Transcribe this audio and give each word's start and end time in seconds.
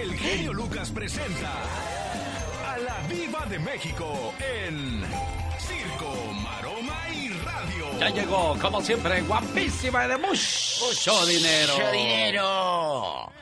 el 0.00 0.16
genio 0.16 0.52
Lucas 0.52 0.90
presenta 0.90 1.52
a 2.66 2.78
la 2.78 3.00
Viva 3.08 3.44
de 3.46 3.58
México 3.58 4.34
en 4.38 5.02
Circo, 5.58 6.32
Maroma 6.34 7.08
y 7.12 7.28
Radio. 7.30 7.98
Ya 7.98 8.10
llegó, 8.10 8.56
como 8.60 8.80
siempre, 8.80 9.20
guapísima 9.22 10.06
y 10.06 10.08
de 10.08 10.16
mucho 10.18 11.26
dinero. 11.26 11.74
Mucho 11.74 11.90
dinero. 11.90 13.32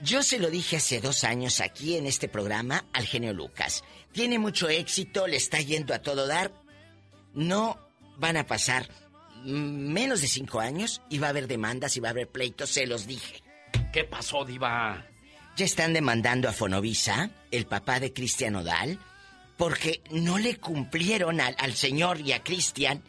Yo 0.00 0.22
se 0.22 0.38
lo 0.38 0.48
dije 0.48 0.76
hace 0.76 1.00
dos 1.00 1.24
años 1.24 1.60
aquí 1.60 1.96
en 1.96 2.06
este 2.06 2.28
programa 2.28 2.84
al 2.92 3.04
genio 3.04 3.32
Lucas. 3.32 3.82
Tiene 4.12 4.38
mucho 4.38 4.68
éxito, 4.68 5.26
le 5.26 5.36
está 5.36 5.60
yendo 5.60 5.92
a 5.92 5.98
todo 5.98 6.28
dar. 6.28 6.52
No 7.34 7.78
van 8.16 8.36
a 8.36 8.46
pasar 8.46 8.88
menos 9.42 10.20
de 10.20 10.28
cinco 10.28 10.60
años 10.60 11.02
y 11.10 11.18
va 11.18 11.28
a 11.28 11.30
haber 11.30 11.48
demandas 11.48 11.96
y 11.96 12.00
va 12.00 12.08
a 12.08 12.10
haber 12.12 12.28
pleitos, 12.28 12.70
se 12.70 12.86
los 12.86 13.08
dije. 13.08 13.42
¿Qué 13.92 14.04
pasó, 14.04 14.44
Diva? 14.44 15.04
Ya 15.58 15.64
están 15.64 15.92
demandando 15.92 16.48
a 16.48 16.52
Fonovisa, 16.52 17.30
el 17.50 17.66
papá 17.66 17.98
de 17.98 18.12
Cristian 18.12 18.54
Odal, 18.54 18.96
porque 19.56 20.02
no 20.12 20.38
le 20.38 20.56
cumplieron 20.58 21.40
al, 21.40 21.74
señor 21.74 22.20
y 22.20 22.30
a 22.30 22.44
Cristian, 22.44 23.02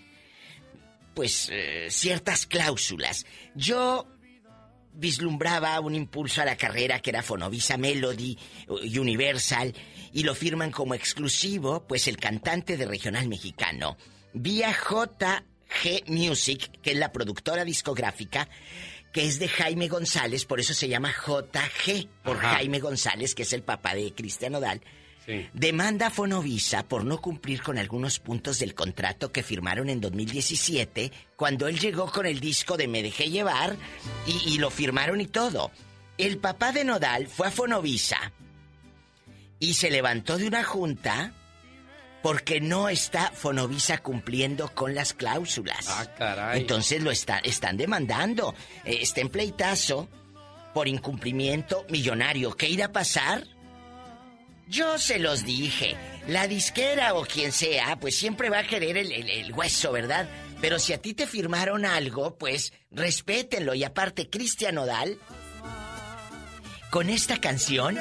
pues, 1.14 1.50
eh, 1.52 1.90
ciertas 1.92 2.48
cláusulas. 2.48 3.28
Yo 3.54 4.08
vislumbraba 4.96 5.80
un 5.80 5.94
impulso 5.94 6.42
a 6.42 6.46
la 6.46 6.58
carrera 6.58 7.02
que 7.02 7.12
era 7.12 7.22
Fonovisa 7.22 7.78
Melody 7.78 8.36
Universal 8.68 9.76
y 10.12 10.24
lo 10.24 10.34
firman 10.34 10.72
como 10.72 10.96
exclusivo, 10.96 11.86
pues 11.86 12.08
el 12.08 12.18
cantante 12.18 12.78
de 12.78 12.88
regional 12.88 13.28
mexicano, 13.28 13.96
vía 14.34 14.72
JG 14.72 16.08
Music, 16.08 16.72
que 16.82 16.94
es 16.94 16.98
la 16.98 17.12
productora 17.12 17.64
discográfica, 17.64 18.50
que 19.12 19.26
es 19.26 19.40
de 19.40 19.48
Jaime 19.48 19.88
González, 19.88 20.46
por 20.46 20.60
eso 20.60 20.74
se 20.74 20.88
llama 20.88 21.12
JG, 21.12 22.08
por 22.24 22.38
Ajá. 22.38 22.56
Jaime 22.56 22.80
González, 22.80 23.34
que 23.36 23.44
es 23.44 23.54
el 23.54 23.64
papá 23.64 23.96
de 23.96 24.14
Cristian 24.14 24.56
Odal. 24.56 24.82
Sí. 25.26 25.48
Demanda 25.54 26.08
a 26.08 26.10
Fonovisa 26.12 26.88
por 26.88 27.06
no 27.06 27.20
cumplir 27.22 27.62
con 27.62 27.78
algunos 27.78 28.20
puntos 28.20 28.60
del 28.60 28.74
contrato 28.74 29.32
que 29.32 29.44
firmaron 29.44 29.90
en 29.90 30.02
2017, 30.02 31.12
cuando 31.36 31.68
él 31.68 31.80
llegó 31.80 32.12
con 32.12 32.26
el 32.26 32.40
disco 32.40 32.78
de 32.78 32.88
Me 32.88 33.04
Dejé 33.04 33.30
Llevar 33.30 33.76
y, 34.26 34.54
y 34.54 34.58
lo 34.58 34.70
firmaron 34.72 35.22
y 35.22 35.28
todo. 35.28 35.72
El 36.18 36.38
papá 36.38 36.72
de 36.72 36.84
Nodal 36.84 37.28
fue 37.28 37.48
a 37.48 37.52
Fonovisa 37.52 38.32
y 39.60 39.74
se 39.74 39.92
levantó 39.92 40.38
de 40.38 40.48
una 40.48 40.64
junta 40.64 41.34
porque 42.22 42.60
no 42.62 42.90
está 42.90 43.32
Fonovisa 43.32 43.98
cumpliendo 44.00 44.74
con 44.74 44.94
las 44.96 45.14
cláusulas. 45.14 45.88
Ah, 45.90 46.06
caray. 46.18 46.60
Entonces 46.62 47.02
lo 47.02 47.12
está, 47.12 47.38
están 47.40 47.78
demandando. 47.78 48.54
Eh, 48.86 49.00
está 49.02 49.22
en 49.22 49.30
pleitazo 49.30 50.10
por 50.74 50.88
incumplimiento 50.88 51.86
millonario. 51.90 52.52
¿Qué 52.56 52.68
irá 52.70 52.86
a 52.88 52.92
pasar? 52.92 53.44
Yo 54.68 54.98
se 55.00 55.18
los 55.20 55.46
dije. 55.46 55.96
La 56.28 56.48
disquera 56.48 57.16
o 57.16 57.24
quien 57.26 57.52
sea, 57.52 57.96
pues 58.00 58.18
siempre 58.20 58.50
va 58.50 58.60
a 58.60 58.64
querer 58.68 58.98
el, 58.98 59.12
el- 59.12 59.30
el 59.30 59.54
hueso, 59.54 59.92
¿verdad? 59.92 60.30
Pero 60.62 60.78
si 60.78 60.94
a 60.94 61.02
ti 61.02 61.14
te 61.14 61.26
firmaron 61.26 61.86
algo, 61.86 62.38
pues 62.38 62.74
respétenlo. 62.92 63.74
Y 63.74 63.84
aparte, 63.84 64.30
Cristian 64.30 64.78
Odal, 64.78 65.18
con 66.92 67.10
esta 67.10 67.40
canción, 67.40 67.98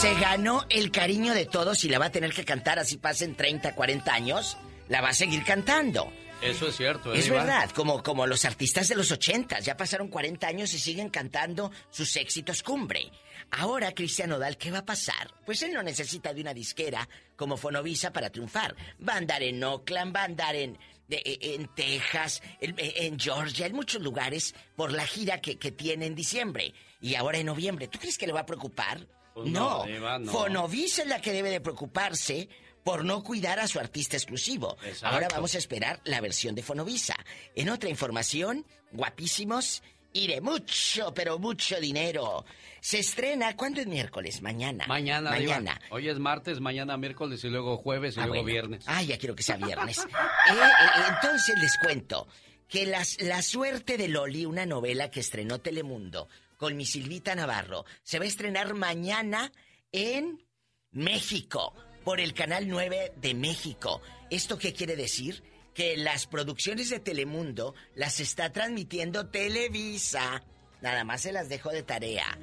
se 0.00 0.14
ganó 0.14 0.64
el 0.68 0.90
cariño 0.90 1.34
de 1.34 1.46
todos 1.46 1.84
y 1.84 1.88
la 1.88 1.98
va 1.98 2.06
a 2.06 2.10
tener 2.12 2.32
que 2.32 2.44
cantar 2.44 2.78
así 2.78 2.98
pasen 2.98 3.34
30, 3.34 3.74
40 3.74 4.12
años. 4.12 4.56
La 4.88 5.00
va 5.00 5.08
a 5.08 5.14
seguir 5.14 5.42
cantando. 5.44 6.12
Eso 6.42 6.68
es 6.68 6.76
cierto, 6.76 7.14
¿eh, 7.14 7.18
Es 7.18 7.30
verdad, 7.30 7.70
como, 7.70 8.02
como 8.02 8.26
los 8.26 8.44
artistas 8.44 8.88
de 8.88 8.94
los 8.94 9.10
80, 9.10 9.60
ya 9.60 9.76
pasaron 9.76 10.08
40 10.08 10.46
años 10.46 10.72
y 10.74 10.78
siguen 10.78 11.08
cantando 11.08 11.72
sus 11.90 12.14
éxitos 12.16 12.62
cumbre. 12.62 13.10
Ahora, 13.52 13.92
Cristian 13.92 14.32
Odal, 14.32 14.58
¿qué 14.58 14.70
va 14.70 14.78
a 14.78 14.84
pasar? 14.84 15.32
Pues 15.46 15.62
él 15.62 15.72
no 15.72 15.82
necesita 15.82 16.34
de 16.34 16.42
una 16.42 16.52
disquera 16.52 17.08
como 17.36 17.56
Fonovisa 17.56 18.12
para 18.12 18.28
triunfar. 18.30 18.76
Va 19.06 19.14
a 19.14 19.16
andar 19.16 19.42
en 19.42 19.62
Oakland, 19.64 20.14
va 20.14 20.20
a 20.22 20.24
andar 20.24 20.54
en, 20.54 20.78
de- 21.08 21.22
e, 21.24 21.54
en 21.54 21.68
Texas, 21.74 22.42
en, 22.60 22.74
en 22.78 23.18
Georgia, 23.18 23.66
en 23.66 23.74
muchos 23.74 24.02
lugares 24.02 24.54
por 24.76 24.92
la 24.92 25.06
gira 25.06 25.40
que, 25.40 25.56
que 25.56 25.72
tiene 25.72 26.04
en 26.06 26.14
diciembre. 26.14 26.74
Y 27.00 27.14
ahora 27.14 27.38
en 27.38 27.46
noviembre. 27.46 27.88
¿Tú 27.88 27.98
crees 27.98 28.18
que 28.18 28.26
le 28.26 28.32
va 28.34 28.40
a 28.40 28.46
preocupar? 28.46 29.00
Pues 29.36 29.50
no. 29.50 29.84
Fonovisa 30.32 31.02
es 31.02 31.08
la 31.08 31.20
que 31.20 31.30
debe 31.30 31.50
de 31.50 31.60
preocuparse 31.60 32.48
por 32.82 33.04
no 33.04 33.22
cuidar 33.22 33.60
a 33.60 33.68
su 33.68 33.78
artista 33.78 34.16
exclusivo. 34.16 34.78
Exacto. 34.82 35.08
Ahora 35.14 35.28
vamos 35.30 35.54
a 35.54 35.58
esperar 35.58 36.00
la 36.04 36.22
versión 36.22 36.54
de 36.54 36.62
Fonovisa. 36.62 37.14
En 37.54 37.68
otra 37.68 37.90
información, 37.90 38.64
guapísimos 38.92 39.82
y 40.14 40.26
de 40.28 40.40
mucho, 40.40 41.12
pero 41.12 41.38
mucho 41.38 41.78
dinero. 41.80 42.46
Se 42.80 43.00
estrena, 43.00 43.54
¿cuándo 43.56 43.82
es 43.82 43.86
miércoles? 43.86 44.40
Mañana. 44.40 44.86
Mañana, 44.86 45.34
Diva. 45.34 45.56
Mañana. 45.58 45.80
Hoy 45.90 46.08
es 46.08 46.18
martes, 46.18 46.58
mañana 46.60 46.96
miércoles 46.96 47.44
y 47.44 47.48
luego 47.50 47.76
jueves 47.76 48.16
y 48.16 48.20
Ah, 48.20 48.26
luego 48.26 48.42
bueno. 48.44 48.52
viernes. 48.54 48.84
Ah, 48.86 49.02
ya 49.02 49.18
quiero 49.18 49.34
que 49.34 49.42
sea 49.42 49.56
viernes. 49.58 49.98
Eh, 50.48 50.52
eh, 50.54 51.02
entonces 51.08 51.58
les 51.60 51.76
cuento 51.82 52.26
que 52.68 52.86
las, 52.86 53.20
La 53.20 53.42
suerte 53.42 53.98
de 53.98 54.08
Loli, 54.08 54.46
una 54.46 54.64
novela 54.64 55.10
que 55.10 55.20
estrenó 55.20 55.58
Telemundo 55.60 56.28
con 56.56 56.76
mi 56.76 56.86
Silvita 56.86 57.34
Navarro, 57.34 57.84
se 58.02 58.18
va 58.18 58.24
a 58.24 58.28
estrenar 58.28 58.74
mañana 58.74 59.52
en 59.92 60.46
México, 60.90 61.74
por 62.06 62.20
el 62.20 62.34
Canal 62.34 62.68
9 62.68 63.14
de 63.16 63.34
México. 63.34 64.00
¿Esto 64.30 64.58
qué 64.58 64.72
quiere 64.72 64.94
decir? 64.94 65.42
Que 65.74 65.96
las 65.96 66.28
producciones 66.28 66.88
de 66.88 67.00
Telemundo 67.00 67.74
las 67.96 68.20
está 68.20 68.52
transmitiendo 68.52 69.28
Televisa. 69.28 70.42
Nada 70.80 71.02
más 71.02 71.22
se 71.22 71.32
las 71.32 71.48
dejo 71.48 71.70
de 71.70 71.82
tarea. 71.82 72.38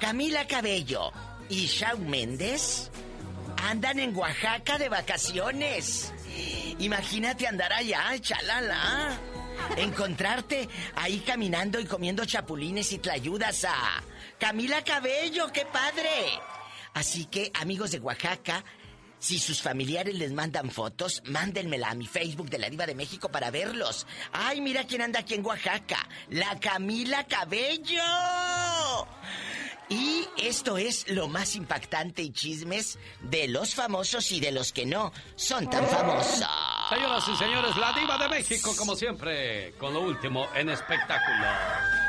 Camila 0.00 0.48
Cabello 0.48 1.12
y 1.48 1.66
Shawn 1.66 2.10
Méndez 2.10 2.90
andan 3.62 4.00
en 4.00 4.16
Oaxaca 4.16 4.78
de 4.78 4.88
vacaciones. 4.88 6.12
Imagínate 6.80 7.46
andar 7.46 7.72
allá, 7.72 8.18
chalala. 8.20 9.16
Encontrarte 9.76 10.68
ahí 10.96 11.20
caminando 11.20 11.80
y 11.80 11.84
comiendo 11.84 12.24
chapulines 12.24 12.92
y 12.92 12.98
te 12.98 13.10
ayudas 13.10 13.64
a 13.64 14.02
Camila 14.38 14.82
Cabello, 14.84 15.50
qué 15.52 15.66
padre. 15.66 16.10
Así 16.94 17.26
que, 17.26 17.50
amigos 17.54 17.90
de 17.90 17.98
Oaxaca, 17.98 18.64
si 19.18 19.38
sus 19.38 19.62
familiares 19.62 20.14
les 20.14 20.32
mandan 20.32 20.70
fotos, 20.70 21.22
mándenmela 21.24 21.90
a 21.90 21.94
mi 21.94 22.06
Facebook 22.06 22.50
de 22.50 22.58
la 22.58 22.68
Diva 22.68 22.86
de 22.86 22.94
México 22.94 23.30
para 23.30 23.50
verlos. 23.50 24.06
Ay, 24.32 24.60
mira 24.60 24.84
quién 24.84 25.00
anda 25.00 25.20
aquí 25.20 25.34
en 25.34 25.46
Oaxaca. 25.46 26.06
La 26.28 26.60
Camila 26.60 27.24
Cabello. 27.24 28.02
Y 29.88 30.26
esto 30.38 30.78
es 30.78 31.08
lo 31.08 31.28
más 31.28 31.56
impactante 31.56 32.22
y 32.22 32.30
chismes 32.30 32.98
de 33.20 33.48
los 33.48 33.74
famosos 33.74 34.30
y 34.32 34.40
de 34.40 34.52
los 34.52 34.72
que 34.72 34.86
no 34.86 35.12
son 35.36 35.68
tan 35.68 35.86
famosos. 35.86 36.44
Señoras 36.88 37.28
y 37.28 37.36
señores, 37.36 37.76
la 37.76 37.92
diva 37.92 38.18
de 38.18 38.28
México, 38.28 38.74
como 38.76 38.96
siempre, 38.96 39.74
con 39.78 39.92
lo 39.92 40.00
último 40.00 40.46
en 40.54 40.70
espectáculo. 40.70 42.03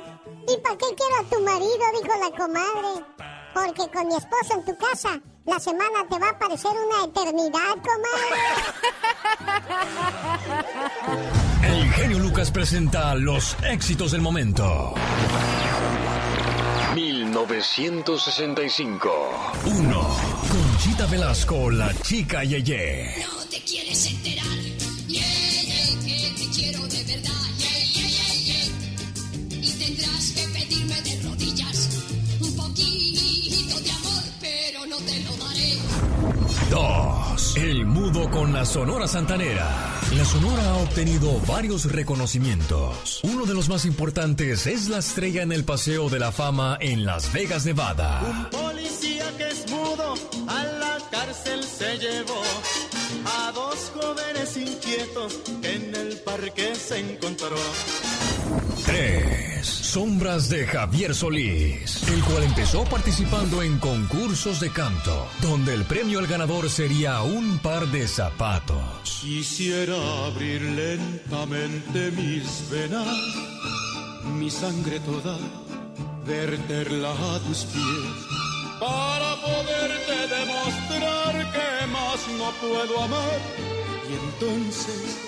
¿Y 0.46 0.56
para 0.60 0.76
qué 0.76 0.86
quiero 0.96 1.16
a 1.20 1.25
tu 1.31 1.40
marido? 1.40 1.84
Dijo 2.00 2.14
la 2.20 2.30
comadre. 2.37 3.04
Porque 3.54 3.90
con 3.92 4.08
mi 4.08 4.14
esposo 4.14 4.54
en 4.54 4.64
tu 4.64 4.76
casa, 4.76 5.20
la 5.46 5.58
semana 5.58 6.06
te 6.08 6.19
va 6.19 6.30
a 6.30 6.38
parecer 6.38 6.70
una 6.70 7.04
eternidad, 7.04 7.76
comadre. 7.82 8.40
El 11.66 11.90
genio 11.93 12.19
Lucas 12.19 12.50
presenta 12.50 13.14
los 13.14 13.56
éxitos 13.62 14.12
del 14.12 14.20
momento. 14.20 14.94
1965. 16.94 19.11
1. 19.64 20.16
Conchita 20.49 21.06
Velasco, 21.06 21.70
la 21.70 21.93
chica 22.02 22.44
Yeye. 22.44 23.25
No 23.26 23.44
te 23.50 23.61
quieres 23.62 24.06
enterar. 24.06 24.46
Yeye, 25.08 25.99
que 26.05 26.31
te 26.37 26.46
quiero 26.55 26.87
de 26.87 27.02
verdad. 27.05 27.32
Yeye, 27.58 28.08
yeye. 28.08 28.70
Y 29.61 29.72
tendrás 29.72 30.31
que 30.31 30.46
pedirme 30.49 31.02
de 31.02 31.20
rodillas 31.22 31.88
un 32.40 32.55
poquito 32.56 33.81
de 33.81 33.90
amor, 33.90 34.22
pero 34.40 34.87
no 34.87 34.96
te 34.99 35.19
lo 35.20 35.37
daré. 35.44 35.78
2. 36.70 37.24
El 37.56 37.84
mudo 37.84 38.31
con 38.31 38.52
la 38.52 38.64
Sonora 38.64 39.08
Santanera. 39.08 39.69
La 40.16 40.25
Sonora 40.25 40.70
ha 40.70 40.76
obtenido 40.76 41.40
varios 41.48 41.90
reconocimientos. 41.90 43.20
Uno 43.25 43.44
de 43.44 43.54
los 43.54 43.69
más 43.69 43.84
importantes 43.86 44.69
es 44.69 44.88
la 44.88 44.98
estrella 44.98 45.42
en 45.42 45.50
el 45.50 45.64
Paseo 45.64 46.08
de 46.08 46.20
la 46.20 46.31
Fama 46.31 46.78
en 46.81 47.04
Las 47.04 47.32
Vegas, 47.32 47.66
Nevada. 47.66 48.22
Un 48.22 48.50
policía 48.50 49.25
que 49.36 49.48
es 49.48 49.69
mudo 49.69 50.14
a 50.46 50.64
la 50.64 50.98
cárcel 51.10 51.64
se 51.64 51.98
llevó 51.98 52.40
a 53.26 53.52
dos 53.52 53.92
jóvenes 53.94 54.56
inquietos 54.56 55.34
que 55.60 55.75
en 55.75 55.94
el 55.94 56.16
parque 56.19 56.75
se 56.76 57.00
encontró. 57.00 57.56
3. 58.87 59.64
Sombras 59.64 60.49
de 60.49 60.67
Javier 60.67 61.14
Solís, 61.14 62.02
el 62.08 62.23
cual 62.25 62.43
empezó 62.43 62.85
participando 62.85 63.62
en 63.62 63.79
concursos 63.79 64.61
de 64.61 64.70
canto, 64.70 65.26
donde 65.41 65.73
el 65.73 65.85
premio 65.85 66.19
al 66.19 66.26
ganador 66.26 66.69
sería 66.69 67.23
un 67.23 67.58
par 67.61 67.87
de 67.87 68.06
zapatos. 68.06 69.20
Quisiera 69.23 69.96
abrir 70.26 70.61
lentamente 70.62 72.11
mis 72.11 72.69
venas, 72.70 73.06
mi 74.38 74.50
sangre 74.50 75.00
toda, 75.00 75.38
verterla 76.26 77.12
a 77.12 77.38
tus 77.40 77.64
pies, 77.64 78.26
para 78.81 79.37
poderte 79.37 80.35
demostrar 80.35 81.52
que 81.52 81.87
más 81.87 82.20
no 82.37 82.50
puedo 82.61 83.02
amar 83.02 83.40
y 84.11 84.14
entonces 84.14 85.19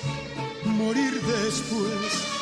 morir 0.64 1.22
después. 1.22 2.35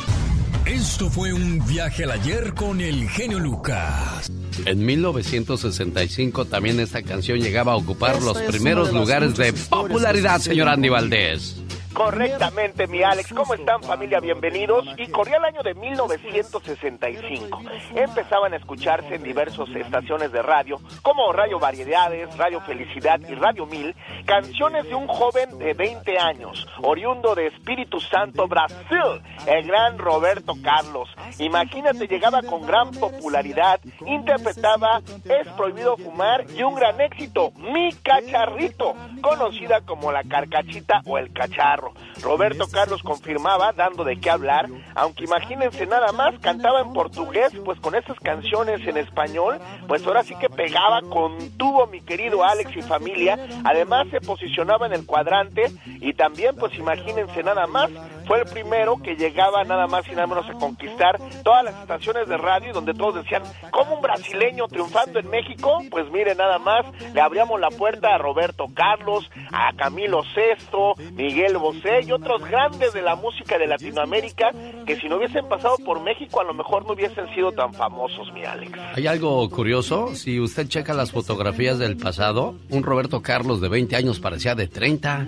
Esto 0.66 1.10
fue 1.10 1.30
un 1.34 1.62
viaje 1.66 2.04
al 2.04 2.12
ayer 2.12 2.54
con 2.54 2.80
el 2.80 3.06
genio 3.10 3.38
Lucas. 3.38 4.30
En 4.64 4.86
1965 4.86 6.46
también 6.46 6.80
esta 6.80 7.02
canción 7.02 7.38
llegaba 7.38 7.72
a 7.72 7.76
ocupar 7.76 8.22
los 8.22 8.38
primeros 8.38 8.90
lugares 8.90 9.36
de 9.36 9.52
popularidad, 9.52 10.40
señor 10.40 10.68
Andy 10.68 10.88
Valdés. 10.88 11.63
Correctamente, 11.94 12.88
mi 12.88 13.04
Alex. 13.04 13.32
¿Cómo 13.32 13.54
están, 13.54 13.80
familia? 13.84 14.18
Bienvenidos. 14.18 14.84
Y 14.98 15.06
corría 15.12 15.36
el 15.36 15.44
año 15.44 15.62
de 15.62 15.74
1965. 15.74 17.60
Empezaban 17.94 18.52
a 18.52 18.56
escucharse 18.56 19.14
en 19.14 19.22
diversas 19.22 19.68
estaciones 19.68 20.32
de 20.32 20.42
radio, 20.42 20.80
como 21.02 21.32
Radio 21.32 21.60
Variedades, 21.60 22.36
Radio 22.36 22.60
Felicidad 22.62 23.20
y 23.20 23.34
Radio 23.36 23.66
Mil, 23.66 23.94
canciones 24.26 24.88
de 24.88 24.94
un 24.96 25.06
joven 25.06 25.56
de 25.58 25.72
20 25.74 26.18
años, 26.18 26.66
oriundo 26.82 27.36
de 27.36 27.46
Espíritu 27.46 28.00
Santo, 28.00 28.48
Brasil, 28.48 29.22
el 29.46 29.64
gran 29.68 29.96
Roberto 29.96 30.54
Carlos. 30.64 31.08
Imagínate, 31.38 32.08
llegaba 32.08 32.42
con 32.42 32.66
gran 32.66 32.90
popularidad, 32.90 33.80
interpretaba 34.04 35.00
Es 35.24 35.46
prohibido 35.56 35.96
fumar 35.96 36.44
y 36.50 36.62
un 36.64 36.74
gran 36.74 37.00
éxito, 37.00 37.52
Mi 37.56 37.92
Cacharrito, 37.92 38.96
conocida 39.20 39.80
como 39.82 40.10
la 40.10 40.24
carcachita 40.24 41.00
o 41.06 41.18
el 41.18 41.32
cacharro. 41.32 41.83
perro. 41.84 42.13
Roberto 42.24 42.66
Carlos 42.68 43.02
confirmaba, 43.02 43.72
dando 43.72 44.02
de 44.02 44.18
qué 44.18 44.30
hablar, 44.30 44.66
aunque 44.94 45.24
imagínense 45.24 45.86
nada 45.86 46.10
más, 46.12 46.38
cantaba 46.40 46.80
en 46.80 46.94
portugués, 46.94 47.52
pues 47.66 47.78
con 47.80 47.94
esas 47.94 48.18
canciones 48.18 48.80
en 48.86 48.96
español, 48.96 49.60
pues 49.86 50.06
ahora 50.06 50.22
sí 50.22 50.34
que 50.36 50.48
pegaba 50.48 51.02
con 51.02 51.50
tubo 51.58 51.86
mi 51.86 52.00
querido 52.00 52.42
Alex 52.42 52.74
y 52.76 52.82
familia, 52.82 53.38
además 53.64 54.06
se 54.10 54.22
posicionaba 54.22 54.86
en 54.86 54.94
el 54.94 55.04
cuadrante 55.04 55.70
y 55.84 56.14
también 56.14 56.56
pues 56.56 56.74
imagínense 56.78 57.42
nada 57.42 57.66
más, 57.66 57.90
fue 58.26 58.40
el 58.40 58.46
primero 58.46 58.96
que 59.02 59.16
llegaba 59.16 59.62
nada 59.64 59.86
más 59.86 60.08
y 60.08 60.12
nada 60.12 60.26
menos 60.26 60.48
a 60.48 60.54
conquistar 60.54 61.18
todas 61.42 61.62
las 61.62 61.78
estaciones 61.82 62.26
de 62.26 62.38
radio 62.38 62.72
donde 62.72 62.94
todos 62.94 63.16
decían, 63.16 63.42
¿cómo 63.70 63.96
un 63.96 64.02
brasileño 64.02 64.66
triunfando 64.68 65.18
en 65.18 65.28
México? 65.28 65.82
Pues 65.90 66.10
mire 66.10 66.34
nada 66.34 66.58
más, 66.58 66.86
le 67.12 67.20
abríamos 67.20 67.60
la 67.60 67.68
puerta 67.68 68.14
a 68.14 68.18
Roberto 68.18 68.68
Carlos, 68.72 69.30
a 69.52 69.74
Camilo 69.76 70.22
Sesto, 70.34 70.94
Miguel 71.12 71.58
Bosé 71.58 72.13
otros 72.14 72.42
grandes 72.48 72.92
de 72.92 73.02
la 73.02 73.16
música 73.16 73.58
de 73.58 73.66
Latinoamérica 73.66 74.50
que 74.86 74.96
si 74.96 75.08
no 75.08 75.16
hubiesen 75.16 75.48
pasado 75.48 75.76
por 75.84 76.00
México 76.02 76.40
a 76.40 76.44
lo 76.44 76.54
mejor 76.54 76.86
no 76.86 76.92
hubiesen 76.92 77.32
sido 77.34 77.52
tan 77.52 77.72
famosos, 77.74 78.32
mi 78.32 78.44
Alex. 78.44 78.72
Hay 78.94 79.06
algo 79.06 79.48
curioso, 79.50 80.14
si 80.14 80.40
usted 80.40 80.68
checa 80.68 80.94
las 80.94 81.12
fotografías 81.12 81.78
del 81.78 81.96
pasado, 81.96 82.54
un 82.70 82.82
Roberto 82.82 83.22
Carlos 83.22 83.60
de 83.60 83.68
20 83.68 83.96
años 83.96 84.20
parecía 84.20 84.54
de 84.54 84.68
30. 84.68 85.26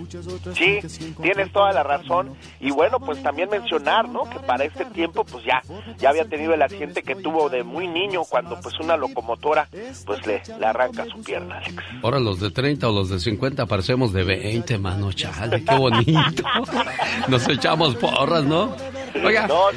Sí, 0.53 0.79
tienes 1.21 1.51
toda 1.51 1.71
la 1.71 1.83
razón 1.83 2.33
y 2.59 2.71
bueno, 2.71 2.99
pues 2.99 3.21
también 3.21 3.49
mencionar, 3.49 4.09
¿no? 4.09 4.23
Que 4.29 4.39
para 4.39 4.63
este 4.65 4.85
tiempo, 4.85 5.23
pues 5.23 5.43
ya, 5.45 5.61
ya 5.97 6.09
había 6.09 6.25
tenido 6.25 6.53
el 6.53 6.61
accidente 6.61 7.03
que 7.03 7.15
tuvo 7.15 7.49
de 7.49 7.63
muy 7.63 7.87
niño 7.87 8.21
cuando 8.29 8.59
pues 8.59 8.75
una 8.79 8.97
locomotora, 8.97 9.67
pues 10.05 10.25
le, 10.25 10.41
le 10.59 10.65
arranca 10.65 11.05
su 11.05 11.21
pierna, 11.21 11.57
Alex. 11.57 11.75
Ahora 12.03 12.19
los 12.19 12.39
de 12.39 12.51
30 12.51 12.87
o 12.89 12.91
los 12.91 13.09
de 13.09 13.19
50 13.19 13.65
parecemos 13.65 14.13
de 14.13 14.23
20, 14.23 14.77
mano, 14.77 15.11
chale, 15.13 15.63
qué 15.63 15.75
bonito. 15.75 16.43
Nos 17.27 17.47
echamos 17.47 17.95
porras, 17.95 18.43
¿no? 18.43 18.75
Oiga. 19.23 19.47
No, 19.47 19.71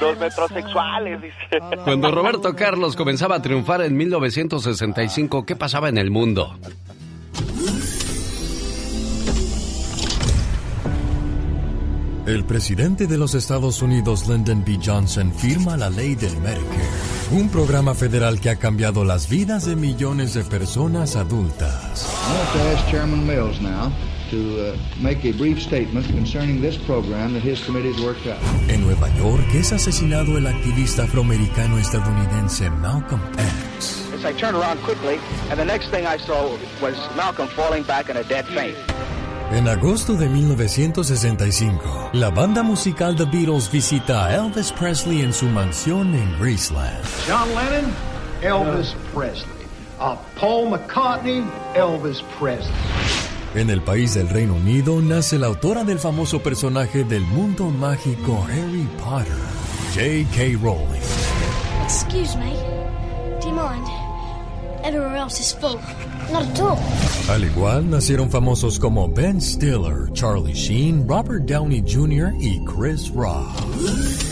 los 0.00 0.18
metrosexuales, 0.18 1.20
dice. 1.22 1.60
Cuando 1.84 2.10
Roberto 2.10 2.54
Carlos 2.54 2.96
comenzaba 2.96 3.36
a 3.36 3.42
triunfar 3.42 3.82
en 3.82 3.96
1965, 3.96 5.44
¿qué 5.44 5.56
pasaba 5.56 5.88
en 5.88 5.98
el 5.98 6.10
mundo? 6.10 6.56
El 12.26 12.44
presidente 12.44 13.08
de 13.08 13.18
los 13.18 13.34
Estados 13.34 13.82
Unidos, 13.82 14.28
Lyndon 14.28 14.64
B. 14.64 14.78
Johnson, 14.82 15.32
firma 15.34 15.76
la 15.76 15.90
ley 15.90 16.14
del 16.14 16.36
Medicare, 16.36 16.88
un 17.32 17.48
programa 17.48 17.94
federal 17.94 18.40
que 18.40 18.48
ha 18.48 18.56
cambiado 18.56 19.04
las 19.04 19.28
vidas 19.28 19.66
de 19.66 19.74
millones 19.74 20.34
de 20.34 20.44
personas 20.44 21.16
adultas. 21.16 22.08
Chairman 22.88 23.26
Mills 23.26 23.60
now 23.60 23.90
to 24.32 24.72
uh, 24.72 24.76
make 24.98 25.24
a 25.26 25.32
brief 25.32 25.60
statement 25.60 26.06
concerning 26.06 26.62
this 26.62 26.78
program 26.78 27.34
that 27.34 27.42
his 27.42 27.62
committee 27.64 27.92
has 27.92 28.02
worked 28.02 28.26
out. 28.26 28.40
En 28.70 28.80
Nueva 28.80 29.08
York 29.18 29.44
es 29.54 29.72
asesinado 29.72 30.38
el 30.38 30.46
activista 30.46 31.04
afroamericano 31.04 31.78
estadounidense 31.78 32.70
Malcolm 32.70 33.20
X. 33.38 34.08
I 34.24 34.32
turned 34.32 34.56
around 34.56 34.80
quickly, 34.82 35.18
and 35.50 35.58
the 35.58 35.64
next 35.64 35.88
thing 35.90 36.06
I 36.06 36.16
saw 36.16 36.56
was 36.80 36.96
Malcolm 37.16 37.48
falling 37.48 37.82
back 37.82 38.08
in 38.08 38.16
a 38.16 38.22
dead 38.24 38.46
faint. 38.46 38.76
En 39.50 39.68
agosto 39.68 40.14
de 40.14 40.28
1965, 40.28 42.14
la 42.14 42.30
banda 42.30 42.62
musical 42.62 43.14
The 43.14 43.26
Beatles 43.26 43.70
visita 43.70 44.24
a 44.26 44.34
Elvis 44.34 44.72
Presley 44.72 45.20
en 45.20 45.32
su 45.32 45.46
mansión 45.46 46.14
en 46.14 46.38
Graceland. 46.38 47.04
John 47.28 47.48
Lennon, 47.54 47.92
Elvis 48.40 48.94
Presley. 49.12 49.66
Uh, 50.00 50.16
Paul 50.36 50.70
McCartney, 50.70 51.44
Elvis 51.74 52.22
Presley. 52.38 53.31
En 53.54 53.68
el 53.68 53.82
país 53.82 54.14
del 54.14 54.30
Reino 54.30 54.54
Unido 54.54 55.02
nace 55.02 55.38
la 55.38 55.46
autora 55.48 55.84
del 55.84 55.98
famoso 55.98 56.42
personaje 56.42 57.04
del 57.04 57.20
mundo 57.20 57.64
mágico 57.68 58.42
Harry 58.48 58.88
Potter, 58.98 59.36
J.K. 59.94 60.56
Rowling. 60.62 61.02
Excuse 61.84 62.34
me, 62.38 62.54
do 63.42 63.48
you 63.48 63.54
mind? 63.54 63.86
Everywhere 64.82 65.16
else 65.16 65.38
is 65.38 65.52
full. 65.52 65.78
Not 66.32 66.54
true. 66.54 66.78
Al 67.28 67.44
igual 67.44 67.90
nacieron 67.90 68.30
famosos 68.30 68.78
como 68.78 69.06
Ben 69.08 69.38
Stiller, 69.38 70.10
Charlie 70.14 70.54
Sheen, 70.54 71.06
Robert 71.06 71.44
Downey 71.44 71.82
Jr. 71.86 72.32
y 72.40 72.64
Chris 72.64 73.10
Rock. 73.10 74.31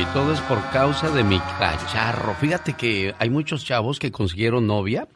Y 0.00 0.04
todo 0.14 0.32
es 0.32 0.40
por 0.42 0.62
causa 0.70 1.10
de 1.10 1.24
mi 1.24 1.40
cacharro. 1.40 2.32
Fíjate 2.34 2.74
que 2.74 3.12
hay 3.18 3.30
muchos 3.30 3.64
chavos 3.64 3.98
que 3.98 4.12
consiguieron 4.12 4.64
novia 4.64 5.08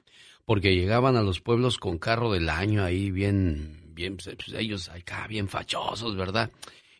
porque 0.45 0.75
llegaban 0.75 1.15
a 1.15 1.23
los 1.23 1.41
pueblos 1.41 1.79
con 1.79 1.99
carro 1.99 2.33
del 2.33 2.49
año 2.49 2.83
ahí 2.83 3.13
bien, 3.13 3.81
bien, 3.95 4.17
pues 4.17 4.37
ellos 4.53 4.89
acá 4.89 5.29
bien 5.29 5.47
fachosos, 5.47 6.17
¿verdad? 6.17 6.51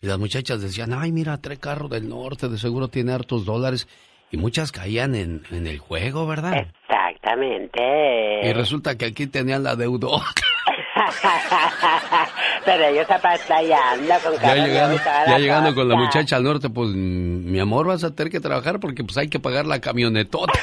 Y 0.01 0.07
las 0.07 0.17
muchachas 0.17 0.63
decían, 0.63 0.93
ay, 0.93 1.11
mira, 1.11 1.39
trae 1.39 1.57
carro 1.57 1.89
del 1.89 2.09
norte, 2.09 2.49
de 2.49 2.57
seguro 2.57 2.87
tiene 2.87 3.15
hartos 3.15 3.45
dólares. 3.45 3.89
Y 4.31 4.37
muchas 4.37 4.71
caían 4.71 5.17
en, 5.17 5.43
en 5.51 5.67
el 5.67 5.81
juego, 5.81 6.25
¿verdad? 6.25 6.55
Exactamente. 6.55 8.49
Y 8.49 8.53
resulta 8.53 8.97
que 8.97 9.07
aquí 9.07 9.27
tenían 9.27 9.65
la 9.65 9.75
deuda. 9.75 10.07
Pero 12.65 12.85
ellos 12.87 13.11
apantallando 13.11 14.15
con 14.23 14.41
Ya 14.41 14.55
llegando, 14.55 15.01
ya 15.27 15.39
llegando 15.39 15.75
con 15.75 15.89
la 15.89 15.97
muchacha 15.97 16.37
al 16.37 16.45
norte, 16.45 16.71
pues 16.71 16.91
mi 16.91 17.59
amor, 17.59 17.87
vas 17.87 18.05
a 18.05 18.15
tener 18.15 18.31
que 18.31 18.41
trabajar 18.41 18.81
porque 18.81 19.05
pues 19.05 19.17
hay 19.17 19.29
que 19.29 19.41
pagar 19.41 19.67
la 19.67 19.81
camionetota. 19.81 20.53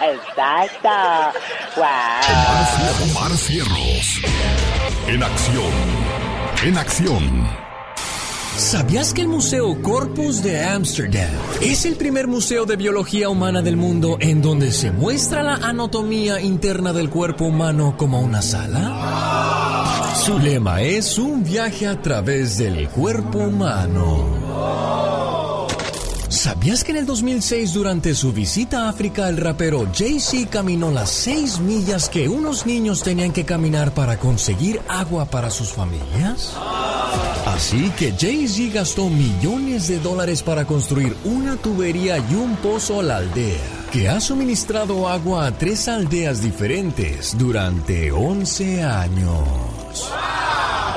Exacto. 0.00 0.88
Wow. 1.76 3.10
Omar 3.10 3.32
Cierros. 3.36 4.20
En 5.08 5.22
acción. 5.22 5.72
En 6.64 6.78
acción. 6.78 7.65
¿Sabías 8.56 9.12
que 9.12 9.20
el 9.20 9.28
Museo 9.28 9.82
Corpus 9.82 10.42
de 10.42 10.64
Ámsterdam 10.64 11.28
es 11.60 11.84
el 11.84 11.96
primer 11.96 12.26
museo 12.26 12.64
de 12.64 12.76
biología 12.76 13.28
humana 13.28 13.60
del 13.60 13.76
mundo 13.76 14.16
en 14.18 14.40
donde 14.40 14.72
se 14.72 14.90
muestra 14.90 15.42
la 15.42 15.56
anatomía 15.56 16.40
interna 16.40 16.94
del 16.94 17.10
cuerpo 17.10 17.44
humano 17.44 17.96
como 17.98 18.18
una 18.20 18.40
sala? 18.40 20.14
Su 20.24 20.38
lema 20.38 20.80
es 20.80 21.18
un 21.18 21.44
viaje 21.44 21.86
a 21.86 22.00
través 22.00 22.56
del 22.56 22.88
cuerpo 22.88 23.40
humano. 23.40 25.25
¿Sabías 26.36 26.84
que 26.84 26.92
en 26.92 26.98
el 26.98 27.06
2006 27.06 27.72
durante 27.72 28.14
su 28.14 28.30
visita 28.30 28.84
a 28.84 28.88
África 28.90 29.26
el 29.30 29.38
rapero 29.38 29.88
Jay-Z 29.90 30.50
caminó 30.50 30.90
las 30.90 31.08
seis 31.08 31.60
millas 31.60 32.10
que 32.10 32.28
unos 32.28 32.66
niños 32.66 33.02
tenían 33.02 33.32
que 33.32 33.46
caminar 33.46 33.92
para 33.94 34.18
conseguir 34.18 34.82
agua 34.86 35.24
para 35.24 35.48
sus 35.48 35.72
familias? 35.72 36.54
Así 37.46 37.90
que 37.98 38.12
Jay-Z 38.12 38.74
gastó 38.74 39.08
millones 39.08 39.88
de 39.88 39.98
dólares 39.98 40.42
para 40.42 40.66
construir 40.66 41.16
una 41.24 41.56
tubería 41.56 42.18
y 42.18 42.34
un 42.34 42.54
pozo 42.56 43.00
a 43.00 43.02
la 43.02 43.16
aldea, 43.16 43.86
que 43.90 44.10
ha 44.10 44.20
suministrado 44.20 45.08
agua 45.08 45.46
a 45.46 45.52
tres 45.52 45.88
aldeas 45.88 46.42
diferentes 46.42 47.36
durante 47.38 48.12
11 48.12 48.82
años. 48.82 50.12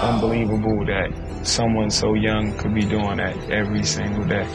unbelievable 0.01 0.85
that 0.85 1.28
someone 1.43 1.89
so 1.89 2.13
young 2.13 2.53
could 2.57 2.73
be 2.73 2.81
doing 2.81 3.17
that 3.17 3.35
every 3.49 3.83
single 3.83 4.25
day. 4.25 4.47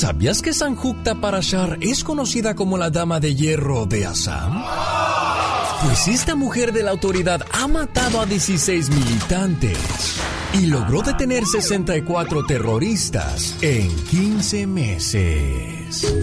¿Sabías 0.00 0.40
que 0.40 0.54
Sanjukta 0.54 1.16
Parashar 1.16 1.76
es 1.82 2.04
conocida 2.04 2.54
como 2.54 2.78
la 2.78 2.88
Dama 2.88 3.20
de 3.20 3.34
Hierro 3.34 3.84
de 3.84 4.06
Assam? 4.06 4.64
Pues 5.82 6.08
esta 6.08 6.34
mujer 6.36 6.72
de 6.72 6.82
la 6.82 6.90
autoridad 6.90 7.40
ha 7.52 7.66
matado 7.66 8.20
a 8.20 8.26
16 8.26 8.90
militantes 8.90 10.20
y 10.52 10.66
logró 10.66 11.00
detener 11.00 11.46
64 11.46 12.44
terroristas 12.44 13.56
en 13.62 13.88
15 14.04 14.66
meses. 14.66 16.14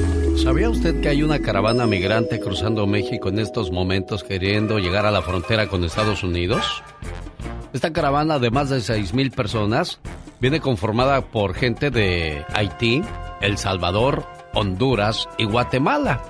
¿Sabía 0.43 0.69
usted 0.69 1.01
que 1.01 1.09
hay 1.09 1.23
una 1.23 1.39
caravana 1.39 1.87
migrante 1.87 2.39
cruzando 2.39 2.85
México 2.85 3.29
en 3.29 3.39
estos 3.39 3.71
momentos 3.71 4.23
queriendo 4.23 4.77
llegar 4.77 5.07
a 5.07 5.11
la 5.11 5.23
frontera 5.23 5.67
con 5.67 5.83
Estados 5.83 6.23
Unidos? 6.23 6.63
Esta 7.73 7.91
caravana 7.91 8.37
de 8.37 8.51
más 8.51 8.69
de 8.69 8.77
6.000 8.77 9.33
personas 9.33 9.99
viene 10.39 10.59
conformada 10.59 11.21
por 11.21 11.55
gente 11.55 11.89
de 11.89 12.45
Haití, 12.53 13.01
El 13.41 13.57
Salvador, 13.57 14.23
Honduras 14.53 15.27
y 15.39 15.45
Guatemala. 15.45 16.21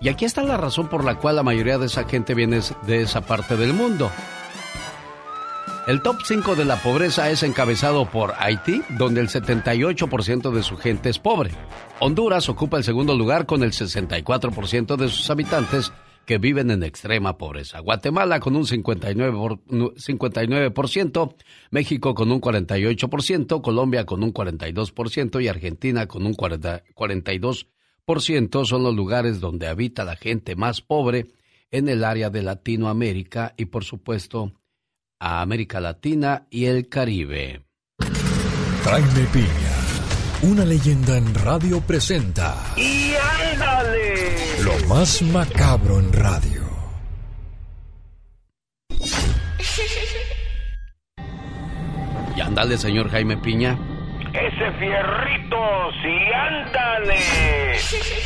Y 0.00 0.08
aquí 0.08 0.24
está 0.24 0.42
la 0.44 0.56
razón 0.56 0.88
por 0.88 1.04
la 1.04 1.16
cual 1.16 1.36
la 1.36 1.42
mayoría 1.42 1.78
de 1.78 1.86
esa 1.86 2.04
gente 2.04 2.34
viene 2.34 2.60
de 2.86 3.02
esa 3.02 3.20
parte 3.22 3.56
del 3.56 3.72
mundo. 3.74 4.10
El 5.88 6.02
top 6.02 6.16
5 6.22 6.54
de 6.54 6.66
la 6.66 6.76
pobreza 6.82 7.30
es 7.30 7.42
encabezado 7.42 8.04
por 8.10 8.34
Haití, 8.38 8.82
donde 8.98 9.22
el 9.22 9.28
78% 9.28 10.50
de 10.52 10.62
su 10.62 10.76
gente 10.76 11.08
es 11.08 11.18
pobre. 11.18 11.50
Honduras 11.98 12.48
ocupa 12.50 12.76
el 12.76 12.84
segundo 12.84 13.16
lugar 13.16 13.46
con 13.46 13.62
el 13.62 13.72
64% 13.72 14.96
de 14.96 15.08
sus 15.08 15.30
habitantes 15.30 15.92
que 16.26 16.36
viven 16.36 16.70
en 16.70 16.82
extrema 16.82 17.38
pobreza. 17.38 17.80
Guatemala 17.80 18.38
con 18.38 18.54
un 18.54 18.66
59%, 18.66 19.32
por- 19.32 19.60
59%, 19.94 21.34
México 21.70 22.14
con 22.14 22.30
un 22.30 22.40
48%, 22.42 23.62
Colombia 23.62 24.04
con 24.04 24.22
un 24.22 24.32
42% 24.34 25.42
y 25.42 25.48
Argentina 25.48 26.06
con 26.06 26.26
un 26.26 26.34
40 26.34 26.82
42% 26.94 27.66
son 28.64 28.82
los 28.82 28.94
lugares 28.94 29.38
donde 29.38 29.66
habita 29.68 30.04
la 30.04 30.16
gente 30.16 30.56
más 30.56 30.80
pobre 30.80 31.26
en 31.70 31.88
el 31.88 32.04
área 32.04 32.30
de 32.30 32.42
Latinoamérica 32.42 33.52
y 33.56 33.66
por 33.66 33.84
supuesto 33.84 34.52
a 35.20 35.42
América 35.42 35.78
Latina 35.78 36.46
y 36.50 36.64
el 36.64 36.88
Caribe. 36.88 37.62
Jaime 38.84 39.26
Piña, 39.32 40.50
una 40.50 40.64
leyenda 40.64 41.18
en 41.18 41.34
radio 41.34 41.80
presenta 41.82 42.72
¡Y 42.76 43.12
ándale! 43.52 44.36
lo 44.62 44.88
más 44.88 45.20
macabro 45.22 45.98
en 45.98 46.12
radio. 46.12 46.62
Y 52.36 52.40
ándale, 52.40 52.78
señor 52.78 53.10
Jaime 53.10 53.36
Piña. 53.36 53.97
Ese 54.40 54.70
fierrito, 54.78 55.90
sí, 56.00 56.32
ándale. 56.32 57.18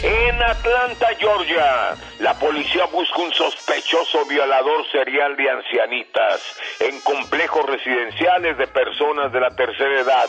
En 0.03 0.43
Atlanta, 0.43 1.09
Georgia, 1.19 1.95
la 2.19 2.35
policía 2.39 2.85
busca 2.87 3.19
un 3.19 3.33
sospechoso 3.33 4.25
violador 4.27 4.85
serial 4.91 5.37
de 5.37 5.49
ancianitas 5.49 6.41
en 6.81 7.01
complejos 7.01 7.65
residenciales 7.67 8.59
de 8.59 8.67
personas 8.67 9.33
de 9.33 9.41
la 9.41 9.51
tercera 9.51 10.01
edad 10.01 10.29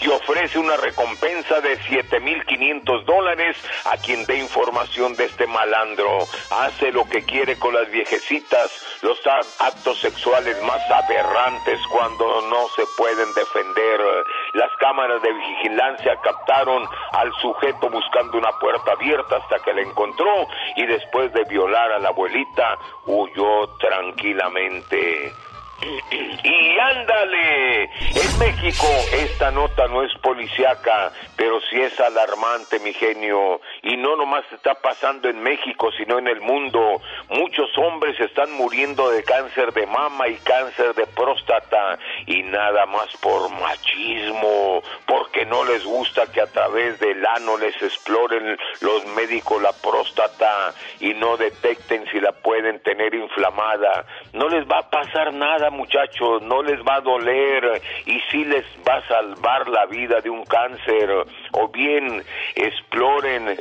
y 0.00 0.08
ofrece 0.08 0.58
una 0.58 0.76
recompensa 0.76 1.60
de 1.60 1.78
7.500 1.78 3.04
dólares 3.04 3.56
a 3.84 3.96
quien 3.98 4.24
dé 4.26 4.38
información 4.38 5.14
de 5.14 5.26
este 5.26 5.46
malandro. 5.46 6.26
Hace 6.50 6.90
lo 6.92 7.08
que 7.08 7.24
quiere 7.24 7.58
con 7.58 7.74
las 7.74 7.90
viejecitas, 7.90 8.70
los 9.02 9.18
actos 9.58 10.00
sexuales 10.00 10.60
más 10.62 10.80
aberrantes 10.90 11.78
cuando 11.92 12.42
no 12.48 12.68
se 12.74 12.82
pueden 12.96 13.32
defender. 13.34 14.00
Las 14.52 14.70
cámaras 14.78 15.22
de 15.22 15.32
vigilancia 15.32 16.16
captaron 16.22 16.84
al 17.12 17.32
sujeto 17.34 17.88
buscando 17.88 18.38
una 18.38 18.50
puerta 18.58 18.92
abierta 18.92 19.36
hasta 19.36 19.60
que 19.60 19.72
la 19.72 19.82
encontró 19.82 20.48
y 20.76 20.86
después 20.86 21.32
de 21.32 21.44
violar 21.44 21.92
a 21.92 21.98
la 21.98 22.08
abuelita 22.08 22.76
huyó 23.06 23.68
tranquilamente. 23.78 25.32
Y 25.82 26.78
ándale, 26.78 27.84
en 27.84 28.38
México, 28.38 28.86
esta 29.12 29.50
nota 29.50 29.86
no 29.88 30.02
es 30.02 30.12
policiaca, 30.18 31.12
pero 31.36 31.60
sí 31.70 31.80
es 31.80 31.98
alarmante, 32.00 32.78
mi 32.80 32.92
genio. 32.92 33.60
Y 33.82 33.96
no 33.96 34.16
nomás 34.16 34.44
está 34.52 34.74
pasando 34.74 35.28
en 35.28 35.42
México, 35.42 35.90
sino 35.96 36.18
en 36.18 36.28
el 36.28 36.40
mundo. 36.40 37.00
Muchos 37.30 37.70
hombres 37.78 38.18
están 38.20 38.52
muriendo 38.52 39.10
de 39.10 39.22
cáncer 39.24 39.72
de 39.72 39.86
mama 39.86 40.28
y 40.28 40.36
cáncer 40.36 40.94
de 40.94 41.06
próstata. 41.06 41.98
Y 42.26 42.42
nada 42.42 42.84
más 42.86 43.08
por 43.22 43.48
machismo, 43.50 44.82
porque 45.06 45.46
no 45.46 45.64
les 45.64 45.84
gusta 45.84 46.30
que 46.32 46.42
a 46.42 46.46
través 46.46 47.00
del 47.00 47.24
ano 47.26 47.56
les 47.56 47.74
exploren 47.82 48.58
los 48.80 49.06
médicos 49.06 49.62
la 49.62 49.72
próstata 49.72 50.74
y 51.00 51.14
no 51.14 51.36
detecten 51.36 52.04
si 52.10 52.20
la 52.20 52.32
pueden 52.32 52.82
tener 52.82 53.14
inflamada. 53.14 54.04
No 54.32 54.48
les 54.48 54.66
va 54.66 54.78
a 54.78 54.90
pasar 54.90 55.32
nada, 55.32 55.69
muchachos, 55.70 56.42
no 56.42 56.62
les 56.62 56.80
va 56.80 56.96
a 56.96 57.00
doler 57.00 57.82
y 58.06 58.20
sí 58.30 58.44
les 58.44 58.64
va 58.86 58.96
a 58.96 59.08
salvar 59.08 59.68
la 59.68 59.86
vida 59.86 60.20
de 60.20 60.30
un 60.30 60.44
cáncer. 60.44 61.10
O 61.52 61.68
bien 61.68 62.22
exploren, 62.54 63.56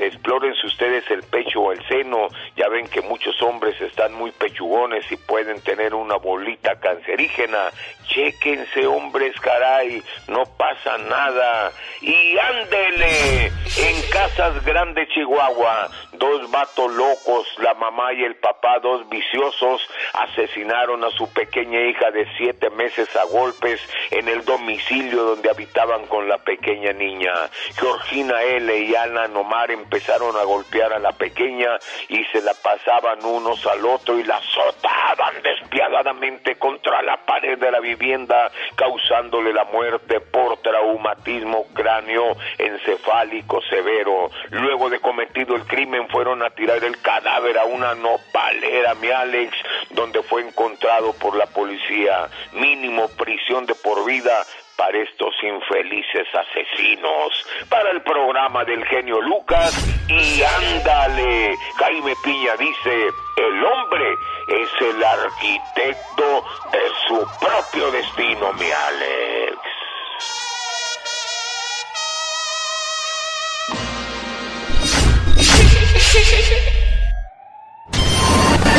si 0.60 0.68
ustedes 0.68 1.10
el 1.12 1.24
pecho 1.24 1.62
o 1.62 1.72
el 1.72 1.86
seno. 1.88 2.28
Ya 2.56 2.68
ven 2.70 2.88
que 2.88 3.02
muchos 3.02 3.42
hombres 3.42 3.80
están 3.82 4.14
muy 4.14 4.32
pechugones 4.32 5.10
y 5.12 5.18
pueden 5.18 5.62
tener 5.62 5.94
una 5.94 6.16
bolita 6.16 6.80
cancerígena. 6.80 7.72
Chéquense, 8.08 8.88
hombres, 8.88 9.40
caray, 9.40 10.02
no 10.28 10.44
pasa 10.58 10.98
nada. 10.98 11.72
Y 12.02 12.38
ándele, 12.38 13.46
en 13.46 14.10
Casas 14.12 14.64
Grandes, 14.66 15.08
Chihuahua, 15.10 15.90
dos 16.20 16.52
vatos 16.52 16.92
locos, 16.92 17.48
la 17.60 17.74
mamá 17.74 18.14
y 18.14 18.24
el 18.24 18.36
papá, 18.36 18.80
dos 18.80 19.08
viciosos, 19.10 19.82
asesinaron 20.14 21.04
a 21.04 21.10
su 21.12 21.32
pequeña 21.34 21.82
hija 21.82 22.12
de 22.12 22.28
siete 22.38 22.70
meses 22.70 23.10
a 23.16 23.24
golpes 23.26 23.82
en 24.12 24.28
el 24.28 24.44
domicilio 24.44 25.24
donde 25.24 25.50
habitaban 25.50 26.06
con 26.08 26.28
la 26.28 26.38
pequeña 26.38 26.92
niña. 26.94 27.34
Georgina 27.80 28.42
L. 28.44 28.78
y 28.78 28.96
Ana 28.96 29.28
Nomar 29.28 29.72
empezaron 29.72 30.36
a 30.36 30.44
golpear 30.44 30.94
a 30.94 31.00
la 31.00 31.14
pequeña 31.14 31.80
y 32.10 32.24
se 32.26 32.42
la 32.42 32.54
pasaban 32.54 33.24
unos 33.24 33.66
al 33.66 33.86
otro 33.86 34.20
y 34.20 34.24
la 34.24 34.36
azotaban 34.36 35.42
despiadadamente 35.42 36.56
contra 36.56 37.02
la 37.02 37.18
pared 37.26 37.58
de 37.58 37.72
la 37.72 37.80
vivienda, 37.80 38.52
causándole 38.76 39.54
la 39.54 39.64
muerte 39.66 40.20
por 40.20 40.58
traumatismo 40.58 41.66
cráneo 41.74 42.36
encefálico 42.58 43.62
severo. 43.70 44.30
Luego 44.50 44.90
de 44.90 45.00
cometido 45.00 45.56
el 45.56 45.64
crimen 45.64 46.09
fueron 46.10 46.44
a 46.44 46.50
tirar 46.50 46.84
el 46.84 47.00
cadáver 47.02 47.58
a 47.58 47.66
una 47.66 47.96
nopalera, 47.96 48.96
mi 48.96 49.10
Alex, 49.10 49.56
donde 49.92 50.22
fue 50.24 50.42
encontrado 50.42 51.14
por 51.14 51.36
la 51.36 51.46
policía. 51.48 52.30
Mínimo 52.54 53.08
prisión 53.18 53.66
de 53.66 53.76
por 53.76 54.06
vida 54.06 54.46
para 54.76 54.98
estos 54.98 55.36
infelices 55.44 56.28
asesinos. 56.34 57.46
Para 57.68 57.92
el 57.92 58.02
programa 58.02 58.64
del 58.64 58.86
genio 58.86 59.22
Lucas 59.22 59.76
y 60.08 60.42
ándale, 60.42 61.56
Jaime 61.78 62.14
Piña 62.24 62.56
dice, 62.58 63.10
el 63.38 63.64
hombre 63.66 64.14
es 64.48 64.70
el 64.82 65.04
arquitecto 65.04 66.46
de 66.72 66.90
su 67.08 67.28
propio 67.40 67.92
destino, 67.92 68.54
mi 68.54 68.72
Alex. 68.72 69.79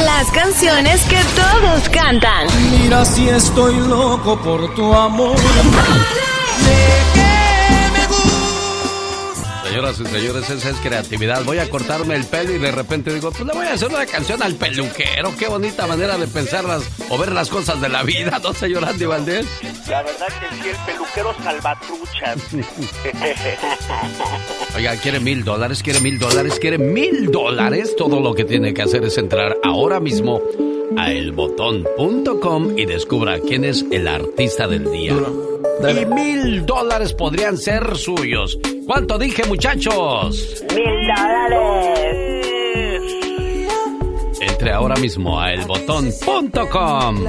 Las 0.04 0.30
canciones 0.32 1.00
que 1.02 1.20
todos 1.36 1.88
cantan. 1.90 2.48
Mira 2.72 3.04
si 3.04 3.28
estoy 3.28 3.76
loco 3.76 4.36
por 4.40 4.74
tu 4.74 4.92
amor. 4.92 5.36
Señoras 9.70 10.00
y 10.00 10.06
señores, 10.06 10.50
esa 10.50 10.70
es 10.70 10.76
creatividad. 10.78 11.44
Voy 11.44 11.58
a 11.58 11.70
cortarme 11.70 12.16
el 12.16 12.24
pelo 12.24 12.52
y 12.52 12.58
de 12.58 12.72
repente 12.72 13.14
digo, 13.14 13.30
pues 13.30 13.46
le 13.46 13.52
voy 13.52 13.66
a 13.66 13.74
hacer 13.74 13.86
una 13.86 14.04
canción 14.04 14.42
al 14.42 14.56
peluquero. 14.56 15.32
Qué 15.38 15.46
bonita 15.46 15.86
manera 15.86 16.18
de 16.18 16.26
pensarlas 16.26 16.82
o 17.08 17.16
ver 17.16 17.30
las 17.30 17.50
cosas 17.50 17.80
de 17.80 17.88
la 17.88 18.02
vida, 18.02 18.40
¿no, 18.42 18.52
señor 18.52 18.84
Andy 18.84 19.04
Valdés? 19.04 19.46
La 19.88 20.02
verdad 20.02 20.26
que 20.26 20.56
sí, 20.56 20.70
el 20.70 20.92
peluquero 20.92 21.32
salvatruchas. 21.44 22.38
Oiga, 24.76 24.96
quiere 24.96 25.20
mil 25.20 25.44
dólares, 25.44 25.84
quiere 25.84 26.00
mil 26.00 26.18
dólares, 26.18 26.58
quiere 26.60 26.78
mil 26.78 27.30
dólares. 27.30 27.94
Todo 27.96 28.18
lo 28.18 28.34
que 28.34 28.44
tiene 28.44 28.74
que 28.74 28.82
hacer 28.82 29.04
es 29.04 29.18
entrar 29.18 29.56
ahora 29.62 30.00
mismo 30.00 30.42
a 30.98 31.12
elbotón.com 31.12 32.76
y 32.76 32.86
descubra 32.86 33.38
quién 33.38 33.64
es 33.64 33.84
el 33.92 34.08
artista 34.08 34.66
del 34.66 34.90
día. 34.90 35.14
Y 35.88 36.06
mil 36.06 36.66
dólares 36.66 37.12
podrían 37.12 37.56
ser 37.56 37.96
suyos. 37.96 38.58
¿Cuánto 38.86 39.18
dije, 39.18 39.44
muchachos? 39.44 40.64
Mil 40.74 41.08
dólares. 41.16 42.49
Entre 44.60 44.74
ahora 44.74 44.96
mismo 44.96 45.40
a 45.40 45.54
elbotón.com. 45.54 47.26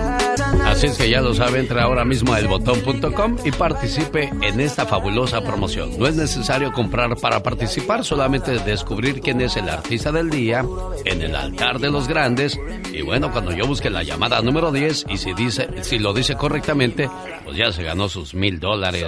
Así 0.66 0.88
es 0.88 0.98
que 0.98 1.10
ya 1.10 1.22
lo 1.22 1.34
sabe, 1.34 1.62
entre 1.62 1.80
ahora 1.80 2.04
mismo 2.04 2.34
a 2.34 2.40
elbotón.com 2.40 3.38
y 3.46 3.52
participe 3.52 4.30
en 4.42 4.60
esta 4.60 4.86
fabulosa 4.86 5.40
promoción. 5.40 5.98
No 5.98 6.08
es 6.08 6.18
necesario 6.18 6.74
comprar 6.74 7.16
para 7.16 7.42
participar, 7.42 8.04
solamente 8.04 8.60
descubrir 8.60 9.22
quién 9.22 9.40
es 9.40 9.56
el 9.56 9.70
artista 9.70 10.12
del 10.12 10.30
día 10.30 10.66
en 11.06 11.22
el 11.22 11.34
altar 11.34 11.80
de 11.80 11.90
los 11.90 12.10
grandes. 12.10 12.60
Y 12.92 13.02
bueno, 13.02 13.32
cuando 13.32 13.54
yo 13.54 13.66
busque 13.66 13.90
la 13.90 14.04
llamada 14.04 14.42
número 14.42 14.74
10 14.74 15.06
y 15.08 15.16
si 15.16 15.34
dice, 15.34 15.70
si 15.84 16.00
lo 16.00 16.14
dice 16.14 16.36
correctamente, 16.36 17.10
pues 17.46 17.56
ya 17.56 17.72
se 17.72 17.84
ganó 17.84 18.10
sus 18.10 18.34
mil 18.34 18.60
dólares. 18.60 19.06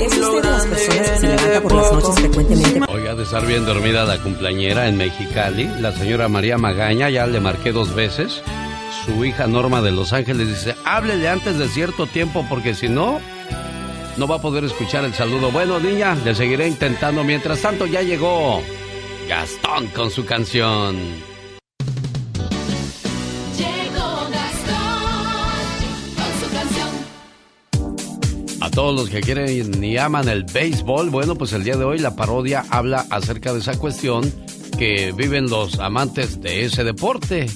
¿Es 0.00 0.16
usted 0.16 0.42
de 0.42 0.50
las 0.50 0.66
personas 0.66 1.10
que 1.10 1.18
se 1.18 1.26
levanta 1.28 1.60
por 1.60 1.74
las 1.74 1.92
noches 1.92 2.14
frecuentemente? 2.14 2.80
Oiga, 2.88 3.14
de 3.14 3.22
estar 3.24 3.46
bien 3.46 3.66
dormida 3.66 4.04
la 4.04 4.18
cumpleañera 4.18 4.88
en 4.88 4.96
Mexicali, 4.96 5.68
la 5.80 5.92
señora 5.92 6.28
María 6.28 6.56
Magaña, 6.56 7.10
ya 7.10 7.26
le 7.26 7.40
marqué 7.40 7.72
dos 7.72 7.94
veces. 7.94 8.42
Su 9.04 9.22
hija 9.24 9.46
Norma 9.46 9.82
de 9.82 9.92
Los 9.92 10.14
Ángeles 10.14 10.48
dice, 10.48 10.74
háblele 10.84 11.28
antes 11.28 11.58
de 11.58 11.68
cierto 11.68 12.06
tiempo 12.06 12.46
porque 12.48 12.74
si 12.74 12.88
no, 12.88 13.20
no 14.16 14.26
va 14.26 14.36
a 14.36 14.40
poder 14.40 14.64
escuchar 14.64 15.04
el 15.04 15.12
saludo. 15.12 15.50
Bueno, 15.50 15.78
niña, 15.78 16.16
le 16.24 16.34
seguiré 16.34 16.66
intentando. 16.66 17.22
Mientras 17.22 17.60
tanto, 17.60 17.84
ya 17.84 18.00
llegó 18.00 18.62
Gastón 19.28 19.88
con 19.88 20.10
su 20.10 20.24
canción. 20.24 20.96
Todos 28.74 28.94
los 28.94 29.08
que 29.08 29.20
quieren 29.20 29.84
y 29.84 29.96
aman 29.98 30.28
el 30.28 30.42
béisbol, 30.44 31.08
bueno, 31.10 31.36
pues 31.36 31.52
el 31.52 31.62
día 31.62 31.76
de 31.76 31.84
hoy 31.84 32.00
la 32.00 32.16
parodia 32.16 32.64
habla 32.70 33.06
acerca 33.08 33.52
de 33.52 33.60
esa 33.60 33.78
cuestión 33.78 34.30
que 34.76 35.12
viven 35.12 35.48
los 35.48 35.78
amantes 35.78 36.40
de 36.40 36.64
ese 36.64 36.82
deporte. 36.82 37.46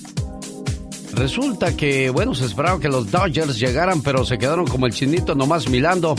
Resulta 1.14 1.76
que, 1.76 2.10
bueno, 2.10 2.36
se 2.36 2.44
esperaba 2.44 2.78
que 2.78 2.88
los 2.88 3.10
Dodgers 3.10 3.58
llegaran, 3.58 4.00
pero 4.02 4.24
se 4.24 4.38
quedaron 4.38 4.66
como 4.66 4.86
el 4.86 4.92
chinito 4.92 5.34
nomás 5.34 5.68
milando. 5.68 6.14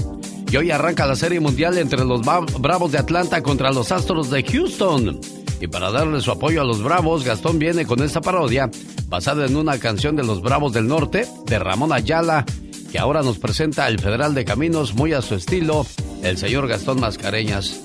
Y 0.52 0.58
hoy 0.58 0.72
arranca 0.72 1.06
la 1.06 1.16
Serie 1.16 1.40
Mundial 1.40 1.78
entre 1.78 2.04
los 2.04 2.22
Bravos 2.22 2.92
de 2.92 2.98
Atlanta 2.98 3.42
contra 3.42 3.72
los 3.72 3.94
Astros 3.94 4.30
de 4.30 4.44
Houston. 4.44 5.22
Y 5.62 5.68
para 5.68 5.92
darle 5.92 6.20
su 6.20 6.32
apoyo 6.32 6.62
a 6.62 6.66
los 6.66 6.84
Bravos, 6.84 7.24
Gastón 7.24 7.58
viene 7.58 7.86
con 7.86 8.04
esta 8.04 8.20
parodia 8.20 8.70
basada 9.08 9.46
en 9.46 9.56
una 9.56 9.78
canción 9.80 10.18
de 10.18 10.24
los 10.24 10.42
Bravos 10.42 10.74
del 10.74 10.88
Norte, 10.88 11.26
de 11.46 11.60
Ramón 11.60 11.94
Ayala, 11.94 12.46
que 12.92 13.00
ahora 13.00 13.22
nos 13.22 13.38
presenta 13.40 13.88
el 13.88 14.00
Federal 14.00 14.34
de 14.34 14.46
Caminos 14.46 14.94
muy 14.96 15.14
a 15.14 15.22
su 15.22 15.36
estilo, 15.36 15.86
el 16.24 16.38
señor 16.38 16.68
Gastón 16.68 17.00
Mascareñas. 17.00 17.82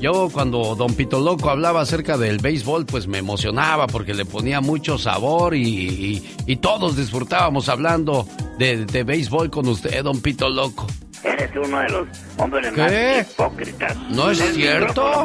Yo 0.00 0.30
cuando 0.32 0.74
Don 0.76 0.94
Pito 0.94 1.20
Loco 1.20 1.50
hablaba 1.50 1.82
acerca 1.82 2.16
del 2.16 2.38
béisbol, 2.38 2.86
pues 2.86 3.06
me 3.06 3.18
emocionaba 3.18 3.86
porque 3.86 4.14
le 4.14 4.24
ponía 4.24 4.60
mucho 4.62 4.96
sabor 4.96 5.54
y, 5.54 5.62
y- 5.62 6.34
y 6.46 6.56
todos 6.56 6.96
disfrutábamos 6.96 7.68
hablando 7.68 8.26
de, 8.58 8.86
de 8.86 9.04
béisbol 9.04 9.50
con 9.50 9.68
usted, 9.68 10.02
Don 10.02 10.20
Pito 10.22 10.48
Loco. 10.48 10.86
Eres 11.22 11.50
uno 11.54 11.80
de 11.80 11.88
los 11.90 12.08
hombres 12.38 12.72
¿Qué? 12.72 12.80
más 12.80 13.30
hipócritas. 13.32 13.96
¿No 14.08 14.30
es 14.30 14.38
cierto? 14.54 15.24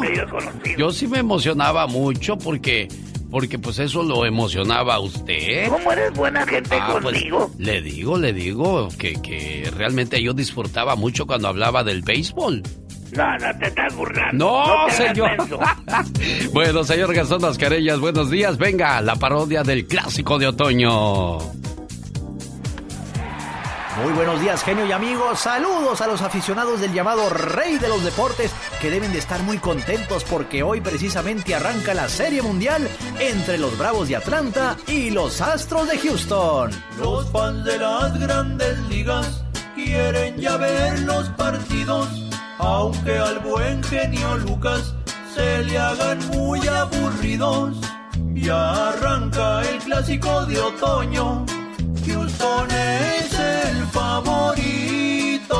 Yo 0.76 0.92
sí 0.92 1.06
me 1.06 1.20
emocionaba 1.20 1.86
mucho 1.86 2.36
porque, 2.36 2.86
porque 3.30 3.58
pues 3.58 3.78
eso 3.78 4.02
lo 4.02 4.24
emocionaba 4.24 4.94
a 4.94 5.00
usted. 5.00 5.68
¿Cómo 5.68 5.92
eres 5.92 6.12
buena 6.14 6.46
gente 6.46 6.76
Ah, 6.80 6.98
pues, 7.00 7.04
conmigo? 7.16 7.50
le 7.58 7.82
digo, 7.82 8.16
le 8.18 8.32
digo 8.32 8.88
que, 8.98 9.14
que 9.20 9.70
realmente 9.76 10.22
yo 10.22 10.32
disfrutaba 10.32 10.96
mucho 10.96 11.26
cuando 11.26 11.48
hablaba 11.48 11.82
del 11.84 12.02
béisbol. 12.02 12.62
No, 13.16 13.38
no 13.38 13.58
te 13.58 13.66
estás 13.68 13.94
burlando. 13.94 14.44
No, 14.44 14.62
hagas 14.62 14.96
señor. 14.96 15.30
Bueno, 16.52 16.84
señor 16.84 17.14
Gastón 17.14 17.42
Mascareñas, 17.42 18.00
buenos 18.00 18.30
días. 18.30 18.58
Venga, 18.58 19.00
la 19.00 19.16
parodia 19.16 19.62
del 19.62 19.86
clásico 19.86 20.38
de 20.38 20.48
otoño. 20.48 21.38
Muy 24.02 24.12
buenos 24.12 24.40
días, 24.42 24.62
genio 24.62 24.84
y 24.84 24.92
amigos. 24.92 25.40
Saludos 25.40 26.02
a 26.02 26.06
los 26.06 26.20
aficionados 26.20 26.80
del 26.82 26.92
llamado 26.92 27.30
Rey 27.30 27.78
de 27.78 27.88
los 27.88 28.04
Deportes, 28.04 28.52
que 28.80 28.90
deben 28.90 29.10
de 29.10 29.18
estar 29.18 29.42
muy 29.42 29.56
contentos 29.56 30.22
porque 30.24 30.62
hoy 30.62 30.82
precisamente 30.82 31.54
arranca 31.54 31.94
la 31.94 32.06
Serie 32.06 32.42
Mundial 32.42 32.86
entre 33.18 33.56
los 33.56 33.76
Bravos 33.78 34.08
de 34.08 34.16
Atlanta 34.16 34.76
y 34.86 35.08
los 35.10 35.40
Astros 35.40 35.88
de 35.88 35.98
Houston. 35.98 36.70
Los 36.98 37.30
fans 37.30 37.64
de 37.64 37.78
las 37.78 38.20
grandes 38.20 38.78
ligas 38.90 39.42
quieren 39.74 40.36
ya 40.36 40.58
ver 40.58 41.00
los 41.00 41.30
partidos, 41.30 42.06
aunque 42.58 43.16
al 43.16 43.38
buen 43.38 43.82
genio 43.82 44.36
Lucas 44.36 44.94
se 45.34 45.64
le 45.64 45.78
hagan 45.78 46.18
muy 46.28 46.60
aburridos. 46.68 47.78
Ya 48.34 48.88
arranca 48.90 49.62
el 49.62 49.78
clásico 49.78 50.44
de 50.44 50.60
otoño, 50.60 51.46
Houston 52.06 52.70
es 52.70 53.32
el 53.38 53.86
favorito. 53.88 55.56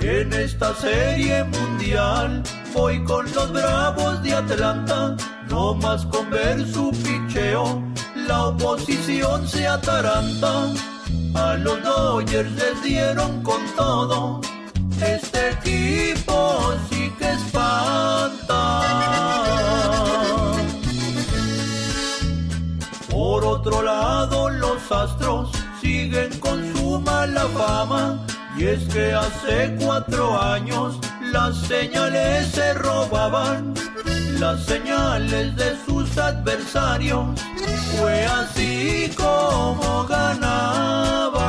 En 0.00 0.32
esta 0.32 0.74
serie 0.74 1.44
mundial 1.44 2.42
voy 2.72 3.02
con 3.04 3.30
los 3.32 3.52
bravos 3.52 4.22
de 4.22 4.34
Atlanta, 4.34 5.16
no 5.48 5.74
más 5.74 6.06
con 6.06 6.30
ver 6.30 6.66
su 6.72 6.90
picheo, 6.92 7.82
la 8.14 8.46
oposición 8.46 9.46
se 9.48 9.66
ataranta. 9.66 10.72
A 11.34 11.54
los 11.54 11.82
Dodgers 11.82 12.50
les 12.52 12.82
dieron 12.82 13.42
con 13.42 13.60
todo, 13.76 14.40
este 15.00 15.50
equipo 15.50 16.74
sí 16.90 17.12
que 17.18 17.30
espanta. 17.30 18.78
Por 23.28 23.44
otro 23.44 23.82
lado, 23.82 24.48
los 24.48 24.90
astros 24.90 25.50
siguen 25.82 26.30
con 26.40 26.74
su 26.74 26.98
mala 26.98 27.46
fama. 27.48 28.24
Y 28.56 28.64
es 28.64 28.82
que 28.88 29.12
hace 29.12 29.76
cuatro 29.78 30.40
años 30.40 30.98
las 31.30 31.58
señales 31.58 32.48
se 32.52 32.72
robaban, 32.72 33.74
las 34.40 34.64
señales 34.64 35.54
de 35.56 35.76
sus 35.84 36.16
adversarios. 36.16 37.38
Fue 37.98 38.24
así 38.24 39.12
como 39.14 40.06
ganaba. 40.06 41.48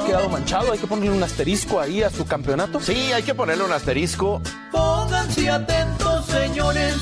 Ha 0.00 0.04
quedado 0.04 0.28
manchado, 0.30 0.72
hay 0.72 0.80
que 0.80 0.88
ponerle 0.88 1.16
un 1.16 1.22
asterisco 1.22 1.78
ahí 1.78 2.02
a 2.02 2.10
su 2.10 2.26
campeonato. 2.26 2.80
Sí, 2.80 3.12
hay 3.12 3.22
que 3.22 3.36
ponerle 3.36 3.62
un 3.62 3.72
asterisco. 3.72 4.42
Pónganse 4.72 5.48
atentos, 5.48 6.26
señores, 6.26 6.96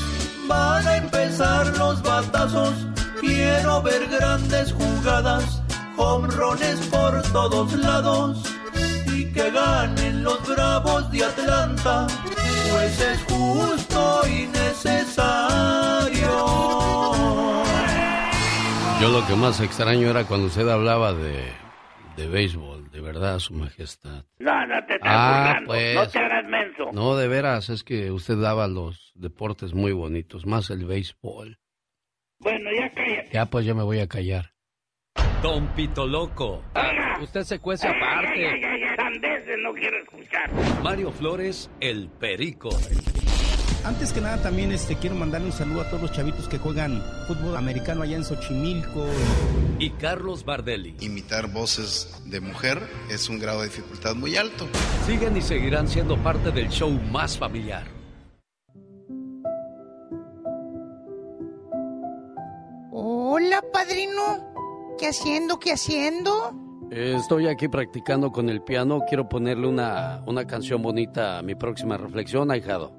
van 0.47 0.87
a 0.87 0.97
empezar 0.97 1.75
los 1.77 2.03
batazos. 2.03 2.75
Quiero 3.27 3.81
ver 3.81 4.07
grandes 4.07 4.71
jugadas, 4.71 5.61
hombrones 5.97 6.79
por 6.87 7.21
todos 7.33 7.73
lados 7.73 8.41
y 9.13 9.25
que 9.33 9.51
ganen 9.51 10.23
los 10.23 10.47
bravos 10.47 11.11
de 11.11 11.25
Atlanta, 11.25 12.07
pues 12.71 13.01
es 13.01 13.21
justo 13.23 14.21
y 14.27 14.47
necesario. 14.47 16.31
Yo 19.01 19.09
lo 19.09 19.27
que 19.27 19.35
más 19.35 19.59
extraño 19.59 20.09
era 20.09 20.23
cuando 20.23 20.47
usted 20.47 20.67
hablaba 20.69 21.11
de, 21.13 21.51
de 22.15 22.27
béisbol, 22.29 22.89
de 22.91 23.01
verdad, 23.01 23.39
su 23.39 23.53
majestad. 23.53 24.23
No, 24.39 24.65
no 24.67 24.85
te 24.85 24.95
estás 24.95 25.11
Ah, 25.13 25.59
pues. 25.65 25.95
No 25.95 26.07
te 26.07 26.19
hagas 26.19 26.45
menso. 26.45 26.91
No, 26.93 27.15
de 27.17 27.27
veras, 27.27 27.69
es 27.69 27.83
que 27.83 28.09
usted 28.11 28.37
daba 28.39 28.67
los 28.67 29.11
deportes 29.15 29.73
muy 29.73 29.91
bonitos, 29.91 30.45
más 30.45 30.69
el 30.69 30.85
béisbol. 30.85 31.59
Bueno, 32.39 32.69
ya 32.71 32.91
cállate. 32.93 33.29
Ya, 33.33 33.45
pues 33.45 33.65
yo 33.65 33.75
me 33.75 33.83
voy 33.83 33.99
a 33.99 34.07
callar. 34.07 34.53
Don 35.41 35.67
Pito 35.75 36.05
Loco. 36.07 36.63
Usted 37.21 37.43
se 37.43 37.59
cuece 37.59 37.87
ay, 37.87 37.93
aparte. 37.95 38.47
ay, 38.47 38.63
ay, 38.63 38.95
sandeces, 38.95 39.57
no 39.61 39.73
quiero 39.73 39.97
escuchar. 40.03 40.51
Mario 40.83 41.11
Flores, 41.11 41.69
el 41.79 42.09
Perico. 42.09 42.69
Antes 43.85 44.11
que 44.11 44.19
nada 44.19 44.41
también 44.41 44.71
este 44.71 44.95
quiero 44.97 45.15
mandarle 45.15 45.47
un 45.47 45.53
saludo 45.53 45.81
a 45.81 45.85
todos 45.89 46.01
los 46.01 46.11
chavitos 46.11 46.47
que 46.49 46.57
juegan 46.57 47.01
fútbol 47.27 47.55
americano 47.55 48.01
allá 48.01 48.17
en 48.17 48.23
Xochimilco. 48.25 49.07
Y 49.79 49.91
Carlos 49.91 50.43
Bardelli. 50.43 50.95
Imitar 50.99 51.47
voces 51.51 52.21
de 52.25 52.39
mujer 52.41 52.81
es 53.09 53.29
un 53.29 53.39
grado 53.39 53.61
de 53.61 53.67
dificultad 53.69 54.15
muy 54.15 54.35
alto. 54.35 54.67
Siguen 55.05 55.37
y 55.37 55.41
seguirán 55.41 55.87
siendo 55.87 56.17
parte 56.17 56.51
del 56.51 56.69
show 56.69 56.89
más 57.11 57.37
familiar. 57.37 57.96
Hola, 63.39 63.63
padrino. 63.71 64.95
¿Qué 64.97 65.09
haciendo? 65.09 65.59
¿Qué 65.59 65.71
haciendo? 65.71 66.55
Eh, 66.89 67.13
Estoy 67.19 67.45
aquí 67.45 67.67
practicando 67.67 68.31
con 68.31 68.49
el 68.49 68.63
piano. 68.63 69.01
Quiero 69.07 69.29
ponerle 69.29 69.67
una, 69.67 70.23
una 70.25 70.47
canción 70.47 70.81
bonita 70.81 71.37
a 71.37 71.43
mi 71.43 71.53
próxima 71.53 71.97
reflexión, 71.97 72.49
ahijado. 72.49 72.97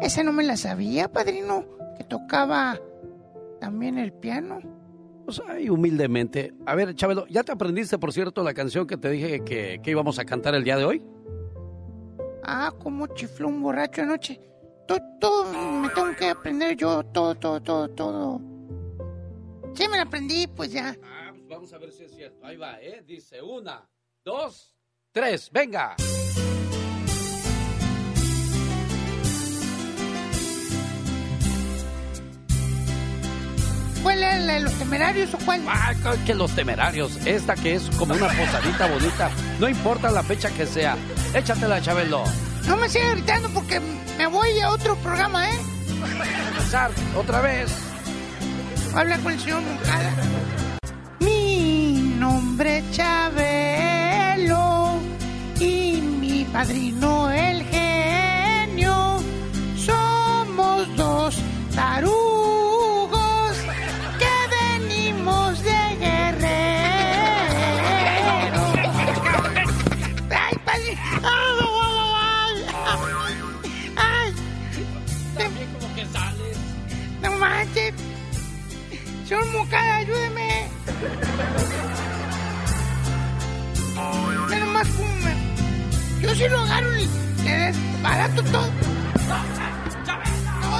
Esa 0.00 0.22
no 0.22 0.32
me 0.32 0.42
la 0.42 0.56
sabía, 0.56 1.12
padrino. 1.12 1.66
Que 1.98 2.04
tocaba 2.04 2.80
también 3.60 3.98
el 3.98 4.10
piano. 4.10 4.58
Pues 5.26 5.42
ahí 5.46 5.68
humildemente. 5.68 6.54
A 6.64 6.74
ver, 6.74 6.94
Chabelo, 6.94 7.26
¿ya 7.26 7.42
te 7.42 7.52
aprendiste, 7.52 7.98
por 7.98 8.14
cierto, 8.14 8.42
la 8.42 8.54
canción 8.54 8.86
que 8.86 8.96
te 8.96 9.10
dije 9.10 9.44
que, 9.44 9.80
que 9.82 9.90
íbamos 9.90 10.18
a 10.18 10.24
cantar 10.24 10.54
el 10.54 10.64
día 10.64 10.78
de 10.78 10.86
hoy? 10.86 11.04
Ah, 12.42 12.72
cómo 12.78 13.06
chifló 13.08 13.48
un 13.48 13.62
borracho 13.62 14.00
anoche. 14.00 14.40
Todo, 14.86 14.98
todo 15.20 15.44
me 15.52 15.90
tengo 15.90 16.16
que 16.18 16.30
aprender 16.30 16.74
yo, 16.74 17.02
todo, 17.02 17.34
todo, 17.34 17.60
todo, 17.60 17.90
todo. 17.90 18.47
Sí, 19.78 19.86
me 19.86 19.96
la 19.96 20.02
aprendí, 20.02 20.48
pues 20.48 20.72
ya. 20.72 20.96
Ah, 21.04 21.30
pues 21.30 21.46
vamos 21.46 21.72
a 21.72 21.78
ver 21.78 21.92
si 21.92 22.02
es 22.02 22.12
cierto. 22.12 22.44
Ahí 22.44 22.56
va, 22.56 22.80
¿eh? 22.80 23.00
Dice 23.06 23.40
una, 23.40 23.88
dos, 24.24 24.74
tres, 25.12 25.48
venga. 25.52 25.94
¿Cuál 34.02 34.20
es 34.24 34.40
la 34.46 34.54
de 34.54 34.60
los 34.62 34.72
temerarios 34.80 35.34
o 35.34 35.38
cuál? 35.44 35.62
Ah, 35.68 35.94
que 36.26 36.34
los 36.34 36.52
temerarios. 36.56 37.14
Esta 37.24 37.54
que 37.54 37.74
es 37.74 37.88
como 37.90 38.14
una 38.14 38.26
posadita 38.30 38.92
bonita. 38.92 39.30
No 39.60 39.68
importa 39.68 40.10
la 40.10 40.24
fecha 40.24 40.50
que 40.50 40.66
sea. 40.66 40.96
Échatela, 41.32 41.80
Chabelo. 41.80 42.24
No 42.66 42.76
me 42.78 42.88
sigas 42.88 43.12
gritando 43.12 43.48
porque 43.50 43.78
me 44.16 44.26
voy 44.26 44.58
a 44.58 44.70
otro 44.70 44.96
programa, 44.96 45.48
¿eh? 45.48 45.58
Empezar 46.48 46.90
otra 47.16 47.42
vez. 47.42 47.87
Habla 48.94 49.18
con 49.18 49.32
el 49.32 49.40
señor 49.40 49.62
Moncada. 49.62 50.12
Mi 51.20 52.14
nombre 52.18 52.78
es 52.78 52.90
Chabelo 52.92 54.94
y 55.60 56.00
mi 56.20 56.44
padrino 56.44 57.30
el 57.30 57.62
genio. 57.64 59.18
Somos 59.76 60.96
dos 60.96 61.36
tarugos 61.74 62.27
Señor 79.28 79.44
Moncada, 79.52 79.96
ayúdeme. 79.96 80.68
Mira 84.48 84.58
nomás 84.64 84.88
cómo 84.88 85.12
me... 85.16 86.22
Yo 86.22 86.34
sí 86.34 86.48
lo 86.48 86.58
agarro 86.60 86.96
y 86.96 87.08
le 87.44 87.50
desbarato 87.50 88.42
todo. 88.44 88.70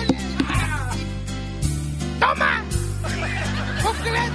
Le- 0.08 0.18
¡Toma! 2.18 2.64
¿Cómo 3.82 3.94
crees? 4.00 4.32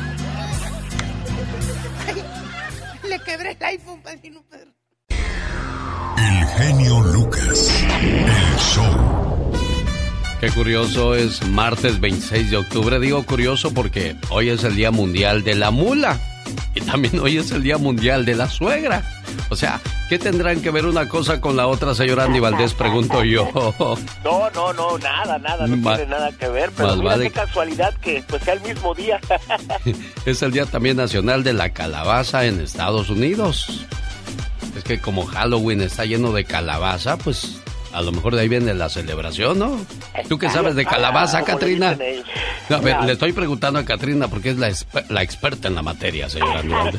Le 3.09 3.19
quebré 3.19 3.51
el 3.59 3.63
iPhone, 3.65 4.01
padrino 4.03 4.43
Pedro. 4.49 4.71
El 6.17 6.47
genio 6.57 6.99
Lucas. 7.01 7.83
El 7.89 8.57
show. 8.59 9.42
Qué 10.43 10.51
curioso, 10.51 11.15
es 11.15 11.41
martes 11.47 12.01
26 12.01 12.51
de 12.51 12.57
octubre. 12.57 12.99
Digo 12.99 13.23
curioso 13.23 13.73
porque 13.73 14.17
hoy 14.29 14.49
es 14.49 14.65
el 14.65 14.75
Día 14.75 14.91
Mundial 14.91 15.41
de 15.45 15.55
la 15.55 15.71
Mula. 15.71 16.19
Y 16.75 16.81
también 16.81 17.17
hoy 17.21 17.37
es 17.37 17.51
el 17.51 17.63
Día 17.63 17.77
Mundial 17.77 18.25
de 18.25 18.35
la 18.35 18.49
Suegra. 18.49 19.03
O 19.47 19.55
sea, 19.55 19.79
¿qué 20.09 20.19
tendrán 20.19 20.59
que 20.61 20.69
ver 20.69 20.85
una 20.85 21.07
cosa 21.07 21.39
con 21.39 21.55
la 21.55 21.67
otra, 21.67 21.95
señor 21.95 22.19
Andy 22.19 22.41
Valdés? 22.41 22.73
Pregunto 22.73 23.23
yo. 23.23 23.49
No, 24.25 24.49
no, 24.53 24.73
no, 24.73 24.97
nada, 24.97 25.37
nada, 25.39 25.65
no 25.65 25.77
Ma- 25.77 25.95
tiene 25.95 26.11
nada 26.11 26.29
que 26.33 26.49
ver, 26.49 26.71
pero 26.75 26.97
mira 26.97 27.11
vale- 27.11 27.23
qué 27.23 27.31
casualidad 27.31 27.93
que 28.01 28.21
pues 28.27 28.43
sea 28.43 28.55
el 28.55 28.61
mismo 28.63 28.93
día. 28.93 29.21
Es 30.25 30.41
el 30.41 30.51
Día 30.51 30.65
también 30.65 30.97
Nacional 30.97 31.45
de 31.45 31.53
la 31.53 31.69
Calabaza 31.69 32.43
en 32.43 32.59
Estados 32.59 33.09
Unidos. 33.09 33.85
Es 34.75 34.83
que 34.83 34.99
como 34.99 35.25
Halloween 35.25 35.79
está 35.79 36.03
lleno 36.03 36.33
de 36.33 36.43
calabaza, 36.43 37.15
pues 37.17 37.61
A 37.93 38.01
lo 38.01 38.11
mejor 38.11 38.35
de 38.35 38.41
ahí 38.41 38.47
viene 38.49 38.73
la 38.73 38.89
celebración, 38.89 39.59
¿no? 39.59 39.77
¿Tú 40.27 40.37
qué 40.39 40.49
sabes 40.49 40.75
de 40.75 40.85
calabaza, 40.85 41.43
ellos. 41.43 42.25
No, 42.69 42.79
No. 42.81 43.05
le 43.05 43.11
estoy 43.13 43.33
preguntando 43.33 43.79
a 43.79 43.85
Katrina 43.85 44.27
porque 44.27 44.49
es 44.51 44.57
la, 44.57 44.69
exper- 44.69 45.05
la 45.09 45.21
experta 45.21 45.67
en 45.67 45.75
la 45.75 45.81
materia, 45.83 46.29
señora. 46.29 46.61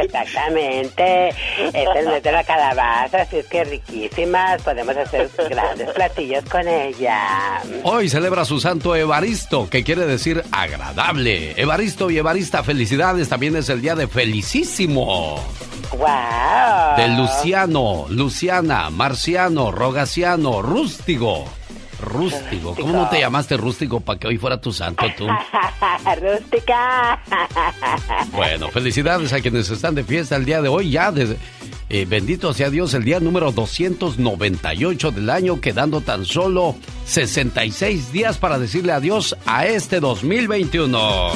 Exactamente. 0.00 1.28
Es 1.72 2.04
nuestra 2.04 2.32
la 2.32 2.44
calabaza, 2.44 3.22
así 3.22 3.36
es 3.38 3.46
que 3.46 3.64
riquísimas. 3.64 4.62
Podemos 4.62 4.96
hacer 4.96 5.30
grandes 5.50 5.90
platillos 5.90 6.44
con 6.44 6.66
ella. 6.66 7.60
Hoy 7.84 8.08
celebra 8.08 8.44
su 8.44 8.60
santo 8.60 8.94
Evaristo, 8.96 9.68
que 9.68 9.84
quiere 9.84 10.06
decir 10.06 10.42
agradable. 10.52 11.54
Evaristo 11.60 12.10
y 12.10 12.18
Evarista, 12.18 12.62
felicidades. 12.62 13.28
También 13.28 13.56
es 13.56 13.68
el 13.68 13.80
día 13.82 13.94
de 13.94 14.08
Felicísimo. 14.08 15.42
¡Wow! 15.90 16.96
De 16.98 17.08
Luciano, 17.08 18.06
Luciana, 18.10 18.90
Rogaciano, 19.28 20.62
Rústigo. 20.62 21.44
Rústigo. 22.00 22.74
¿Cómo 22.74 22.92
no 22.92 23.08
te 23.10 23.20
llamaste 23.20 23.56
Rústigo 23.56 24.00
para 24.00 24.18
que 24.18 24.28
hoy 24.28 24.38
fuera 24.38 24.58
tu 24.60 24.72
santo 24.72 25.04
tú? 25.16 25.26
Rústica. 26.20 27.20
Bueno, 28.32 28.68
felicidades 28.68 29.32
a 29.32 29.40
quienes 29.40 29.68
están 29.68 29.94
de 29.94 30.04
fiesta 30.04 30.36
el 30.36 30.46
día 30.46 30.62
de 30.62 30.68
hoy. 30.68 30.90
Ya, 30.90 31.12
eh, 31.90 32.06
bendito 32.08 32.54
sea 32.54 32.70
Dios, 32.70 32.94
el 32.94 33.04
día 33.04 33.20
número 33.20 33.52
298 33.52 35.10
del 35.10 35.28
año, 35.28 35.60
quedando 35.60 36.00
tan 36.00 36.24
solo 36.24 36.76
66 37.04 38.12
días 38.12 38.38
para 38.38 38.58
decirle 38.58 38.92
adiós 38.92 39.36
a 39.44 39.66
este 39.66 40.00
2021. 40.00 41.32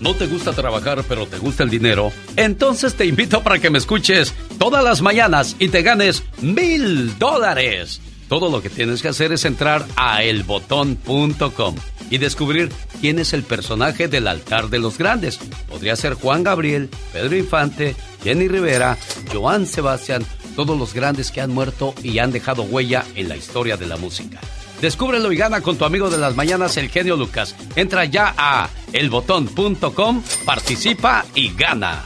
¿No 0.00 0.14
te 0.14 0.26
gusta 0.26 0.52
trabajar 0.52 1.04
pero 1.06 1.26
te 1.26 1.38
gusta 1.38 1.62
el 1.62 1.70
dinero? 1.70 2.10
Entonces 2.36 2.94
te 2.94 3.04
invito 3.04 3.42
para 3.42 3.58
que 3.58 3.68
me 3.68 3.78
escuches 3.78 4.34
todas 4.58 4.82
las 4.82 5.02
mañanas 5.02 5.56
y 5.58 5.68
te 5.68 5.82
ganes 5.82 6.22
mil 6.40 7.18
dólares. 7.18 8.00
Todo 8.28 8.50
lo 8.50 8.62
que 8.62 8.70
tienes 8.70 9.02
que 9.02 9.08
hacer 9.08 9.32
es 9.32 9.44
entrar 9.44 9.84
a 9.96 10.22
elbotón.com 10.22 11.74
y 12.10 12.18
descubrir 12.18 12.70
quién 13.00 13.18
es 13.18 13.34
el 13.34 13.42
personaje 13.42 14.08
del 14.08 14.26
altar 14.26 14.70
de 14.70 14.78
los 14.78 14.96
grandes. 14.96 15.38
Podría 15.68 15.96
ser 15.96 16.14
Juan 16.14 16.44
Gabriel, 16.44 16.88
Pedro 17.12 17.36
Infante, 17.36 17.94
Jenny 18.24 18.48
Rivera, 18.48 18.96
Joan 19.32 19.66
Sebastián, 19.66 20.24
todos 20.56 20.78
los 20.78 20.94
grandes 20.94 21.30
que 21.30 21.40
han 21.40 21.50
muerto 21.50 21.94
y 22.02 22.20
han 22.20 22.32
dejado 22.32 22.62
huella 22.62 23.04
en 23.16 23.28
la 23.28 23.36
historia 23.36 23.76
de 23.76 23.86
la 23.86 23.96
música. 23.96 24.40
Descúbrelo 24.80 25.30
y 25.32 25.36
gana 25.36 25.60
con 25.60 25.76
tu 25.76 25.84
amigo 25.84 26.08
de 26.10 26.18
las 26.18 26.36
mañanas, 26.36 26.76
el 26.76 26.88
genio 26.88 27.16
Lucas. 27.16 27.54
Entra 27.76 28.04
ya 28.06 28.34
a 28.36 28.68
elbotón.com, 28.92 30.22
participa 30.44 31.24
y 31.34 31.52
gana. 31.54 32.02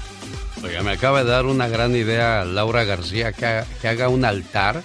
Oiga, 0.63 0.83
me 0.83 0.93
acaba 0.93 1.23
de 1.23 1.31
dar 1.31 1.47
una 1.47 1.69
gran 1.69 1.95
idea 1.95 2.45
Laura 2.45 2.85
García 2.85 3.33
que, 3.33 3.47
ha- 3.47 3.67
que 3.81 3.89
haga 3.89 4.09
un 4.09 4.25
altar 4.25 4.83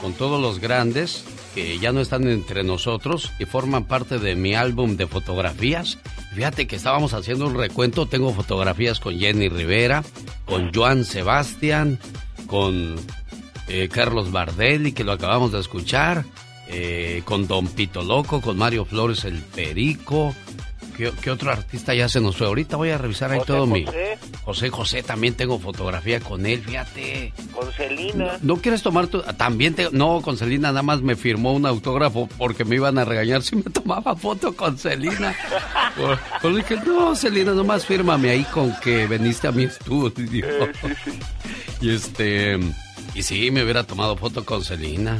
con 0.00 0.14
todos 0.14 0.40
los 0.40 0.58
grandes 0.58 1.24
que 1.54 1.78
ya 1.78 1.92
no 1.92 2.00
están 2.00 2.26
entre 2.28 2.64
nosotros 2.64 3.30
y 3.38 3.44
forman 3.44 3.84
parte 3.84 4.18
de 4.18 4.34
mi 4.34 4.54
álbum 4.54 4.96
de 4.96 5.06
fotografías. 5.06 5.98
Fíjate 6.34 6.66
que 6.66 6.76
estábamos 6.76 7.12
haciendo 7.12 7.46
un 7.46 7.54
recuento, 7.54 8.06
tengo 8.06 8.32
fotografías 8.32 8.98
con 9.00 9.18
Jenny 9.18 9.48
Rivera, 9.50 10.02
con 10.46 10.72
Joan 10.74 11.04
Sebastián, 11.04 11.98
con 12.46 12.96
eh, 13.68 13.88
Carlos 13.92 14.32
Bardelli, 14.32 14.92
que 14.92 15.04
lo 15.04 15.12
acabamos 15.12 15.52
de 15.52 15.60
escuchar, 15.60 16.24
eh, 16.68 17.22
con 17.24 17.46
Don 17.46 17.66
Pito 17.68 18.02
Loco, 18.02 18.40
con 18.40 18.56
Mario 18.56 18.84
Flores 18.84 19.24
el 19.24 19.38
Perico. 19.38 20.34
¿Qué, 20.96 21.10
qué 21.22 21.30
otro 21.30 21.50
artista 21.50 21.94
ya 21.94 22.08
se 22.08 22.20
nos 22.20 22.36
fue? 22.36 22.46
Ahorita 22.46 22.76
voy 22.76 22.90
a 22.90 22.98
revisar 22.98 23.32
ahí 23.32 23.38
José 23.38 23.52
todo 23.52 23.66
mi... 23.66 23.84
José. 24.44 24.70
José 24.70 25.02
también 25.02 25.34
tengo 25.34 25.58
fotografía 25.58 26.20
con 26.20 26.46
él, 26.46 26.62
fíjate. 26.62 27.32
Con 27.52 27.72
Celina. 27.72 28.38
¿No 28.42 28.56
quieres 28.56 28.82
tomar 28.82 29.06
tu.? 29.06 29.22
También 29.22 29.74
te. 29.74 29.88
No, 29.92 30.20
con 30.20 30.36
Celina 30.36 30.68
nada 30.68 30.82
más 30.82 31.00
me 31.00 31.14
firmó 31.14 31.52
un 31.52 31.64
autógrafo 31.64 32.28
porque 32.38 32.64
me 32.64 32.76
iban 32.76 32.98
a 32.98 33.04
regañar 33.04 33.42
si 33.42 33.56
me 33.56 33.62
tomaba 33.62 34.16
foto 34.16 34.54
con 34.54 34.78
Celina. 34.78 35.34
Pero 36.42 36.56
dije, 36.56 36.76
no, 36.84 37.14
Celina, 37.14 37.52
nomás 37.52 37.86
fírmame 37.86 38.30
ahí 38.30 38.44
con 38.44 38.74
que 38.80 39.06
veniste 39.06 39.46
a 39.48 39.52
mi 39.52 39.64
estudio. 39.64 40.44
Y 41.80 41.90
este. 41.90 42.60
Y 43.12 43.24
sí, 43.24 43.50
me 43.50 43.64
hubiera 43.64 43.82
tomado 43.82 44.16
foto 44.16 44.44
con 44.44 44.62
Celina. 44.62 45.18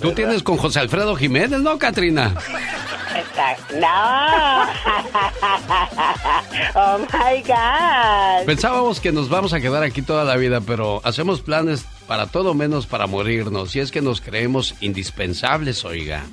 Tú 0.00 0.12
tienes 0.12 0.42
con 0.42 0.56
José 0.56 0.80
Alfredo 0.80 1.16
Jiménez, 1.16 1.60
¿no, 1.60 1.78
Katrina? 1.78 2.34
No. 3.80 3.88
Oh 6.74 6.98
my 6.98 7.42
God. 7.42 8.46
Pensábamos 8.46 9.00
que 9.00 9.12
nos 9.12 9.28
vamos 9.28 9.52
a 9.52 9.60
quedar 9.60 9.82
aquí 9.82 10.02
toda 10.02 10.24
la 10.24 10.36
vida, 10.36 10.60
pero 10.60 11.00
hacemos 11.04 11.40
planes 11.40 11.84
para 12.06 12.26
todo 12.26 12.54
menos 12.54 12.86
para 12.86 13.06
morirnos. 13.06 13.74
Y 13.76 13.80
es 13.80 13.90
que 13.90 14.02
nos 14.02 14.20
creemos 14.20 14.74
indispensables, 14.80 15.84
oiga. 15.84 16.24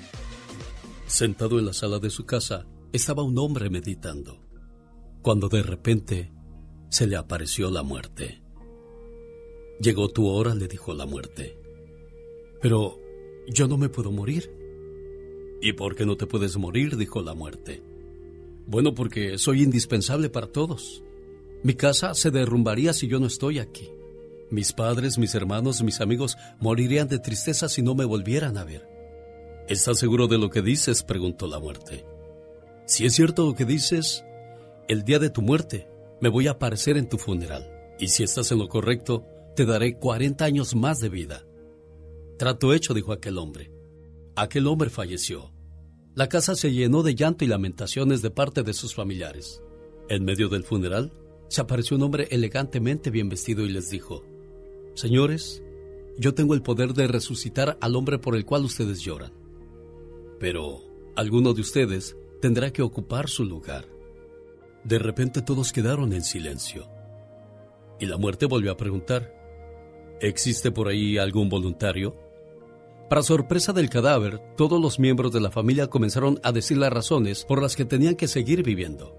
Sentado 1.05 1.59
en 1.59 1.65
la 1.65 1.73
sala 1.73 1.99
de 1.99 2.09
su 2.09 2.25
casa, 2.25 2.65
estaba 2.91 3.23
un 3.23 3.37
hombre 3.37 3.69
meditando, 3.69 4.39
cuando 5.21 5.47
de 5.47 5.63
repente 5.63 6.31
se 6.89 7.07
le 7.07 7.15
apareció 7.15 7.69
la 7.69 7.83
muerte. 7.83 8.41
Llegó 9.79 10.09
tu 10.09 10.27
hora, 10.27 10.55
le 10.55 10.67
dijo 10.67 10.93
la 10.93 11.05
muerte. 11.05 11.59
Pero 12.61 12.97
yo 13.47 13.67
no 13.67 13.77
me 13.77 13.89
puedo 13.89 14.11
morir. 14.11 14.51
¿Y 15.61 15.73
por 15.73 15.95
qué 15.95 16.05
no 16.05 16.17
te 16.17 16.27
puedes 16.27 16.57
morir? 16.57 16.97
dijo 16.97 17.21
la 17.21 17.33
muerte. 17.33 17.81
Bueno, 18.67 18.93
porque 18.93 19.37
soy 19.37 19.63
indispensable 19.63 20.29
para 20.29 20.47
todos. 20.47 21.03
Mi 21.63 21.73
casa 21.73 22.13
se 22.13 22.31
derrumbaría 22.31 22.93
si 22.93 23.07
yo 23.07 23.19
no 23.19 23.27
estoy 23.27 23.59
aquí. 23.59 23.89
Mis 24.49 24.73
padres, 24.73 25.17
mis 25.17 25.33
hermanos, 25.33 25.81
mis 25.81 26.01
amigos 26.01 26.37
morirían 26.59 27.07
de 27.07 27.19
tristeza 27.19 27.69
si 27.69 27.81
no 27.81 27.95
me 27.95 28.05
volvieran 28.05 28.57
a 28.57 28.63
ver. 28.63 28.87
¿Estás 29.67 29.97
seguro 29.97 30.27
de 30.27 30.37
lo 30.37 30.49
que 30.49 30.61
dices? 30.61 31.03
preguntó 31.03 31.47
la 31.47 31.59
muerte. 31.59 32.05
Si 32.85 33.05
es 33.05 33.15
cierto 33.15 33.47
lo 33.47 33.55
que 33.55 33.65
dices, 33.65 34.23
el 34.87 35.03
día 35.03 35.17
de 35.17 35.31
tu 35.31 35.41
muerte 35.41 35.87
me 36.21 36.29
voy 36.29 36.47
a 36.47 36.51
aparecer 36.51 36.97
en 36.97 37.09
tu 37.09 37.17
funeral. 37.17 37.71
Y 37.97 38.09
si 38.09 38.23
estás 38.23 38.51
en 38.51 38.59
lo 38.59 38.69
correcto, 38.69 39.25
te 39.55 39.65
daré 39.65 39.97
40 39.97 40.45
años 40.45 40.75
más 40.75 40.99
de 40.99 41.09
vida. 41.09 41.44
Trato 42.37 42.73
hecho, 42.73 42.93
dijo 42.93 43.13
aquel 43.13 43.37
hombre. 43.37 43.71
Aquel 44.35 44.67
hombre 44.67 44.89
falleció. 44.89 45.53
La 46.15 46.27
casa 46.27 46.55
se 46.55 46.71
llenó 46.71 47.03
de 47.03 47.15
llanto 47.15 47.45
y 47.45 47.47
lamentaciones 47.47 48.21
de 48.21 48.31
parte 48.31 48.63
de 48.63 48.73
sus 48.73 48.93
familiares. 48.93 49.61
En 50.09 50.23
medio 50.25 50.49
del 50.49 50.63
funeral, 50.63 51.13
se 51.47 51.61
apareció 51.61 51.97
un 51.97 52.03
hombre 52.03 52.27
elegantemente 52.31 53.09
bien 53.09 53.29
vestido 53.29 53.63
y 53.63 53.69
les 53.69 53.89
dijo, 53.89 54.23
Señores, 54.95 55.63
yo 56.17 56.33
tengo 56.33 56.53
el 56.53 56.61
poder 56.61 56.93
de 56.93 57.07
resucitar 57.07 57.77
al 57.81 57.95
hombre 57.95 58.19
por 58.19 58.35
el 58.35 58.45
cual 58.45 58.63
ustedes 58.65 59.01
lloran. 59.01 59.33
Pero 60.39 60.81
alguno 61.15 61.53
de 61.53 61.61
ustedes 61.61 62.17
tendrá 62.41 62.71
que 62.71 62.81
ocupar 62.81 63.29
su 63.29 63.45
lugar. 63.45 63.85
De 64.83 64.99
repente 64.99 65.41
todos 65.41 65.71
quedaron 65.71 66.13
en 66.13 66.23
silencio. 66.23 66.87
Y 67.99 68.05
la 68.05 68.17
muerte 68.17 68.45
volvió 68.45 68.71
a 68.71 68.77
preguntar, 68.77 69.33
¿existe 70.21 70.71
por 70.71 70.87
ahí 70.87 71.17
algún 71.17 71.49
voluntario? 71.49 72.24
Para 73.09 73.21
sorpresa 73.21 73.71
del 73.71 73.89
cadáver, 73.89 74.39
todos 74.57 74.81
los 74.81 74.99
miembros 74.99 75.31
de 75.31 75.39
la 75.39 75.51
familia 75.51 75.87
comenzaron 75.87 76.39
a 76.43 76.51
decir 76.51 76.77
las 76.77 76.91
razones 76.91 77.45
por 77.45 77.61
las 77.61 77.75
que 77.75 77.85
tenían 77.85 78.15
que 78.15 78.27
seguir 78.27 78.63
viviendo. 78.63 79.15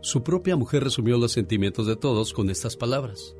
Su 0.00 0.24
propia 0.24 0.56
mujer 0.56 0.82
resumió 0.82 1.16
los 1.16 1.32
sentimientos 1.32 1.86
de 1.86 1.94
todos 1.94 2.32
con 2.32 2.50
estas 2.50 2.76
palabras. 2.76 3.36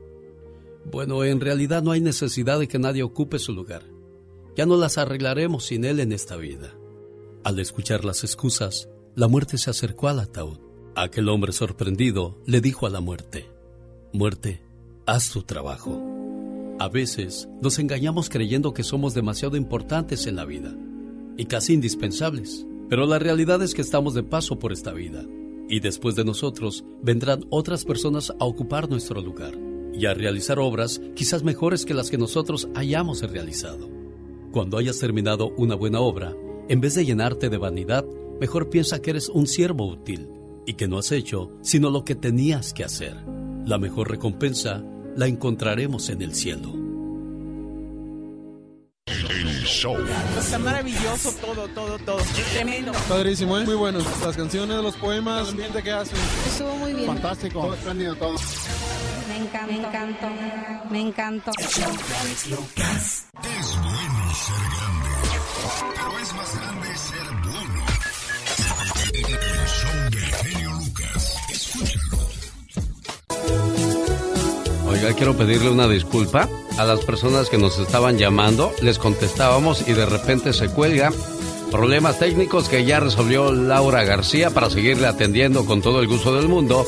Bueno, 0.84 1.24
en 1.24 1.40
realidad 1.40 1.82
no 1.82 1.90
hay 1.90 2.00
necesidad 2.00 2.60
de 2.60 2.68
que 2.68 2.78
nadie 2.78 3.02
ocupe 3.02 3.38
su 3.38 3.52
lugar. 3.52 3.82
Ya 4.56 4.64
no 4.64 4.76
las 4.76 4.96
arreglaremos 4.96 5.64
sin 5.64 5.84
él 5.84 5.98
en 6.00 6.12
esta 6.12 6.36
vida. 6.36 6.72
Al 7.42 7.58
escuchar 7.58 8.04
las 8.04 8.22
excusas, 8.22 8.88
la 9.16 9.26
muerte 9.26 9.58
se 9.58 9.70
acercó 9.70 10.08
al 10.08 10.20
ataúd. 10.20 10.58
Aquel 10.94 11.28
hombre 11.28 11.52
sorprendido 11.52 12.38
le 12.46 12.60
dijo 12.60 12.86
a 12.86 12.90
la 12.90 13.00
muerte, 13.00 13.48
Muerte, 14.12 14.62
haz 15.06 15.30
tu 15.30 15.42
trabajo. 15.42 16.09
A 16.80 16.88
veces 16.88 17.46
nos 17.60 17.78
engañamos 17.78 18.30
creyendo 18.30 18.72
que 18.72 18.84
somos 18.84 19.12
demasiado 19.12 19.58
importantes 19.58 20.26
en 20.26 20.36
la 20.36 20.46
vida 20.46 20.74
y 21.36 21.44
casi 21.44 21.74
indispensables, 21.74 22.66
pero 22.88 23.04
la 23.04 23.18
realidad 23.18 23.62
es 23.62 23.74
que 23.74 23.82
estamos 23.82 24.14
de 24.14 24.22
paso 24.22 24.58
por 24.58 24.72
esta 24.72 24.94
vida 24.94 25.22
y 25.68 25.80
después 25.80 26.14
de 26.14 26.24
nosotros 26.24 26.86
vendrán 27.02 27.44
otras 27.50 27.84
personas 27.84 28.30
a 28.30 28.46
ocupar 28.46 28.88
nuestro 28.88 29.20
lugar 29.20 29.52
y 29.92 30.06
a 30.06 30.14
realizar 30.14 30.58
obras 30.58 31.02
quizás 31.14 31.42
mejores 31.42 31.84
que 31.84 31.92
las 31.92 32.08
que 32.08 32.16
nosotros 32.16 32.66
hayamos 32.74 33.20
realizado. 33.30 33.86
Cuando 34.50 34.78
hayas 34.78 34.98
terminado 34.98 35.52
una 35.58 35.74
buena 35.74 36.00
obra, 36.00 36.34
en 36.70 36.80
vez 36.80 36.94
de 36.94 37.04
llenarte 37.04 37.50
de 37.50 37.58
vanidad, 37.58 38.06
mejor 38.40 38.70
piensa 38.70 39.02
que 39.02 39.10
eres 39.10 39.28
un 39.28 39.46
siervo 39.46 39.86
útil 39.86 40.30
y 40.64 40.72
que 40.72 40.88
no 40.88 40.96
has 40.96 41.12
hecho 41.12 41.50
sino 41.60 41.90
lo 41.90 42.06
que 42.06 42.14
tenías 42.14 42.72
que 42.72 42.84
hacer. 42.84 43.16
La 43.66 43.76
mejor 43.76 44.10
recompensa 44.10 44.82
la 45.16 45.26
encontraremos 45.26 46.08
en 46.10 46.22
el 46.22 46.34
cielo. 46.34 46.72
El 49.06 49.64
show. 49.64 49.96
Está 50.38 50.58
maravilloso 50.58 51.32
todo, 51.40 51.68
todo, 51.68 51.98
todo. 51.98 52.18
Tremendo. 52.52 52.92
Padrísimo, 53.08 53.58
¿eh? 53.58 53.64
Muy 53.64 53.74
bueno. 53.74 53.98
Las 54.24 54.36
canciones, 54.36 54.76
los 54.82 54.96
poemas, 54.96 55.42
el 55.44 55.50
ambiente 55.50 55.82
que 55.82 55.90
hacen. 55.90 56.18
Estuvo 56.46 56.76
muy 56.76 56.94
bien. 56.94 57.06
Fantástico. 57.06 57.60
Todo 57.60 57.74
espléndido 57.74 58.14
todo. 58.16 58.34
Me 59.28 59.36
encantó. 59.36 59.72
Me 59.72 59.78
encantó. 59.78 60.28
Me 60.90 61.00
encantó. 61.00 61.50
Es 61.50 61.76
bueno 63.82 64.34
ser 64.34 64.62
grande, 64.76 65.10
pero 65.94 66.18
es 66.18 66.34
más 66.34 66.50
grande 66.56 66.88
ser 66.96 67.28
bueno. 67.42 67.80
El 69.12 69.66
show 69.66 70.10
del 70.10 70.49
Quiero 75.00 75.34
pedirle 75.36 75.70
una 75.70 75.88
disculpa 75.88 76.48
a 76.78 76.84
las 76.84 77.04
personas 77.04 77.48
que 77.48 77.56
nos 77.56 77.78
estaban 77.78 78.18
llamando. 78.18 78.70
Les 78.82 78.98
contestábamos 78.98 79.88
y 79.88 79.94
de 79.94 80.04
repente 80.06 80.52
se 80.52 80.68
cuelga. 80.68 81.10
Problemas 81.70 82.18
técnicos 82.18 82.68
que 82.68 82.84
ya 82.84 83.00
resolvió 83.00 83.50
Laura 83.50 84.04
García 84.04 84.50
para 84.50 84.68
seguirle 84.68 85.06
atendiendo 85.06 85.64
con 85.64 85.80
todo 85.80 86.00
el 86.00 86.06
gusto 86.06 86.34
del 86.34 86.48
mundo 86.48 86.84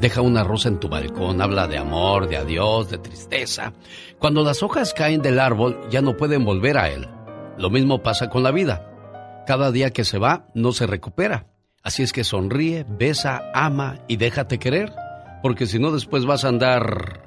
Deja 0.00 0.22
una 0.22 0.42
rosa 0.42 0.68
en 0.68 0.80
tu 0.80 0.88
balcón, 0.88 1.40
habla 1.40 1.68
de 1.68 1.78
amor, 1.78 2.28
de 2.28 2.36
adiós, 2.36 2.90
de 2.90 2.98
tristeza. 2.98 3.72
Cuando 4.18 4.42
las 4.42 4.62
hojas 4.62 4.92
caen 4.92 5.22
del 5.22 5.38
árbol 5.38 5.80
ya 5.90 6.02
no 6.02 6.16
pueden 6.16 6.44
volver 6.44 6.78
a 6.78 6.90
él. 6.90 7.06
Lo 7.58 7.70
mismo 7.70 8.02
pasa 8.02 8.28
con 8.28 8.42
la 8.42 8.50
vida. 8.50 8.89
Cada 9.50 9.72
día 9.72 9.90
que 9.90 10.04
se 10.04 10.16
va 10.16 10.46
no 10.54 10.70
se 10.70 10.86
recupera. 10.86 11.48
Así 11.82 12.04
es 12.04 12.12
que 12.12 12.22
sonríe, 12.22 12.86
besa, 12.88 13.50
ama 13.52 13.98
y 14.06 14.16
déjate 14.16 14.60
querer. 14.60 14.92
Porque 15.42 15.66
si 15.66 15.80
no 15.80 15.90
después 15.90 16.24
vas 16.24 16.44
a 16.44 16.50
andar... 16.50 17.24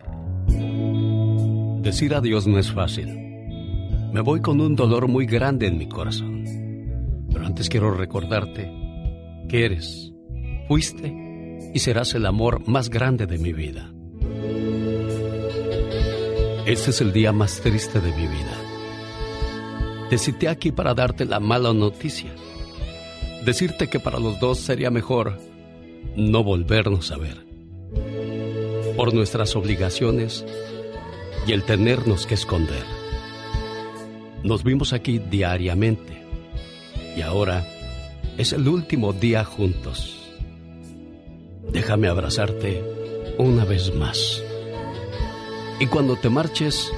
Decir 1.81 2.15
adiós 2.15 2.47
no 2.47 2.59
es 2.59 2.71
fácil. 2.71 3.07
Me 4.13 4.21
voy 4.21 4.39
con 4.39 4.61
un 4.61 4.73
dolor 4.73 5.09
muy 5.09 5.25
grande 5.25 5.67
en 5.67 5.77
mi 5.77 5.89
corazón. 5.89 6.45
Pero 7.29 7.45
antes 7.45 7.67
quiero 7.67 7.91
recordarte 7.91 8.71
que 9.49 9.65
eres, 9.65 10.13
fuiste 10.69 11.13
y 11.73 11.79
serás 11.79 12.13
el 12.13 12.25
amor 12.25 12.65
más 12.65 12.89
grande 12.89 13.25
de 13.25 13.37
mi 13.37 13.51
vida. 13.51 13.91
Este 16.65 16.91
es 16.91 17.01
el 17.01 17.11
día 17.11 17.33
más 17.33 17.59
triste 17.59 17.99
de 17.99 18.11
mi 18.13 18.27
vida. 18.27 18.72
Te 20.13 20.19
cité 20.19 20.47
aquí 20.47 20.71
para 20.71 20.93
darte 20.93 21.25
la 21.25 21.39
mala 21.39 21.73
noticia. 21.73 22.29
Decirte 23.43 23.89
que 23.89 23.99
para 23.99 24.19
los 24.19 24.39
dos 24.39 24.59
sería 24.59 24.91
mejor 24.91 25.39
no 26.15 26.43
volvernos 26.43 27.11
a 27.11 27.17
ver. 27.17 27.43
Por 28.95 29.15
nuestras 29.15 29.55
obligaciones 29.55 30.45
y 31.47 31.53
el 31.53 31.63
tenernos 31.63 32.27
que 32.27 32.35
esconder. 32.35 32.83
Nos 34.43 34.63
vimos 34.63 34.93
aquí 34.93 35.17
diariamente 35.17 36.23
y 37.17 37.21
ahora 37.21 37.65
es 38.37 38.53
el 38.53 38.67
último 38.67 39.13
día 39.13 39.43
juntos. 39.43 40.29
Déjame 41.71 42.07
abrazarte 42.07 42.83
una 43.39 43.65
vez 43.65 43.91
más. 43.95 44.43
Y 45.79 45.87
cuando 45.87 46.17
te 46.17 46.29
marches, 46.29 46.93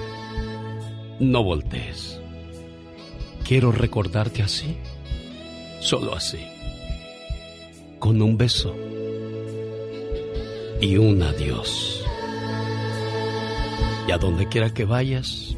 no 1.22 1.46
voltees. 1.46 2.20
Quiero 3.48 3.72
recordarte 3.72 4.42
así, 4.42 4.76
solo 5.80 6.16
así, 6.16 6.40
con 8.00 8.20
un 8.20 8.38
beso 8.40 8.76
y 10.82 10.98
un 10.98 11.22
adiós. 11.22 12.04
Y 14.08 14.12
a 14.12 14.18
donde 14.18 14.50
quiera 14.50 14.74
que 14.74 14.86
vayas, 14.86 15.56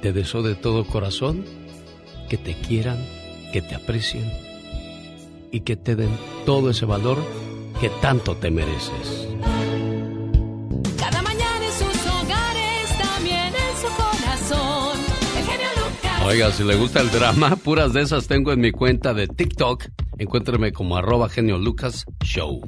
te 0.00 0.14
deseo 0.14 0.42
de 0.42 0.54
todo 0.54 0.86
corazón 0.86 1.44
que 2.30 2.38
te 2.38 2.54
quieran, 2.54 2.96
que 3.52 3.60
te 3.60 3.74
aprecien 3.74 4.32
y 5.50 5.60
que 5.60 5.76
te 5.76 5.96
den 5.96 6.16
todo 6.46 6.70
ese 6.70 6.86
valor 6.86 7.18
que 7.78 7.90
tanto 8.00 8.36
te 8.36 8.50
mereces. 8.50 9.28
Oiga, 16.32 16.50
si 16.50 16.64
le 16.64 16.76
gusta 16.76 17.02
el 17.02 17.10
drama, 17.10 17.56
puras 17.56 17.92
de 17.92 18.00
esas 18.00 18.26
tengo 18.26 18.52
en 18.52 18.60
mi 18.60 18.72
cuenta 18.72 19.12
de 19.12 19.28
TikTok. 19.28 19.84
Encuéntreme 20.16 20.72
como 20.72 20.96
arroba 20.96 21.28
genio 21.28 21.58
Lucas 21.58 22.06
Show. 22.24 22.62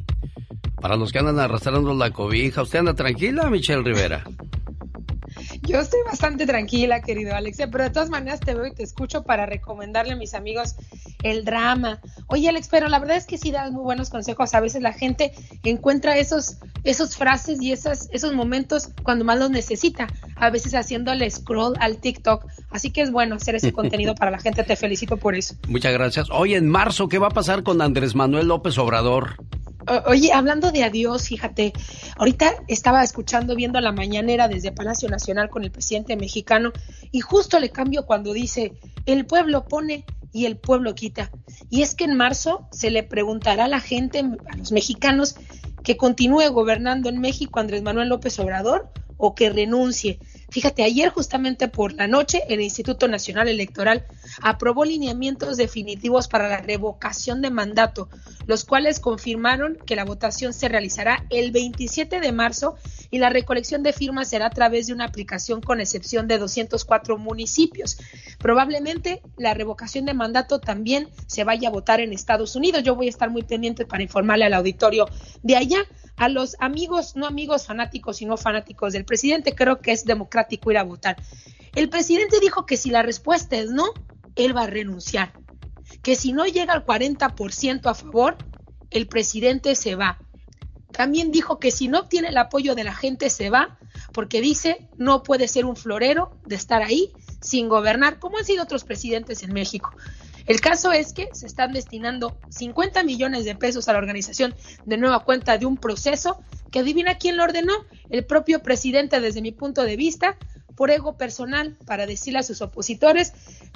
Para 0.82 0.96
los 0.96 1.10
que 1.10 1.20
andan 1.20 1.38
arrastrando 1.38 1.94
la 1.94 2.10
cobija, 2.10 2.60
¿usted 2.60 2.80
anda 2.80 2.92
tranquila, 2.92 3.48
Michelle 3.48 3.82
Rivera? 3.82 4.22
Yo 5.62 5.80
estoy 5.80 6.00
bastante 6.04 6.44
tranquila, 6.44 7.00
querido 7.00 7.34
Alex, 7.34 7.56
pero 7.72 7.84
de 7.84 7.90
todas 7.90 8.10
maneras 8.10 8.40
te 8.40 8.54
veo 8.54 8.66
y 8.66 8.74
te 8.74 8.82
escucho 8.82 9.22
para 9.22 9.46
recomendarle 9.46 10.12
a 10.12 10.16
mis 10.16 10.34
amigos 10.34 10.74
el 11.24 11.44
drama. 11.44 12.00
Oye, 12.28 12.48
Alex, 12.48 12.68
pero 12.70 12.86
la 12.88 13.00
verdad 13.00 13.16
es 13.16 13.26
que 13.26 13.36
sí 13.38 13.50
das 13.50 13.72
muy 13.72 13.82
buenos 13.82 14.10
consejos. 14.10 14.54
A 14.54 14.60
veces 14.60 14.80
la 14.82 14.92
gente 14.92 15.32
encuentra 15.64 16.16
esos, 16.16 16.58
esos 16.84 17.16
frases 17.16 17.60
y 17.60 17.72
esas, 17.72 18.08
esos 18.12 18.32
momentos 18.34 18.90
cuando 19.02 19.24
más 19.24 19.38
los 19.38 19.50
necesita. 19.50 20.06
A 20.36 20.50
veces 20.50 20.74
haciéndole 20.74 21.28
scroll 21.30 21.74
al 21.80 21.98
TikTok. 21.98 22.46
Así 22.70 22.90
que 22.90 23.00
es 23.02 23.10
bueno 23.10 23.34
hacer 23.34 23.56
ese 23.56 23.72
contenido 23.80 24.14
para 24.14 24.30
la 24.30 24.38
gente. 24.38 24.62
Te 24.62 24.76
felicito 24.76 25.16
por 25.16 25.34
eso. 25.34 25.54
Muchas 25.68 25.92
gracias. 25.92 26.28
Hoy 26.30 26.54
en 26.54 26.68
marzo, 26.68 27.08
¿qué 27.08 27.18
va 27.18 27.26
a 27.28 27.30
pasar 27.30 27.62
con 27.64 27.82
Andrés 27.82 28.14
Manuel 28.14 28.46
López 28.48 28.78
Obrador? 28.78 29.36
O- 29.86 30.10
Oye, 30.10 30.32
hablando 30.32 30.72
de 30.72 30.82
adiós, 30.84 31.28
fíjate, 31.28 31.72
ahorita 32.16 32.52
estaba 32.68 33.02
escuchando, 33.02 33.54
viendo 33.54 33.80
la 33.80 33.92
mañanera 33.92 34.48
desde 34.48 34.72
Palacio 34.72 35.08
Nacional 35.10 35.50
con 35.50 35.62
el 35.64 35.70
presidente 35.70 36.16
mexicano 36.16 36.72
y 37.12 37.20
justo 37.20 37.58
le 37.58 37.70
cambio 37.70 38.06
cuando 38.06 38.32
dice, 38.32 38.72
el 39.04 39.26
pueblo 39.26 39.66
pone 39.66 40.04
y 40.34 40.44
el 40.46 40.58
pueblo 40.58 40.94
quita. 40.94 41.30
Y 41.70 41.82
es 41.82 41.94
que 41.94 42.04
en 42.04 42.16
marzo 42.16 42.68
se 42.72 42.90
le 42.90 43.04
preguntará 43.04 43.64
a 43.64 43.68
la 43.68 43.80
gente, 43.80 44.18
a 44.18 44.56
los 44.56 44.72
mexicanos, 44.72 45.36
que 45.84 45.96
continúe 45.96 46.50
gobernando 46.50 47.08
en 47.08 47.20
México 47.20 47.60
Andrés 47.60 47.82
Manuel 47.82 48.08
López 48.08 48.38
Obrador 48.40 48.90
o 49.16 49.34
que 49.34 49.48
renuncie. 49.48 50.18
Fíjate, 50.54 50.84
ayer 50.84 51.08
justamente 51.08 51.66
por 51.66 51.94
la 51.94 52.06
noche 52.06 52.42
el 52.48 52.60
Instituto 52.60 53.08
Nacional 53.08 53.48
Electoral 53.48 54.04
aprobó 54.40 54.84
lineamientos 54.84 55.56
definitivos 55.56 56.28
para 56.28 56.48
la 56.48 56.58
revocación 56.58 57.42
de 57.42 57.50
mandato, 57.50 58.08
los 58.46 58.64
cuales 58.64 59.00
confirmaron 59.00 59.76
que 59.84 59.96
la 59.96 60.04
votación 60.04 60.52
se 60.52 60.68
realizará 60.68 61.26
el 61.30 61.50
27 61.50 62.20
de 62.20 62.30
marzo 62.30 62.76
y 63.10 63.18
la 63.18 63.30
recolección 63.30 63.82
de 63.82 63.92
firmas 63.92 64.28
será 64.28 64.46
a 64.46 64.50
través 64.50 64.86
de 64.86 64.92
una 64.92 65.06
aplicación 65.06 65.60
con 65.60 65.80
excepción 65.80 66.28
de 66.28 66.38
204 66.38 67.18
municipios. 67.18 67.98
Probablemente 68.38 69.22
la 69.36 69.54
revocación 69.54 70.04
de 70.04 70.14
mandato 70.14 70.60
también 70.60 71.08
se 71.26 71.42
vaya 71.42 71.66
a 71.66 71.72
votar 71.72 71.98
en 71.98 72.12
Estados 72.12 72.54
Unidos. 72.54 72.84
Yo 72.84 72.94
voy 72.94 73.08
a 73.08 73.10
estar 73.10 73.28
muy 73.28 73.42
pendiente 73.42 73.86
para 73.86 74.04
informarle 74.04 74.44
al 74.44 74.54
auditorio 74.54 75.06
de 75.42 75.56
allá. 75.56 75.78
A 76.16 76.28
los 76.28 76.56
amigos, 76.60 77.16
no 77.16 77.26
amigos 77.26 77.66
fanáticos, 77.66 78.18
sino 78.18 78.36
fanáticos 78.36 78.92
del 78.92 79.04
presidente, 79.04 79.54
creo 79.54 79.80
que 79.80 79.92
es 79.92 80.04
democrático 80.04 80.70
ir 80.70 80.78
a 80.78 80.84
votar. 80.84 81.16
El 81.74 81.88
presidente 81.88 82.38
dijo 82.40 82.66
que 82.66 82.76
si 82.76 82.90
la 82.90 83.02
respuesta 83.02 83.56
es 83.56 83.70
no, 83.70 83.86
él 84.36 84.56
va 84.56 84.62
a 84.62 84.66
renunciar. 84.68 85.32
Que 86.02 86.14
si 86.14 86.32
no 86.32 86.46
llega 86.46 86.72
al 86.72 86.84
40% 86.84 87.90
a 87.90 87.94
favor, 87.94 88.36
el 88.90 89.08
presidente 89.08 89.74
se 89.74 89.96
va. 89.96 90.18
También 90.92 91.32
dijo 91.32 91.58
que 91.58 91.72
si 91.72 91.88
no 91.88 92.00
obtiene 92.00 92.28
el 92.28 92.36
apoyo 92.36 92.76
de 92.76 92.84
la 92.84 92.94
gente 92.94 93.28
se 93.28 93.50
va, 93.50 93.78
porque 94.12 94.40
dice 94.40 94.88
no 94.96 95.24
puede 95.24 95.48
ser 95.48 95.64
un 95.64 95.74
florero 95.74 96.38
de 96.46 96.54
estar 96.54 96.82
ahí 96.82 97.12
sin 97.40 97.68
gobernar, 97.68 98.20
como 98.20 98.38
han 98.38 98.44
sido 98.44 98.62
otros 98.62 98.84
presidentes 98.84 99.42
en 99.42 99.52
México. 99.52 99.90
El 100.46 100.60
caso 100.60 100.92
es 100.92 101.12
que 101.12 101.28
se 101.32 101.46
están 101.46 101.72
destinando 101.72 102.36
50 102.50 103.02
millones 103.02 103.44
de 103.44 103.54
pesos 103.54 103.88
a 103.88 103.92
la 103.92 103.98
organización 103.98 104.54
de 104.84 104.98
nueva 104.98 105.24
cuenta 105.24 105.56
de 105.56 105.66
un 105.66 105.76
proceso 105.76 106.42
que 106.70 106.80
adivina 106.80 107.16
quién 107.16 107.36
lo 107.36 107.44
ordenó, 107.44 107.72
el 108.10 108.26
propio 108.26 108.62
presidente 108.62 109.20
desde 109.20 109.40
mi 109.40 109.52
punto 109.52 109.84
de 109.84 109.96
vista, 109.96 110.36
por 110.76 110.90
ego 110.90 111.16
personal, 111.16 111.76
para 111.86 112.06
decirle 112.06 112.40
a 112.40 112.42
sus 112.42 112.60
opositores, 112.60 113.32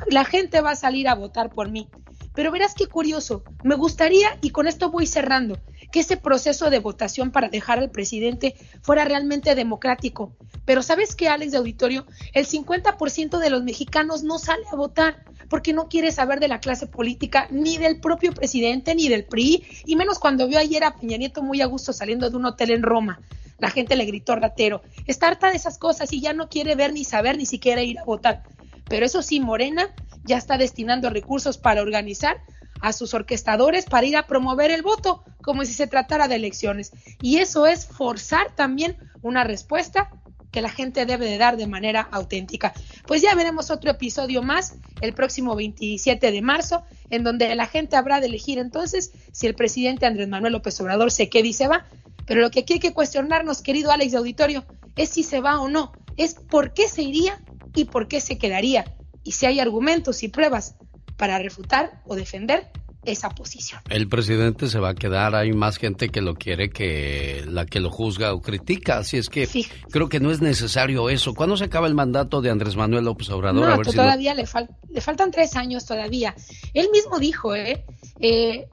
la 0.08 0.24
gente 0.24 0.60
va 0.60 0.72
a 0.72 0.76
salir 0.76 1.08
a 1.08 1.14
votar 1.14 1.50
por 1.50 1.70
mí. 1.70 1.88
Pero 2.34 2.50
verás 2.50 2.74
qué 2.74 2.86
curioso, 2.86 3.44
me 3.62 3.74
gustaría, 3.74 4.36
y 4.42 4.50
con 4.50 4.68
esto 4.68 4.90
voy 4.90 5.06
cerrando, 5.06 5.58
que 5.90 6.00
ese 6.00 6.16
proceso 6.16 6.70
de 6.70 6.78
votación 6.78 7.30
para 7.30 7.48
dejar 7.48 7.78
al 7.78 7.90
presidente 7.90 8.54
fuera 8.82 9.04
realmente 9.04 9.54
democrático. 9.54 10.32
Pero 10.64 10.82
¿sabes 10.82 11.14
qué, 11.14 11.28
Alex 11.28 11.52
de 11.52 11.58
Auditorio? 11.58 12.06
El 12.32 12.46
50% 12.46 13.38
de 13.38 13.50
los 13.50 13.62
mexicanos 13.62 14.22
no 14.22 14.38
sale 14.38 14.64
a 14.70 14.76
votar 14.76 15.24
porque 15.48 15.72
no 15.72 15.88
quiere 15.88 16.12
saber 16.12 16.40
de 16.40 16.48
la 16.48 16.60
clase 16.60 16.86
política, 16.86 17.48
ni 17.50 17.78
del 17.78 18.00
propio 18.00 18.32
presidente, 18.32 18.94
ni 18.94 19.08
del 19.08 19.24
PRI, 19.24 19.64
y 19.86 19.96
menos 19.96 20.18
cuando 20.18 20.46
vio 20.46 20.58
ayer 20.58 20.84
a 20.84 20.94
Peña 20.94 21.16
Nieto 21.16 21.42
muy 21.42 21.62
a 21.62 21.66
gusto 21.66 21.92
saliendo 21.92 22.28
de 22.28 22.36
un 22.36 22.44
hotel 22.44 22.70
en 22.70 22.82
Roma. 22.82 23.20
La 23.58 23.70
gente 23.70 23.96
le 23.96 24.04
gritó 24.04 24.36
ratero. 24.36 24.82
Está 25.06 25.28
harta 25.28 25.50
de 25.50 25.56
esas 25.56 25.78
cosas 25.78 26.12
y 26.12 26.20
ya 26.20 26.32
no 26.32 26.48
quiere 26.48 26.74
ver 26.74 26.92
ni 26.92 27.04
saber 27.04 27.36
ni 27.38 27.46
siquiera 27.46 27.82
ir 27.82 27.98
a 27.98 28.04
votar. 28.04 28.44
Pero 28.88 29.04
eso 29.04 29.22
sí, 29.22 29.40
Morena 29.40 29.88
ya 30.24 30.36
está 30.36 30.58
destinando 30.58 31.10
recursos 31.10 31.58
para 31.58 31.82
organizar 31.82 32.40
a 32.80 32.92
sus 32.92 33.14
orquestadores 33.14 33.84
para 33.84 34.06
ir 34.06 34.16
a 34.16 34.26
promover 34.26 34.70
el 34.70 34.82
voto, 34.82 35.24
como 35.42 35.64
si 35.64 35.72
se 35.72 35.86
tratara 35.86 36.28
de 36.28 36.36
elecciones. 36.36 36.92
Y 37.20 37.38
eso 37.38 37.66
es 37.66 37.86
forzar 37.86 38.54
también 38.54 38.96
una 39.22 39.44
respuesta 39.44 40.10
que 40.50 40.62
la 40.62 40.70
gente 40.70 41.04
debe 41.04 41.26
de 41.26 41.38
dar 41.38 41.56
de 41.56 41.66
manera 41.66 42.08
auténtica. 42.10 42.72
Pues 43.06 43.22
ya 43.22 43.34
veremos 43.34 43.70
otro 43.70 43.90
episodio 43.90 44.42
más 44.42 44.76
el 45.00 45.12
próximo 45.12 45.54
27 45.54 46.32
de 46.32 46.42
marzo, 46.42 46.84
en 47.10 47.22
donde 47.22 47.54
la 47.54 47.66
gente 47.66 47.96
habrá 47.96 48.20
de 48.20 48.26
elegir 48.26 48.58
entonces 48.58 49.12
si 49.32 49.46
el 49.46 49.54
presidente 49.54 50.06
Andrés 50.06 50.28
Manuel 50.28 50.54
López 50.54 50.80
Obrador 50.80 51.10
se 51.10 51.28
queda 51.28 51.46
y 51.46 51.52
se 51.52 51.68
va. 51.68 51.86
Pero 52.26 52.40
lo 52.40 52.50
que 52.50 52.60
aquí 52.60 52.74
hay 52.74 52.78
que 52.78 52.94
cuestionarnos, 52.94 53.62
querido 53.62 53.90
Alex 53.90 54.12
de 54.12 54.18
Auditorio, 54.18 54.64
es 54.96 55.10
si 55.10 55.22
se 55.22 55.40
va 55.40 55.60
o 55.60 55.68
no, 55.68 55.92
es 56.16 56.34
por 56.34 56.74
qué 56.74 56.88
se 56.88 57.02
iría 57.02 57.42
y 57.74 57.84
por 57.86 58.08
qué 58.08 58.20
se 58.20 58.38
quedaría, 58.38 58.84
y 59.22 59.32
si 59.32 59.46
hay 59.46 59.60
argumentos 59.60 60.22
y 60.22 60.28
pruebas 60.28 60.76
para 61.18 61.38
refutar 61.38 62.00
o 62.06 62.14
defender 62.16 62.68
esa 63.04 63.30
posición. 63.30 63.80
El 63.88 64.08
presidente 64.08 64.68
se 64.68 64.78
va 64.80 64.90
a 64.90 64.94
quedar, 64.94 65.34
hay 65.34 65.52
más 65.52 65.76
gente 65.78 66.08
que 66.10 66.20
lo 66.20 66.34
quiere 66.34 66.68
que 66.68 67.44
la 67.46 67.64
que 67.64 67.80
lo 67.80 67.90
juzga 67.90 68.34
o 68.34 68.42
critica, 68.42 68.98
así 68.98 69.16
es 69.16 69.28
que 69.30 69.46
creo 69.90 70.08
que 70.08 70.20
no 70.20 70.30
es 70.30 70.40
necesario 70.42 71.08
eso. 71.08 71.34
¿Cuándo 71.34 71.56
se 71.56 71.64
acaba 71.64 71.86
el 71.86 71.94
mandato 71.94 72.40
de 72.42 72.50
Andrés 72.50 72.76
Manuel 72.76 73.04
López 73.04 73.30
Obrador? 73.30 73.66
No, 73.66 73.72
a 73.72 73.76
ver 73.76 73.86
si 73.86 73.96
todavía 73.96 74.34
le, 74.34 74.44
fal- 74.46 74.68
le 74.90 75.00
faltan 75.00 75.30
tres 75.30 75.54
años 75.56 75.86
todavía. 75.86 76.34
Él 76.74 76.88
mismo 76.92 77.18
dijo, 77.18 77.54
¿eh? 77.54 77.84
Eh, 78.20 78.66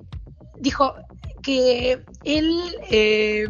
dijo 0.60 0.96
que 1.42 2.02
él... 2.24 2.76
eh, 2.90 3.48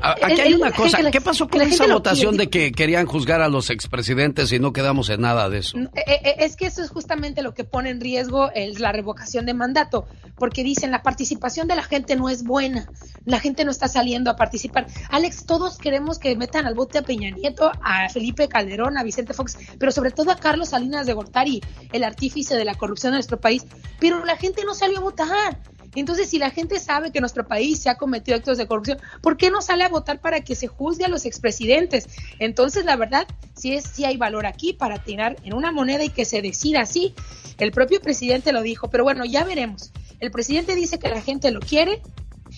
Aquí 0.00 0.40
hay 0.40 0.54
una 0.54 0.72
cosa, 0.72 1.10
¿qué 1.10 1.20
pasó 1.20 1.48
con 1.48 1.60
esa 1.62 1.86
votación 1.86 2.36
de 2.36 2.48
que 2.48 2.72
querían 2.72 3.06
juzgar 3.06 3.42
a 3.42 3.48
los 3.48 3.70
expresidentes 3.70 4.52
y 4.52 4.58
no 4.58 4.72
quedamos 4.72 5.08
en 5.10 5.20
nada 5.20 5.48
de 5.48 5.58
eso? 5.58 5.78
Eh, 5.78 5.90
eh, 6.06 6.34
Es 6.38 6.56
que 6.56 6.66
eso 6.66 6.82
es 6.82 6.90
justamente 6.90 7.42
lo 7.42 7.54
que 7.54 7.64
pone 7.64 7.90
en 7.90 8.00
riesgo 8.00 8.50
la 8.78 8.92
revocación 8.92 9.46
de 9.46 9.54
mandato, 9.54 10.06
porque 10.36 10.62
dicen 10.64 10.90
la 10.90 11.02
participación 11.02 11.68
de 11.68 11.76
la 11.76 11.82
gente 11.82 12.16
no 12.16 12.28
es 12.28 12.44
buena, 12.44 12.88
la 13.24 13.40
gente 13.40 13.64
no 13.64 13.70
está 13.70 13.88
saliendo 13.88 14.30
a 14.30 14.36
participar. 14.36 14.86
Alex, 15.10 15.44
todos 15.44 15.78
queremos 15.78 16.18
que 16.18 16.34
metan 16.36 16.66
al 16.66 16.74
bote 16.74 16.98
a 16.98 17.02
Peña 17.02 17.30
Nieto, 17.30 17.70
a 17.82 18.08
Felipe 18.08 18.48
Calderón, 18.48 18.96
a 18.96 19.02
Vicente 19.02 19.34
Fox, 19.34 19.58
pero 19.78 19.92
sobre 19.92 20.10
todo 20.10 20.30
a 20.30 20.36
Carlos 20.36 20.70
Salinas 20.70 21.06
de 21.06 21.12
Gortari, 21.12 21.60
el 21.92 22.04
artífice 22.04 22.56
de 22.56 22.64
la 22.64 22.74
corrupción 22.74 23.12
en 23.12 23.16
nuestro 23.16 23.40
país, 23.40 23.66
pero 23.98 24.24
la 24.24 24.36
gente 24.36 24.64
no 24.64 24.74
salió 24.74 24.98
a 24.98 25.02
votar. 25.02 25.58
Entonces, 25.94 26.28
si 26.28 26.38
la 26.38 26.50
gente 26.50 26.78
sabe 26.78 27.10
que 27.10 27.20
nuestro 27.20 27.46
país 27.46 27.80
se 27.80 27.90
ha 27.90 27.96
cometido 27.96 28.36
actos 28.36 28.58
de 28.58 28.66
corrupción, 28.66 28.98
¿por 29.22 29.36
qué 29.36 29.50
no 29.50 29.60
sale 29.60 29.84
a 29.84 29.88
votar 29.88 30.20
para 30.20 30.42
que 30.42 30.54
se 30.54 30.68
juzgue 30.68 31.04
a 31.04 31.08
los 31.08 31.24
expresidentes? 31.24 32.08
Entonces, 32.38 32.84
la 32.84 32.96
verdad, 32.96 33.26
sí, 33.54 33.74
es, 33.74 33.84
sí 33.84 34.04
hay 34.04 34.16
valor 34.16 34.46
aquí 34.46 34.72
para 34.72 35.02
tirar 35.02 35.36
en 35.44 35.54
una 35.54 35.72
moneda 35.72 36.04
y 36.04 36.10
que 36.10 36.24
se 36.24 36.42
decida 36.42 36.82
así. 36.82 37.14
El 37.58 37.72
propio 37.72 38.00
presidente 38.00 38.52
lo 38.52 38.62
dijo, 38.62 38.88
pero 38.88 39.04
bueno, 39.04 39.24
ya 39.24 39.44
veremos. 39.44 39.92
El 40.20 40.30
presidente 40.30 40.74
dice 40.74 40.98
que 40.98 41.08
la 41.08 41.22
gente 41.22 41.50
lo 41.50 41.60
quiere 41.60 42.00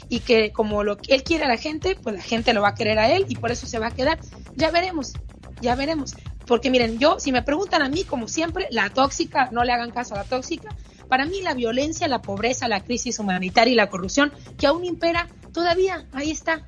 y 0.09 0.21
que 0.21 0.53
como 0.53 0.83
él 0.83 1.23
quiere 1.25 1.45
a 1.45 1.49
la 1.49 1.57
gente, 1.57 1.97
pues 2.03 2.17
la 2.17 2.23
gente 2.23 2.53
lo 2.53 2.63
va 2.63 2.69
a 2.69 2.75
querer 2.75 2.99
a 2.99 3.11
él 3.11 3.27
y 3.29 3.37
por 3.37 3.51
eso 3.51 3.67
se 3.67 3.79
va 3.79 3.89
a 3.89 3.91
quedar. 3.93 4.19
Ya 4.57 4.71
veremos, 4.71 5.13
ya 5.61 5.75
veremos. 5.75 6.15
Porque 6.47 6.71
miren, 6.71 6.99
yo, 6.99 7.19
si 7.19 7.33
me 7.33 7.43
preguntan 7.43 7.83
a 7.83 7.89
mí, 7.89 8.05
como 8.05 8.29
siempre, 8.29 8.67
la 8.71 8.91
tóxica, 8.91 9.49
no 9.53 9.65
le 9.65 9.73
hagan 9.73 9.91
caso 9.91 10.15
a 10.15 10.19
la 10.19 10.25
tóxica, 10.25 10.75
para 11.13 11.27
mí 11.27 11.43
la 11.43 11.53
violencia, 11.53 12.09
la 12.09 12.23
pobreza, 12.23 12.69
la 12.69 12.81
crisis 12.83 13.19
humanitaria 13.19 13.71
y 13.71 13.77
la 13.77 13.91
corrupción 13.91 14.33
que 14.57 14.67
aún 14.67 14.83
impera, 14.87 15.29
todavía 15.53 16.07
ahí 16.15 16.31
está, 16.31 16.65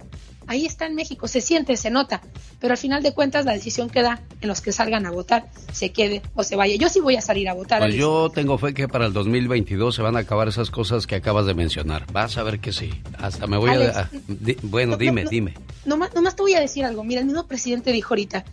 ahí 0.46 0.66
está 0.66 0.84
en 0.84 0.94
México, 0.94 1.28
se 1.28 1.40
siente, 1.40 1.78
se 1.78 1.88
nota, 1.90 2.20
pero 2.60 2.72
al 2.72 2.76
final 2.76 3.02
de 3.02 3.14
cuentas 3.14 3.46
la 3.46 3.54
decisión 3.54 3.88
queda 3.88 4.20
en 4.42 4.48
los 4.48 4.60
que 4.60 4.70
salgan 4.70 5.06
a 5.06 5.10
votar, 5.10 5.46
se 5.72 5.92
quede 5.92 6.20
o 6.34 6.42
se 6.42 6.56
vaya. 6.56 6.76
Yo 6.76 6.90
sí 6.90 7.00
voy 7.00 7.16
a 7.16 7.22
salir 7.22 7.48
a 7.48 7.54
votar. 7.54 7.78
Pues 7.80 7.94
yo 7.94 8.30
tengo 8.34 8.58
fe 8.58 8.74
que 8.74 8.86
para 8.86 9.06
el 9.06 9.14
2022 9.14 9.94
se 9.94 10.02
van 10.02 10.14
a 10.14 10.18
acabar 10.18 10.46
esas 10.48 10.70
cosas 10.70 11.06
que 11.06 11.14
acabas 11.14 11.46
de 11.46 11.54
mencionar. 11.54 12.04
Vas 12.12 12.36
a 12.36 12.42
ver 12.42 12.60
que 12.60 12.72
sí. 12.74 12.90
Hasta 13.16 13.46
me 13.46 13.56
voy 13.56 13.70
Alex, 13.70 13.96
a... 13.96 14.00
a- 14.00 14.10
di- 14.28 14.58
bueno, 14.60 14.90
no, 14.92 14.96
dime, 14.98 15.24
no, 15.24 15.30
dime. 15.30 15.54
Nomás, 15.86 16.14
nomás 16.14 16.36
te 16.36 16.42
voy 16.42 16.52
a 16.52 16.60
decir 16.60 16.84
algo. 16.84 17.02
Mira, 17.02 17.20
el 17.22 17.26
mismo 17.26 17.46
presidente 17.46 17.92
dijo 17.92 18.12
ahorita, 18.12 18.44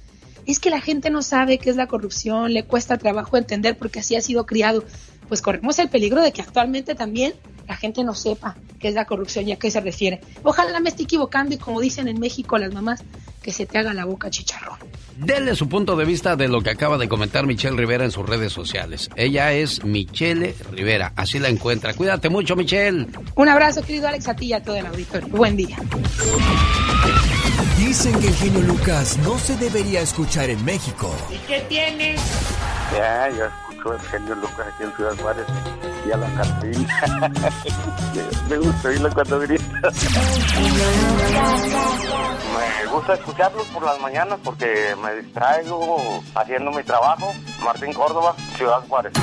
es 0.45 0.59
que 0.61 0.69
la 0.69 0.79
gente 0.81 1.09
no 1.09 1.21
sabe 1.21 1.57
qué 1.59 1.69
es 1.69 1.75
la 1.75 1.87
corrupción, 1.87 2.53
le 2.53 2.63
cuesta 2.63 2.97
trabajo 2.97 3.35
entender 3.37 3.77
porque 3.77 3.99
así 3.99 4.15
ha 4.15 4.21
sido 4.21 4.45
criado. 4.45 4.85
Pues 5.31 5.41
corremos 5.41 5.79
el 5.79 5.87
peligro 5.87 6.21
de 6.21 6.33
que 6.33 6.41
actualmente 6.41 6.93
también 6.93 7.33
la 7.65 7.77
gente 7.77 8.03
no 8.03 8.13
sepa 8.13 8.57
qué 8.81 8.89
es 8.89 8.93
la 8.93 9.05
corrupción 9.05 9.47
y 9.47 9.53
a 9.53 9.55
qué 9.55 9.71
se 9.71 9.79
refiere. 9.79 10.19
Ojalá 10.43 10.77
me 10.81 10.89
esté 10.89 11.03
equivocando 11.03 11.55
y 11.55 11.57
como 11.57 11.79
dicen 11.79 12.09
en 12.09 12.19
México 12.19 12.57
las 12.57 12.73
mamás, 12.73 13.01
que 13.41 13.53
se 13.53 13.65
te 13.65 13.77
haga 13.77 13.93
la 13.93 14.03
boca 14.03 14.29
chicharrón. 14.29 14.77
Dele 15.15 15.55
su 15.55 15.69
punto 15.69 15.95
de 15.95 16.03
vista 16.03 16.35
de 16.35 16.49
lo 16.49 16.59
que 16.59 16.71
acaba 16.71 16.97
de 16.97 17.07
comentar 17.07 17.47
Michelle 17.47 17.77
Rivera 17.77 18.03
en 18.03 18.11
sus 18.11 18.27
redes 18.27 18.51
sociales. 18.51 19.09
Ella 19.15 19.53
es 19.53 19.85
Michelle 19.85 20.53
Rivera, 20.69 21.13
así 21.15 21.39
la 21.39 21.47
encuentra. 21.47 21.93
Cuídate 21.93 22.27
mucho, 22.27 22.57
Michelle. 22.57 23.07
Un 23.33 23.47
abrazo, 23.47 23.83
querido 23.83 24.09
Alex, 24.09 24.27
a 24.27 24.35
ti 24.35 24.47
y 24.47 24.53
a 24.53 24.61
todo 24.61 24.75
el 24.75 24.85
auditorio. 24.85 25.29
Buen 25.29 25.55
día. 25.55 25.77
Dicen 27.77 28.19
que 28.19 28.27
el 28.27 28.35
genio 28.35 28.61
Lucas 28.63 29.17
no 29.19 29.39
se 29.39 29.55
debería 29.55 30.01
escuchar 30.01 30.49
en 30.49 30.65
México. 30.65 31.09
¿Y 31.33 31.37
qué 31.47 31.61
tienes? 31.69 32.19
Ya, 32.91 33.29
yo 33.29 33.70
el 33.89 33.99
genio 34.01 34.35
Lucas 34.35 34.67
aquí 34.73 34.83
en 34.83 34.95
Ciudad 34.95 35.13
Juárez 35.19 35.45
y 36.05 36.11
a 36.11 36.17
la 36.17 36.27
Catrina. 36.35 37.01
Me 38.49 38.57
gusta 38.57 38.89
oírlo 38.89 39.09
cuando 39.13 39.39
grita. 39.39 39.91
Me 42.53 42.91
gusta 42.91 43.13
escucharlos 43.13 43.65
por 43.67 43.83
las 43.83 43.99
mañanas 43.99 44.39
porque 44.43 44.95
me 45.01 45.15
distraigo 45.15 46.21
haciendo 46.35 46.71
mi 46.71 46.83
trabajo. 46.83 47.33
Martín 47.63 47.93
Córdoba, 47.93 48.35
Ciudad 48.57 48.81
Juárez. 48.87 49.13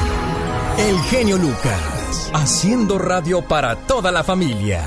El 0.78 0.98
genio 1.02 1.36
Lucas, 1.36 2.30
haciendo 2.34 2.98
radio 2.98 3.42
para 3.42 3.76
toda 3.76 4.10
la 4.10 4.24
familia. 4.24 4.82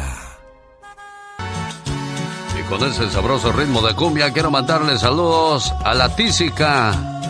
Y 2.60 2.64
con 2.64 2.84
ese 2.84 3.10
sabroso 3.10 3.52
ritmo 3.52 3.82
de 3.82 3.96
cumbia 3.96 4.34
quiero 4.34 4.52
mandarle 4.52 4.98
saludos 4.98 5.74
a 5.84 5.94
la 5.94 6.14
tísica 6.16 7.21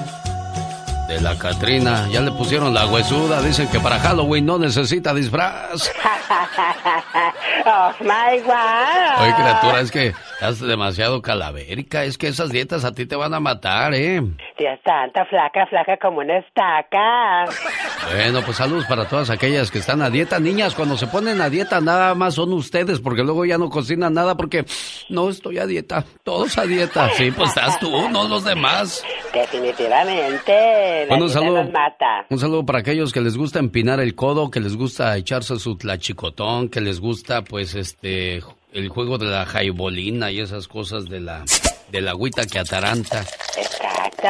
de 1.12 1.20
la 1.22 1.38
Catrina. 1.38 2.08
Ya 2.10 2.22
le 2.22 2.32
pusieron 2.32 2.74
la 2.74 2.88
huesuda. 2.88 3.42
Dicen 3.42 3.68
que 3.68 3.80
para 3.80 4.00
Halloween 4.00 4.46
no 4.46 4.58
necesita 4.58 5.14
disfraz. 5.14 5.92
oh 7.66 7.92
my 8.00 8.40
God. 8.42 9.22
Oye, 9.22 9.36
criatura, 9.36 9.82
es 9.82 9.92
que 9.92 10.14
estás 10.42 10.60
demasiado 10.60 11.22
calavérica. 11.22 12.04
Es 12.04 12.18
que 12.18 12.28
esas 12.28 12.50
dietas 12.50 12.84
a 12.84 12.94
ti 12.94 13.06
te 13.06 13.16
van 13.16 13.32
a 13.36 13.40
matar, 13.40 13.94
¿eh? 13.94 14.20
Dios 14.58 14.80
santa, 14.84 15.24
flaca, 15.26 15.68
flaca 15.68 15.98
como 15.98 16.18
una 16.18 16.40
estaca. 16.40 17.46
Bueno, 18.12 18.42
pues 18.44 18.58
saludos 18.58 18.86
para 18.86 19.08
todas 19.08 19.30
aquellas 19.30 19.70
que 19.70 19.78
están 19.78 20.02
a 20.02 20.10
dieta. 20.10 20.40
Niñas, 20.40 20.74
cuando 20.74 20.98
se 20.98 21.06
ponen 21.06 21.42
a 21.42 21.50
dieta 21.52 21.80
nada 21.80 22.16
más 22.16 22.34
son 22.34 22.54
ustedes, 22.54 23.00
porque 23.00 23.22
luego 23.22 23.46
ya 23.46 23.60
no 23.60 23.70
cocinan 23.70 24.16
nada 24.16 24.36
porque 24.36 24.66
no 25.10 25.30
estoy 25.30 25.60
a 25.60 25.68
dieta. 25.68 26.06
Todos 26.24 26.58
a 26.58 26.64
dieta. 26.64 27.10
Sí, 27.12 27.30
pues 27.30 27.50
estás 27.50 27.80
tú, 27.80 28.10
no 28.10 28.28
los 28.28 28.44
demás. 28.44 29.04
Definitivamente. 29.32 31.06
La 31.06 31.10
Bueno, 31.10 31.26
un 31.26 31.30
saludo, 31.30 31.64
nos 31.64 31.72
mata. 31.72 32.26
un 32.30 32.40
saludo 32.40 32.66
para 32.66 32.80
aquellos 32.80 33.14
que 33.14 33.22
les 33.22 33.38
gusta 33.38 33.60
empinar 33.60 34.00
el 34.00 34.16
codo, 34.16 34.50
que 34.50 34.60
les 34.60 34.76
gusta 34.76 35.16
echarse 35.18 35.60
su 35.60 35.78
tlachicotón, 35.78 36.70
que 36.70 36.82
les 36.82 37.00
gusta, 37.00 37.44
pues, 37.44 37.76
este, 37.76 38.42
el 38.72 38.90
juego 38.90 39.18
de 39.18 39.26
la 39.26 39.46
jaibolina 39.46 40.32
y 40.32 40.40
esas 40.40 40.68
cosas 40.68 41.06
de 41.06 41.20
la, 41.20 41.44
de 41.92 42.02
la 42.02 42.12
agüita 42.12 42.46
que 42.46 42.60
ataranta. 42.60 43.26
Exacto. 43.58 44.28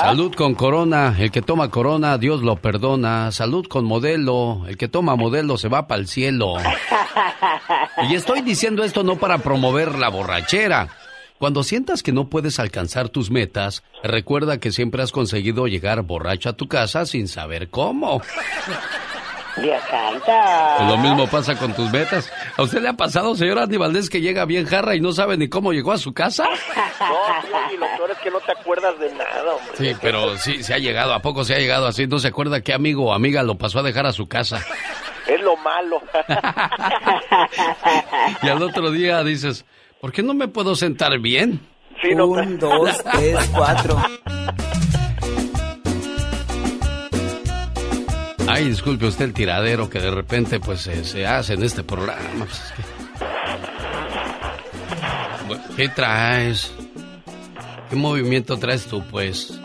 Salud 0.00 0.34
con 0.34 0.54
corona, 0.54 1.14
el 1.18 1.30
que 1.30 1.42
toma 1.42 1.70
corona, 1.70 2.18
Dios 2.18 2.42
lo 2.42 2.56
perdona. 2.56 3.30
Salud 3.30 3.66
con 3.66 3.84
modelo, 3.84 4.64
el 4.66 4.76
que 4.76 4.88
toma 4.88 5.16
modelo 5.16 5.58
se 5.58 5.68
va 5.68 5.86
para 5.86 6.00
el 6.00 6.08
cielo. 6.08 6.54
Y 8.08 8.14
estoy 8.14 8.40
diciendo 8.40 8.84
esto 8.84 9.04
no 9.04 9.16
para 9.16 9.38
promover 9.38 9.96
la 9.96 10.08
borrachera. 10.08 10.88
Cuando 11.38 11.62
sientas 11.62 12.02
que 12.02 12.12
no 12.12 12.28
puedes 12.28 12.58
alcanzar 12.58 13.08
tus 13.08 13.30
metas, 13.30 13.82
recuerda 14.02 14.58
que 14.58 14.72
siempre 14.72 15.02
has 15.02 15.12
conseguido 15.12 15.66
llegar 15.66 16.02
borracho 16.02 16.48
a 16.48 16.54
tu 16.54 16.68
casa 16.68 17.04
sin 17.04 17.28
saber 17.28 17.68
cómo. 17.68 18.22
Dios 19.56 19.82
santo. 19.90 20.32
Pues 20.78 20.88
lo 20.88 20.96
mismo 20.98 21.26
pasa 21.28 21.56
con 21.56 21.74
tus 21.74 21.90
metas. 21.90 22.30
¿A 22.56 22.62
usted 22.62 22.80
le 22.80 22.88
ha 22.88 22.92
pasado, 22.94 23.34
señor 23.34 23.58
Andy 23.58 23.76
Valdés, 23.76 24.08
que 24.08 24.20
llega 24.20 24.44
bien 24.46 24.66
jarra 24.66 24.94
y 24.96 25.00
no 25.00 25.12
sabe 25.12 25.36
ni 25.36 25.48
cómo 25.48 25.72
llegó 25.72 25.92
a 25.92 25.98
su 25.98 26.12
casa? 26.12 26.44
No, 27.02 27.08
tío, 27.42 27.74
y 27.74 27.78
lo 27.78 27.86
peor 27.96 28.10
es 28.12 28.18
que 28.18 28.30
no 28.30 28.38
te 28.38 28.52
acuerdas 28.52 28.96
de 29.00 29.12
nada, 29.12 29.54
hombre. 29.54 29.76
Sí, 29.76 29.96
pero 30.00 30.38
sí, 30.38 30.62
se 30.62 30.72
ha 30.72 30.78
llegado. 30.78 31.12
¿A 31.12 31.18
poco 31.20 31.44
se 31.44 31.54
ha 31.54 31.58
llegado 31.58 31.88
así? 31.88 32.06
¿No 32.06 32.20
se 32.20 32.28
acuerda 32.28 32.60
qué 32.60 32.72
amigo 32.72 33.06
o 33.06 33.12
amiga 33.12 33.42
lo 33.42 33.58
pasó 33.58 33.80
a 33.80 33.82
dejar 33.82 34.06
a 34.06 34.12
su 34.12 34.28
casa? 34.28 34.60
Es 35.26 35.40
lo 35.40 35.56
malo. 35.56 36.00
Y 38.42 38.48
al 38.48 38.62
otro 38.62 38.90
día 38.90 39.22
dices, 39.22 39.64
¿por 40.00 40.12
qué 40.12 40.22
no 40.22 40.34
me 40.34 40.48
puedo 40.48 40.74
sentar 40.74 41.18
bien? 41.18 41.60
Un, 42.14 42.58
dos, 42.58 43.02
tres, 43.12 43.50
cuatro. 43.54 43.96
Ay, 48.48 48.64
disculpe 48.68 49.06
usted 49.06 49.24
el 49.26 49.32
tiradero 49.32 49.88
que 49.88 50.00
de 50.00 50.10
repente 50.10 50.60
pues 50.60 50.80
se, 50.82 51.04
se 51.04 51.26
hace 51.26 51.54
en 51.54 51.62
este 51.62 51.82
programa. 51.82 52.22
Pues, 52.46 52.50
es 52.60 52.72
que- 52.72 52.82
Bueno, 55.48 55.62
¿Qué 55.76 55.88
traes? 55.88 56.72
¿Qué 57.90 57.96
movimiento 57.96 58.58
traes 58.58 58.86
tú, 58.86 59.02
pues? 59.10 59.58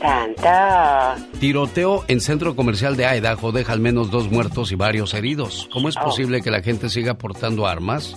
Santa. 0.00 1.16
Tiroteo 1.38 2.04
en 2.08 2.20
centro 2.20 2.56
comercial 2.56 2.96
de 2.96 3.04
Idaho 3.06 3.52
deja 3.52 3.72
al 3.72 3.78
menos 3.80 4.10
dos 4.10 4.28
muertos 4.30 4.72
y 4.72 4.74
varios 4.74 5.14
heridos. 5.14 5.68
¿Cómo 5.72 5.88
es 5.88 5.96
Oh. 5.96 6.02
posible 6.04 6.42
que 6.42 6.50
la 6.50 6.62
gente 6.62 6.88
siga 6.88 7.14
portando 7.14 7.66
armas 7.68 8.16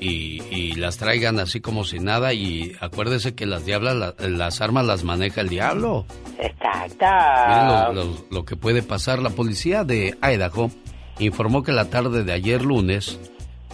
y, 0.00 0.42
y 0.50 0.74
las 0.74 0.96
traigan 0.98 1.38
así 1.38 1.60
como 1.60 1.84
si 1.84 1.98
nada? 1.98 2.32
Y 2.32 2.72
acuérdese 2.80 3.34
que 3.34 3.46
las 3.46 3.64
diablas, 3.64 3.94
la- 3.96 4.14
las 4.28 4.60
armas 4.60 4.84
las 4.86 5.04
maneja 5.04 5.40
el 5.40 5.48
diablo. 5.48 6.06
Exacto. 6.38 7.06
Miren 7.48 7.66
lo, 7.66 7.92
lo- 7.92 8.24
lo 8.30 8.44
que 8.44 8.56
puede 8.56 8.82
pasar. 8.82 9.20
La 9.20 9.30
policía 9.30 9.84
de 9.84 10.16
Idaho 10.22 10.70
informó 11.18 11.62
que 11.62 11.72
la 11.72 11.86
tarde 11.86 12.24
de 12.24 12.32
ayer 12.32 12.62
lunes 12.62 13.18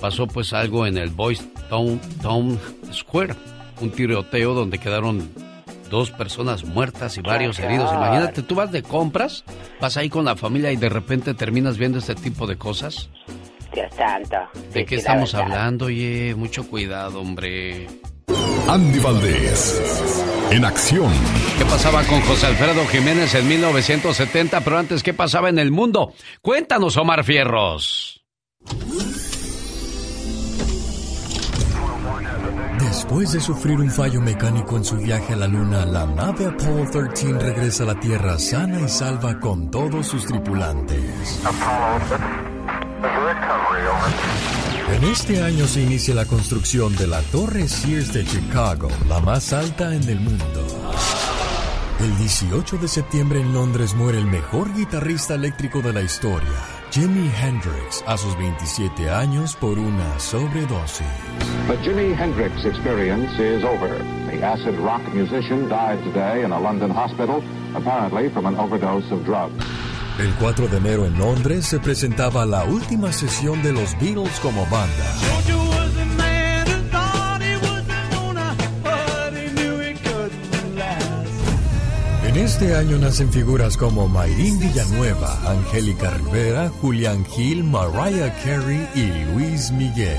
pasó 0.00 0.26
pues 0.26 0.52
algo 0.52 0.86
en 0.86 0.96
el 0.98 1.10
Boys 1.10 1.46
Town, 1.68 2.00
Town 2.22 2.58
Square. 2.92 3.34
Un 3.80 3.90
tiroteo 3.90 4.54
donde 4.54 4.78
quedaron 4.78 5.28
dos 5.90 6.10
personas 6.10 6.64
muertas 6.64 7.18
y 7.18 7.20
varios 7.20 7.58
heridos. 7.58 7.92
Imagínate, 7.92 8.42
tú 8.42 8.54
vas 8.54 8.70
de 8.72 8.82
compras, 8.82 9.44
vas 9.80 9.96
ahí 9.96 10.08
con 10.08 10.24
la 10.24 10.36
familia 10.36 10.72
y 10.72 10.76
de 10.76 10.88
repente 10.88 11.34
terminas 11.34 11.76
viendo 11.78 11.98
este 11.98 12.14
tipo 12.14 12.46
de 12.46 12.56
cosas. 12.56 13.10
Dios 13.72 13.92
santo. 13.96 14.36
¿De 14.72 14.80
Sí, 14.80 14.86
qué 14.86 14.96
estamos 14.96 15.34
hablando? 15.34 15.86
Oye, 15.86 16.34
mucho 16.36 16.66
cuidado, 16.68 17.20
hombre. 17.20 17.86
Andy 18.68 18.98
Valdés, 19.00 20.24
en 20.50 20.64
acción. 20.64 21.12
¿Qué 21.58 21.64
pasaba 21.64 22.02
con 22.04 22.20
José 22.22 22.46
Alfredo 22.46 22.86
Jiménez 22.86 23.34
en 23.34 23.48
1970? 23.48 24.60
Pero 24.60 24.78
antes, 24.78 25.02
¿qué 25.02 25.12
pasaba 25.12 25.48
en 25.48 25.58
el 25.58 25.70
mundo? 25.70 26.14
Cuéntanos, 26.40 26.96
Omar 26.96 27.24
Fierros. 27.24 28.24
Después 32.78 33.32
de 33.32 33.40
sufrir 33.40 33.80
un 33.80 33.90
fallo 33.90 34.20
mecánico 34.20 34.76
en 34.76 34.84
su 34.84 34.96
viaje 34.96 35.32
a 35.32 35.36
la 35.36 35.48
Luna, 35.48 35.84
la 35.86 36.06
nave 36.06 36.46
Apollo 36.46 36.90
13 36.90 37.32
regresa 37.38 37.84
a 37.84 37.86
la 37.86 38.00
Tierra 38.00 38.38
sana 38.38 38.80
y 38.80 38.88
salva 38.88 39.40
con 39.40 39.70
todos 39.70 40.06
sus 40.06 40.26
tripulantes. 40.26 41.40
En 44.90 45.04
este 45.04 45.42
año 45.42 45.66
se 45.66 45.82
inicia 45.82 46.14
la 46.14 46.26
construcción 46.26 46.94
de 46.96 47.06
la 47.06 47.20
Torre 47.22 47.66
Sears 47.66 48.12
de 48.12 48.24
Chicago, 48.24 48.88
la 49.08 49.20
más 49.20 49.52
alta 49.52 49.94
en 49.94 50.08
el 50.08 50.20
mundo. 50.20 50.66
El 51.98 52.16
18 52.18 52.78
de 52.78 52.88
septiembre 52.88 53.40
en 53.40 53.52
Londres 53.52 53.94
muere 53.94 54.18
el 54.18 54.26
mejor 54.26 54.74
guitarrista 54.74 55.34
eléctrico 55.34 55.80
de 55.80 55.92
la 55.92 56.02
historia, 56.02 56.48
Jimi 56.90 57.30
Hendrix, 57.40 58.04
a 58.06 58.16
sus 58.16 58.36
27 58.38 59.08
años 59.10 59.56
por 59.56 59.78
una 59.78 60.18
sobredosis. 60.18 61.06
The 61.68 61.76
Jimi 61.78 62.14
Hendrix 62.14 62.64
experience 62.64 63.32
is 63.38 63.64
over. 63.64 63.98
The 64.30 64.44
acid 64.44 64.76
rock 64.78 65.02
musician 65.14 65.68
died 65.68 66.02
today 66.04 66.44
in 66.44 66.52
a 66.52 66.58
London 66.60 66.90
hospital, 66.90 67.42
apparently 67.74 68.28
from 68.30 68.46
an 68.46 68.56
overdose 68.56 69.10
of 69.12 69.24
drugs. 69.24 69.64
El 70.18 70.34
4 70.34 70.68
de 70.68 70.76
enero 70.76 71.06
en 71.06 71.18
Londres 71.18 71.66
se 71.66 71.80
presentaba 71.80 72.44
la 72.44 72.64
última 72.64 73.12
sesión 73.12 73.62
de 73.62 73.72
los 73.72 73.98
Beatles 73.98 74.38
como 74.40 74.66
banda. 74.66 75.04
En 82.32 82.38
este 82.38 82.74
año 82.74 82.96
nacen 82.98 83.30
figuras 83.30 83.76
como 83.76 84.08
Mayrín 84.08 84.58
Villanueva, 84.58 85.38
Angélica 85.50 86.10
Rivera, 86.10 86.70
Julián 86.80 87.26
Gil, 87.26 87.62
Mariah 87.62 88.34
Carey 88.42 88.88
y 88.94 89.32
Luis 89.32 89.70
Miguel. 89.70 90.18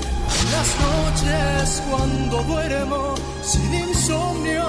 Las 0.52 0.76
noches 0.78 1.82
cuando 1.90 2.42
duermo 2.44 3.14
sin 3.42 3.74
insomnio, 3.74 4.64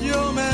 yo 0.00 0.32
me. 0.34 0.47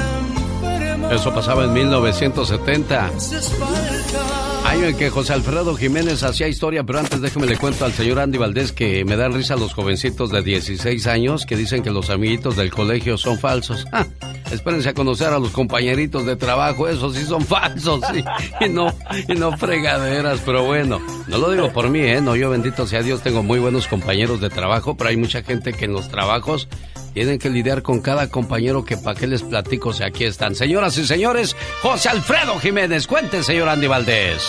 Eso 1.10 1.32
pasaba 1.34 1.64
en 1.64 1.72
1970. 1.72 3.06
Haces 3.06 3.50
falta. 3.50 4.54
Año 4.68 4.86
en 4.86 4.96
que 4.96 5.10
José 5.10 5.34
Alfredo 5.34 5.76
Jiménez 5.76 6.22
hacía 6.22 6.48
historia, 6.48 6.82
pero 6.84 6.98
antes 6.98 7.20
déjeme 7.20 7.46
le 7.46 7.58
cuento 7.58 7.84
al 7.84 7.92
señor 7.92 8.18
Andy 8.18 8.38
Valdés 8.38 8.72
que 8.72 9.04
me 9.04 9.14
dan 9.14 9.34
risa 9.34 9.56
los 9.56 9.74
jovencitos 9.74 10.30
de 10.30 10.42
16 10.42 11.06
años 11.06 11.44
que 11.44 11.56
dicen 11.56 11.82
que 11.82 11.90
los 11.90 12.08
amiguitos 12.08 12.56
del 12.56 12.70
colegio 12.72 13.18
son 13.18 13.38
falsos. 13.38 13.86
Ah, 13.92 14.06
espérense 14.50 14.88
a 14.88 14.94
conocer 14.94 15.28
a 15.28 15.38
los 15.38 15.50
compañeritos 15.50 16.24
de 16.24 16.36
trabajo, 16.36 16.88
esos 16.88 17.14
sí 17.14 17.24
son 17.24 17.44
falsos 17.44 18.00
y, 18.14 18.64
y 18.64 18.68
no 18.70 18.92
y 19.28 19.34
no 19.34 19.56
fregaderas, 19.56 20.40
pero 20.44 20.64
bueno, 20.64 21.00
no 21.28 21.38
lo 21.38 21.50
digo 21.50 21.70
por 21.70 21.90
mí, 21.90 22.00
¿eh? 22.00 22.20
No, 22.20 22.34
yo 22.34 22.50
bendito 22.50 22.86
sea 22.86 23.02
Dios, 23.02 23.20
tengo 23.22 23.42
muy 23.42 23.58
buenos 23.58 23.86
compañeros 23.86 24.40
de 24.40 24.48
trabajo, 24.48 24.96
pero 24.96 25.10
hay 25.10 25.16
mucha 25.16 25.42
gente 25.42 25.74
que 25.74 25.84
en 25.84 25.92
los 25.92 26.08
trabajos 26.08 26.68
tienen 27.14 27.38
que 27.38 27.48
lidiar 27.48 27.82
con 27.82 28.00
cada 28.00 28.28
compañero 28.28 28.84
que 28.84 28.96
para 28.96 29.18
qué 29.18 29.26
les 29.26 29.42
platico 29.42 29.92
si 29.92 30.02
aquí 30.02 30.24
están. 30.24 30.54
Señoras 30.56 30.98
y 30.98 31.06
señores, 31.06 31.56
José 31.80 32.08
Alfredo 32.08 32.58
Jiménez, 32.58 33.06
cuente, 33.06 33.42
señor 33.42 33.68
Andy 33.68 33.86
Valdés. 33.86 34.42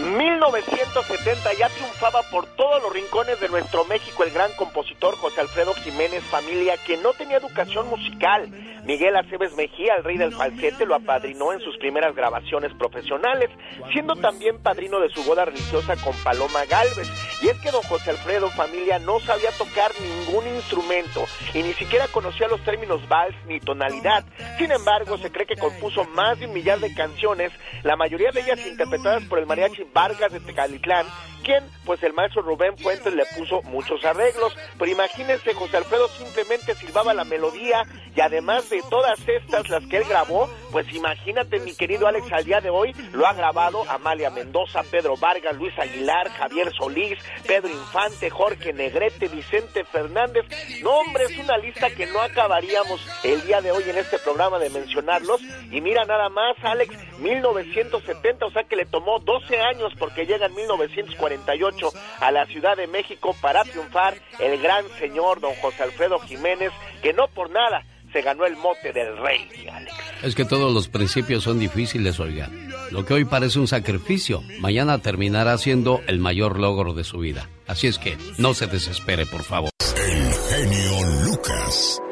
1970 0.00 1.52
ya 1.54 1.68
triunfaba 1.68 2.22
por 2.30 2.46
todos 2.56 2.82
los 2.82 2.92
rincones 2.92 3.40
de 3.40 3.48
nuestro 3.48 3.84
México 3.84 4.24
el 4.24 4.30
gran 4.30 4.52
compositor 4.54 5.16
José 5.16 5.40
Alfredo 5.40 5.74
Jiménez 5.74 6.22
Familia, 6.24 6.76
que 6.78 6.96
no 6.96 7.12
tenía 7.12 7.36
educación 7.36 7.88
musical. 7.88 8.50
Miguel 8.84 9.14
Aceves 9.16 9.54
Mejía, 9.56 9.96
el 9.96 10.04
rey 10.04 10.16
del 10.16 10.32
falsete, 10.32 10.86
lo 10.86 10.94
apadrinó 10.94 11.52
en 11.52 11.60
sus 11.60 11.76
primeras 11.76 12.14
grabaciones 12.16 12.72
profesionales, 12.74 13.50
siendo 13.92 14.16
también 14.16 14.58
padrino 14.62 15.00
de 15.00 15.10
su 15.10 15.22
boda 15.24 15.44
religiosa 15.44 15.96
con 15.96 16.14
Paloma 16.24 16.64
Galvez. 16.64 17.08
Y 17.42 17.48
es 17.48 17.58
que 17.60 17.70
don 17.70 17.82
José 17.82 18.10
Alfredo 18.10 18.48
Familia 18.50 18.98
no 18.98 19.20
sabía 19.20 19.50
tocar 19.52 19.90
ningún 20.00 20.46
instrumento 20.48 21.24
y 21.54 21.62
ni 21.62 21.72
siquiera 21.74 22.08
conocía 22.08 22.48
los 22.48 22.62
términos 22.64 23.06
vals 23.08 23.36
ni 23.46 23.60
tonalidad. 23.60 24.24
Sin 24.58 24.72
embargo, 24.72 25.18
se 25.18 25.30
cree 25.30 25.46
que 25.46 25.56
compuso 25.56 26.04
más 26.04 26.38
de 26.38 26.46
un 26.46 26.52
millar 26.52 26.80
de 26.80 26.92
canciones, 26.94 27.52
la 27.82 27.96
mayoría 27.96 28.30
de 28.30 28.40
ellas 28.40 28.66
interpretadas 28.66 29.24
por 29.24 29.38
el 29.38 29.46
mariachi 29.46 29.84
Vargas 29.92 30.32
de 30.32 30.40
Tecalitlán, 30.40 31.06
quien, 31.42 31.64
pues 31.84 32.02
el 32.02 32.12
maestro 32.12 32.42
Rubén 32.42 32.76
Fuentes 32.76 33.14
le 33.14 33.24
puso 33.36 33.62
muchos 33.62 34.04
arreglos. 34.04 34.54
Pero 34.78 34.90
imagínense, 34.90 35.54
José 35.54 35.78
Alfredo 35.78 36.08
simplemente 36.08 36.74
silbaba 36.74 37.14
la 37.14 37.24
melodía 37.24 37.82
y 38.14 38.20
además 38.20 38.68
de 38.70 38.82
todas 38.90 39.18
estas, 39.26 39.68
las 39.68 39.86
que 39.86 39.98
él 39.98 40.04
grabó, 40.08 40.48
pues 40.70 40.92
imagínate, 40.92 41.60
mi 41.60 41.74
querido 41.74 42.06
Alex, 42.06 42.30
al 42.32 42.44
día 42.44 42.60
de 42.60 42.70
hoy 42.70 42.92
lo 43.12 43.26
ha 43.26 43.32
grabado 43.32 43.88
Amalia 43.88 44.30
Mendoza, 44.30 44.82
Pedro 44.90 45.16
Vargas, 45.16 45.56
Luis 45.56 45.76
Aguilar, 45.78 46.28
Javier 46.30 46.72
Solís, 46.76 47.18
Pedro 47.46 47.68
Infante, 47.68 48.30
Jorge 48.30 48.72
Negrete, 48.72 49.28
Vicente 49.28 49.84
Fernández. 49.84 50.44
No, 50.82 50.90
hombre, 50.90 51.24
es 51.24 51.38
una 51.38 51.56
lista 51.56 51.90
que 51.90 52.06
no 52.06 52.20
acabaríamos 52.20 53.00
el 53.24 53.42
día 53.46 53.60
de 53.60 53.72
hoy 53.72 53.84
en 53.88 53.98
este 53.98 54.18
programa 54.18 54.58
de 54.58 54.70
mencionarlos. 54.70 55.40
Y 55.70 55.80
mira 55.80 56.04
nada 56.04 56.28
más, 56.28 56.56
Alex, 56.62 56.94
1970, 57.18 58.46
o 58.46 58.50
sea 58.50 58.64
que 58.64 58.76
le 58.76 58.86
tomó 58.86 59.18
12 59.20 59.58
años 59.60 59.69
porque 59.98 60.26
llega 60.26 60.46
en 60.46 60.54
1948 60.54 61.92
a 62.20 62.30
la 62.30 62.46
Ciudad 62.46 62.76
de 62.76 62.86
México 62.86 63.34
para 63.40 63.64
triunfar 63.64 64.14
el 64.38 64.60
gran 64.60 64.84
señor 64.98 65.40
don 65.40 65.54
José 65.56 65.82
Alfredo 65.82 66.18
Jiménez, 66.20 66.72
que 67.02 67.12
no 67.12 67.28
por 67.28 67.50
nada 67.50 67.84
se 68.12 68.22
ganó 68.22 68.44
el 68.44 68.56
mote 68.56 68.92
del 68.92 69.16
rey, 69.18 69.48
Alex. 69.72 69.94
Es 70.22 70.34
que 70.34 70.44
todos 70.44 70.72
los 70.72 70.88
principios 70.88 71.44
son 71.44 71.58
difíciles, 71.58 72.18
oiga. 72.18 72.50
Lo 72.90 73.04
que 73.04 73.14
hoy 73.14 73.24
parece 73.24 73.60
un 73.60 73.68
sacrificio, 73.68 74.42
mañana 74.58 74.98
terminará 74.98 75.56
siendo 75.58 76.00
el 76.08 76.18
mayor 76.18 76.58
logro 76.58 76.92
de 76.92 77.04
su 77.04 77.18
vida. 77.18 77.48
Así 77.66 77.86
es 77.86 77.98
que 77.98 78.18
no 78.38 78.54
se 78.54 78.66
desespere, 78.66 79.26
por 79.26 79.44
favor. 79.44 79.70
El 79.96 80.32
genio 80.32 81.24
Lucas. 81.24 82.02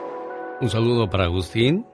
Un 0.61 0.71
saludo 0.71 1.11
para 1.11 1.25
Agustín, 1.25 1.85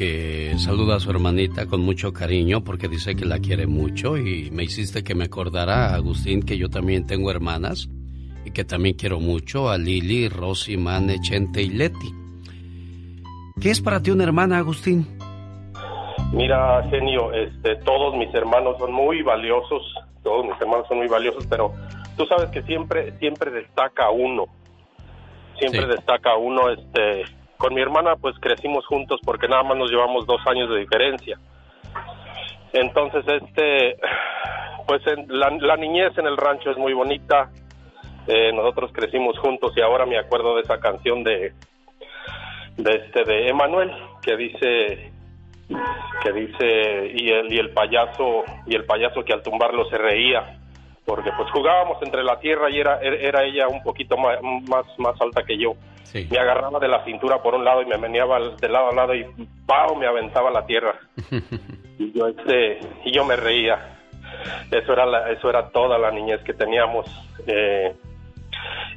que 0.00 0.54
saluda 0.56 0.96
a 0.96 0.98
su 0.98 1.10
hermanita 1.10 1.66
con 1.66 1.82
mucho 1.82 2.14
cariño 2.14 2.64
porque 2.64 2.88
dice 2.88 3.14
que 3.14 3.26
la 3.26 3.38
quiere 3.38 3.66
mucho 3.66 4.16
y 4.16 4.50
me 4.50 4.62
hiciste 4.62 5.04
que 5.04 5.14
me 5.14 5.24
acordara, 5.24 5.94
Agustín, 5.94 6.42
que 6.42 6.56
yo 6.56 6.70
también 6.70 7.06
tengo 7.06 7.30
hermanas 7.30 7.86
y 8.46 8.50
que 8.50 8.64
también 8.64 8.96
quiero 8.96 9.20
mucho 9.20 9.68
a 9.68 9.76
Lili, 9.76 10.30
Rosy, 10.30 10.78
Mane, 10.78 11.20
Chente 11.20 11.60
y 11.60 11.68
Leti. 11.68 12.14
¿Qué 13.60 13.68
es 13.68 13.82
para 13.82 14.00
ti 14.00 14.10
una 14.10 14.24
hermana, 14.24 14.56
Agustín? 14.56 15.06
Mira, 16.32 16.82
genio, 16.88 17.34
este, 17.34 17.76
todos 17.84 18.16
mis 18.16 18.34
hermanos 18.34 18.78
son 18.78 18.94
muy 18.94 19.20
valiosos, 19.20 19.82
todos 20.22 20.46
mis 20.46 20.58
hermanos 20.58 20.88
son 20.88 20.96
muy 20.96 21.08
valiosos, 21.08 21.46
pero 21.46 21.74
tú 22.16 22.24
sabes 22.24 22.48
que 22.48 22.62
siempre, 22.62 23.18
siempre 23.18 23.50
destaca 23.50 24.08
uno, 24.08 24.46
siempre 25.58 25.86
destaca 25.86 26.38
uno, 26.38 26.70
este, 26.70 27.24
con 27.60 27.74
mi 27.74 27.82
hermana 27.82 28.16
pues 28.16 28.34
crecimos 28.40 28.86
juntos 28.86 29.20
porque 29.22 29.46
nada 29.46 29.62
más 29.62 29.76
nos 29.76 29.90
llevamos 29.90 30.26
dos 30.26 30.40
años 30.46 30.70
de 30.70 30.78
diferencia. 30.78 31.38
Entonces, 32.72 33.22
este, 33.28 33.96
pues 34.88 35.06
en- 35.06 35.26
la, 35.28 35.50
la 35.50 35.76
niñez 35.76 36.16
en 36.16 36.26
el 36.26 36.38
rancho 36.38 36.70
es 36.70 36.78
muy 36.78 36.94
bonita, 36.94 37.50
eh, 38.26 38.50
nosotros 38.54 38.90
crecimos 38.94 39.38
juntos 39.38 39.72
y 39.76 39.82
ahora 39.82 40.06
me 40.06 40.18
acuerdo 40.18 40.56
de 40.56 40.62
esa 40.62 40.80
canción 40.80 41.22
de, 41.22 41.52
de 42.78 42.90
este, 42.96 43.24
de 43.24 43.48
Emanuel, 43.48 43.90
que 44.22 44.36
dice, 44.36 45.12
que 46.22 46.32
dice 46.32 47.12
y 47.14 47.30
el 47.30 47.52
y 47.52 47.58
el 47.58 47.70
payaso 47.70 48.44
y 48.66 48.74
el 48.74 48.84
payaso 48.86 49.22
que 49.22 49.34
al 49.34 49.42
tumbarlo 49.42 49.84
se 49.90 49.98
reía 49.98 50.58
porque 51.04 51.30
pues 51.36 51.50
jugábamos 51.50 51.98
entre 52.02 52.22
la 52.22 52.38
tierra 52.38 52.70
y 52.70 52.78
era, 52.78 53.00
era 53.00 53.44
ella 53.44 53.68
un 53.68 53.82
poquito 53.82 54.16
más, 54.16 54.38
más, 54.42 54.86
más 54.98 55.20
alta 55.20 55.42
que 55.42 55.58
yo. 55.58 55.74
Me 56.12 56.38
agarraba 56.38 56.80
de 56.80 56.88
la 56.88 57.04
cintura 57.04 57.40
por 57.40 57.54
un 57.54 57.64
lado 57.64 57.82
y 57.82 57.86
me 57.86 57.96
meneaba 57.96 58.40
de 58.40 58.68
lado 58.68 58.90
a 58.90 58.94
lado 58.94 59.14
y 59.14 59.24
¡pau! 59.64 59.94
me 59.96 60.06
aventaba 60.06 60.50
la 60.50 60.66
tierra. 60.66 60.98
y 61.98 62.12
yo 62.12 62.26
este 62.26 62.80
y 63.04 63.12
yo 63.12 63.24
me 63.24 63.36
reía. 63.36 63.98
Eso 64.70 64.92
era 64.92 65.06
la, 65.06 65.30
eso 65.30 65.48
era 65.48 65.68
toda 65.70 65.98
la 65.98 66.10
niñez 66.10 66.40
que 66.42 66.52
teníamos. 66.52 67.06
Eh, 67.46 67.94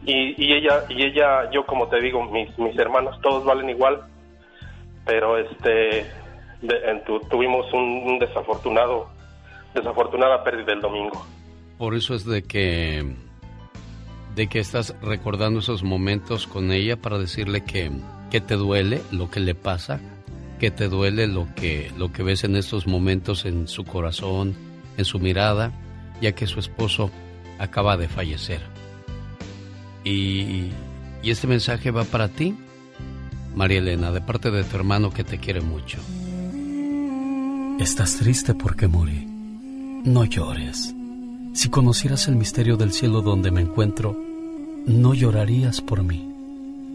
y, 0.06 0.44
y 0.44 0.54
ella 0.54 0.84
y 0.90 1.04
ella 1.04 1.50
yo 1.52 1.66
como 1.66 1.88
te 1.88 2.00
digo 2.02 2.24
mis 2.24 2.58
mis 2.58 2.78
hermanos 2.78 3.20
todos 3.22 3.46
valen 3.46 3.70
igual 3.70 4.02
pero 5.06 5.38
este 5.38 6.06
tuvimos 7.30 7.72
un, 7.74 8.04
un 8.06 8.20
desafortunado 8.20 9.08
desafortunada 9.74 10.44
pérdida 10.44 10.74
el 10.74 10.82
domingo 10.82 11.26
por 11.84 11.96
eso 11.96 12.16
es 12.16 12.24
de 12.24 12.44
que 12.44 13.04
de 14.38 14.48
que 14.48 14.60
estás 14.60 14.96
recordando 15.02 15.60
esos 15.60 15.84
momentos 15.84 16.48
con 16.48 16.72
ella 16.72 16.96
para 16.96 17.20
decirle 17.20 17.66
que, 17.66 17.92
que 18.32 18.40
te 18.40 18.56
duele 18.56 19.02
lo 19.12 19.30
que 19.30 19.42
le 19.42 19.54
pasa, 19.54 20.00
que 20.62 20.72
te 20.72 20.88
duele 20.88 21.28
lo 21.28 21.54
que 21.56 21.92
lo 21.98 22.14
que 22.14 22.24
ves 22.24 22.46
en 22.46 22.56
estos 22.56 22.88
momentos 22.88 23.44
en 23.44 23.68
su 23.68 23.84
corazón, 23.84 24.56
en 24.96 25.04
su 25.04 25.20
mirada, 25.20 25.74
ya 26.22 26.32
que 26.32 26.48
su 26.48 26.62
esposo 26.62 27.12
acaba 27.60 27.98
de 27.98 28.08
fallecer. 28.08 28.62
Y, 30.06 30.70
y 31.22 31.32
este 31.32 31.48
mensaje 31.48 31.92
va 31.92 32.06
para 32.06 32.30
ti, 32.30 32.56
María 33.56 33.80
Elena, 33.80 34.10
de 34.14 34.22
parte 34.22 34.52
de 34.52 34.64
tu 34.64 34.78
hermano 34.78 35.10
que 35.10 35.26
te 35.26 35.38
quiere 35.38 35.60
mucho. 35.60 35.98
Estás 37.78 38.16
triste 38.20 38.54
porque 38.54 38.88
morí. 38.88 39.26
No 40.06 40.24
llores. 40.24 40.96
Si 41.54 41.70
conocieras 41.70 42.28
el 42.28 42.36
misterio 42.36 42.78
del 42.78 42.92
cielo 42.92 43.22
donde 43.22 43.52
me 43.52 43.62
encuentro, 43.62 44.18
no 44.88 45.14
llorarías 45.14 45.82
por 45.82 46.02
mí. 46.02 46.28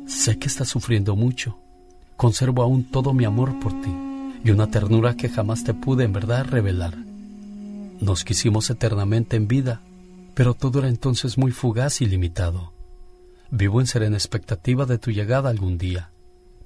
Sé 0.09 0.36
que 0.36 0.48
estás 0.48 0.68
sufriendo 0.68 1.14
mucho. 1.14 1.56
Conservo 2.16 2.62
aún 2.62 2.82
todo 2.82 3.14
mi 3.14 3.24
amor 3.24 3.61
por 3.61 3.72
ti 3.80 3.94
y 4.42 4.50
una 4.50 4.68
ternura 4.68 5.14
que 5.14 5.28
jamás 5.28 5.62
te 5.62 5.74
pude 5.74 6.04
en 6.04 6.12
verdad 6.12 6.44
revelar. 6.44 6.96
Nos 8.00 8.24
quisimos 8.24 8.68
eternamente 8.68 9.36
en 9.36 9.46
vida, 9.46 9.80
pero 10.34 10.54
todo 10.54 10.80
era 10.80 10.88
entonces 10.88 11.38
muy 11.38 11.52
fugaz 11.52 12.00
y 12.00 12.06
limitado. 12.06 12.72
Vivo 13.52 13.80
en 13.80 13.86
serena 13.86 14.16
expectativa 14.16 14.86
de 14.86 14.98
tu 14.98 15.12
llegada 15.12 15.50
algún 15.50 15.78
día, 15.78 16.11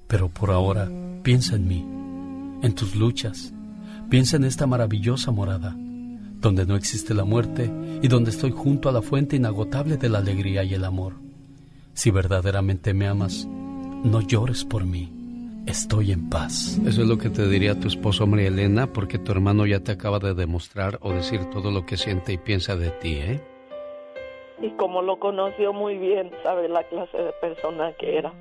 pero 0.07 0.29
por 0.29 0.49
ahora 0.49 0.89
piensa 1.21 1.55
en 1.55 1.67
mí, 1.67 1.85
en 2.63 2.73
tus 2.73 2.95
luchas, 2.95 3.53
piensa 4.09 4.37
en 4.37 4.45
esta 4.45 4.65
maravillosa 4.65 5.31
morada 5.31 5.75
donde 6.43 6.65
no 6.65 6.75
existe 6.75 7.13
la 7.13 7.23
muerte 7.23 7.71
y 8.01 8.07
donde 8.09 8.29
estoy 8.29 8.51
junto 8.51 8.89
a 8.89 8.91
la 8.91 9.01
fuente 9.01 9.37
inagotable 9.37 9.95
de 9.95 10.09
la 10.09 10.19
alegría 10.19 10.63
y 10.63 10.73
el 10.73 10.83
amor. 10.83 11.13
Si 11.93 12.11
verdaderamente 12.11 12.93
me 12.93 13.07
amas, 13.07 13.47
no 13.47 14.19
llores 14.21 14.65
por 14.65 14.85
mí. 14.85 15.09
Estoy 15.65 16.11
en 16.11 16.29
paz. 16.29 16.77
Eso 16.85 17.01
es 17.01 17.07
lo 17.07 17.17
que 17.17 17.29
te 17.29 17.47
diría 17.47 17.79
tu 17.79 17.87
esposo 17.87 18.27
María 18.27 18.49
Elena, 18.49 18.87
porque 18.87 19.17
tu 19.17 19.31
hermano 19.31 19.65
ya 19.65 19.79
te 19.79 19.93
acaba 19.93 20.19
de 20.19 20.33
demostrar 20.33 20.99
o 21.01 21.13
decir 21.13 21.49
todo 21.49 21.71
lo 21.71 21.85
que 21.85 21.95
siente 21.95 22.33
y 22.33 22.37
piensa 22.37 22.75
de 22.75 22.89
ti, 22.89 23.13
¿eh? 23.13 23.41
Y 24.61 24.69
como 24.71 25.01
lo 25.01 25.17
conoció 25.19 25.71
muy 25.71 25.97
bien, 25.97 26.29
sabe 26.43 26.67
la 26.67 26.83
clase 26.83 27.17
de 27.17 27.31
persona 27.39 27.93
que 27.93 28.17
era. 28.17 28.33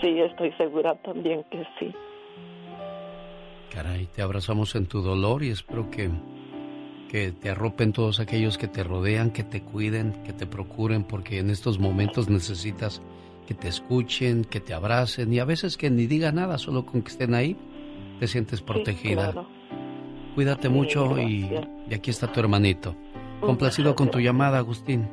Sí, 0.00 0.20
estoy 0.20 0.52
segura 0.54 0.96
también 0.96 1.44
que 1.50 1.64
sí. 1.78 1.94
Caray, 3.72 4.06
te 4.06 4.22
abrazamos 4.22 4.74
en 4.74 4.86
tu 4.86 5.00
dolor 5.00 5.44
y 5.44 5.50
espero 5.50 5.88
que 5.90 6.10
que 7.10 7.32
te 7.32 7.50
arropen 7.50 7.92
todos 7.92 8.20
aquellos 8.20 8.58
que 8.58 8.68
te 8.68 8.82
rodean, 8.82 9.30
que 9.30 9.42
te 9.42 9.62
cuiden, 9.62 10.22
que 10.24 10.32
te 10.32 10.46
procuren, 10.46 11.04
porque 11.04 11.38
en 11.38 11.50
estos 11.50 11.78
momentos 11.78 12.28
necesitas 12.28 13.02
que 13.46 13.54
te 13.54 13.68
escuchen, 13.68 14.44
que 14.44 14.60
te 14.60 14.74
abracen 14.74 15.32
y 15.32 15.38
a 15.38 15.44
veces 15.44 15.76
que 15.76 15.88
ni 15.88 16.06
diga 16.06 16.32
nada, 16.32 16.58
solo 16.58 16.84
con 16.84 17.02
que 17.02 17.08
estén 17.08 17.34
ahí, 17.34 17.56
te 18.18 18.26
sientes 18.26 18.60
protegida. 18.60 19.32
Cuídate 20.34 20.68
mucho 20.68 21.18
y, 21.18 21.48
aquí 21.94 22.10
está 22.10 22.30
tu 22.32 22.40
hermanito. 22.40 22.94
Complacido 23.40 23.94
con 23.94 24.10
tu 24.10 24.18
llamada, 24.18 24.58
Agustín. 24.58 25.08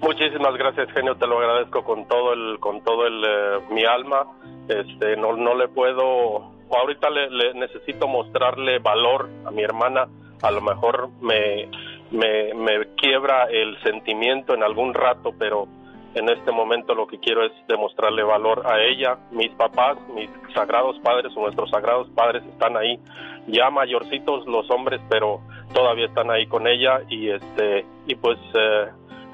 Muchísimas 0.00 0.54
gracias, 0.54 0.90
genio. 0.92 1.16
Te 1.16 1.26
lo 1.26 1.38
agradezco 1.38 1.84
con 1.84 2.06
todo 2.06 2.32
el, 2.32 2.58
con 2.58 2.82
todo 2.82 3.06
el, 3.06 3.24
eh, 3.24 3.64
mi 3.70 3.84
alma. 3.84 4.26
Este, 4.68 5.16
no, 5.16 5.36
no 5.36 5.54
le 5.54 5.68
puedo. 5.68 6.52
Ahorita 6.70 7.10
le 7.10 7.54
necesito 7.54 8.08
mostrarle 8.08 8.78
valor 8.78 9.28
a 9.44 9.50
mi 9.50 9.62
hermana 9.62 10.08
a 10.42 10.50
lo 10.50 10.60
mejor 10.60 11.10
me, 11.20 11.68
me, 12.10 12.54
me 12.54 12.86
quiebra 12.96 13.44
el 13.50 13.80
sentimiento 13.82 14.54
en 14.54 14.62
algún 14.62 14.92
rato, 14.92 15.32
pero 15.38 15.66
en 16.14 16.28
este 16.28 16.52
momento 16.52 16.94
lo 16.94 17.06
que 17.06 17.18
quiero 17.18 17.44
es 17.44 17.52
demostrarle 17.68 18.22
valor 18.22 18.64
a 18.66 18.80
ella. 18.82 19.18
Mis 19.30 19.50
papás, 19.52 19.96
mis 20.14 20.28
sagrados 20.54 20.98
padres 21.00 21.32
o 21.36 21.40
nuestros 21.40 21.70
sagrados 21.70 22.08
padres 22.10 22.44
están 22.44 22.76
ahí, 22.76 22.98
ya 23.46 23.70
mayorcitos 23.70 24.46
los 24.46 24.70
hombres, 24.70 25.00
pero 25.08 25.40
todavía 25.72 26.06
están 26.06 26.30
ahí 26.30 26.46
con 26.46 26.66
ella 26.66 27.00
y 27.08 27.30
este 27.30 27.86
y 28.06 28.14
pues 28.14 28.38
eh, 28.54 28.88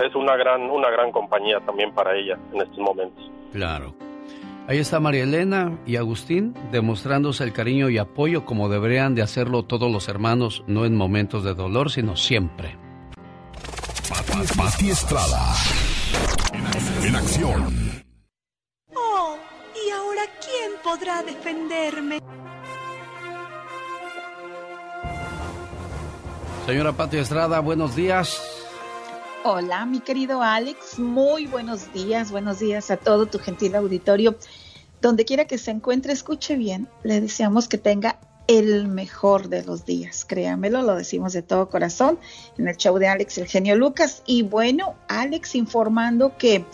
es 0.04 0.14
una 0.14 0.36
gran 0.36 0.70
una 0.70 0.90
gran 0.90 1.10
compañía 1.10 1.60
también 1.60 1.92
para 1.92 2.16
ella 2.16 2.38
en 2.52 2.60
estos 2.60 2.78
momentos. 2.78 3.30
Claro. 3.52 3.92
Ahí 4.68 4.80
está 4.80 5.00
María 5.00 5.22
Elena 5.22 5.78
y 5.86 5.96
Agustín 5.96 6.54
demostrándose 6.70 7.42
el 7.42 7.54
cariño 7.54 7.88
y 7.88 7.96
apoyo 7.96 8.44
como 8.44 8.68
deberían 8.68 9.14
de 9.14 9.22
hacerlo 9.22 9.64
todos 9.64 9.90
los 9.90 10.08
hermanos, 10.08 10.62
no 10.66 10.84
en 10.84 10.94
momentos 10.94 11.42
de 11.42 11.54
dolor, 11.54 11.90
sino 11.90 12.18
siempre. 12.18 12.76
Pati, 14.58 14.90
Estrada. 14.90 15.54
En, 17.02 17.16
acción. 17.16 18.04
Oh, 18.94 19.38
¿y 19.74 19.90
ahora 19.90 20.22
quién 20.38 20.72
podrá 20.84 21.22
defenderme? 21.22 22.18
Señora 26.66 26.92
Pati 26.92 27.16
Estrada, 27.16 27.60
buenos 27.60 27.96
días. 27.96 28.57
Hola, 29.44 29.86
mi 29.86 30.00
querido 30.00 30.42
Alex, 30.42 30.98
muy 30.98 31.46
buenos 31.46 31.92
días, 31.92 32.32
buenos 32.32 32.58
días 32.58 32.90
a 32.90 32.96
todo 32.96 33.26
tu 33.26 33.38
gentil 33.38 33.76
auditorio. 33.76 34.36
Donde 35.00 35.24
quiera 35.24 35.44
que 35.44 35.58
se 35.58 35.70
encuentre, 35.70 36.12
escuche 36.12 36.56
bien, 36.56 36.88
le 37.04 37.20
deseamos 37.20 37.68
que 37.68 37.78
tenga 37.78 38.18
el 38.48 38.88
mejor 38.88 39.48
de 39.48 39.62
los 39.62 39.86
días, 39.86 40.24
créamelo, 40.24 40.82
lo 40.82 40.96
decimos 40.96 41.34
de 41.34 41.42
todo 41.42 41.70
corazón 41.70 42.18
en 42.58 42.66
el 42.66 42.76
show 42.76 42.98
de 42.98 43.06
Alex, 43.06 43.38
el 43.38 43.46
genio 43.46 43.76
Lucas. 43.76 44.24
Y 44.26 44.42
bueno, 44.42 44.96
Alex 45.06 45.54
informando 45.54 46.36
que 46.36 46.64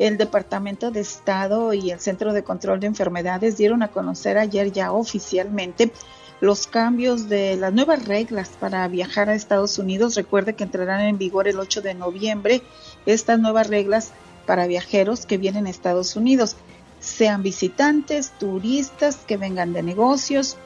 el 0.00 0.18
Departamento 0.18 0.90
de 0.90 1.00
Estado 1.00 1.72
y 1.72 1.92
el 1.92 2.00
Centro 2.00 2.32
de 2.32 2.42
Control 2.42 2.80
de 2.80 2.88
Enfermedades 2.88 3.56
dieron 3.56 3.84
a 3.84 3.88
conocer 3.88 4.38
ayer 4.38 4.72
ya 4.72 4.90
oficialmente 4.90 5.92
los 6.40 6.66
cambios 6.66 7.28
de 7.28 7.56
las 7.56 7.72
nuevas 7.72 8.06
reglas 8.06 8.50
para 8.60 8.86
viajar 8.88 9.28
a 9.28 9.34
Estados 9.34 9.78
Unidos. 9.78 10.14
Recuerde 10.14 10.54
que 10.54 10.64
entrarán 10.64 11.00
en 11.00 11.18
vigor 11.18 11.48
el 11.48 11.58
8 11.58 11.82
de 11.82 11.94
noviembre 11.94 12.62
estas 13.06 13.40
nuevas 13.40 13.68
reglas 13.68 14.12
para 14.46 14.66
viajeros 14.66 15.26
que 15.26 15.38
vienen 15.38 15.66
a 15.66 15.70
Estados 15.70 16.16
Unidos, 16.16 16.56
sean 17.00 17.42
visitantes, 17.42 18.32
turistas 18.38 19.16
que 19.26 19.36
vengan 19.36 19.72
de 19.72 19.82
negocios 19.82 20.56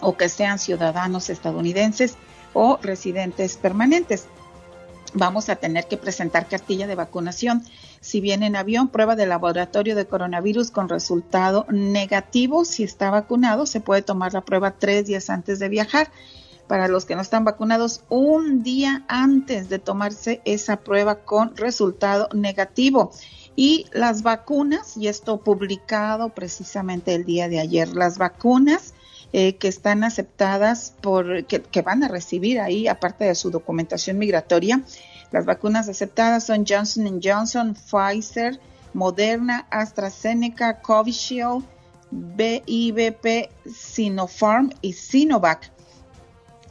o 0.00 0.16
que 0.16 0.28
sean 0.28 0.58
ciudadanos 0.58 1.30
estadounidenses 1.30 2.16
o 2.52 2.78
residentes 2.82 3.56
permanentes 3.56 4.26
vamos 5.14 5.48
a 5.48 5.56
tener 5.56 5.86
que 5.86 5.96
presentar 5.96 6.48
cartilla 6.48 6.86
de 6.86 6.94
vacunación. 6.94 7.62
Si 8.00 8.20
viene 8.20 8.46
en 8.46 8.56
avión, 8.56 8.88
prueba 8.88 9.16
de 9.16 9.26
laboratorio 9.26 9.96
de 9.96 10.06
coronavirus 10.06 10.70
con 10.70 10.88
resultado 10.88 11.66
negativo. 11.70 12.64
Si 12.64 12.82
está 12.82 13.10
vacunado, 13.10 13.66
se 13.66 13.80
puede 13.80 14.02
tomar 14.02 14.34
la 14.34 14.42
prueba 14.42 14.72
tres 14.72 15.06
días 15.06 15.30
antes 15.30 15.58
de 15.58 15.68
viajar. 15.68 16.10
Para 16.66 16.88
los 16.88 17.04
que 17.04 17.14
no 17.14 17.22
están 17.22 17.44
vacunados, 17.44 18.04
un 18.08 18.62
día 18.62 19.04
antes 19.08 19.68
de 19.68 19.78
tomarse 19.78 20.40
esa 20.44 20.78
prueba 20.78 21.16
con 21.16 21.56
resultado 21.56 22.28
negativo. 22.32 23.12
Y 23.56 23.86
las 23.92 24.22
vacunas, 24.22 24.96
y 24.96 25.08
esto 25.08 25.40
publicado 25.40 26.30
precisamente 26.30 27.14
el 27.14 27.24
día 27.24 27.48
de 27.48 27.60
ayer, 27.60 27.88
las 27.94 28.18
vacunas 28.18 28.93
eh, 29.36 29.56
que 29.56 29.66
están 29.66 30.04
aceptadas 30.04 30.94
por, 31.00 31.44
que, 31.46 31.82
van 31.82 32.04
a 32.04 32.08
recibir 32.08 32.60
ahí, 32.60 32.86
aparte 32.86 33.24
de 33.24 33.34
su 33.34 33.50
documentación 33.50 34.16
migratoria. 34.16 34.82
Las 35.32 35.44
vacunas 35.44 35.88
aceptadas 35.88 36.46
son 36.46 36.64
Johnson 36.64 37.20
Johnson, 37.20 37.74
Pfizer, 37.74 38.60
Moderna, 38.92 39.66
AstraZeneca, 39.72 40.80
Covishield, 40.80 41.64
BIVP, 42.12 43.50
Sinopharm 43.74 44.70
y 44.80 44.92
Sinovac. 44.92 45.72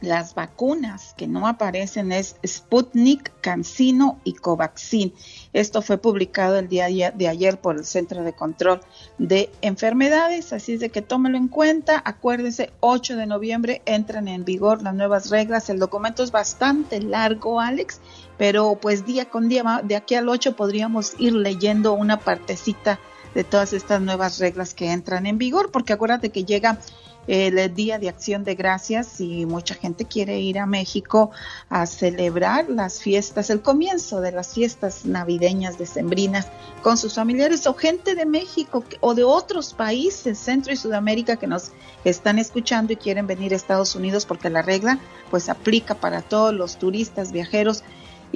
Las 0.04 0.34
vacunas 0.34 1.14
que 1.16 1.26
no 1.26 1.46
aparecen 1.48 2.12
es 2.12 2.36
Sputnik, 2.46 3.32
CanSino 3.40 4.20
y 4.24 4.34
Covaxin. 4.34 5.12
Esto 5.52 5.82
fue 5.82 5.98
publicado 5.98 6.58
el 6.58 6.68
día 6.68 7.10
de 7.10 7.28
ayer 7.28 7.60
por 7.60 7.76
el 7.76 7.84
Centro 7.84 8.22
de 8.22 8.32
Control 8.32 8.80
de 9.18 9.50
Enfermedades, 9.62 10.52
así 10.52 10.74
es 10.74 10.80
de 10.80 10.90
que 10.90 11.02
tómelo 11.02 11.36
en 11.36 11.48
cuenta. 11.48 12.02
Acuérdense, 12.04 12.72
8 12.80 13.16
de 13.16 13.26
noviembre 13.26 13.82
entran 13.86 14.28
en 14.28 14.44
vigor 14.44 14.82
las 14.82 14.94
nuevas 14.94 15.30
reglas. 15.30 15.70
El 15.70 15.78
documento 15.78 16.22
es 16.22 16.30
bastante 16.30 17.00
largo, 17.00 17.60
Alex, 17.60 18.00
pero 18.38 18.78
pues 18.80 19.06
día 19.06 19.28
con 19.28 19.48
día, 19.48 19.82
de 19.82 19.96
aquí 19.96 20.14
al 20.14 20.28
8 20.28 20.56
podríamos 20.56 21.14
ir 21.18 21.32
leyendo 21.32 21.92
una 21.92 22.20
partecita 22.20 22.98
de 23.34 23.44
todas 23.44 23.72
estas 23.72 24.00
nuevas 24.00 24.38
reglas 24.38 24.74
que 24.74 24.92
entran 24.92 25.26
en 25.26 25.38
vigor, 25.38 25.70
porque 25.70 25.92
acuérdate 25.92 26.30
que 26.30 26.44
llega 26.44 26.78
el 27.26 27.74
Día 27.74 27.98
de 27.98 28.08
Acción 28.08 28.44
de 28.44 28.54
Gracias 28.54 29.20
y 29.20 29.46
mucha 29.46 29.74
gente 29.74 30.04
quiere 30.04 30.40
ir 30.40 30.58
a 30.58 30.66
México 30.66 31.30
a 31.68 31.86
celebrar 31.86 32.68
las 32.68 33.00
fiestas, 33.00 33.50
el 33.50 33.62
comienzo 33.62 34.20
de 34.20 34.32
las 34.32 34.54
fiestas 34.54 35.06
navideñas 35.06 35.78
decembrinas 35.78 36.48
con 36.82 36.96
sus 36.96 37.14
familiares 37.14 37.66
o 37.66 37.74
gente 37.74 38.14
de 38.14 38.26
México 38.26 38.84
o 39.00 39.14
de 39.14 39.24
otros 39.24 39.72
países, 39.74 40.38
Centro 40.38 40.72
y 40.72 40.76
Sudamérica 40.76 41.36
que 41.36 41.46
nos 41.46 41.72
están 42.04 42.38
escuchando 42.38 42.92
y 42.92 42.96
quieren 42.96 43.26
venir 43.26 43.52
a 43.52 43.56
Estados 43.56 43.94
Unidos 43.94 44.26
porque 44.26 44.50
la 44.50 44.62
regla 44.62 44.98
pues 45.30 45.48
aplica 45.48 45.94
para 45.94 46.22
todos 46.22 46.54
los 46.54 46.76
turistas, 46.78 47.32
viajeros 47.32 47.82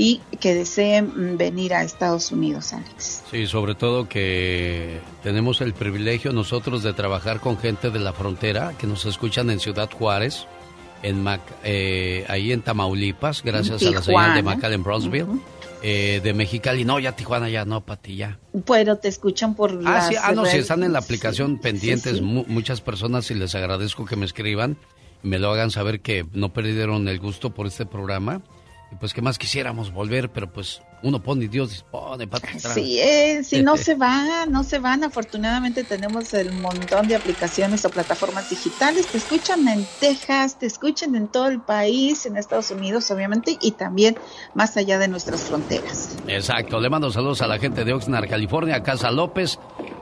y 0.00 0.20
que 0.38 0.54
deseen 0.54 1.36
venir 1.36 1.74
a 1.74 1.82
Estados 1.82 2.30
Unidos, 2.30 2.72
Alex. 2.72 3.24
Sí, 3.32 3.48
sobre 3.48 3.74
todo 3.74 4.08
que 4.08 5.00
tenemos 5.24 5.60
el 5.60 5.74
privilegio 5.74 6.32
nosotros 6.32 6.84
de 6.84 6.92
trabajar 6.92 7.40
con 7.40 7.58
gente 7.58 7.90
de 7.90 7.98
la 7.98 8.12
frontera 8.12 8.74
que 8.78 8.86
nos 8.86 9.04
escuchan 9.06 9.50
en 9.50 9.58
Ciudad 9.58 9.90
Juárez, 9.90 10.46
en 11.02 11.24
Mac, 11.24 11.40
eh, 11.64 12.24
ahí 12.28 12.52
en 12.52 12.62
Tamaulipas, 12.62 13.42
gracias 13.42 13.82
a 13.82 13.90
la 13.90 14.00
señal 14.00 14.34
de 14.36 14.42
McAllen 14.44 14.84
Brownsville. 14.84 15.40
Eh, 15.82 16.20
de 16.22 16.32
Mexicali, 16.32 16.84
no, 16.84 16.98
ya 16.98 17.12
Tijuana, 17.12 17.48
ya 17.48 17.64
no, 17.64 17.80
Pati, 17.80 18.16
ya. 18.16 18.38
Pero 18.66 18.98
te 18.98 19.06
escuchan 19.06 19.54
por 19.54 19.70
ah, 19.70 19.90
las 19.90 20.08
sí, 20.08 20.14
ah, 20.20 20.32
no, 20.32 20.44
si 20.44 20.58
están 20.58 20.82
en 20.82 20.92
la 20.92 20.98
aplicación 20.98 21.58
pendientes 21.58 22.20
muchas 22.20 22.80
personas 22.80 23.30
y 23.30 23.34
les 23.34 23.54
agradezco 23.54 24.04
que 24.04 24.16
me 24.16 24.26
escriban, 24.26 24.76
me 25.22 25.38
lo 25.38 25.50
hagan 25.50 25.70
saber 25.70 26.00
que 26.00 26.26
no 26.32 26.52
perdieron 26.52 27.06
el 27.08 27.20
gusto 27.20 27.50
por 27.50 27.68
este 27.68 27.86
programa 27.86 28.42
y 28.90 28.96
pues 28.96 29.12
que 29.12 29.20
más 29.20 29.38
quisiéramos 29.38 29.92
volver, 29.92 30.30
pero 30.30 30.50
pues 30.50 30.80
uno 31.02 31.22
pone 31.22 31.44
y 31.44 31.48
Dios 31.48 31.70
dispone, 31.70 32.28
Sí, 32.58 32.98
eh, 32.98 33.44
si 33.44 33.62
no 33.62 33.76
se 33.76 33.94
van, 33.96 34.50
no 34.50 34.64
se 34.64 34.78
van. 34.78 35.04
Afortunadamente 35.04 35.84
tenemos 35.84 36.32
el 36.34 36.52
montón 36.52 37.06
de 37.06 37.14
aplicaciones 37.14 37.84
o 37.84 37.90
plataformas 37.90 38.50
digitales. 38.50 39.06
Te 39.06 39.18
escuchan 39.18 39.68
en 39.68 39.86
Texas, 40.00 40.58
te 40.58 40.66
escuchan 40.66 41.14
en 41.14 41.28
todo 41.28 41.48
el 41.48 41.60
país, 41.60 42.26
en 42.26 42.36
Estados 42.36 42.70
Unidos, 42.70 43.10
obviamente, 43.10 43.58
y 43.60 43.72
también 43.72 44.16
más 44.54 44.76
allá 44.76 44.98
de 44.98 45.08
nuestras 45.08 45.42
fronteras. 45.42 46.16
Exacto. 46.26 46.80
Le 46.80 46.88
mando 46.88 47.10
saludos 47.10 47.42
a 47.42 47.46
la 47.46 47.58
gente 47.58 47.84
de 47.84 47.92
Oxnard, 47.92 48.28
California. 48.28 48.82
Casa 48.82 49.10
López 49.10 49.58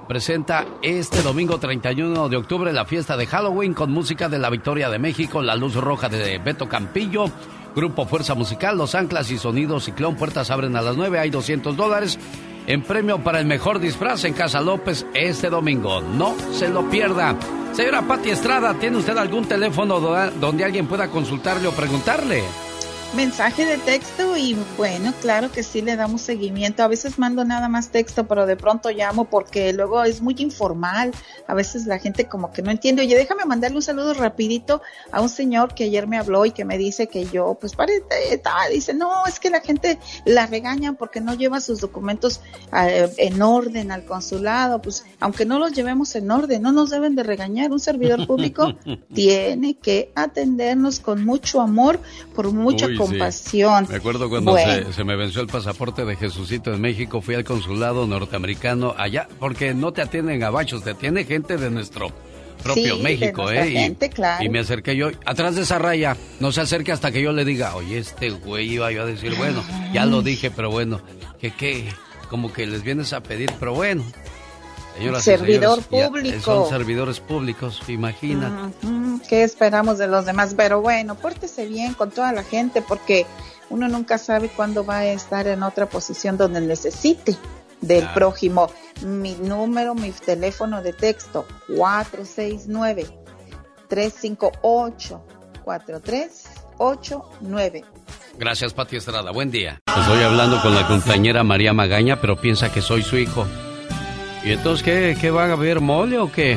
presenta 0.08 0.64
este 0.82 1.22
domingo 1.22 1.58
31 1.58 2.28
de 2.28 2.36
octubre 2.36 2.72
la 2.72 2.84
fiesta 2.84 3.16
de 3.16 3.26
Halloween 3.26 3.74
con 3.74 3.90
música 3.90 4.28
de 4.28 4.38
la 4.38 4.48
Victoria 4.48 4.88
de 4.88 5.00
México, 5.00 5.42
la 5.42 5.56
luz 5.56 5.74
roja 5.74 6.08
de 6.08 6.38
Beto 6.38 6.68
Campillo 6.68 7.30
Grupo 7.76 8.06
Fuerza 8.06 8.34
Musical, 8.34 8.78
Los 8.78 8.94
Anclas 8.94 9.30
y 9.30 9.36
Sonido 9.36 9.78
Ciclón. 9.80 10.16
Puertas 10.16 10.50
abren 10.50 10.76
a 10.76 10.80
las 10.80 10.96
9, 10.96 11.18
hay 11.18 11.28
200 11.28 11.76
dólares 11.76 12.18
en 12.66 12.82
premio 12.82 13.22
para 13.22 13.38
el 13.38 13.44
mejor 13.44 13.78
disfraz 13.80 14.24
en 14.24 14.32
Casa 14.32 14.62
López 14.62 15.06
este 15.12 15.50
domingo. 15.50 16.00
No 16.00 16.34
se 16.52 16.70
lo 16.70 16.88
pierda. 16.88 17.36
Señora 17.74 18.00
Pati 18.00 18.30
Estrada, 18.30 18.72
¿tiene 18.74 18.96
usted 18.96 19.18
algún 19.18 19.44
teléfono 19.44 20.00
donde 20.00 20.64
alguien 20.64 20.86
pueda 20.86 21.08
consultarle 21.08 21.68
o 21.68 21.72
preguntarle? 21.72 22.42
Mensaje 23.14 23.64
de 23.64 23.78
texto 23.78 24.36
y 24.36 24.56
bueno, 24.76 25.14
claro 25.20 25.50
que 25.50 25.62
sí 25.62 25.80
le 25.80 25.96
damos 25.96 26.22
seguimiento. 26.22 26.82
A 26.82 26.88
veces 26.88 27.18
mando 27.18 27.44
nada 27.44 27.68
más 27.68 27.90
texto, 27.90 28.26
pero 28.26 28.46
de 28.46 28.56
pronto 28.56 28.90
llamo 28.90 29.26
porque 29.26 29.72
luego 29.72 30.02
es 30.04 30.20
muy 30.20 30.34
informal. 30.38 31.12
A 31.46 31.54
veces 31.54 31.86
la 31.86 31.98
gente 31.98 32.26
como 32.26 32.52
que 32.52 32.62
no 32.62 32.70
entiende. 32.70 33.02
Oye, 33.02 33.16
déjame 33.16 33.44
mandarle 33.44 33.76
un 33.76 33.82
saludo 33.82 34.14
rapidito 34.14 34.82
a 35.12 35.20
un 35.20 35.28
señor 35.28 35.74
que 35.74 35.84
ayer 35.84 36.06
me 36.06 36.18
habló 36.18 36.44
y 36.44 36.50
que 36.50 36.64
me 36.64 36.78
dice 36.78 37.06
que 37.06 37.26
yo, 37.26 37.56
pues 37.60 37.74
parece, 37.74 38.02
dice, 38.72 38.94
no, 38.94 39.26
es 39.26 39.40
que 39.40 39.50
la 39.50 39.60
gente 39.60 39.98
la 40.24 40.46
regaña 40.46 40.94
porque 40.94 41.20
no 41.20 41.34
lleva 41.34 41.60
sus 41.60 41.80
documentos 41.80 42.40
eh, 42.76 43.10
en 43.18 43.40
orden 43.40 43.92
al 43.92 44.04
consulado. 44.04 44.82
Pues 44.82 45.04
aunque 45.20 45.46
no 45.46 45.58
los 45.58 45.72
llevemos 45.72 46.14
en 46.16 46.30
orden, 46.30 46.62
no 46.62 46.72
nos 46.72 46.90
deben 46.90 47.14
de 47.14 47.22
regañar. 47.22 47.70
Un 47.70 47.80
servidor 47.80 48.26
público 48.26 48.74
tiene 49.14 49.74
que 49.74 50.12
atendernos 50.14 51.00
con 51.00 51.24
mucho 51.24 51.60
amor, 51.60 52.00
por 52.34 52.46
compasión. 52.96 53.86
Me 53.88 53.96
acuerdo 53.96 54.28
cuando 54.28 54.56
se, 54.92 55.04
me 55.04 55.16
venció 55.16 55.40
el 55.40 55.46
pasaporte 55.46 56.04
de 56.04 56.16
Jesucito 56.16 56.72
en 56.72 56.80
México, 56.80 57.20
fui 57.20 57.34
al 57.34 57.44
consulado 57.44 58.06
norteamericano 58.06 58.94
allá, 58.96 59.28
porque 59.38 59.74
no 59.74 59.92
te 59.92 60.02
atienden 60.02 60.40
gabachos, 60.40 60.82
te 60.82 60.90
atiende 60.90 61.24
gente 61.24 61.56
de 61.56 61.70
nuestro 61.70 62.12
propio 62.62 62.98
México, 62.98 63.50
¿eh? 63.50 63.94
y, 64.40 64.48
me 64.48 64.60
acerqué 64.60 64.96
yo, 64.96 65.10
atrás 65.24 65.54
de 65.54 65.62
esa 65.62 65.78
raya, 65.78 66.16
no 66.40 66.52
se 66.52 66.62
acerque 66.62 66.90
hasta 66.90 67.12
que 67.12 67.22
yo 67.22 67.32
le 67.32 67.44
diga, 67.44 67.76
oye, 67.76 67.98
este 67.98 68.30
güey 68.30 68.72
iba 68.72 68.90
yo 68.90 69.02
a 69.02 69.06
decir, 69.06 69.34
bueno, 69.36 69.62
ya 69.92 70.06
lo 70.06 70.22
dije, 70.22 70.50
pero 70.50 70.70
bueno, 70.70 71.00
que 71.40 71.50
qué, 71.50 71.88
como 72.28 72.52
que 72.52 72.66
les 72.66 72.82
vienes 72.82 73.12
a 73.12 73.22
pedir, 73.22 73.52
pero 73.58 73.74
bueno. 73.74 74.04
Servidor 75.20 75.82
público. 75.82 76.40
son 76.40 76.68
servidores 76.68 77.20
públicos, 77.20 77.80
imagina. 77.88 78.70
¿Qué 79.28 79.42
esperamos 79.42 79.98
de 79.98 80.08
los 80.08 80.26
demás? 80.26 80.54
Pero 80.56 80.80
bueno, 80.80 81.14
pórtese 81.14 81.66
bien 81.66 81.94
con 81.94 82.10
toda 82.10 82.32
la 82.32 82.42
gente 82.42 82.82
porque 82.82 83.26
uno 83.70 83.88
nunca 83.88 84.18
sabe 84.18 84.48
cuándo 84.48 84.84
va 84.84 84.98
a 84.98 85.06
estar 85.06 85.46
en 85.46 85.62
otra 85.62 85.86
posición 85.86 86.36
donde 86.36 86.60
necesite 86.60 87.36
del 87.80 88.08
prójimo. 88.12 88.70
Mi 89.02 89.34
número, 89.34 89.94
mi 89.94 90.10
teléfono 90.12 90.82
de 90.82 90.92
texto, 90.92 91.46
469 91.76 93.06
358 93.88 95.22
4389 95.64 97.84
Gracias, 98.38 98.74
Pati 98.74 98.96
Estrada. 98.96 99.30
Buen 99.30 99.50
día. 99.50 99.80
Estoy 99.86 100.22
hablando 100.22 100.60
con 100.60 100.74
la 100.74 100.86
compañera 100.86 101.42
María 101.42 101.72
Magaña, 101.72 102.20
pero 102.20 102.36
piensa 102.36 102.70
que 102.70 102.82
soy 102.82 103.02
su 103.02 103.16
hijo. 103.16 103.46
¿Y 104.46 104.52
entonces 104.52 104.84
qué, 104.84 105.16
qué 105.20 105.32
va 105.32 105.46
a 105.46 105.52
haber 105.52 105.80
mole 105.80 106.18
o 106.18 106.30
qué? 106.30 106.56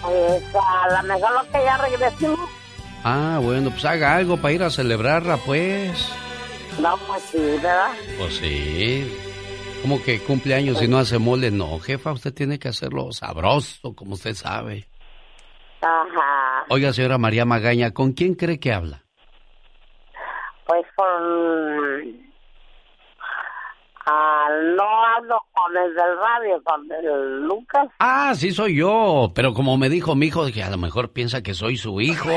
Pues 0.00 0.54
a 0.54 1.02
lo 1.02 1.08
mejor 1.08 1.32
lo 1.34 1.50
que 1.50 1.64
ya 1.64 1.76
regresemos. 1.76 2.50
Ah, 3.02 3.40
bueno, 3.42 3.70
pues 3.70 3.84
haga 3.84 4.14
algo 4.14 4.36
para 4.36 4.54
ir 4.54 4.62
a 4.62 4.70
celebrarla, 4.70 5.38
pues. 5.38 6.08
No, 6.80 6.96
pues 6.98 7.22
sí, 7.24 7.38
¿verdad? 7.38 7.88
Pues 8.16 8.36
sí. 8.36 9.12
Como 9.82 10.00
que 10.00 10.20
cumpleaños 10.20 10.80
y 10.80 10.86
no 10.86 10.98
hace 10.98 11.18
mole? 11.18 11.50
No, 11.50 11.80
jefa, 11.80 12.12
usted 12.12 12.32
tiene 12.32 12.60
que 12.60 12.68
hacerlo 12.68 13.10
sabroso, 13.10 13.92
como 13.96 14.14
usted 14.14 14.34
sabe. 14.34 14.86
Ajá. 15.80 16.64
Oiga, 16.68 16.92
señora 16.92 17.18
María 17.18 17.44
Magaña, 17.44 17.90
¿con 17.90 18.12
quién 18.12 18.36
cree 18.36 18.60
que 18.60 18.72
habla? 18.72 19.02
Pues 20.64 20.86
con 20.94 22.31
Ah, 24.04 24.48
no 24.76 25.06
hablo 25.06 25.38
con 25.52 25.76
el 25.76 25.94
del 25.94 26.16
radio, 26.18 26.62
con 26.64 26.90
el 26.90 27.42
Lucas. 27.42 27.88
Ah, 28.00 28.34
sí 28.34 28.50
soy 28.50 28.76
yo, 28.76 29.30
pero 29.34 29.54
como 29.54 29.76
me 29.76 29.88
dijo 29.88 30.14
mi 30.16 30.26
hijo, 30.26 30.44
que 30.52 30.62
a 30.62 30.70
lo 30.70 30.78
mejor 30.78 31.12
piensa 31.12 31.42
que 31.42 31.54
soy 31.54 31.76
su 31.76 32.00
hijo. 32.00 32.30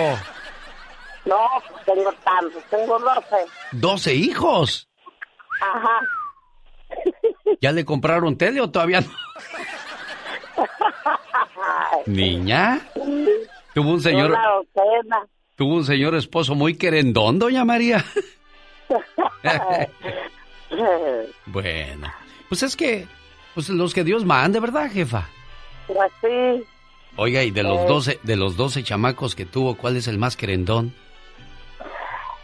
No, 1.25 1.47
tengo 1.85 2.11
tantos, 2.23 2.63
tengo 2.69 2.99
doce. 2.99 3.45
¿Doce 3.71 4.13
hijos? 4.13 4.87
Ajá. 5.59 6.01
¿Ya 7.61 7.71
le 7.71 7.83
compraron 7.83 8.37
tele 8.37 8.61
o 8.61 8.69
todavía 8.69 9.01
no? 9.01 9.07
Niña, 12.05 12.79
tuvo 13.73 13.91
un 13.91 14.01
señor... 14.01 14.37
Tuvo 15.55 15.75
un 15.75 15.85
señor 15.85 16.15
esposo 16.15 16.53
muy 16.53 16.77
querendón, 16.77 17.39
doña 17.39 17.63
María. 17.63 18.03
bueno, 21.45 22.11
pues 22.49 22.63
es 22.63 22.75
que, 22.75 23.07
pues 23.53 23.69
los 23.69 23.93
que 23.93 24.03
Dios 24.03 24.25
mande, 24.25 24.59
¿verdad, 24.59 24.91
jefa? 24.91 25.27
Pues 25.87 26.11
sí. 26.21 26.63
Oiga, 27.17 27.43
y 27.43 27.51
de 27.51 27.63
los 27.63 27.79
eh. 27.81 27.85
doce, 27.87 28.19
de 28.23 28.35
los 28.35 28.57
doce 28.57 28.83
chamacos 28.83 29.35
que 29.35 29.45
tuvo, 29.45 29.75
¿cuál 29.75 29.95
es 29.95 30.07
el 30.07 30.17
más 30.17 30.35
querendón? 30.35 30.93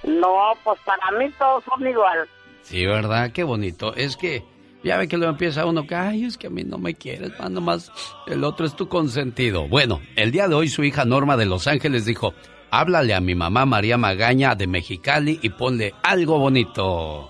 No, 0.03 0.53
pues 0.63 0.79
para 0.85 1.11
mí 1.17 1.29
todos 1.37 1.63
son 1.65 1.87
igual. 1.87 2.27
Sí, 2.63 2.85
¿verdad? 2.85 3.31
Qué 3.31 3.43
bonito. 3.43 3.93
Es 3.95 4.15
que 4.17 4.43
ya 4.83 4.97
ve 4.97 5.07
que 5.07 5.17
lo 5.17 5.27
empieza 5.27 5.65
uno 5.65 5.85
que, 5.85 5.95
ay, 5.95 6.25
es 6.25 6.37
que 6.37 6.47
a 6.47 6.49
mí 6.49 6.63
no 6.63 6.77
me 6.77 6.95
quieres, 6.95 7.31
más 7.39 7.91
el 8.27 8.43
otro 8.43 8.65
es 8.65 8.75
tu 8.75 8.87
consentido. 8.87 9.67
Bueno, 9.67 10.01
el 10.15 10.31
día 10.31 10.47
de 10.47 10.55
hoy 10.55 10.69
su 10.69 10.83
hija 10.83 11.05
Norma 11.05 11.37
de 11.37 11.45
Los 11.45 11.67
Ángeles 11.67 12.05
dijo, 12.05 12.33
háblale 12.71 13.13
a 13.13 13.21
mi 13.21 13.35
mamá 13.35 13.65
María 13.65 13.97
Magaña 13.97 14.55
de 14.55 14.67
Mexicali 14.67 15.39
y 15.41 15.49
ponle 15.49 15.93
algo 16.01 16.39
bonito. 16.39 17.29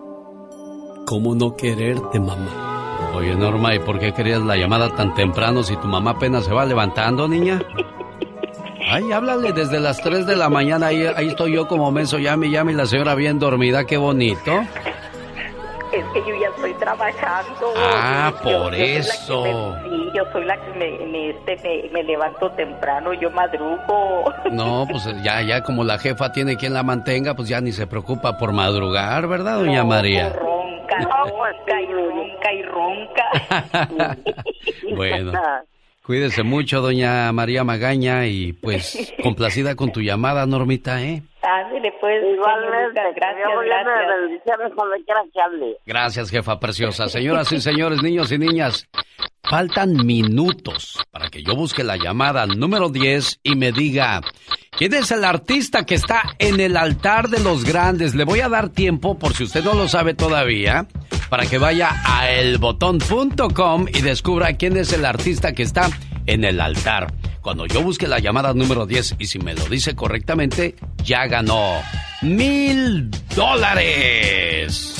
¿Cómo 1.05 1.35
no 1.35 1.55
quererte, 1.55 2.19
mamá? 2.19 3.09
Oye, 3.15 3.35
Norma, 3.35 3.75
¿y 3.75 3.79
por 3.79 3.99
qué 3.99 4.13
querías 4.13 4.41
la 4.41 4.55
llamada 4.55 4.89
tan 4.95 5.13
temprano 5.13 5.63
si 5.63 5.75
tu 5.77 5.87
mamá 5.87 6.11
apenas 6.11 6.45
se 6.45 6.53
va 6.53 6.65
levantando, 6.65 7.27
niña? 7.27 7.61
Ay, 8.89 9.11
háblale 9.11 9.51
desde 9.53 9.79
las 9.79 10.01
3 10.01 10.25
de 10.25 10.35
la 10.35 10.49
mañana, 10.49 10.87
ahí, 10.87 11.05
ahí 11.15 11.27
estoy 11.29 11.53
yo 11.53 11.67
como 11.67 11.91
menso, 11.91 12.17
llame, 12.19 12.49
llame, 12.49 12.71
y 12.71 12.75
la 12.75 12.85
señora 12.85 13.15
bien 13.15 13.39
dormida, 13.39 13.85
qué 13.85 13.97
bonito. 13.97 14.51
Es 15.91 16.05
que 16.13 16.19
yo 16.21 16.35
ya 16.41 16.47
estoy 16.55 16.73
trabajando. 16.75 17.73
Ah, 17.77 18.31
Yo- 18.33 18.41
por 18.43 18.73
yo 18.75 18.83
eso. 18.83 19.43
me- 19.43 19.89
sí, 19.89 20.09
yo 20.15 20.23
soy 20.31 20.45
la 20.45 20.55
que 20.55 20.71
me, 20.79 21.05
me, 21.07 21.29
este, 21.31 21.57
me, 21.89 21.89
me 21.91 22.03
levanto 22.03 22.49
temprano, 22.51 23.13
yo 23.13 23.29
madrugo. 23.31 24.33
No, 24.51 24.87
pues 24.91 25.05
ya, 25.21 25.41
ya 25.41 25.61
como 25.63 25.83
la 25.83 25.97
jefa 25.99 26.31
tiene 26.31 26.55
quien 26.55 26.73
la 26.73 26.83
mantenga, 26.83 27.33
pues 27.33 27.49
ya 27.49 27.59
ni 27.59 27.73
se 27.73 27.87
preocupa 27.87 28.37
por 28.37 28.53
madrugar, 28.53 29.27
¿verdad, 29.27 29.57
doña 29.59 29.83
María? 29.83 30.29
Ronca, 30.29 30.60
ronca 31.01 31.81
y 31.81 31.85
ronca 31.87 32.53
y 32.53 32.63
ronca. 32.63 34.17
Bueno, 34.95 35.31
cuídese 36.05 36.43
mucho, 36.43 36.81
doña 36.81 37.31
María 37.31 37.63
Magaña, 37.63 38.25
y 38.27 38.53
pues 38.53 39.13
complacida 39.23 39.75
con 39.75 39.91
tu 39.91 40.01
llamada, 40.01 40.45
Normita, 40.45 41.01
¿eh? 41.01 41.23
Ándale, 41.41 41.91
pues. 41.99 42.23
Igualmente, 42.23 43.01
gracias, 43.15 43.47
gracias. 43.65 44.19
bendiciones 44.21 44.71
cuando 44.75 44.95
quiera 45.05 45.21
que 45.33 45.41
hable. 45.41 45.77
Gracias, 45.85 46.29
jefa 46.29 46.59
preciosa. 46.59 47.07
Señoras 47.07 47.51
y 47.51 47.59
señores, 47.59 48.03
niños 48.03 48.31
y 48.31 48.37
niñas, 48.37 48.87
faltan 49.43 49.93
minutos 50.05 50.99
para 51.11 51.29
que 51.29 51.41
yo 51.43 51.55
busque 51.55 51.83
la 51.83 51.97
llamada 51.97 52.45
número 52.45 52.89
10 52.89 53.39
y 53.43 53.55
me 53.55 53.71
diga, 53.71 54.21
¿quién 54.81 54.95
es 54.95 55.11
el 55.11 55.23
artista 55.23 55.85
que 55.85 55.93
está 55.93 56.35
en 56.39 56.59
el 56.59 56.75
altar 56.75 57.29
de 57.29 57.39
los 57.39 57.65
grandes? 57.65 58.15
Le 58.15 58.23
voy 58.23 58.39
a 58.39 58.49
dar 58.49 58.69
tiempo, 58.69 59.19
por 59.19 59.35
si 59.35 59.43
usted 59.43 59.63
no 59.63 59.75
lo 59.75 59.87
sabe 59.87 60.15
todavía, 60.15 60.87
para 61.29 61.45
que 61.45 61.59
vaya 61.59 62.01
a 62.03 62.31
elbotón.com 62.31 63.85
y 63.93 64.01
descubra 64.01 64.53
quién 64.53 64.75
es 64.77 64.91
el 64.91 65.05
artista 65.05 65.53
que 65.53 65.61
está 65.61 65.87
en 66.25 66.43
el 66.43 66.59
altar. 66.59 67.13
Cuando 67.41 67.67
yo 67.67 67.83
busque 67.83 68.07
la 68.07 68.17
llamada 68.17 68.55
número 68.55 68.87
10 68.87 69.17
y 69.19 69.27
si 69.27 69.37
me 69.37 69.53
lo 69.53 69.65
dice 69.65 69.95
correctamente, 69.95 70.73
ya 71.03 71.27
ganó 71.27 71.75
mil 72.23 73.11
dólares. 73.35 74.95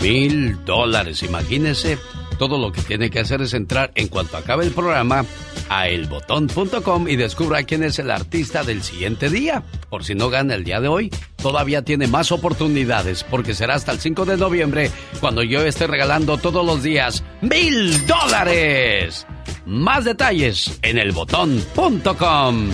Mil 0.00 0.64
dólares, 0.64 1.22
imagínese. 1.22 1.96
Todo 2.38 2.58
lo 2.58 2.72
que 2.72 2.82
tiene 2.82 3.10
que 3.10 3.20
hacer 3.20 3.42
es 3.42 3.54
entrar 3.54 3.90
en 3.94 4.08
cuanto 4.08 4.36
acabe 4.36 4.64
el 4.64 4.72
programa 4.72 5.24
a 5.68 5.88
elbotón.com 5.88 7.08
y 7.08 7.16
descubra 7.16 7.62
quién 7.62 7.82
es 7.82 7.98
el 7.98 8.10
artista 8.10 8.62
del 8.62 8.82
siguiente 8.82 9.28
día. 9.28 9.62
Por 9.88 10.04
si 10.04 10.14
no 10.14 10.30
gana 10.30 10.54
el 10.54 10.64
día 10.64 10.80
de 10.80 10.88
hoy, 10.88 11.10
todavía 11.36 11.82
tiene 11.82 12.06
más 12.06 12.32
oportunidades 12.32 13.24
porque 13.24 13.54
será 13.54 13.74
hasta 13.74 13.92
el 13.92 14.00
5 14.00 14.24
de 14.24 14.36
noviembre 14.36 14.90
cuando 15.20 15.42
yo 15.42 15.64
esté 15.64 15.86
regalando 15.86 16.38
todos 16.38 16.64
los 16.64 16.82
días 16.82 17.22
mil 17.40 18.06
dólares. 18.06 19.26
Más 19.66 20.04
detalles 20.04 20.78
en 20.82 20.98
elbotón.com. 20.98 22.70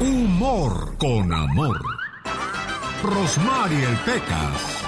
Humor 0.00 0.96
con 0.98 1.32
amor. 1.32 1.99
Rosmarie 3.02 3.84
el 3.84 3.96
Pecas. 4.04 4.80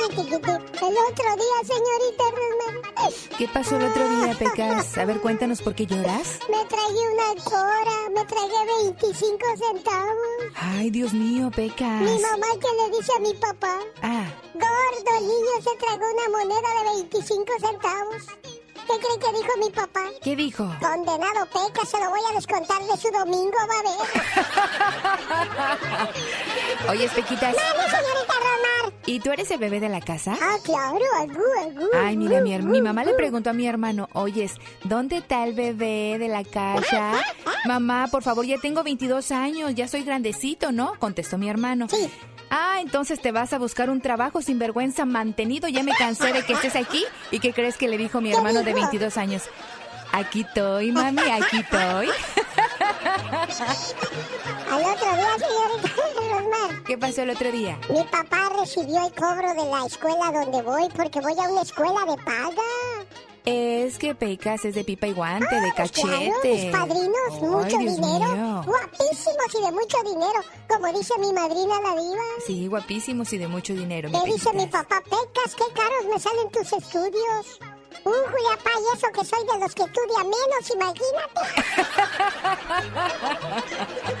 El 0.00 0.96
otro 0.96 1.36
día, 1.36 1.58
señorita 1.64 2.24
Rosmar, 2.30 3.12
¿Qué 3.38 3.48
pasó 3.48 3.76
el 3.76 3.84
otro 3.84 4.08
día, 4.08 4.34
Pecas? 4.38 4.98
A 4.98 5.04
ver, 5.04 5.20
cuéntanos 5.20 5.60
por 5.62 5.74
qué 5.74 5.86
lloras. 5.86 6.38
me 6.48 6.64
tragué 6.64 7.08
una 7.12 7.44
cora, 7.44 8.08
me 8.14 8.24
tragué 8.24 8.92
25 8.94 9.38
centavos. 9.56 10.52
Ay, 10.56 10.90
Dios 10.90 11.12
mío, 11.12 11.50
Pecas. 11.54 12.00
Mi 12.02 12.18
mamá 12.20 12.46
que 12.60 12.90
le 12.90 12.96
dice 12.98 13.12
a 13.16 13.20
mi 13.20 13.34
papá, 13.34 13.78
Ah, 14.02 14.26
gordo, 14.54 15.18
el 15.18 15.26
niño 15.26 15.54
se 15.62 15.76
tragó 15.76 16.04
una 16.12 16.38
moneda 16.38 16.68
de 16.78 17.02
25 17.02 17.44
centavos. 17.60 18.22
¿Qué 18.86 18.94
cree 18.98 19.18
que 19.18 19.32
dijo 19.38 19.52
mi 19.58 19.70
papá? 19.70 20.00
¿qué 20.22 20.36
dijo? 20.36 20.64
Condenado 20.80 21.46
Peca, 21.46 21.84
se 21.86 21.98
lo 21.98 22.10
voy 22.10 22.20
a 22.30 22.34
descontar 22.34 22.80
de 22.82 22.96
su 22.96 23.10
domingo, 23.10 23.56
va 23.68 23.78
a 23.78 23.82
ver. 23.82 23.92
Oye, 26.90 27.08
Pequitas. 27.08 27.54
¡Mande, 27.54 27.82
señorita 27.90 28.34
Romar! 28.34 28.92
¿Y 29.06 29.20
tú 29.20 29.30
eres 29.32 29.50
el 29.50 29.58
bebé 29.58 29.80
de 29.80 29.88
la 29.88 30.00
casa? 30.00 30.36
Ah, 30.40 30.56
claro, 30.62 30.98
algú, 31.18 31.42
algú. 31.60 31.88
Ay, 32.02 32.16
mira, 32.16 32.40
mi, 32.40 32.56
mi 32.58 32.82
mamá 32.82 33.04
le 33.04 33.14
preguntó 33.14 33.50
a 33.50 33.52
mi 33.52 33.66
hermano, 33.66 34.08
oyes, 34.12 34.54
¿dónde 34.84 35.18
está 35.18 35.44
el 35.44 35.54
bebé 35.54 36.16
de 36.18 36.28
la 36.28 36.44
casa? 36.44 37.12
Mamá, 37.64 38.08
por 38.10 38.22
favor, 38.22 38.44
ya 38.44 38.58
tengo 38.58 38.82
22 38.82 39.30
años, 39.32 39.74
ya 39.74 39.88
soy 39.88 40.02
grandecito, 40.04 40.72
¿no? 40.72 40.94
Contestó 40.98 41.38
mi 41.38 41.48
hermano. 41.48 41.86
Sí. 41.88 42.10
Ah, 42.50 42.78
entonces 42.80 43.20
te 43.20 43.30
vas 43.32 43.52
a 43.52 43.58
buscar 43.58 43.90
un 43.90 44.00
trabajo 44.00 44.42
sin 44.42 44.58
vergüenza 44.58 45.04
mantenido, 45.04 45.68
ya 45.68 45.82
me 45.82 45.92
cansé 45.92 46.32
de 46.32 46.42
que 46.42 46.54
estés 46.54 46.74
aquí. 46.76 47.04
¿Y 47.30 47.38
qué 47.38 47.52
crees 47.52 47.76
que 47.76 47.88
le 47.88 47.96
dijo 47.96 48.20
mi 48.20 48.32
hermano 48.32 48.62
de 48.62 48.74
22 48.74 49.16
años? 49.16 49.44
Aquí 50.12 50.40
estoy, 50.40 50.90
mami, 50.90 51.22
aquí 51.22 51.58
estoy. 51.60 52.08
Al 54.70 54.84
otro 54.84 55.12
día, 55.16 55.34
señorita 55.38 55.88
Rosmar, 56.30 56.82
¿Qué 56.84 56.98
pasó 56.98 57.22
el 57.22 57.30
otro 57.30 57.50
día? 57.52 57.78
mi 57.88 58.02
papá 58.04 58.50
recibió 58.58 59.06
el 59.06 59.12
cobro 59.14 59.48
de 59.54 59.70
la 59.70 59.86
escuela 59.86 60.32
donde 60.32 60.62
voy 60.62 60.88
porque 60.96 61.20
voy 61.20 61.32
a 61.38 61.48
una 61.48 61.62
escuela 61.62 62.00
de 62.06 62.16
paga. 62.22 62.62
Es 63.44 63.98
que 63.98 64.14
Pecas 64.14 64.64
es 64.64 64.74
de 64.74 64.84
pipa 64.84 65.06
y 65.06 65.12
guante, 65.12 65.54
de 65.54 65.72
Pues 65.74 65.90
cachete. 65.90 66.08
Claro, 66.08 66.30
mis 66.44 66.64
padrinos, 66.66 67.16
Ay, 67.32 67.40
mucho 67.40 67.78
Dios 67.78 67.96
dinero. 67.96 68.32
mío. 68.32 68.62
Guapísimos 68.66 69.54
y 69.58 69.62
de 69.64 69.72
mucho 69.72 69.96
dinero. 70.04 70.40
Como 70.68 70.98
dice 70.98 71.14
mi 71.18 71.32
madrina 71.32 71.80
la 71.80 72.00
diva. 72.00 72.22
Sí, 72.46 72.66
guapísimos 72.66 73.32
y 73.32 73.38
de 73.38 73.48
mucho 73.48 73.72
dinero. 73.72 74.10
mi 74.10 74.20
¿Qué 74.20 74.32
dice 74.32 74.52
mi 74.52 74.66
papá? 74.66 75.00
Pecas, 75.04 75.56
qué 75.56 75.64
caros 75.74 76.04
me 76.12 76.20
salen 76.20 76.50
tus 76.50 76.72
estudios. 76.72 77.58
Uh, 78.04 78.10
Juliapá, 78.10 78.70
y 78.78 78.96
eso 78.96 79.08
que 79.12 79.24
soy 79.24 79.44
de 79.46 79.58
los 79.58 79.74
que 79.74 79.82
estudia 79.82 80.24
menos, 80.24 80.70
imagínate. 80.74 81.40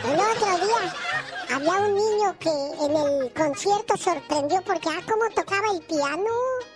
El 0.04 0.20
otro 0.20 0.66
día 0.66 0.94
había 1.54 1.72
un 1.86 1.94
niño 1.94 2.36
que 2.38 2.50
en 2.84 2.96
el 2.96 3.32
concierto 3.32 3.96
sorprendió 3.96 4.60
porque, 4.62 4.88
ah, 4.90 5.00
cómo 5.08 5.28
tocaba 5.34 5.70
el 5.72 5.80
piano. 5.82 6.30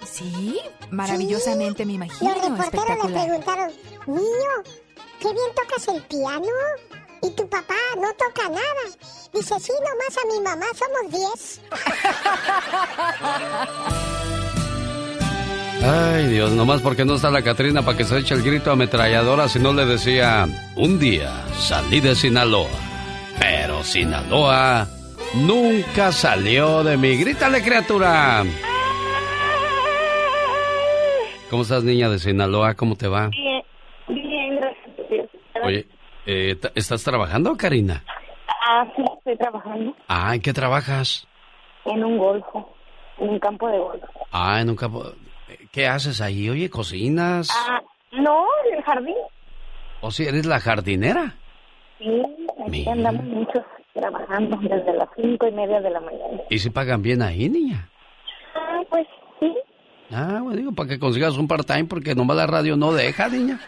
Sí, 0.06 0.60
maravillosamente 0.90 1.84
me 1.84 1.94
imagino. 1.94 2.34
Los 2.34 2.42
reporteros 2.42 3.10
le 3.10 3.20
preguntaron, 3.20 3.72
niño, 4.06 4.62
qué 5.20 5.32
bien 5.32 5.54
tocas 5.54 5.88
el 5.88 6.02
piano. 6.04 6.46
Y 7.22 7.30
tu 7.30 7.48
papá 7.48 7.74
no 7.96 8.12
toca 8.14 8.48
nada. 8.50 8.84
Dice, 9.32 9.58
sí, 9.58 9.72
nomás 9.72 10.16
a 10.18 10.26
mi 10.26 10.40
mamá 10.40 10.66
somos 10.74 11.10
10. 11.10 11.60
Ay, 15.82 16.26
Dios, 16.28 16.52
nomás 16.52 16.80
porque 16.80 17.04
no 17.04 17.14
está 17.14 17.30
la 17.30 17.42
Catrina 17.42 17.82
para 17.82 17.96
que 17.98 18.04
se 18.04 18.18
eche 18.18 18.34
el 18.34 18.42
grito 18.42 18.70
ametralladora, 18.70 19.48
si 19.48 19.58
no 19.58 19.72
le 19.72 19.84
decía, 19.84 20.46
un 20.76 20.98
día 20.98 21.30
salí 21.52 22.00
de 22.00 22.14
Sinaloa, 22.14 22.70
pero 23.38 23.82
Sinaloa 23.82 24.86
nunca 25.34 26.10
salió 26.10 26.82
de 26.84 26.96
mí. 26.96 27.16
Grítale, 27.16 27.62
criatura. 27.62 28.44
¿Cómo 31.50 31.62
estás, 31.62 31.84
niña 31.84 32.08
de 32.08 32.18
Sinaloa? 32.18 32.74
¿Cómo 32.74 32.96
te 32.96 33.06
va? 33.06 33.28
Bien, 33.28 33.62
bien, 34.08 34.56
gracias. 34.56 34.98
a 34.98 35.12
Dios. 35.12 35.26
Oye, 35.64 35.86
eh, 36.26 36.56
¿estás 36.74 37.04
trabajando, 37.04 37.54
Karina? 37.56 38.02
Ah, 38.66 38.86
sí, 38.96 39.02
estoy 39.18 39.36
trabajando 39.36 39.94
Ah, 40.08 40.34
¿en 40.34 40.40
qué 40.40 40.52
trabajas? 40.54 41.26
en 41.84 42.02
un 42.02 42.16
golfo, 42.16 42.74
en 43.18 43.28
un 43.28 43.38
campo 43.38 43.68
de 43.68 43.78
golf. 43.78 44.02
Ah, 44.32 44.62
en 44.62 44.70
un 44.70 44.76
campo... 44.76 45.04
¿Qué 45.74 45.88
haces 45.88 46.20
ahí? 46.20 46.48
Oye, 46.48 46.70
¿cocinas? 46.70 47.48
Ah, 47.52 47.80
no, 48.12 48.44
en 48.70 48.76
el 48.78 48.84
jardín. 48.84 49.16
¿O 50.00 50.10
si 50.12 50.22
eres 50.24 50.46
la 50.46 50.60
jardinera? 50.60 51.34
Sí, 51.98 52.22
aquí 52.62 52.70
Mira. 52.70 52.92
andamos 52.92 53.24
muchos 53.24 53.64
trabajando 53.92 54.56
desde 54.62 54.92
las 54.96 55.08
cinco 55.16 55.48
y 55.48 55.52
media 55.52 55.80
de 55.80 55.90
la 55.90 56.00
mañana. 56.00 56.42
¿Y 56.48 56.58
si 56.60 56.70
pagan 56.70 57.02
bien 57.02 57.22
ahí, 57.22 57.48
niña? 57.48 57.88
Ah, 58.54 58.82
pues 58.88 59.04
sí, 59.40 59.52
Ah, 60.12 60.38
bueno, 60.42 60.56
digo, 60.58 60.72
para 60.72 60.90
que 60.90 60.98
consigas 61.00 61.36
un 61.38 61.48
part-time, 61.48 61.86
porque 61.86 62.14
nomás 62.14 62.36
la 62.36 62.46
radio 62.46 62.76
no 62.76 62.92
deja, 62.92 63.28
niña. 63.28 63.58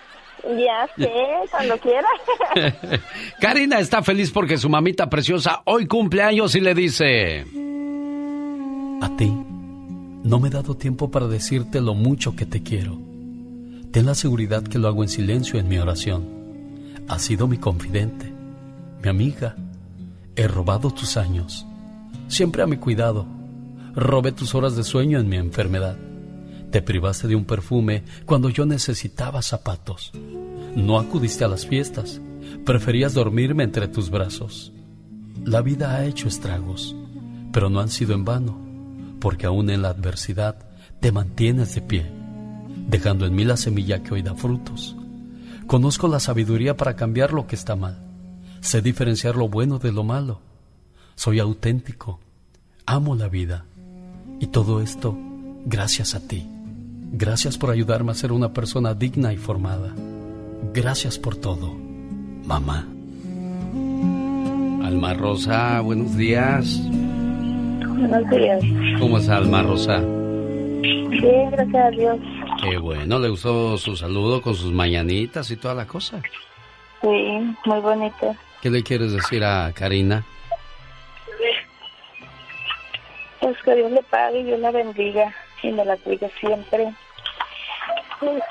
ya 0.44 0.86
sé, 0.96 1.10
cuando 1.50 1.76
quiera. 1.78 2.06
Karina 3.40 3.80
está 3.80 4.00
feliz 4.02 4.30
porque 4.30 4.58
su 4.58 4.68
mamita 4.68 5.08
preciosa 5.08 5.62
hoy 5.64 5.86
cumple 5.88 6.22
años 6.22 6.54
y 6.54 6.60
le 6.60 6.72
dice... 6.74 7.40
A 9.02 9.16
ti, 9.16 9.32
no 10.26 10.40
me 10.40 10.48
he 10.48 10.50
dado 10.50 10.76
tiempo 10.76 11.08
para 11.12 11.28
decirte 11.28 11.80
lo 11.80 11.94
mucho 11.94 12.34
que 12.34 12.46
te 12.46 12.60
quiero. 12.60 12.98
Ten 13.92 14.06
la 14.06 14.16
seguridad 14.16 14.64
que 14.64 14.80
lo 14.80 14.88
hago 14.88 15.04
en 15.04 15.08
silencio 15.08 15.60
en 15.60 15.68
mi 15.68 15.78
oración. 15.78 16.24
Has 17.06 17.22
sido 17.22 17.46
mi 17.46 17.58
confidente, 17.58 18.32
mi 19.04 19.08
amiga. 19.08 19.54
He 20.34 20.48
robado 20.48 20.90
tus 20.90 21.16
años, 21.16 21.64
siempre 22.26 22.64
a 22.64 22.66
mi 22.66 22.76
cuidado. 22.76 23.24
Robé 23.94 24.32
tus 24.32 24.56
horas 24.56 24.74
de 24.74 24.82
sueño 24.82 25.20
en 25.20 25.28
mi 25.28 25.36
enfermedad. 25.36 25.96
Te 26.72 26.82
privaste 26.82 27.28
de 27.28 27.36
un 27.36 27.44
perfume 27.44 28.02
cuando 28.24 28.50
yo 28.50 28.66
necesitaba 28.66 29.42
zapatos. 29.42 30.10
No 30.74 30.98
acudiste 30.98 31.44
a 31.44 31.48
las 31.48 31.66
fiestas. 31.66 32.20
Preferías 32.64 33.14
dormirme 33.14 33.62
entre 33.62 33.86
tus 33.86 34.10
brazos. 34.10 34.72
La 35.44 35.62
vida 35.62 35.94
ha 35.94 36.04
hecho 36.04 36.26
estragos, 36.26 36.96
pero 37.52 37.70
no 37.70 37.78
han 37.78 37.90
sido 37.90 38.12
en 38.12 38.24
vano, 38.24 38.65
porque 39.26 39.46
aún 39.46 39.70
en 39.70 39.82
la 39.82 39.88
adversidad 39.88 40.54
te 41.00 41.10
mantienes 41.10 41.74
de 41.74 41.80
pie, 41.82 42.06
dejando 42.88 43.26
en 43.26 43.34
mí 43.34 43.44
la 43.44 43.56
semilla 43.56 44.00
que 44.00 44.14
hoy 44.14 44.22
da 44.22 44.36
frutos. 44.36 44.94
Conozco 45.66 46.06
la 46.06 46.20
sabiduría 46.20 46.76
para 46.76 46.94
cambiar 46.94 47.32
lo 47.32 47.48
que 47.48 47.56
está 47.56 47.74
mal. 47.74 47.98
Sé 48.60 48.82
diferenciar 48.82 49.34
lo 49.34 49.48
bueno 49.48 49.80
de 49.80 49.90
lo 49.90 50.04
malo. 50.04 50.42
Soy 51.16 51.40
auténtico. 51.40 52.20
Amo 52.86 53.16
la 53.16 53.26
vida. 53.26 53.64
Y 54.38 54.46
todo 54.46 54.80
esto 54.80 55.18
gracias 55.64 56.14
a 56.14 56.20
ti. 56.20 56.46
Gracias 57.10 57.58
por 57.58 57.72
ayudarme 57.72 58.12
a 58.12 58.14
ser 58.14 58.30
una 58.30 58.52
persona 58.52 58.94
digna 58.94 59.32
y 59.32 59.38
formada. 59.38 59.92
Gracias 60.72 61.18
por 61.18 61.34
todo, 61.34 61.74
mamá. 62.44 62.86
Alma 64.84 65.14
Rosa, 65.14 65.80
buenos 65.80 66.16
días. 66.16 66.80
Buenos 67.96 68.28
días. 68.30 68.62
¿Cómo 69.00 69.18
está 69.18 69.38
Alma 69.38 69.62
Rosa? 69.62 70.00
Bien, 70.00 71.50
gracias 71.50 71.84
a 71.86 71.90
Dios. 71.90 72.18
Qué 72.62 72.76
bueno, 72.76 73.18
le 73.18 73.28
gustó 73.30 73.78
su 73.78 73.96
saludo 73.96 74.42
con 74.42 74.54
sus 74.54 74.70
mañanitas 74.72 75.50
y 75.50 75.56
toda 75.56 75.74
la 75.74 75.86
cosa. 75.86 76.20
Sí, 77.00 77.54
muy 77.64 77.80
bonito. 77.80 78.36
¿Qué 78.60 78.70
le 78.70 78.82
quieres 78.82 79.12
decir 79.12 79.42
a 79.44 79.72
Karina? 79.72 80.24
Pues 83.40 83.56
que 83.64 83.74
Dios 83.76 83.90
le 83.92 84.02
pague 84.02 84.40
y 84.40 84.44
Dios 84.44 84.60
la 84.60 84.70
bendiga 84.72 85.34
y 85.62 85.72
me 85.72 85.84
la 85.84 85.96
cuide 85.96 86.30
siempre. 86.38 86.92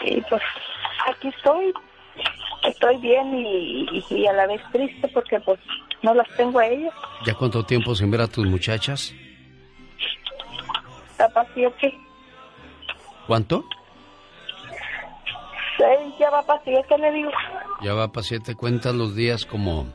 Y 0.06 0.22
pues 0.22 0.42
aquí 1.08 1.28
estoy, 1.28 1.72
estoy 2.68 2.98
bien 2.98 3.36
y, 3.36 4.04
y 4.10 4.26
a 4.26 4.34
la 4.34 4.48
vez 4.48 4.62
triste 4.72 5.08
porque 5.10 5.40
pues 5.40 5.60
no 6.02 6.14
las 6.16 6.28
tengo 6.36 6.60
a 6.60 6.66
ellas. 6.68 6.94
¿Ya 7.26 7.34
cuánto 7.36 7.64
tiempo 7.64 7.94
sin 7.94 8.10
ver 8.10 8.22
a 8.22 8.28
tus 8.28 8.46
muchachas? 8.48 9.14
Siete. 11.54 11.98
¿Cuánto? 13.28 13.66
Sí, 15.78 16.16
ya 16.20 16.30
va 16.30 16.42
para 16.44 16.62
siete, 16.64 16.98
le 16.98 17.12
digo. 17.12 17.32
Ya 17.82 17.94
va 17.94 18.08
para 18.10 18.24
siete, 18.24 18.56
cuentas 18.56 18.96
los 18.96 19.16
días 19.16 19.46
como 19.46 19.88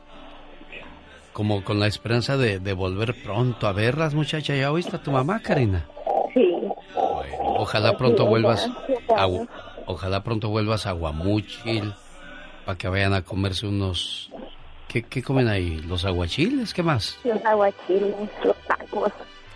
como 1.33 1.63
con 1.63 1.79
la 1.79 1.87
esperanza 1.87 2.35
de, 2.37 2.59
de 2.59 2.73
volver 2.73 3.15
pronto 3.23 3.67
a 3.67 3.71
verlas, 3.71 4.13
muchacha. 4.13 4.55
¿Ya 4.55 4.71
oíste 4.71 4.97
a 4.97 5.03
tu 5.03 5.11
mamá, 5.11 5.39
Karina? 5.39 5.85
Sí. 6.33 6.53
Ojalá 7.39 7.97
pronto 7.97 8.25
vuelvas 8.25 8.69
a, 9.15 9.27
ojalá 9.85 10.23
pronto 10.23 10.49
vuelvas 10.49 10.85
a 10.87 10.91
Guamuchil 10.91 11.93
para 12.65 12.77
que 12.77 12.87
vayan 12.89 13.13
a 13.13 13.21
comerse 13.21 13.65
unos 13.65 14.29
¿Qué, 14.91 15.03
¿Qué 15.03 15.23
comen 15.23 15.47
ahí? 15.47 15.81
¿Los 15.87 16.03
aguachiles? 16.03 16.73
¿Qué 16.73 16.83
más? 16.83 17.17
Los 17.23 17.43
aguachiles, 17.45 18.13
los 18.43 18.57
tacos. 18.67 19.13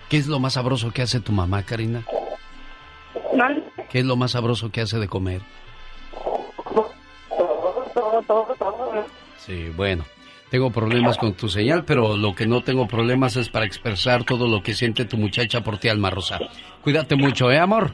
¿Qué 0.10 0.18
es 0.18 0.28
lo 0.28 0.40
más 0.40 0.54
sabroso 0.54 0.92
que 0.92 1.02
hace 1.02 1.20
tu 1.20 1.32
mamá, 1.32 1.64
Karina? 1.64 2.04
¿Qué 3.90 4.00
es 4.00 4.06
lo 4.06 4.16
más 4.16 4.32
sabroso 4.32 4.72
que 4.72 4.82
hace 4.82 5.00
de 5.00 5.08
comer? 5.08 5.42
Todo, 7.94 8.22
todo, 8.28 8.56
todo. 8.56 9.06
Sí, 9.38 9.72
bueno. 9.76 10.06
Tengo 10.50 10.70
problemas 10.70 11.18
con 11.18 11.34
tu 11.34 11.50
señal, 11.50 11.84
pero 11.86 12.16
lo 12.16 12.36
que 12.36 12.46
no 12.46 12.62
tengo 12.62 12.88
problemas 12.88 13.36
es 13.36 13.50
para 13.50 13.66
expresar 13.66 14.24
todo 14.24 14.48
lo 14.48 14.62
que 14.62 14.74
siente 14.74 15.06
tu 15.06 15.18
muchacha 15.18 15.62
por 15.62 15.80
ti, 15.80 15.90
Alma 15.90 16.12
Rosa. 16.12 16.40
Cuídate 16.84 17.16
mucho, 17.16 17.52
¿eh, 17.52 17.60
amor? 17.60 17.92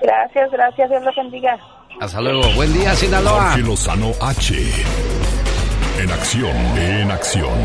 Gracias, 0.00 0.50
gracias, 0.50 0.88
Dios 0.88 1.02
los 1.02 1.16
bendiga. 1.16 1.58
Hasta 2.00 2.20
luego. 2.20 2.42
Buen 2.54 2.72
día, 2.72 2.94
Sinaloa. 2.94 3.50
Jorge 3.50 3.62
Lozano 3.62 4.12
H. 4.20 4.54
En 5.98 6.10
acción, 6.10 6.56
en 6.78 7.10
acción. 7.10 7.58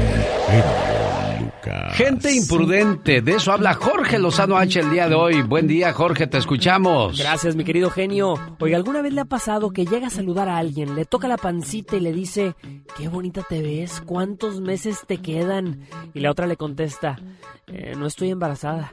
Lucas. 1.66 1.96
Gente 1.96 2.34
imprudente, 2.34 3.22
de 3.22 3.34
eso 3.34 3.52
habla 3.52 3.74
Jorge 3.74 4.20
Lozano 4.20 4.58
H 4.58 4.80
el 4.80 4.90
día 4.92 5.08
de 5.10 5.16
hoy. 5.16 5.42
Buen 5.42 5.68
día, 5.68 5.94
Jorge, 5.94 6.28
te 6.28 6.38
escuchamos. 6.38 7.18
Gracias, 7.18 7.56
mi 7.56 7.64
querido 7.64 7.90
genio. 7.90 8.36
Oiga, 8.60 8.78
¿alguna 8.78 9.02
vez 9.02 9.14
le 9.14 9.22
ha 9.22 9.26
pasado 9.26 9.72
que 9.72 9.86
llega 9.86 10.08
a 10.08 10.12
saludar 10.12 10.50
a 10.50 10.58
alguien, 10.58 10.96
le 10.96 11.06
toca 11.06 11.28
la 11.28 11.38
pancita 11.38 11.96
y 11.96 12.00
le 12.02 12.14
dice, 12.14 12.56
qué 12.98 13.08
bonita 13.08 13.44
te 13.48 13.62
ves, 13.62 14.02
cuántos 14.06 14.62
meses 14.62 15.04
te 15.08 15.18
quedan? 15.18 15.82
Y 16.14 16.20
la 16.20 16.32
otra 16.32 16.48
le 16.48 16.58
contesta, 16.58 17.20
"Eh, 17.68 17.94
no 17.98 18.06
estoy 18.06 18.30
embarazada. 18.32 18.92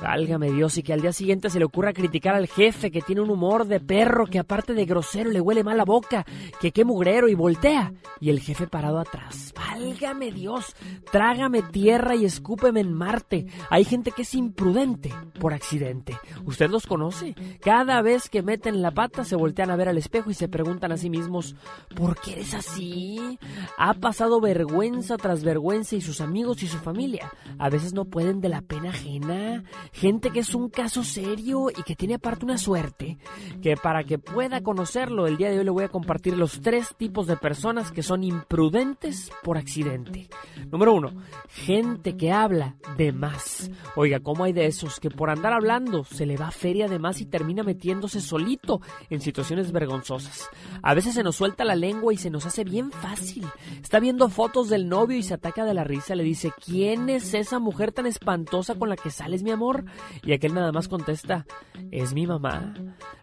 Válgame 0.00 0.52
Dios, 0.52 0.78
y 0.78 0.82
que 0.82 0.92
al 0.92 1.00
día 1.00 1.12
siguiente 1.12 1.50
se 1.50 1.58
le 1.58 1.64
ocurra 1.64 1.92
criticar 1.92 2.34
al 2.34 2.46
jefe 2.46 2.90
que 2.90 3.02
tiene 3.02 3.20
un 3.20 3.30
humor 3.30 3.66
de 3.66 3.80
perro, 3.80 4.26
que 4.26 4.38
aparte 4.38 4.74
de 4.74 4.84
grosero 4.84 5.30
le 5.30 5.40
huele 5.40 5.64
mal 5.64 5.76
la 5.76 5.84
boca, 5.84 6.24
que 6.60 6.70
qué 6.70 6.84
mugrero 6.84 7.28
y 7.28 7.34
voltea. 7.34 7.92
Y 8.20 8.30
el 8.30 8.40
jefe 8.40 8.66
parado 8.66 8.98
atrás. 8.98 9.52
Válgame 9.56 10.32
Dios, 10.32 10.74
trágame 11.10 11.62
tierra 11.62 12.14
y 12.16 12.24
escúpeme 12.24 12.80
en 12.80 12.92
Marte. 12.92 13.46
Hay 13.70 13.84
gente 13.84 14.12
que 14.12 14.22
es 14.22 14.34
imprudente 14.34 15.12
por 15.38 15.52
accidente. 15.52 16.16
¿Usted 16.44 16.70
los 16.70 16.86
conoce? 16.86 17.34
Cada 17.60 18.02
vez 18.02 18.28
que 18.28 18.42
meten 18.42 18.82
la 18.82 18.90
pata 18.90 19.24
se 19.24 19.36
voltean 19.36 19.70
a 19.70 19.76
ver 19.76 19.88
al 19.88 19.98
espejo 19.98 20.30
y 20.30 20.34
se 20.34 20.48
preguntan 20.48 20.92
a 20.92 20.96
sí 20.96 21.10
mismos, 21.10 21.54
¿por 21.94 22.20
qué 22.20 22.32
eres 22.32 22.54
así? 22.54 23.38
Ha 23.76 23.94
pasado 23.94 24.40
vergüenza 24.40 25.16
tras 25.16 25.44
vergüenza 25.44 25.96
y 25.96 26.00
sus 26.00 26.20
amigos 26.20 26.62
y 26.62 26.68
su 26.68 26.78
familia. 26.78 27.30
A 27.58 27.68
veces 27.68 27.92
no 27.92 28.04
pueden 28.04 28.40
de 28.40 28.48
la 28.48 28.62
pena 28.62 28.90
ajena. 28.90 29.64
Gente 29.92 30.30
que 30.30 30.40
es 30.40 30.54
un 30.54 30.68
caso 30.68 31.02
serio 31.04 31.70
y 31.70 31.82
que 31.82 31.96
tiene 31.96 32.14
aparte 32.14 32.44
una 32.44 32.58
suerte. 32.58 33.18
Que 33.62 33.76
para 33.76 34.04
que 34.04 34.18
pueda 34.18 34.62
conocerlo, 34.62 35.26
el 35.26 35.36
día 35.36 35.50
de 35.50 35.58
hoy 35.58 35.64
le 35.64 35.70
voy 35.70 35.84
a 35.84 35.88
compartir 35.88 36.36
los 36.36 36.60
tres 36.60 36.94
tipos 36.96 37.26
de 37.26 37.36
personas 37.36 37.92
que 37.92 38.02
son 38.02 38.24
imprudentes 38.24 39.30
por 39.42 39.58
accidente. 39.58 40.28
Número 40.70 40.94
uno, 40.94 41.12
gente 41.48 42.16
que 42.16 42.32
habla 42.32 42.76
de 42.96 43.12
más. 43.12 43.70
Oiga, 43.96 44.20
¿cómo 44.20 44.44
hay 44.44 44.52
de 44.52 44.66
esos 44.66 45.00
que 45.00 45.10
por 45.10 45.30
andar 45.30 45.52
hablando 45.52 46.04
se 46.04 46.26
le 46.26 46.36
va 46.36 46.50
feria 46.50 46.88
de 46.88 46.98
más 46.98 47.20
y 47.20 47.26
termina 47.26 47.62
metiéndose 47.62 48.20
solito 48.20 48.80
en 49.10 49.20
situaciones 49.20 49.72
vergonzosas? 49.72 50.48
A 50.82 50.94
veces 50.94 51.14
se 51.14 51.22
nos 51.22 51.36
suelta 51.36 51.64
la 51.64 51.74
lengua 51.74 52.12
y 52.12 52.16
se 52.16 52.30
nos 52.30 52.46
hace 52.46 52.64
bien 52.64 52.90
fácil. 52.90 53.46
Está 53.82 54.00
viendo 54.00 54.28
fotos 54.28 54.68
del 54.68 54.88
novio 54.88 55.16
y 55.16 55.22
se 55.22 55.34
ataca 55.34 55.64
de 55.64 55.74
la 55.74 55.84
risa. 55.84 56.14
Le 56.14 56.24
dice, 56.24 56.52
¿quién 56.64 57.08
es 57.08 57.34
esa 57.34 57.58
mujer 57.58 57.92
tan 57.92 58.06
espantosa 58.06 58.74
con 58.74 58.88
la 58.88 58.96
que 58.96 59.10
sales, 59.10 59.42
mi 59.42 59.50
amor? 59.50 59.57
Y 60.22 60.32
aquel 60.32 60.54
nada 60.54 60.72
más 60.72 60.88
contesta, 60.88 61.46
es 61.90 62.14
mi 62.14 62.26
mamá. 62.26 62.74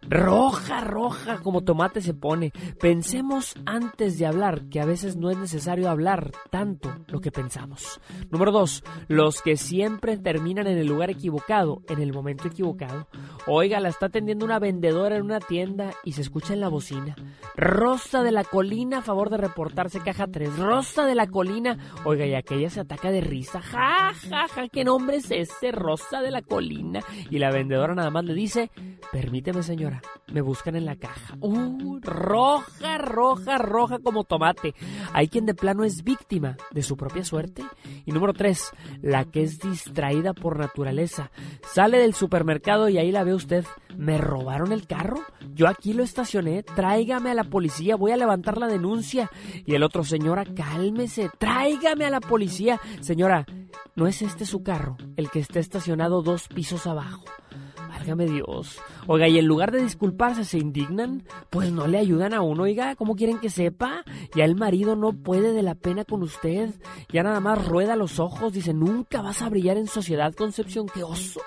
Roja, 0.07 0.81
roja, 0.81 1.39
como 1.41 1.63
tomate 1.63 2.01
se 2.01 2.13
pone. 2.13 2.51
Pensemos 2.79 3.55
antes 3.65 4.19
de 4.19 4.27
hablar, 4.27 4.69
que 4.69 4.79
a 4.79 4.85
veces 4.85 5.17
no 5.17 5.31
es 5.31 5.37
necesario 5.37 5.89
hablar 5.89 6.31
tanto 6.51 6.93
lo 7.07 7.21
que 7.21 7.31
pensamos. 7.31 7.99
Número 8.29 8.51
dos, 8.51 8.83
los 9.07 9.41
que 9.41 9.57
siempre 9.57 10.17
terminan 10.17 10.67
en 10.67 10.77
el 10.77 10.87
lugar 10.87 11.09
equivocado, 11.09 11.81
en 11.89 12.01
el 12.01 12.13
momento 12.13 12.47
equivocado. 12.47 13.07
Oiga, 13.47 13.79
la 13.79 13.89
está 13.89 14.07
atendiendo 14.07 14.45
una 14.45 14.59
vendedora 14.59 15.15
en 15.15 15.23
una 15.23 15.39
tienda 15.39 15.91
y 16.03 16.11
se 16.11 16.21
escucha 16.21 16.53
en 16.53 16.61
la 16.61 16.69
bocina. 16.69 17.15
Rosa 17.55 18.21
de 18.21 18.31
la 18.31 18.43
colina, 18.43 18.99
a 18.99 19.01
favor 19.01 19.29
de 19.29 19.37
reportarse 19.37 20.01
caja 20.01 20.27
3. 20.27 20.57
Rosa 20.57 21.05
de 21.05 21.15
la 21.15 21.27
colina. 21.27 21.77
Oiga, 22.03 22.25
y 22.25 22.35
aquella 22.35 22.69
se 22.69 22.81
ataca 22.81 23.09
de 23.09 23.21
risa. 23.21 23.61
Ja, 23.61 24.13
ja, 24.29 24.47
ja, 24.47 24.67
¿qué 24.69 24.83
nombre 24.83 25.17
es 25.17 25.31
ese? 25.31 25.71
Rosa 25.71 26.14
de 26.21 26.31
la 26.31 26.41
colina. 26.41 27.01
Y 27.29 27.39
la 27.39 27.51
vendedora 27.51 27.95
nada 27.95 28.09
más 28.09 28.25
le 28.25 28.33
dice, 28.33 28.71
permíteme 29.11 29.63
señora, 29.63 30.01
me 30.27 30.41
buscan 30.41 30.75
en 30.75 30.85
la 30.85 30.95
caja. 30.95 31.35
Uh, 31.39 31.99
roja, 32.01 32.97
roja, 32.97 33.57
roja 33.57 33.99
como 33.99 34.23
tomate. 34.23 34.73
Hay 35.13 35.27
quien 35.27 35.45
de 35.45 35.53
plano 35.53 35.83
es 35.83 36.03
víctima 36.03 36.57
de 36.71 36.83
su 36.83 36.97
propia 36.97 37.23
suerte. 37.23 37.63
Y 38.05 38.11
número 38.11 38.33
tres, 38.33 38.71
la 39.01 39.25
que 39.25 39.43
es 39.43 39.59
distraída 39.59 40.33
por 40.33 40.59
naturaleza. 40.59 41.31
Sale 41.73 41.97
del 41.99 42.13
supermercado 42.13 42.89
y 42.89 42.97
ahí 42.97 43.11
la 43.11 43.23
ve 43.23 43.33
usted. 43.33 43.65
¿Me 43.97 44.17
robaron 44.17 44.71
el 44.71 44.87
carro? 44.87 45.21
Yo 45.53 45.67
aquí 45.67 45.93
lo 45.93 46.03
estacioné. 46.03 46.63
Tráigame 46.63 47.31
a 47.31 47.33
la 47.33 47.45
policía. 47.45 47.95
Voy 47.95 48.11
a 48.11 48.17
levantar 48.17 48.57
la 48.57 48.67
denuncia. 48.67 49.31
Y 49.65 49.73
el 49.73 49.83
otro, 49.83 50.03
señora, 50.03 50.43
cálmese. 50.43 51.29
Tráigame 51.37 52.05
a 52.05 52.09
la 52.09 52.19
policía. 52.19 52.79
Señora, 52.99 53.45
¿no 53.95 54.07
es 54.07 54.21
este 54.21 54.45
su 54.45 54.63
carro? 54.63 54.97
El 55.15 55.29
que 55.29 55.39
está 55.39 55.59
estacionado 55.59 56.04
dos 56.09 56.47
pisos 56.47 56.87
abajo. 56.87 57.23
Válgame 57.97 58.25
Dios. 58.25 58.77
Oiga, 59.07 59.27
y 59.29 59.39
en 59.39 59.45
lugar 59.45 59.71
de 59.71 59.81
disculparse, 59.81 60.43
¿se 60.43 60.57
indignan? 60.57 61.23
Pues 61.49 61.71
no 61.71 61.87
le 61.87 61.97
ayudan 61.97 62.33
a 62.33 62.41
uno, 62.41 62.63
oiga. 62.63 62.95
¿Cómo 62.95 63.15
quieren 63.15 63.39
que 63.39 63.49
sepa? 63.49 64.03
Ya 64.35 64.43
el 64.43 64.55
marido 64.55 64.95
no 64.95 65.13
puede 65.13 65.53
de 65.53 65.63
la 65.63 65.75
pena 65.75 66.03
con 66.03 66.21
usted. 66.21 66.71
Ya 67.11 67.23
nada 67.23 67.39
más 67.39 67.65
rueda 67.65 67.95
los 67.95 68.19
ojos. 68.19 68.51
Dice, 68.51 68.73
nunca 68.73 69.21
vas 69.21 69.41
a 69.41 69.49
brillar 69.49 69.77
en 69.77 69.87
sociedad, 69.87 70.33
Concepción. 70.33 70.87
¡Qué 70.87 71.03
oso! 71.03 71.39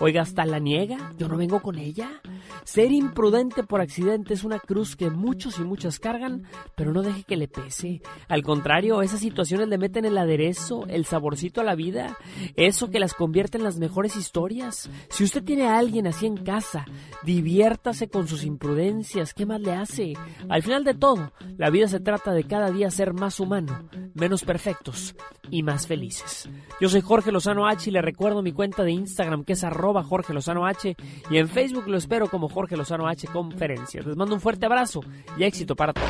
Oiga, 0.00 0.22
hasta 0.22 0.44
la 0.44 0.58
niega. 0.58 1.12
Yo 1.16 1.26
no 1.28 1.38
vengo 1.38 1.62
con 1.62 1.78
ella. 1.78 2.20
Ser 2.64 2.92
imprudente 2.92 3.62
por 3.62 3.80
accidente 3.80 4.34
es 4.34 4.44
una 4.44 4.58
cruz 4.58 4.96
que 4.96 5.08
muchos 5.08 5.58
y 5.58 5.62
muchas 5.62 5.98
cargan, 5.98 6.44
pero 6.74 6.92
no 6.92 7.02
deje 7.02 7.24
que 7.24 7.36
le 7.36 7.48
pese. 7.48 8.02
Al 8.28 8.42
contrario, 8.42 9.00
esas 9.00 9.20
situaciones 9.20 9.68
le 9.68 9.78
meten 9.78 10.04
el 10.04 10.18
aderezo, 10.18 10.84
el 10.88 11.06
saborcito 11.06 11.60
a 11.60 11.64
la 11.64 11.74
vida. 11.74 12.18
Eso 12.56 12.90
que 12.90 13.00
las 13.00 13.14
convierte 13.14 13.56
en 13.56 13.64
las 13.64 13.78
mejores 13.78 14.16
historias. 14.16 14.90
Si 15.08 15.24
usted 15.24 15.42
tiene 15.42 15.66
a 15.66 15.78
alguien 15.78 15.93
así 16.02 16.26
en 16.26 16.36
casa, 16.36 16.84
diviértase 17.22 18.08
con 18.08 18.28
sus 18.28 18.44
imprudencias. 18.44 19.32
¿Qué 19.32 19.46
más 19.46 19.60
le 19.60 19.72
hace? 19.72 20.14
Al 20.48 20.62
final 20.62 20.84
de 20.84 20.94
todo, 20.94 21.32
la 21.56 21.70
vida 21.70 21.88
se 21.88 22.00
trata 22.00 22.32
de 22.32 22.44
cada 22.44 22.70
día 22.70 22.90
ser 22.90 23.14
más 23.14 23.40
humano, 23.40 23.88
menos 24.14 24.42
perfectos 24.42 25.14
y 25.50 25.62
más 25.62 25.86
felices. 25.86 26.48
Yo 26.80 26.88
soy 26.88 27.00
Jorge 27.00 27.32
Lozano 27.32 27.66
H 27.66 27.88
y 27.88 27.92
le 27.92 28.02
recuerdo 28.02 28.42
mi 28.42 28.52
cuenta 28.52 28.82
de 28.82 28.92
Instagram 28.92 29.44
que 29.44 29.54
es 29.54 29.64
arroba 29.64 30.02
Jorge 30.02 30.34
Lozano 30.34 30.66
H 30.66 30.96
y 31.30 31.38
en 31.38 31.48
Facebook 31.48 31.88
lo 31.88 31.96
espero 31.96 32.28
como 32.28 32.48
Jorge 32.48 32.76
Lozano 32.76 33.06
H 33.06 33.28
Conferencias. 33.28 34.06
Les 34.06 34.16
mando 34.16 34.34
un 34.34 34.40
fuerte 34.40 34.66
abrazo 34.66 35.00
y 35.38 35.44
éxito 35.44 35.76
para 35.76 35.92
todos. 35.92 36.08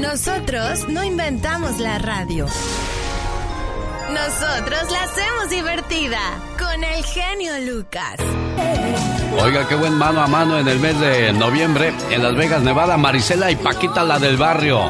Nosotros 0.00 0.88
no 0.88 1.02
inventamos 1.02 1.80
la 1.80 1.98
radio. 1.98 2.46
Nosotros 4.08 4.90
la 4.90 5.02
hacemos 5.02 5.50
divertida 5.50 6.18
con 6.58 6.82
el 6.82 7.04
genio 7.04 7.52
Lucas. 7.60 8.16
Oiga, 9.42 9.68
qué 9.68 9.74
buen 9.74 9.94
mano 9.94 10.22
a 10.22 10.26
mano 10.26 10.58
en 10.58 10.66
el 10.66 10.78
mes 10.78 10.98
de 10.98 11.32
noviembre 11.34 11.92
en 12.10 12.22
Las 12.22 12.34
Vegas, 12.34 12.62
Nevada, 12.62 12.96
Marisela 12.96 13.50
y 13.50 13.56
Paquita, 13.56 14.04
la 14.04 14.18
del 14.18 14.38
barrio. 14.38 14.88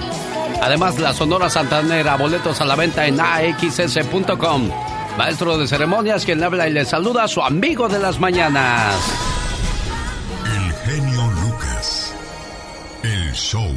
Además, 0.62 0.99
la 1.01 1.12
Sonora 1.12 1.51
Santanera, 1.51 2.16
boletos 2.16 2.61
a 2.61 2.64
la 2.64 2.77
venta 2.77 3.07
en 3.07 3.21
axs.com. 3.21 4.71
Maestro 5.16 5.59
de 5.59 5.66
ceremonias, 5.66 6.25
quien 6.25 6.39
le 6.39 6.47
habla 6.47 6.69
y 6.69 6.73
le 6.73 6.85
saluda 6.85 7.25
a 7.25 7.29
su 7.29 7.43
amigo 7.43 7.89
de 7.89 7.99
las 7.99 8.21
mañanas. 8.21 8.95
El 10.45 10.73
genio 10.93 11.31
Lucas. 11.43 12.14
El 13.03 13.33
show. 13.33 13.73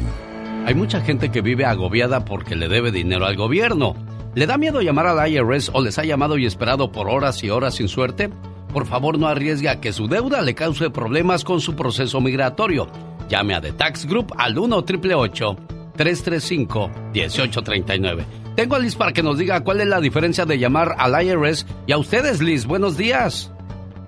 Hay 0.66 0.74
mucha 0.74 1.00
gente 1.00 1.30
que 1.30 1.40
vive 1.40 1.66
agobiada 1.66 2.24
porque 2.24 2.54
le 2.54 2.68
debe 2.68 2.92
dinero 2.92 3.26
al 3.26 3.36
gobierno. 3.36 3.96
¿Le 4.34 4.46
da 4.46 4.56
miedo 4.56 4.80
llamar 4.80 5.06
al 5.06 5.30
IRS 5.30 5.70
o 5.74 5.82
les 5.82 5.98
ha 5.98 6.04
llamado 6.04 6.38
y 6.38 6.46
esperado 6.46 6.90
por 6.90 7.10
horas 7.10 7.44
y 7.44 7.50
horas 7.50 7.74
sin 7.74 7.88
suerte? 7.88 8.30
Por 8.72 8.86
favor, 8.86 9.18
no 9.18 9.28
arriesgue 9.28 9.68
a 9.68 9.78
que 9.78 9.92
su 9.92 10.08
deuda 10.08 10.40
le 10.40 10.54
cause 10.54 10.88
problemas 10.88 11.44
con 11.44 11.60
su 11.60 11.76
proceso 11.76 12.18
migratorio. 12.22 12.88
Llame 13.28 13.54
a 13.54 13.60
The 13.60 13.72
Tax 13.72 14.06
Group 14.06 14.32
al 14.38 14.58
1 14.58 14.74
888 14.74 15.56
335 15.96 16.90
1839 17.12 18.24
Tengo 18.56 18.76
a 18.76 18.78
Liz 18.78 18.96
para 18.96 19.12
que 19.12 19.22
nos 19.22 19.36
diga 19.36 19.62
cuál 19.64 19.82
es 19.82 19.86
la 19.86 20.00
diferencia 20.00 20.46
de 20.46 20.58
llamar 20.58 20.94
al 20.96 21.22
IRS 21.22 21.66
y 21.86 21.92
a 21.92 21.98
ustedes, 21.98 22.40
Liz. 22.40 22.64
Buenos 22.64 22.96
días. 22.96 23.52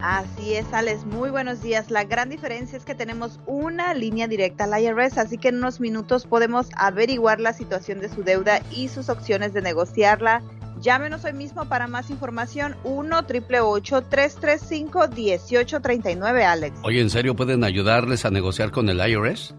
Así 0.06 0.52
es, 0.52 0.70
Alex. 0.74 1.06
Muy 1.06 1.30
buenos 1.30 1.62
días. 1.62 1.90
La 1.90 2.04
gran 2.04 2.28
diferencia 2.28 2.76
es 2.76 2.84
que 2.84 2.94
tenemos 2.94 3.40
una 3.46 3.94
línea 3.94 4.28
directa 4.28 4.64
al 4.64 4.78
IRS, 4.78 5.16
así 5.16 5.38
que 5.38 5.48
en 5.48 5.56
unos 5.56 5.80
minutos 5.80 6.26
podemos 6.26 6.68
averiguar 6.76 7.40
la 7.40 7.54
situación 7.54 8.00
de 8.00 8.10
su 8.10 8.22
deuda 8.22 8.60
y 8.70 8.88
sus 8.88 9.08
opciones 9.08 9.54
de 9.54 9.62
negociarla. 9.62 10.42
Llámenos 10.78 11.24
hoy 11.24 11.32
mismo 11.32 11.70
para 11.70 11.86
más 11.86 12.10
información 12.10 12.76
1 12.84 13.24
335 13.24 15.08
1839 15.08 16.44
Alex. 16.44 16.80
Oye, 16.82 17.00
¿en 17.00 17.08
serio 17.08 17.34
pueden 17.34 17.64
ayudarles 17.64 18.26
a 18.26 18.30
negociar 18.30 18.72
con 18.72 18.90
el 18.90 18.98
IRS? 18.98 19.54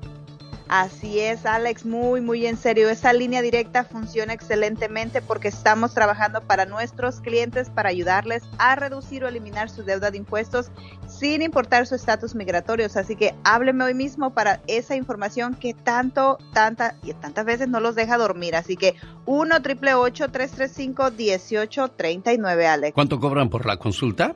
Así 0.68 1.20
es, 1.20 1.46
Alex, 1.46 1.86
muy, 1.86 2.22
muy 2.22 2.48
en 2.48 2.58
serio. 2.58 2.90
Esa 2.90 3.14
línea 3.14 3.44
directa 3.44 3.84
funciona 3.84 4.34
excelentemente 4.34 5.22
porque 5.22 5.48
estamos 5.48 5.94
trabajando 5.94 6.42
para 6.42 6.66
nuestros 6.66 7.22
clientes 7.22 7.70
para 7.70 7.90
ayudarles 7.90 8.44
a 8.58 8.76
reducir 8.76 9.24
o 9.24 9.28
eliminar 9.28 9.70
su 9.70 9.84
deuda 9.84 10.10
de 10.10 10.18
impuestos 10.18 10.72
sin 11.08 11.44
importar 11.44 11.86
su 11.86 11.94
estatus 11.94 12.34
migratorio. 12.34 12.88
Así 12.96 13.16
que 13.16 13.36
hábleme 13.44 13.84
hoy 13.84 13.94
mismo 13.94 14.34
para 14.34 14.62
esa 14.68 14.96
información 14.96 15.54
que 15.54 15.74
tanto, 15.74 16.40
tanta 16.52 16.96
y 17.04 17.14
tantas 17.14 17.46
veces 17.46 17.68
no 17.68 17.80
los 17.80 17.94
deja 17.94 18.18
dormir. 18.18 18.56
Así 18.56 18.76
que 18.76 18.96
1 19.26 19.62
335 19.62 21.12
1839 21.12 22.68
Alex. 22.68 22.94
¿Cuánto 22.96 23.20
cobran 23.20 23.50
por 23.50 23.68
la 23.68 23.78
consulta? 23.78 24.36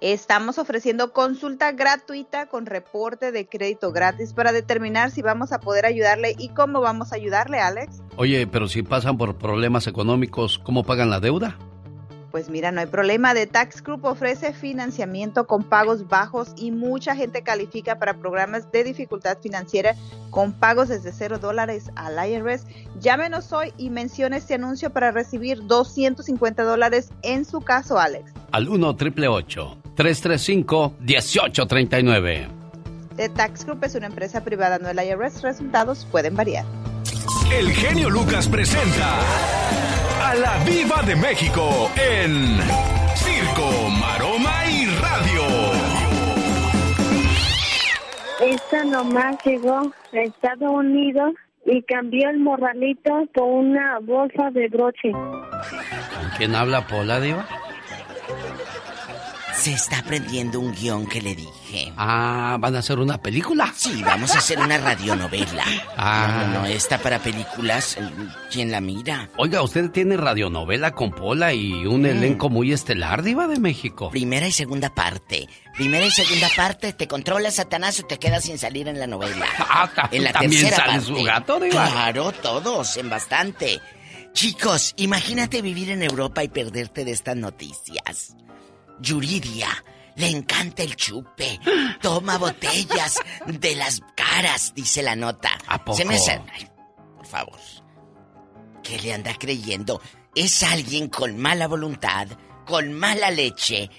Estamos 0.00 0.58
ofreciendo 0.58 1.12
consulta 1.12 1.72
gratuita 1.72 2.46
con 2.46 2.66
reporte 2.66 3.32
de 3.32 3.48
crédito 3.48 3.90
gratis 3.90 4.32
para 4.32 4.52
determinar 4.52 5.10
si 5.10 5.22
vamos 5.22 5.50
a 5.50 5.58
poder 5.58 5.86
ayudarle 5.86 6.36
y 6.38 6.50
cómo 6.50 6.80
vamos 6.80 7.12
a 7.12 7.16
ayudarle, 7.16 7.58
Alex. 7.58 8.00
Oye, 8.16 8.46
pero 8.46 8.68
si 8.68 8.84
pasan 8.84 9.18
por 9.18 9.38
problemas 9.38 9.88
económicos, 9.88 10.60
¿cómo 10.60 10.84
pagan 10.84 11.10
la 11.10 11.18
deuda? 11.18 11.58
Pues 12.30 12.50
mira, 12.50 12.70
no 12.70 12.80
hay 12.80 12.86
problema. 12.86 13.34
The 13.34 13.46
Tax 13.46 13.82
Group 13.82 14.04
ofrece 14.04 14.52
financiamiento 14.52 15.46
con 15.46 15.64
pagos 15.64 16.06
bajos 16.06 16.52
y 16.56 16.70
mucha 16.70 17.16
gente 17.16 17.42
califica 17.42 17.98
para 17.98 18.18
programas 18.18 18.70
de 18.70 18.84
dificultad 18.84 19.38
financiera 19.38 19.96
con 20.30 20.52
pagos 20.52 20.88
desde 20.88 21.12
cero 21.12 21.38
dólares 21.38 21.90
al 21.96 22.14
IRS. 22.28 22.66
Llámenos 23.00 23.52
hoy 23.52 23.72
y 23.78 23.90
mencione 23.90 24.36
este 24.36 24.54
anuncio 24.54 24.90
para 24.90 25.10
recibir 25.10 25.66
250 25.66 26.62
dólares 26.62 27.10
en 27.22 27.44
su 27.44 27.62
caso, 27.62 27.98
Alex. 27.98 28.32
Al 28.52 28.68
1 28.68 28.88
888 28.88 29.77
335 29.98 30.94
1839 31.00 32.46
The 33.16 33.28
Tax 33.30 33.64
Group 33.64 33.82
es 33.82 33.96
una 33.96 34.06
empresa 34.06 34.44
privada, 34.44 34.78
no 34.78 34.88
el 34.88 34.96
IRS. 34.96 35.42
Resultados 35.42 36.06
pueden 36.08 36.36
variar. 36.36 36.64
El 37.52 37.72
genio 37.72 38.08
Lucas 38.08 38.46
presenta 38.46 39.18
a 40.22 40.36
la 40.36 40.62
Viva 40.62 41.02
de 41.02 41.16
México 41.16 41.90
en 41.96 42.60
Circo, 43.16 43.88
Maroma 44.00 44.66
y 44.70 44.86
Radio. 45.00 45.42
Esta 48.40 48.84
nomás 48.84 49.36
llegó 49.44 49.78
a 49.78 49.92
Estados 50.12 50.70
Unidos 50.70 51.34
y 51.66 51.82
cambió 51.82 52.30
el 52.30 52.38
morralito 52.38 53.26
por 53.34 53.48
una 53.48 53.98
bolsa 53.98 54.52
de 54.52 54.68
broche. 54.68 55.10
¿Con 55.10 56.30
quién 56.36 56.54
habla 56.54 56.86
Pola, 56.86 57.18
Diva? 57.18 57.48
Se 59.58 59.72
está 59.72 59.98
aprendiendo 59.98 60.60
un 60.60 60.72
guion 60.72 61.06
que 61.06 61.20
le 61.20 61.34
dije. 61.34 61.92
Ah, 61.96 62.56
¿van 62.60 62.76
a 62.76 62.78
hacer 62.78 62.98
una 63.00 63.20
película? 63.20 63.72
Sí, 63.76 64.02
vamos 64.04 64.32
a 64.34 64.38
hacer 64.38 64.58
una 64.60 64.78
radionovela. 64.78 65.64
Ah. 65.96 66.44
No, 66.46 66.52
no, 66.52 66.60
no, 66.60 66.66
esta 66.66 66.98
para 66.98 67.18
películas, 67.18 67.98
¿quién 68.52 68.70
la 68.70 68.80
mira? 68.80 69.28
Oiga, 69.36 69.60
usted 69.62 69.90
tiene 69.90 70.16
radionovela 70.16 70.92
con 70.92 71.10
Pola 71.10 71.52
y 71.52 71.86
un 71.86 72.02
Mm. 72.02 72.06
elenco 72.06 72.48
muy 72.50 72.72
estelar, 72.72 73.22
Diva 73.24 73.48
de 73.48 73.58
México. 73.58 74.10
Primera 74.10 74.46
y 74.46 74.52
segunda 74.52 74.94
parte. 74.94 75.48
Primera 75.74 76.06
y 76.06 76.10
segunda 76.12 76.48
parte, 76.56 76.92
te 76.92 77.08
controla 77.08 77.50
Satanás 77.50 77.98
o 77.98 78.04
te 78.06 78.18
quedas 78.18 78.44
sin 78.44 78.58
salir 78.58 78.86
en 78.86 79.00
la 79.00 79.08
novela. 79.08 79.46
en 80.12 80.22
la 80.22 80.32
¿también 80.32 80.52
tercera 80.62 80.76
sale 80.76 80.98
parte. 80.98 81.06
su 81.06 81.22
gato, 81.24 81.58
Diva? 81.58 81.88
Claro, 81.90 82.30
todos, 82.32 82.96
en 82.96 83.10
bastante. 83.10 83.80
Chicos, 84.32 84.94
imagínate 84.98 85.62
vivir 85.62 85.90
en 85.90 86.04
Europa 86.04 86.44
y 86.44 86.48
perderte 86.48 87.04
de 87.04 87.10
estas 87.10 87.34
noticias. 87.36 88.36
Yuridia, 89.00 89.68
le 90.16 90.28
encanta 90.28 90.82
el 90.82 90.96
chupe. 90.96 91.60
Toma 92.00 92.38
botellas 92.38 93.18
de 93.46 93.76
las 93.76 94.02
caras, 94.16 94.72
dice 94.74 95.02
la 95.02 95.16
nota. 95.16 95.50
¿A 95.66 95.84
poco? 95.84 95.96
Se 95.96 96.04
me 96.04 96.16
hace... 96.16 96.40
Ay, 96.52 96.68
por 97.16 97.26
favor. 97.26 97.58
¿Qué 98.82 98.98
le 99.00 99.12
anda 99.12 99.34
creyendo? 99.38 100.00
Es 100.34 100.62
alguien 100.62 101.08
con 101.08 101.38
mala 101.38 101.68
voluntad, 101.68 102.28
con 102.66 102.92
mala 102.92 103.30
leche. 103.30 103.90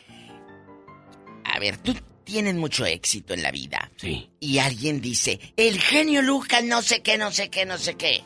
A 1.46 1.60
ver, 1.60 1.78
tú 1.78 1.96
tienes 2.24 2.56
mucho 2.56 2.86
éxito 2.86 3.34
en 3.34 3.44
la 3.44 3.52
vida. 3.52 3.92
Sí. 3.98 4.30
Y 4.40 4.60
alguien 4.60 5.02
dice, 5.02 5.40
el 5.58 5.80
genio 5.80 6.22
Lucas 6.22 6.64
no 6.64 6.82
sé 6.82 7.02
qué, 7.02 7.18
no 7.18 7.32
sé 7.32 7.50
qué, 7.50 7.66
no 7.66 7.78
sé 7.78 7.96
qué. 7.96 8.24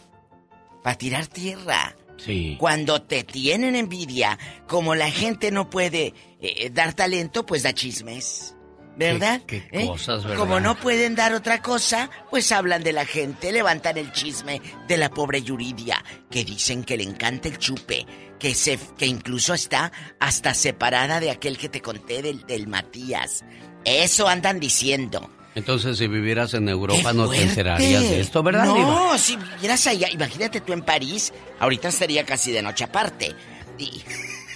Para 0.83 0.97
tirar 0.97 1.27
tierra. 1.27 1.95
Sí. 2.23 2.55
Cuando 2.59 3.01
te 3.01 3.23
tienen 3.23 3.75
envidia, 3.75 4.37
como 4.67 4.95
la 4.95 5.11
gente 5.11 5.51
no 5.51 5.69
puede 5.69 6.13
eh, 6.39 6.69
dar 6.71 6.93
talento, 6.93 7.45
pues 7.45 7.63
da 7.63 7.73
chismes. 7.73 8.55
¿Verdad? 8.95 9.41
Qué, 9.47 9.67
¿Eh? 9.71 9.87
cosas, 9.87 10.23
¿verdad? 10.23 10.37
Como 10.37 10.59
no 10.59 10.75
pueden 10.75 11.15
dar 11.15 11.33
otra 11.33 11.63
cosa, 11.63 12.11
pues 12.29 12.51
hablan 12.51 12.83
de 12.83 12.93
la 12.93 13.05
gente, 13.05 13.51
levantan 13.51 13.97
el 13.97 14.11
chisme 14.11 14.61
de 14.87 14.97
la 14.97 15.09
pobre 15.09 15.41
Yuridia, 15.41 16.03
que 16.29 16.45
dicen 16.45 16.83
que 16.83 16.97
le 16.97 17.03
encanta 17.03 17.47
el 17.47 17.57
chupe, 17.57 18.05
que 18.37 18.53
se, 18.53 18.77
que 18.95 19.07
incluso 19.07 19.55
está 19.55 19.91
hasta 20.19 20.53
separada 20.53 21.19
de 21.19 21.31
aquel 21.31 21.57
que 21.57 21.69
te 21.69 21.81
conté 21.81 22.21
del, 22.21 22.45
del 22.45 22.67
Matías. 22.67 23.43
Eso 23.83 24.27
andan 24.27 24.59
diciendo. 24.59 25.27
Entonces, 25.55 25.97
si 25.97 26.07
vivieras 26.07 26.53
en 26.55 26.67
Europa, 26.67 27.11
¡Qué 27.11 27.17
no 27.17 27.29
te 27.29 27.41
enterarías 27.41 28.01
de 28.01 28.19
esto, 28.19 28.41
¿verdad, 28.41 28.65
Diva? 28.65 28.77
No, 28.77 29.17
si 29.17 29.35
vivieras 29.37 29.85
allá, 29.87 30.09
imagínate 30.11 30.61
tú 30.61 30.73
en 30.73 30.81
París, 30.81 31.31
ahorita 31.59 31.89
estaría 31.89 32.25
casi 32.25 32.51
de 32.51 32.61
noche 32.63 32.83
aparte. 32.85 33.35
Y, 33.77 34.01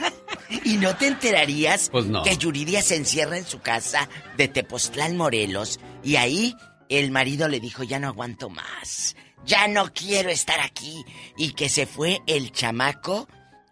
y 0.63 0.77
no 0.77 0.95
te 0.95 1.07
enterarías 1.07 1.89
Pues 1.91 2.05
no. 2.05 2.23
que 2.23 2.35
Yuridia 2.37 2.81
se 2.81 2.95
encierra 2.95 3.37
en 3.37 3.45
su 3.45 3.59
casa 3.59 4.09
de 4.37 4.47
Tepoztlán, 4.47 5.15
Morelos, 5.17 5.79
y 6.03 6.15
ahí 6.15 6.55
el 6.89 7.11
marido 7.11 7.47
le 7.47 7.59
dijo, 7.59 7.83
ya 7.83 7.99
no 7.99 8.07
aguanto 8.07 8.49
más. 8.49 9.15
ya 9.45 9.67
no 9.67 9.93
quiero 9.93 10.29
estar 10.29 10.59
aquí. 10.61 11.03
Y 11.37 11.51
que 11.51 11.69
se 11.69 11.85
fue 11.85 12.19
el 12.27 12.51
chamaco 12.51 13.27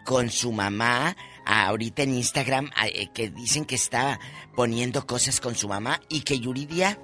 con 0.05 0.29
su 0.29 0.51
mamá, 0.51 1.15
ahorita 1.45 2.03
en 2.03 2.13
Instagram, 2.15 2.69
eh, 2.85 3.07
que 3.13 3.29
dicen 3.31 3.65
que 3.65 3.75
estaba 3.75 4.19
poniendo 4.55 5.05
cosas 5.07 5.39
con 5.41 5.55
su 5.55 5.67
mamá 5.67 5.99
y 6.09 6.21
que 6.21 6.39
Yuridia, 6.39 6.99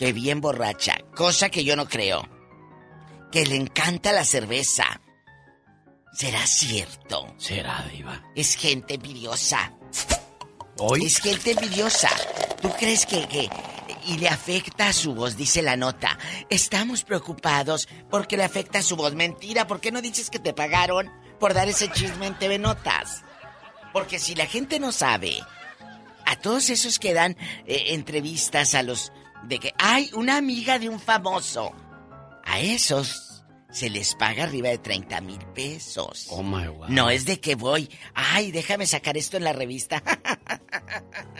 que 0.00 0.14
bien 0.14 0.40
borracha, 0.40 0.96
cosa 1.14 1.50
que 1.50 1.62
yo 1.62 1.76
no 1.76 1.86
creo, 1.86 2.26
que 3.30 3.44
le 3.44 3.56
encanta 3.56 4.12
la 4.12 4.24
cerveza. 4.24 5.02
¿Será 6.14 6.46
cierto? 6.46 7.34
Será, 7.36 7.86
Diva. 7.92 8.24
Es 8.34 8.56
gente 8.56 8.94
envidiosa. 8.94 9.74
¿Hoy? 10.78 11.04
Es 11.04 11.18
gente 11.18 11.50
envidiosa. 11.50 12.08
¿Tú 12.62 12.70
crees 12.78 13.04
que, 13.04 13.28
que... 13.28 13.50
Y 14.06 14.16
le 14.16 14.30
afecta 14.30 14.88
a 14.88 14.94
su 14.94 15.14
voz, 15.14 15.36
dice 15.36 15.60
la 15.60 15.76
nota. 15.76 16.18
Estamos 16.48 17.04
preocupados 17.04 17.86
porque 18.08 18.38
le 18.38 18.44
afecta 18.44 18.78
a 18.78 18.82
su 18.82 18.96
voz. 18.96 19.12
Mentira, 19.12 19.66
¿por 19.66 19.82
qué 19.82 19.92
no 19.92 20.00
dices 20.00 20.30
que 20.30 20.38
te 20.38 20.54
pagaron 20.54 21.10
por 21.38 21.52
dar 21.52 21.68
ese 21.68 21.92
chisme 21.92 22.26
en 22.26 22.38
TV 22.38 22.58
Notas? 22.58 23.22
Porque 23.92 24.18
si 24.18 24.34
la 24.34 24.46
gente 24.46 24.80
no 24.80 24.92
sabe, 24.92 25.42
a 26.24 26.36
todos 26.36 26.70
esos 26.70 26.98
que 26.98 27.12
dan 27.12 27.36
eh, 27.66 27.88
entrevistas 27.88 28.74
a 28.74 28.82
los... 28.82 29.12
de 29.44 29.58
que 29.58 29.74
hay 29.78 30.10
una 30.14 30.36
amiga 30.36 30.78
de 30.78 30.88
un 30.88 31.00
famoso, 31.00 31.72
a 32.44 32.60
esos 32.60 33.42
se 33.70 33.88
les 33.88 34.14
paga 34.16 34.44
arriba 34.44 34.68
de 34.68 34.78
30 34.78 35.20
mil 35.20 35.38
pesos. 35.54 36.26
Oh 36.30 36.42
my 36.42 36.66
God. 36.66 36.88
No 36.88 37.08
es 37.10 37.24
de 37.24 37.40
que 37.40 37.54
voy, 37.54 37.88
ay, 38.14 38.50
déjame 38.50 38.86
sacar 38.86 39.16
esto 39.16 39.36
en 39.36 39.44
la 39.44 39.52
revista. 39.52 40.02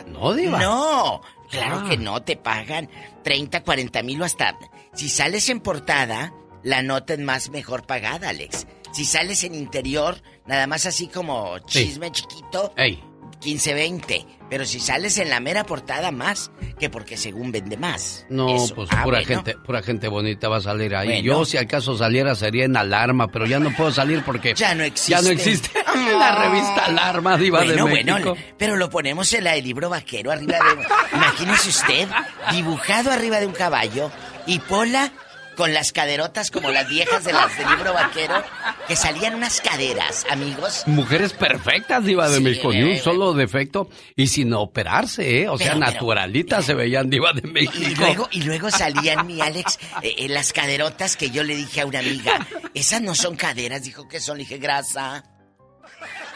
No, 0.07 0.33
Diva. 0.35 0.59
No, 0.61 1.21
claro 1.51 1.83
Ah. 1.85 1.89
que 1.89 1.97
no, 1.97 2.23
te 2.23 2.37
pagan 2.37 2.89
30, 3.23 3.63
40 3.63 4.03
mil 4.03 4.21
o 4.23 4.25
hasta... 4.25 4.57
Si 4.93 5.09
sales 5.09 5.49
en 5.49 5.61
portada, 5.61 6.33
la 6.63 6.83
nota 6.83 7.15
es 7.15 7.21
más 7.21 7.51
mejor 7.51 7.87
pagada, 7.87 8.29
Alex. 8.31 8.67
Si 8.93 9.05
sales 9.05 9.45
en 9.45 9.55
interior, 9.55 10.21
nada 10.47 10.67
más 10.67 10.85
así 10.87 11.07
como 11.09 11.57
Sí. 11.67 11.87
chisme 11.87 12.11
chiquito, 12.11 12.73
Ey. 12.77 13.03
15, 13.41 13.75
20. 13.75 14.27
Pero 14.51 14.65
si 14.65 14.81
sales 14.81 15.17
en 15.19 15.31
la 15.31 15.39
mera 15.39 15.63
portada, 15.65 16.11
más 16.11 16.51
que 16.79 16.91
porque 16.91 17.17
según 17.17 17.53
vende 17.53 17.77
más. 17.77 18.27
No, 18.29 18.57
Eso. 18.57 18.75
pues 18.75 18.89
Ah, 18.93 19.05
pura 19.05 19.21
bueno. 19.21 19.27
gente, 19.45 19.55
pura 19.65 19.81
gente 19.83 20.09
bonita 20.09 20.49
va 20.49 20.57
a 20.57 20.61
salir 20.61 20.95
ahí. 20.97 21.07
Bueno. 21.09 21.23
Yo 21.23 21.45
si 21.45 21.57
acaso 21.57 21.97
saliera 21.97 22.35
sería 22.35 22.65
en 22.65 22.77
alarma, 22.77 23.29
pero 23.29 23.47
ya 23.47 23.61
no 23.61 23.71
puedo 23.77 23.93
salir 23.93 24.23
porque 24.25 24.55
Ya 24.55 24.75
no 24.75 24.83
existe. 24.83 25.13
ya 25.13 25.23
no 25.23 25.29
existe 25.31 25.71
la 26.19 26.35
revista 26.35 26.87
Alarma 26.87 27.37
Diva 27.37 27.59
bueno, 27.61 27.85
de 27.87 27.91
bueno, 27.91 28.13
México. 28.15 28.37
pero 28.59 28.77
lo 28.77 28.91
ponemos 28.91 29.33
en 29.35 29.45
la 29.45 29.53
del 29.53 29.65
libro 29.65 29.89
vaquero 29.89 30.33
arriba 30.33 30.59
de... 30.59 30.85
Imagínese 31.17 31.69
usted, 31.69 32.09
dibujado 32.51 33.13
arriba 33.13 33.39
de 33.39 33.47
un 33.47 33.53
caballo 33.53 34.11
y 34.47 34.59
Pola 34.59 35.13
con 35.61 35.75
las 35.75 35.93
caderotas 35.93 36.51
como 36.51 36.71
las 36.71 36.89
viejas 36.89 37.23
de 37.23 37.35
las 37.35 37.55
del 37.59 37.69
libro 37.69 37.93
vaquero, 37.93 38.43
que 38.89 38.97
salían 38.97 39.35
unas 39.35 39.61
caderas, 39.61 40.25
amigos. 40.31 40.85
Mujeres 40.87 41.35
perfectas, 41.35 42.03
Diva 42.03 42.31
de 42.31 42.39
Sí, 42.39 42.43
México, 42.43 42.73
ni 42.73 42.83
un 42.83 42.97
solo 42.97 43.35
defecto 43.35 43.91
y 44.17 44.29
sin 44.29 44.55
operarse, 44.55 45.43
¿eh? 45.43 45.51
O 45.51 45.59
sea, 45.59 45.75
Pero, 45.75 45.81
naturalitas 45.81 46.65
se 46.65 46.73
veían 46.73 47.11
Diva 47.11 47.35
de 47.35 47.47
México. 47.47 47.77
Y 47.77 47.95
luego, 47.95 48.29
y 48.31 48.41
luego 48.41 48.71
salían, 48.71 49.27
mi 49.27 49.43
Alex, 49.43 49.79
eh, 50.01 50.15
eh, 50.17 50.29
las 50.31 50.55
caderotas 50.55 51.19
que 51.19 51.29
yo 51.29 51.43
le 51.43 51.55
dije 51.55 51.83
a 51.83 51.87
una 51.87 51.99
amiga. 51.99 52.47
Esas 52.73 53.03
no 53.03 53.15
son 53.15 53.37
caderas, 53.37 53.83
dijo 53.83 54.09
que 54.09 54.19
son, 54.19 54.39
le 54.39 54.45
dije 54.45 54.57
grasa. 54.57 55.25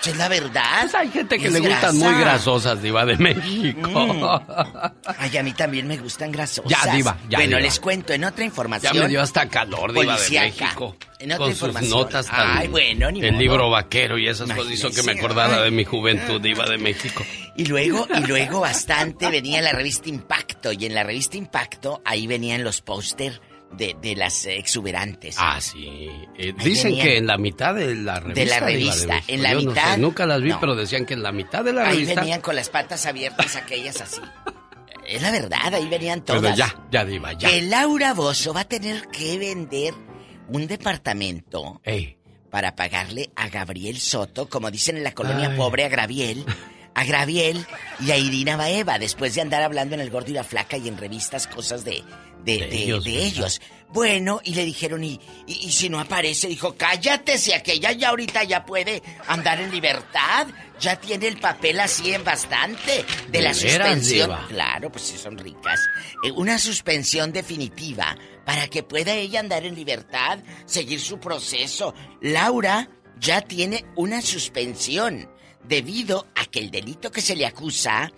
Es 0.06 0.16
la 0.16 0.28
verdad. 0.28 0.81
Pues 0.82 0.94
hay 0.94 1.09
gente 1.10 1.39
que 1.39 1.47
Es 1.47 1.52
le 1.52 1.60
gustan 1.60 1.97
muy 1.98 2.14
grasosas, 2.14 2.82
Diva 2.82 3.05
de 3.06 3.16
México. 3.16 4.43
Ay, 5.18 5.36
a 5.36 5.43
mí 5.43 5.52
también 5.52 5.86
me 5.86 5.97
gustan 5.97 6.31
grasosas. 6.32 6.70
Ya, 6.85 6.93
diva, 6.94 7.16
ya, 7.28 7.39
Bueno, 7.39 7.56
diva. 7.56 7.60
les 7.60 7.81
cuento 7.81 8.12
en 8.12 8.24
otra 8.24 8.40
Ya 8.40 8.44
información. 8.47 8.98
me 8.98 9.09
dio 9.09 9.22
hasta 9.22 9.48
calor, 9.48 9.93
Diva 9.93 10.16
de. 10.18 10.31
México. 10.31 10.97
En 11.18 11.32
otra 11.32 11.39
Con 11.39 11.51
sus 11.52 11.68
información. 11.68 11.90
notas 12.01 12.26
tan... 12.26 12.59
Ay, 12.59 12.68
bueno, 12.68 13.10
ni 13.10 13.20
El 13.20 13.32
modo. 13.32 13.40
libro 13.40 13.70
vaquero 13.70 14.18
y 14.18 14.28
esas 14.28 14.51
cosas 14.52 14.72
hizo 14.72 14.90
que 14.90 15.02
me 15.02 15.12
acordara 15.12 15.62
de 15.62 15.70
mi 15.70 15.85
juventud, 15.85 16.40
Diva 16.40 16.66
de 16.66 16.76
México. 16.76 17.24
Y 17.56 17.64
luego, 17.66 18.06
y 18.14 18.26
luego 18.26 18.60
bastante 18.60 19.31
venía 19.31 19.62
la 19.62 19.72
revista 19.72 20.09
Impacto. 20.09 20.72
Y 20.72 20.85
en 20.86 20.94
la 20.94 21.02
revista 21.02 21.36
Impacto, 21.39 22.02
ahí 22.05 22.26
venían 22.26 22.62
los 22.64 22.82
póster 22.82 23.40
de, 23.77 23.97
de 24.01 24.17
las 24.17 24.47
exuberantes. 24.47 25.37
Ah, 25.39 25.61
sí. 25.61 25.87
Eh, 26.37 26.55
Ahí 26.59 26.65
dicen 26.65 26.91
venían. 26.93 27.07
que 27.07 27.17
en 27.19 27.27
la 27.27 27.39
mitad 27.39 27.75
de 27.75 27.95
la 27.95 28.21
revista. 28.21 28.41
De 28.41 28.47
la 28.47 28.61
revista, 28.61 29.23
en 29.29 29.43
la 29.43 29.53
Yo 29.53 29.61
no 29.63 29.71
mitad, 29.71 29.95
sé, 29.95 30.01
nunca 30.01 30.27
las 30.27 30.41
vi, 30.43 30.51
no. 30.51 30.61
pero 30.61 30.75
decían 30.77 31.07
que 31.07 31.15
en 31.15 31.23
la 31.23 31.33
mitad 31.33 31.65
de 31.65 31.73
la 31.73 31.83
ahí 31.89 31.99
revista. 32.01 32.21
venían 32.21 32.41
con 32.41 32.57
las 32.57 32.69
patas 32.71 33.07
abiertas 33.07 33.57
aquellas 33.57 34.01
así. 34.01 34.21
Es 35.07 35.21
la 35.21 35.31
verdad, 35.31 35.75
ahí 35.75 35.87
venían 35.89 36.25
todas. 36.25 36.41
Pero 36.43 36.55
ya, 36.57 36.75
ya, 36.91 37.05
Diva, 37.05 37.33
ya. 37.35 37.49
Que 37.51 37.63
Laura 37.63 38.15
Bozo 38.15 38.55
va 38.55 38.61
a 38.63 38.65
tener 38.69 39.09
que 39.09 39.39
vender 39.39 39.93
un 40.49 40.67
departamento 40.67 41.81
Ey. 41.85 42.17
para 42.51 42.75
pagarle 42.75 43.31
a 43.37 43.49
Gabriel 43.49 43.99
Soto, 43.99 44.49
como 44.49 44.71
dicen 44.71 44.97
en 44.97 45.05
la 45.05 45.13
colonia 45.13 45.51
Ay. 45.51 45.57
pobre, 45.59 45.85
a 45.85 45.89
Graviel, 45.89 46.45
a 46.95 47.05
Graviel 47.05 47.66
y 48.01 48.11
a 48.12 48.16
Irina 48.16 48.57
Baeva, 48.57 48.99
después 48.99 49.35
de 49.35 49.41
andar 49.41 49.62
hablando 49.62 49.95
en 49.95 50.01
el 50.01 50.11
Gordo 50.11 50.31
y 50.31 50.35
la 50.35 50.45
Flaca 50.45 50.77
y 50.77 50.89
en 50.89 50.97
revistas 50.97 51.47
cosas 51.47 51.85
de, 51.85 52.03
de, 52.45 52.59
De 52.59 53.01
de- 53.03 53.25
ellos. 53.27 53.61
Bueno, 53.89 54.41
y 54.43 54.55
le 54.57 54.65
dijeron, 54.65 55.05
y, 55.05 55.21
y, 55.47 55.66
y 55.69 55.71
si 55.73 55.89
no 55.89 56.01
aparece, 56.01 56.49
dijo, 56.49 56.75
cállate, 56.77 57.39
si 57.39 57.53
aquella 57.53 57.93
ya 57.93 58.09
ahorita 58.09 58.43
ya 58.43 58.66
puede 58.66 59.01
andar 59.29 59.61
en 59.61 59.71
libertad, 59.71 60.49
ya 60.81 60.97
tiene 60.99 61.29
el 61.29 61.39
papel 61.39 61.79
así 61.79 62.12
en 62.12 62.25
bastante 62.25 63.05
de 63.31 63.41
la 63.41 63.53
¿De 63.55 63.62
veras, 63.62 63.89
suspensión. 63.89 64.33
Claro, 64.49 64.91
pues 64.91 65.05
sí 65.05 65.16
son 65.16 65.39
ricas. 65.39 65.79
Eh, 66.25 66.33
una 66.33 66.59
suspensión 66.59 67.33
definitiva 67.33 68.16
para 68.45 68.66
que 68.66 68.83
pueda 68.83 69.15
ella 69.15 69.39
andar 69.39 69.65
en 69.65 69.77
libertad, 69.77 70.41
seguir 70.66 71.01
su 71.01 71.21
proceso. 71.21 71.95
Laura 72.21 72.89
ya 73.21 73.43
tiene 73.43 73.85
una 73.95 74.21
suspensión 74.23 75.31
debido 75.69 76.27
a 76.35 76.45
que 76.47 76.61
el 76.61 76.70
delito 76.70 77.11
que 77.11 77.20
se 77.20 77.36
le 77.36 77.47
acusa 77.47 78.12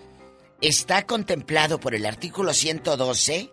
está 0.60 1.06
contemplado 1.06 1.78
por 1.78 1.94
el 1.94 2.06
artículo 2.06 2.52
112 2.52 3.52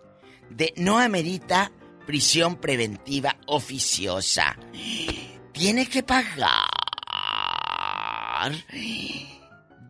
de 0.50 0.74
no 0.76 0.98
amerita 0.98 1.72
prisión 2.06 2.56
preventiva 2.56 3.36
oficiosa. 3.46 4.56
Tiene 5.52 5.86
que 5.86 6.02
pagar 6.02 6.68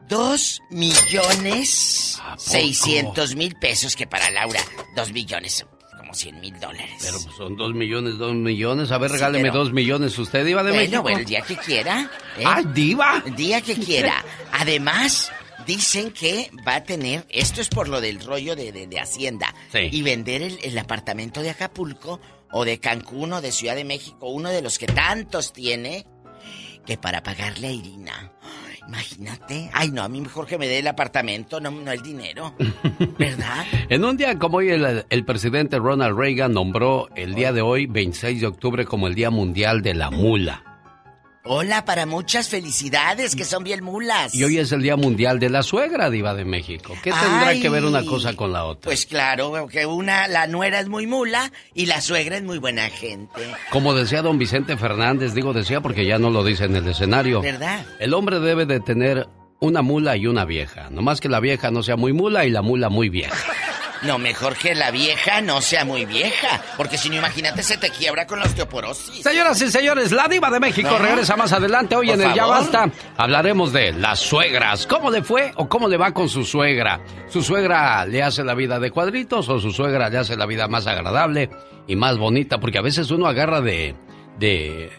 dos 0.09 0.61
millones 0.71 2.21
seiscientos 2.37 3.35
mil 3.35 3.57
pesos, 3.57 3.97
que 3.97 4.07
para 4.07 4.31
Laura 4.31 4.61
dos 4.95 5.13
millones 5.13 5.67
como 6.15 6.21
cien 6.21 6.41
mil 6.41 6.59
dólares. 6.61 6.95
Pero 7.01 7.19
pues, 7.23 7.37
son 7.37 7.57
dos 7.57 7.75
millones, 7.75 8.19
dos 8.19 8.35
millones. 8.35 8.91
A 8.93 8.99
ver, 8.99 9.11
Sí, 9.11 9.17
regáleme 9.17 9.51
pero- 9.51 9.59
dos 9.65 9.73
millones. 9.73 10.19
¿Usted, 10.19 10.45
Diva 10.45 10.63
de 10.63 10.71
bueno, 10.71 10.83
México? 10.83 11.03
bueno, 11.03 11.19
el 11.19 11.25
día 11.25 11.41
que 11.43 11.57
quiera. 11.57 12.11
¿eh? 12.39 12.45
¡Ay, 12.47 12.65
Diva! 12.73 13.23
El 13.27 13.35
día 13.37 13.61
que 13.61 13.75
quiera. 13.75 14.25
Además, 14.53 15.31
dicen 15.67 16.11
que 16.13 16.51
va 16.67 16.77
a 16.77 16.85
tener, 16.85 17.25
esto 17.31 17.61
es 17.61 17.69
por 17.69 17.89
lo 17.89 18.01
del 18.01 18.21
rollo 18.25 18.55
de, 18.57 18.71
de- 18.73 18.87
de 18.87 19.01
Hacienda, 19.01 19.55
Sí. 19.73 19.89
y 19.91 20.03
vender 20.03 20.43
el, 20.43 20.59
el 20.63 20.79
apartamento 20.79 21.43
de 21.43 21.51
Acapulco 21.51 22.21
o 22.53 22.65
de 22.65 22.79
Cancún 22.79 23.33
o 23.33 23.41
de 23.41 23.51
Ciudad 23.51 23.75
de 23.75 23.85
México, 23.85 24.29
uno 24.29 24.51
de 24.51 24.63
los 24.63 24.79
que 24.79 24.87
tantos 24.87 25.53
tiene, 25.53 26.07
que 26.87 26.99
para 26.99 27.23
pagarle 27.23 27.69
a 27.69 27.73
Irina. 27.73 28.33
Imagínate. 28.89 29.71
Ay, 29.73 29.91
no, 29.91 30.03
a 30.03 30.09
mí 30.09 30.21
mejor 30.21 30.47
que 30.47 30.59
me 30.59 30.69
dé 30.69 30.79
el 30.79 30.87
apartamento, 30.87 31.61
no, 31.61 31.71
no 31.71 31.91
el 31.91 32.03
dinero. 32.03 32.55
¿Verdad? 33.19 33.65
En 33.89 34.05
un 34.05 34.17
día 34.17 34.39
como 34.39 34.59
hoy, 34.59 34.71
el, 34.71 35.05
el 35.09 35.25
presidente 35.25 35.79
Ronald 35.79 36.19
Reagan 36.19 36.53
nombró 36.53 37.09
el 37.15 37.35
día 37.35 37.53
de 37.53 37.63
hoy, 37.63 37.87
26 37.87 38.41
de 38.41 38.47
octubre, 38.47 38.85
como 38.85 39.07
el 39.07 39.15
Día 39.15 39.31
Mundial 39.31 39.83
de 39.83 39.95
la 39.95 40.11
Mula. 40.11 40.74
Hola, 41.47 41.85
para 41.85 42.07
muchas 42.07 42.49
felicidades, 42.49 43.37
que 43.37 43.45
son 43.45 43.65
bien 43.65 43.85
mulas. 43.85 44.35
Y 44.35 44.45
hoy 44.45 44.57
es 44.57 44.73
el 44.73 44.81
Día 44.81 44.97
Mundial 44.97 45.39
de 45.39 45.51
la 45.51 45.63
Suegra, 45.63 46.09
Diva 46.09 46.33
de 46.33 46.47
México. 46.47 46.95
¿Qué 47.03 47.11
tendrá 47.11 47.49
Ay. 47.49 47.61
que 47.61 47.69
ver 47.69 47.85
una 47.85 48.03
cosa 48.03 48.35
con 48.35 48.51
la 48.51 48.65
otra? 48.65 48.85
Pues 48.89 49.05
claro, 49.05 49.69
que 49.69 49.85
una, 49.85 50.27
la 50.27 50.47
nuera 50.47 50.81
es 50.81 50.89
muy 50.89 51.07
mula 51.07 51.53
y 51.75 51.85
la 51.85 52.01
suegra 52.01 52.39
es 52.39 52.45
muy 52.45 52.57
buena 52.57 52.89
gente. 52.89 53.43
Como 53.71 53.93
decía 53.93 54.23
don 54.23 54.39
Vicente 54.39 54.79
Fernández, 54.79 55.35
digo 55.35 55.53
decía 55.53 55.83
porque 55.83 56.07
ya 56.07 56.19
no 56.19 56.31
lo 56.31 56.45
dice 56.45 56.65
en 56.65 56.77
el 56.77 56.89
escenario. 56.89 57.43
¿Verdad? 57.43 57.85
El 58.01 58.15
hombre 58.15 58.41
debe 58.41 58.65
de 58.65 58.81
tener 58.81 59.29
una 59.61 59.83
mula 59.83 60.17
y 60.17 60.27
una 60.27 60.47
vieja. 60.47 60.89
Nomás 60.89 61.21
que 61.21 61.29
la 61.29 61.41
vieja 61.41 61.71
no 61.71 61.83
sea 61.83 61.97
muy 61.97 62.15
mula 62.15 62.47
y 62.47 62.51
la 62.51 62.63
mula 62.63 62.89
muy 62.89 63.11
vieja. 63.11 63.37
No, 64.05 64.19
mejor 64.19 64.57
que 64.57 64.75
la 64.75 64.91
vieja 64.91 65.41
no 65.41 65.61
sea 65.61 65.85
muy 65.85 66.05
vieja, 66.05 66.61
porque 66.77 66.99
si 66.99 67.09
no, 67.09 67.17
imagínate, 67.17 67.63
se 67.63 67.77
te 67.77 67.91
quiebra 67.91 68.27
con 68.27 68.39
la 68.39 68.47
osteoporosis. 68.47 69.23
Señoras 69.23 69.61
y 69.63 69.71
señores, 69.71 70.13
la 70.13 70.29
diva 70.29 70.51
de 70.51 70.61
México 70.61 70.91
¿No? 70.91 70.99
regresa 70.99 71.37
más 71.37 71.53
adelante. 71.53 71.97
Hoy 71.97 72.07
Por 72.09 72.17
en 72.21 72.29
el 72.31 72.35
Ya. 72.35 72.47
Basta 72.47 72.91
hablaremos 73.17 73.73
de 73.73 73.93
las 73.93 74.21
suegras. 74.21 74.87
¿Cómo 74.87 75.11
le 75.11 75.23
fue 75.23 75.53
o 75.57 75.69
cómo 75.69 75.89
le 75.89 75.97
va 75.97 76.13
con 76.13 76.29
su 76.29 76.45
suegra? 76.45 77.01
¿Su 77.29 77.43
suegra 77.43 78.05
le 78.07 78.23
hace 78.23 78.45
la 78.45 78.55
vida 78.55 78.79
de 78.79 78.91
cuadritos 78.91 79.49
o 79.49 79.59
su 79.59 79.71
suegra 79.73 80.09
le 80.11 80.19
hace 80.19 80.37
la 80.37 80.47
vida 80.47 80.69
más 80.69 80.87
agradable 80.87 81.51
y 81.87 81.97
más 81.97 82.19
bonita? 82.19 82.59
Porque 82.61 82.79
a 82.79 82.83
veces 82.83 83.11
uno 83.11 83.27
agarra 83.27 83.61
de... 83.61 83.95
de 84.39 84.91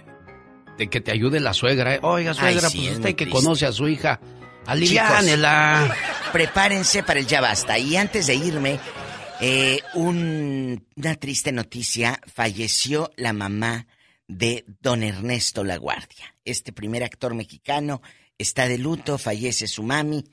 de 0.77 0.89
que 0.89 0.99
te 0.99 1.11
ayude 1.11 1.39
la 1.39 1.53
suegra. 1.53 1.95
¿eh? 1.95 1.99
Oiga, 2.01 2.31
Ay, 2.31 2.37
suegra, 2.37 2.69
sí, 2.69 2.79
pues 2.79 2.91
usted 2.97 3.09
que 3.15 3.25
triste. 3.25 3.31
conoce 3.31 3.65
a 3.65 3.71
su 3.71 3.87
hija, 3.87 4.19
aliviánela. 4.67 5.95
Prepárense 6.31 7.03
para 7.03 7.19
el 7.19 7.27
ya 7.27 7.41
basta. 7.41 7.77
Y 7.77 7.95
antes 7.97 8.27
de 8.27 8.35
irme, 8.35 8.79
Eh, 9.41 9.81
un- 9.95 10.87
una 10.95 11.15
triste 11.15 11.51
noticia, 11.51 12.21
falleció 12.33 13.11
la 13.17 13.33
mamá 13.33 13.85
de 14.29 14.63
don 14.79 15.03
Ernesto 15.03 15.65
Laguardia. 15.65 16.33
Este 16.45 16.71
primer 16.71 17.03
actor 17.03 17.33
mexicano 17.33 18.01
está 18.37 18.69
de 18.69 18.77
luto, 18.77 19.17
fallece 19.17 19.67
su 19.67 19.83
mami. 19.83 20.23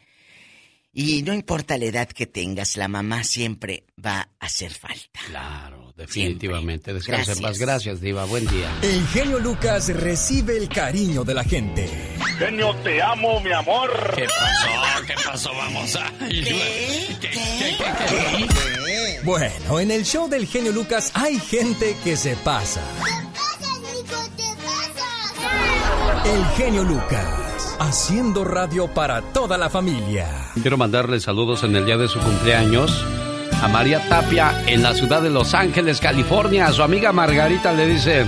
Y 0.95 1.23
no 1.23 1.33
importa 1.33 1.79
la 1.79 1.87
edad 1.87 2.07
que 2.07 2.27
tengas, 2.27 2.77
la 2.77 2.87
mamá 2.87 3.25
siempre 3.25 3.87
va 4.05 4.29
a 4.39 4.47
hacer 4.47 4.73
falta. 4.73 5.21
Claro, 5.27 5.95
definitivamente. 5.97 6.93
Descansa 6.93 7.33
en 7.33 7.59
Gracias. 7.59 8.01
Diva. 8.03 8.27
Buen 8.27 8.47
día. 8.47 8.71
El 8.83 9.07
genio 9.09 9.39
Lucas 9.39 9.89
recibe 9.89 10.59
el 10.59 10.69
cariño 10.69 11.25
de 11.25 11.35
la 11.35 11.45
gente. 11.45 11.89
Genio, 12.39 12.75
te 12.77 13.01
amo, 13.01 13.41
mi 13.41 13.53
amor. 13.53 13.91
¿Qué 14.15 14.27
pasó? 14.27 15.07
¿Qué 15.07 15.15
pasó? 15.25 15.55
Vamos 15.55 15.97
a... 15.97 16.13
Bueno, 19.25 19.81
en 19.81 19.91
el 19.93 20.05
show 20.05 20.29
del 20.29 20.47
genio 20.47 20.73
Lucas 20.73 21.11
hay 21.15 21.39
gente 21.39 21.97
que 22.05 22.17
se 22.17 22.37
pasa. 22.37 22.83
El 26.25 26.45
genio 26.57 26.85
Lucas, 26.85 27.52
haciendo 27.79 28.45
radio 28.45 28.89
para 28.89 29.23
toda 29.23 29.59
la 29.59 29.71
familia. 29.71 30.29
Quiero 30.61 30.77
mandarle 30.77 31.21
saludos 31.21 31.63
en 31.65 31.77
el 31.77 31.87
día 31.87 31.97
de 31.97 32.09
su 32.09 32.19
cumpleaños 32.21 33.05
a 33.63 33.69
María 33.69 34.09
Tapia 34.09 34.65
en 34.67 34.83
la 34.83 34.95
ciudad 34.95 35.23
de 35.23 35.31
Los 35.31 35.55
Ángeles, 35.55 36.01
California. 36.01 36.67
A 36.67 36.73
su 36.73 36.83
amiga 36.83 37.13
Margarita 37.13 37.73
le 37.73 37.87
dice, 37.87 38.27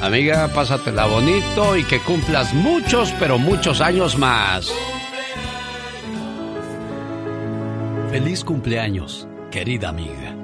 amiga, 0.00 0.48
pásatela 0.48 1.06
bonito 1.06 1.76
y 1.76 1.84
que 1.84 2.00
cumplas 2.00 2.54
muchos, 2.54 3.12
pero 3.18 3.38
muchos 3.38 3.80
años 3.80 4.16
más. 4.16 4.72
Feliz 8.10 8.42
cumpleaños, 8.42 9.28
querida 9.50 9.90
amiga. 9.90 10.34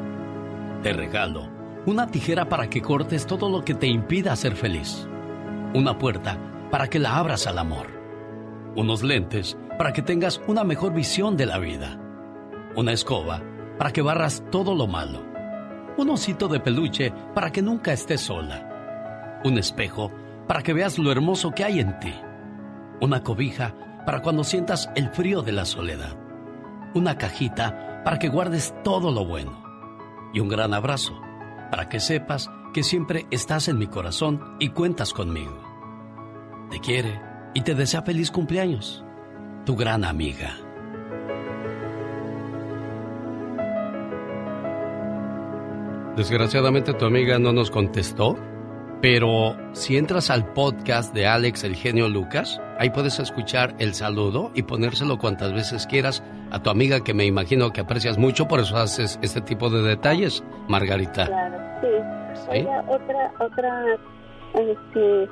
Te 0.82 0.92
regalo 0.92 1.48
una 1.86 2.08
tijera 2.08 2.48
para 2.48 2.68
que 2.68 2.82
cortes 2.82 3.26
todo 3.26 3.48
lo 3.48 3.64
que 3.64 3.74
te 3.74 3.86
impida 3.86 4.36
ser 4.36 4.56
feliz. 4.56 5.06
Una 5.72 5.96
puerta 5.96 6.38
para 6.70 6.88
que 6.88 6.98
la 6.98 7.16
abras 7.16 7.46
al 7.46 7.58
amor. 7.58 7.95
Unos 8.76 9.02
lentes 9.02 9.56
para 9.78 9.94
que 9.94 10.02
tengas 10.02 10.38
una 10.46 10.62
mejor 10.62 10.92
visión 10.92 11.34
de 11.34 11.46
la 11.46 11.58
vida. 11.58 11.98
Una 12.76 12.92
escoba 12.92 13.42
para 13.78 13.90
que 13.90 14.02
barras 14.02 14.44
todo 14.50 14.74
lo 14.74 14.86
malo. 14.86 15.24
Un 15.96 16.10
osito 16.10 16.46
de 16.46 16.60
peluche 16.60 17.10
para 17.34 17.50
que 17.50 17.62
nunca 17.62 17.94
estés 17.94 18.20
sola. 18.20 19.40
Un 19.44 19.56
espejo 19.56 20.12
para 20.46 20.62
que 20.62 20.74
veas 20.74 20.98
lo 20.98 21.10
hermoso 21.10 21.52
que 21.52 21.64
hay 21.64 21.80
en 21.80 21.98
ti. 22.00 22.14
Una 23.00 23.22
cobija 23.22 23.74
para 24.04 24.20
cuando 24.20 24.44
sientas 24.44 24.90
el 24.94 25.08
frío 25.08 25.40
de 25.40 25.52
la 25.52 25.64
soledad. 25.64 26.14
Una 26.94 27.16
cajita 27.16 28.02
para 28.04 28.18
que 28.18 28.28
guardes 28.28 28.74
todo 28.84 29.10
lo 29.10 29.24
bueno. 29.24 29.64
Y 30.34 30.40
un 30.40 30.50
gran 30.50 30.74
abrazo 30.74 31.18
para 31.70 31.88
que 31.88 31.98
sepas 31.98 32.50
que 32.74 32.82
siempre 32.82 33.26
estás 33.30 33.68
en 33.68 33.78
mi 33.78 33.86
corazón 33.86 34.56
y 34.60 34.68
cuentas 34.68 35.14
conmigo. 35.14 35.62
Te 36.70 36.78
quiere 36.78 37.35
y 37.56 37.62
te 37.62 37.74
desea 37.74 38.02
feliz 38.02 38.30
cumpleaños. 38.30 39.02
Tu 39.64 39.74
gran 39.74 40.04
amiga. 40.04 40.50
Desgraciadamente 46.18 46.92
tu 46.92 47.06
amiga 47.06 47.38
no 47.38 47.54
nos 47.54 47.70
contestó, 47.70 48.36
pero 49.00 49.56
si 49.72 49.96
entras 49.96 50.28
al 50.28 50.52
podcast 50.52 51.14
de 51.14 51.26
Alex 51.26 51.64
el 51.64 51.76
genio 51.76 52.10
Lucas, 52.10 52.60
ahí 52.78 52.90
puedes 52.90 53.18
escuchar 53.20 53.74
el 53.78 53.94
saludo 53.94 54.50
y 54.54 54.64
ponérselo 54.64 55.16
cuantas 55.16 55.54
veces 55.54 55.86
quieras 55.86 56.22
a 56.50 56.62
tu 56.62 56.68
amiga 56.68 57.02
que 57.04 57.14
me 57.14 57.24
imagino 57.24 57.72
que 57.72 57.80
aprecias 57.80 58.18
mucho, 58.18 58.48
por 58.48 58.60
eso 58.60 58.76
haces 58.76 59.18
este 59.22 59.40
tipo 59.40 59.70
de 59.70 59.80
detalles, 59.80 60.44
Margarita. 60.68 61.24
Claro, 61.24 61.56
sí. 61.80 61.88
¿Sí? 62.34 62.50
Oiga, 62.50 62.84
otra, 62.86 63.32
otra, 63.40 63.96
este, 64.52 65.28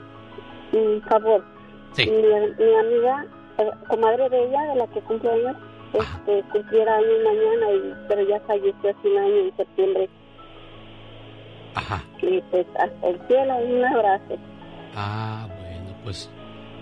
un 0.72 1.02
favor. 1.02 1.53
Sí. 1.94 2.06
Mi, 2.06 2.22
mi 2.22 2.74
amiga, 2.74 3.26
eh, 3.58 3.70
comadre 3.88 4.28
de 4.28 4.44
ella, 4.44 4.62
de 4.62 4.76
la 4.76 4.86
que 4.88 5.00
cumple 5.00 5.30
años, 5.30 5.56
este, 5.92 6.42
cumpliera 6.52 6.96
años 6.96 7.18
mañana, 7.24 7.72
y, 7.72 7.94
pero 8.08 8.28
ya 8.28 8.40
falleció 8.40 8.90
hace 8.90 9.08
un 9.08 9.18
año 9.18 9.36
en 9.36 9.56
septiembre. 9.56 10.10
Ajá. 11.74 12.04
Y 12.20 12.40
pues 12.50 12.66
hasta 12.78 13.08
el 13.08 13.20
cielo, 13.26 13.56
un 13.56 13.84
abrazo. 13.84 14.36
Ah, 14.94 15.48
bueno, 15.48 15.96
pues 16.04 16.30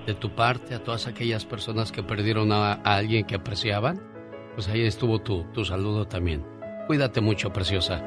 de 0.07 0.15
tu 0.15 0.31
parte 0.31 0.75
a 0.75 0.83
todas 0.83 1.07
aquellas 1.07 1.45
personas 1.45 1.93
que 1.93 2.03
perdieron 2.03 2.53
a, 2.53 2.73
a 2.73 2.97
alguien 2.97 3.25
que 3.25 3.37
apreciaban, 3.37 4.01
pues 4.55 4.69
ahí 4.69 4.85
estuvo 4.85 5.21
tu, 5.21 5.45
tu 5.53 5.65
saludo 5.65 6.07
también. 6.07 6.45
Cuídate 6.87 7.21
mucho, 7.21 7.53
preciosa. 7.53 8.03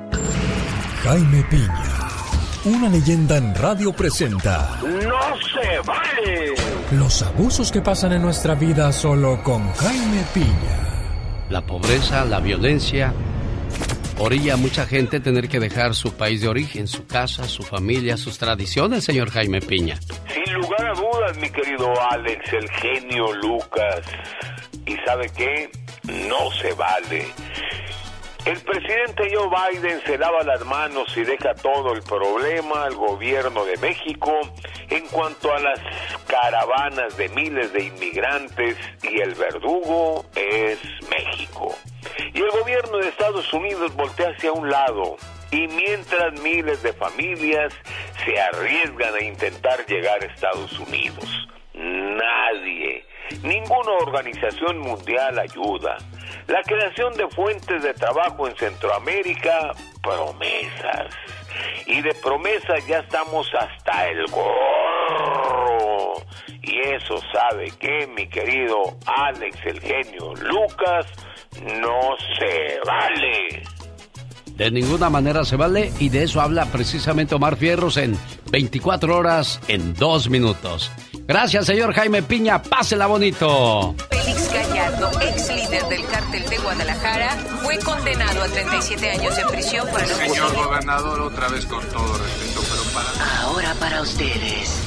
Jaime 1.03 1.43
Piña, 1.49 1.83
una 2.65 2.89
leyenda 2.89 3.37
en 3.37 3.53
radio 3.53 3.93
presenta 3.93 4.79
¡No 4.81 5.37
se 5.37 5.79
vale! 5.85 6.55
los 6.91 7.21
abusos 7.21 7.71
que 7.71 7.81
pasan 7.81 8.13
en 8.13 8.21
nuestra 8.21 8.55
vida 8.55 8.91
solo 8.91 9.41
con 9.43 9.71
Jaime 9.73 10.23
Piña. 10.33 11.45
La 11.49 11.61
pobreza, 11.61 12.25
la 12.25 12.39
violencia, 12.39 13.13
orilla 14.17 14.53
a 14.55 14.57
mucha 14.57 14.85
gente 14.85 15.19
tener 15.19 15.47
que 15.47 15.59
dejar 15.59 15.93
su 15.93 16.13
país 16.13 16.41
de 16.41 16.47
origen, 16.47 16.87
su 16.87 17.05
casa, 17.05 17.43
su 17.45 17.63
familia, 17.63 18.17
sus 18.17 18.37
tradiciones, 18.37 19.03
señor 19.03 19.29
Jaime 19.29 19.61
Piña. 19.61 19.99
Sin 20.33 20.53
lugar 20.55 20.85
a 20.87 20.93
dudas, 20.93 21.37
mi 21.37 21.49
querido 21.49 21.93
Alex, 22.11 22.53
el 22.53 22.69
genio 22.69 23.33
Lucas. 23.33 24.01
¿Y 24.85 24.95
sabe 25.05 25.29
qué? 25.35 25.69
No 26.07 26.51
se 26.61 26.73
vale. 26.73 27.27
El 28.45 28.61
presidente 28.61 29.31
Joe 29.33 29.49
Biden 29.49 30.01
se 30.05 30.19
lava 30.19 30.43
las 30.43 30.63
manos 30.65 31.17
y 31.17 31.23
deja 31.23 31.55
todo 31.55 31.93
el 31.93 32.03
problema 32.03 32.85
al 32.85 32.93
gobierno 32.93 33.65
de 33.65 33.75
México 33.77 34.31
en 34.87 35.07
cuanto 35.07 35.51
a 35.51 35.59
las 35.59 35.79
caravanas 36.27 37.17
de 37.17 37.27
miles 37.29 37.73
de 37.73 37.85
inmigrantes 37.85 38.77
y 39.01 39.19
el 39.19 39.33
verdugo 39.33 40.25
es 40.35 40.77
México. 41.09 41.75
Y 42.35 42.39
el 42.39 42.51
gobierno 42.51 42.99
de 42.99 43.09
Estados 43.09 43.51
Unidos 43.51 43.95
voltea 43.95 44.29
hacia 44.29 44.51
un 44.51 44.69
lado 44.69 45.17
y 45.49 45.67
mientras 45.67 46.39
miles 46.41 46.83
de 46.83 46.93
familias 46.93 47.73
se 48.23 48.39
arriesgan 48.39 49.15
a 49.15 49.23
intentar 49.23 49.83
llegar 49.87 50.21
a 50.21 50.25
Estados 50.27 50.77
Unidos, 50.79 51.47
nadie, 51.75 53.05
ninguna 53.43 53.91
organización 54.01 54.79
mundial 54.79 55.39
ayuda. 55.39 55.97
La 56.47 56.61
creación 56.61 57.13
de 57.13 57.27
fuentes 57.29 57.83
de 57.83 57.93
trabajo 57.93 58.47
en 58.47 58.55
Centroamérica, 58.55 59.71
promesas. 60.01 61.13
Y 61.87 62.01
de 62.01 62.13
promesas 62.15 62.85
ya 62.87 62.99
estamos 62.99 63.47
hasta 63.53 64.09
el 64.09 64.25
gorro. 64.27 66.13
Y 66.61 66.79
eso 66.79 67.19
sabe 67.33 67.71
que 67.79 68.07
mi 68.07 68.27
querido 68.27 68.97
Alex 69.05 69.57
el 69.65 69.79
genio 69.79 70.33
Lucas 70.35 71.05
no 71.61 72.15
se 72.39 72.79
vale. 72.85 73.63
De 74.55 74.71
ninguna 74.71 75.09
manera 75.09 75.43
se 75.43 75.57
vale 75.57 75.91
y 75.99 76.09
de 76.09 76.23
eso 76.23 76.41
habla 76.41 76.65
precisamente 76.65 77.35
Omar 77.35 77.57
Fierros 77.57 77.97
en 77.97 78.17
24 78.51 79.17
horas 79.17 79.59
en 79.67 79.93
2 79.93 80.29
minutos. 80.29 80.91
Gracias, 81.27 81.65
señor 81.65 81.93
Jaime 81.93 82.21
Piña. 82.21 82.61
Pásela 82.61 83.07
bonito. 83.07 83.95
Félix 84.09 84.53
Gallardo, 84.53 85.11
ex 85.21 85.49
líder 85.49 85.83
del 85.87 86.05
cártel 86.05 86.47
de 86.49 86.57
Guadalajara, 86.59 87.31
fue 87.63 87.77
condenado 87.79 88.43
a 88.43 88.47
37 88.47 89.09
años 89.09 89.35
de 89.35 89.45
prisión 89.45 89.87
por 89.89 90.01
el 90.01 90.07
Señor 90.07 90.55
gobernador, 90.55 91.21
otra 91.21 91.47
vez 91.49 91.65
con 91.65 91.83
todo 91.87 92.17
respeto, 92.17 92.61
pero 92.69 92.83
para... 92.93 93.41
Ahora 93.41 93.73
para 93.79 94.01
ustedes. 94.01 94.81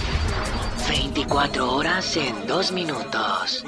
24 0.89 1.75
horas 1.75 2.17
en 2.17 2.47
2 2.47 2.73
minutos. 2.73 3.65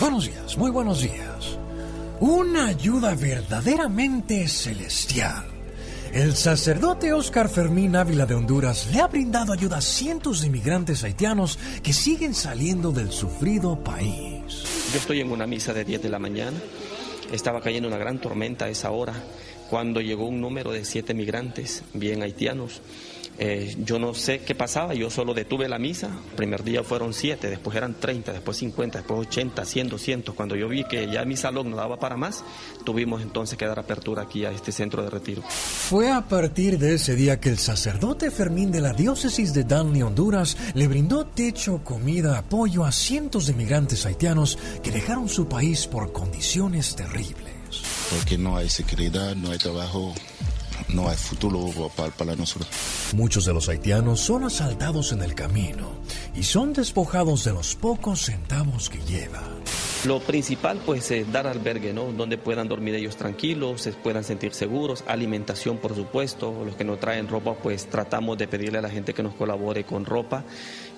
Buenos 0.00 0.26
días, 0.26 0.56
muy 0.58 0.70
buenos 0.70 1.00
días. 1.00 1.58
Una 2.20 2.66
ayuda 2.66 3.14
verdaderamente 3.14 4.48
celestial. 4.48 5.57
El 6.12 6.34
sacerdote 6.34 7.12
Oscar 7.12 7.48
Fermín 7.50 7.94
Ávila 7.94 8.24
de 8.24 8.34
Honduras 8.34 8.88
le 8.92 9.00
ha 9.00 9.06
brindado 9.06 9.52
ayuda 9.52 9.76
a 9.76 9.82
cientos 9.82 10.40
de 10.40 10.46
inmigrantes 10.46 11.04
haitianos 11.04 11.58
que 11.82 11.92
siguen 11.92 12.34
saliendo 12.34 12.92
del 12.92 13.12
sufrido 13.12 13.78
país. 13.84 14.64
Yo 14.92 14.98
estoy 14.98 15.20
en 15.20 15.30
una 15.30 15.46
misa 15.46 15.74
de 15.74 15.84
10 15.84 16.02
de 16.02 16.08
la 16.08 16.18
mañana. 16.18 16.56
Estaba 17.30 17.60
cayendo 17.60 17.88
una 17.88 17.98
gran 17.98 18.18
tormenta 18.18 18.64
a 18.64 18.68
esa 18.70 18.90
hora 18.90 19.12
cuando 19.68 20.00
llegó 20.00 20.26
un 20.26 20.40
número 20.40 20.72
de 20.72 20.86
siete 20.86 21.12
migrantes, 21.12 21.84
bien 21.92 22.22
haitianos. 22.22 22.80
Eh, 23.40 23.76
yo 23.84 24.00
no 24.00 24.14
sé 24.14 24.40
qué 24.40 24.56
pasaba, 24.56 24.94
yo 24.94 25.10
solo 25.10 25.32
detuve 25.32 25.68
la 25.68 25.78
misa. 25.78 26.08
El 26.08 26.36
primer 26.36 26.64
día 26.64 26.82
fueron 26.82 27.14
siete, 27.14 27.48
después 27.48 27.76
eran 27.76 27.94
30, 27.94 28.32
después 28.32 28.56
50, 28.56 28.98
después 28.98 29.20
80, 29.28 29.64
100, 29.64 29.88
200. 29.88 30.34
Cuando 30.34 30.56
yo 30.56 30.68
vi 30.68 30.84
que 30.84 31.06
ya 31.10 31.24
mi 31.24 31.36
salón 31.36 31.70
no 31.70 31.76
daba 31.76 31.98
para 31.98 32.16
más, 32.16 32.42
tuvimos 32.84 33.22
entonces 33.22 33.56
que 33.56 33.64
dar 33.66 33.78
apertura 33.78 34.22
aquí 34.22 34.44
a 34.44 34.50
este 34.50 34.72
centro 34.72 35.04
de 35.04 35.10
retiro. 35.10 35.42
Fue 35.42 36.10
a 36.10 36.22
partir 36.26 36.78
de 36.78 36.94
ese 36.94 37.14
día 37.14 37.38
que 37.38 37.48
el 37.48 37.58
sacerdote 37.58 38.30
Fermín 38.30 38.72
de 38.72 38.80
la 38.80 38.92
diócesis 38.92 39.54
de 39.54 39.62
Danley, 39.64 40.02
Honduras, 40.02 40.56
le 40.74 40.88
brindó 40.88 41.26
techo, 41.26 41.82
comida, 41.84 42.38
apoyo 42.38 42.84
a 42.84 42.90
cientos 42.92 43.46
de 43.46 43.54
migrantes 43.54 44.04
haitianos 44.04 44.58
que 44.82 44.90
dejaron 44.90 45.28
su 45.28 45.48
país 45.48 45.86
por 45.86 46.12
condiciones 46.12 46.96
terribles. 46.96 47.54
porque 48.10 48.38
no 48.38 48.56
hay 48.56 48.68
seguridad, 48.68 49.36
no 49.36 49.50
hay 49.50 49.58
trabajo, 49.58 50.14
no 50.88 51.08
hay 51.08 51.16
futuro 51.16 51.70
para, 51.96 52.10
para 52.10 52.36
nosotros. 52.36 52.70
Muchos 53.14 53.44
de 53.44 53.52
los 53.52 53.68
haitianos 53.68 54.20
son 54.20 54.44
asaltados 54.44 55.12
en 55.12 55.22
el 55.22 55.34
camino 55.34 55.98
y 56.34 56.42
son 56.42 56.72
despojados 56.72 57.44
de 57.44 57.52
los 57.52 57.74
pocos 57.74 58.26
centavos 58.26 58.88
que 58.88 58.98
llevan. 58.98 59.58
Lo 60.04 60.20
principal 60.20 60.80
pues 60.86 61.10
es 61.10 61.30
dar 61.32 61.48
albergue, 61.48 61.92
¿no? 61.92 62.12
Donde 62.12 62.38
puedan 62.38 62.68
dormir 62.68 62.94
ellos 62.94 63.16
tranquilos, 63.16 63.82
se 63.82 63.92
puedan 63.92 64.22
sentir 64.22 64.54
seguros, 64.54 65.02
alimentación 65.08 65.78
por 65.78 65.96
supuesto, 65.96 66.62
los 66.64 66.76
que 66.76 66.84
no 66.84 66.98
traen 66.98 67.26
ropa 67.26 67.54
pues 67.54 67.86
tratamos 67.86 68.38
de 68.38 68.46
pedirle 68.46 68.78
a 68.78 68.82
la 68.82 68.90
gente 68.90 69.12
que 69.12 69.24
nos 69.24 69.34
colabore 69.34 69.82
con 69.82 70.04
ropa 70.04 70.44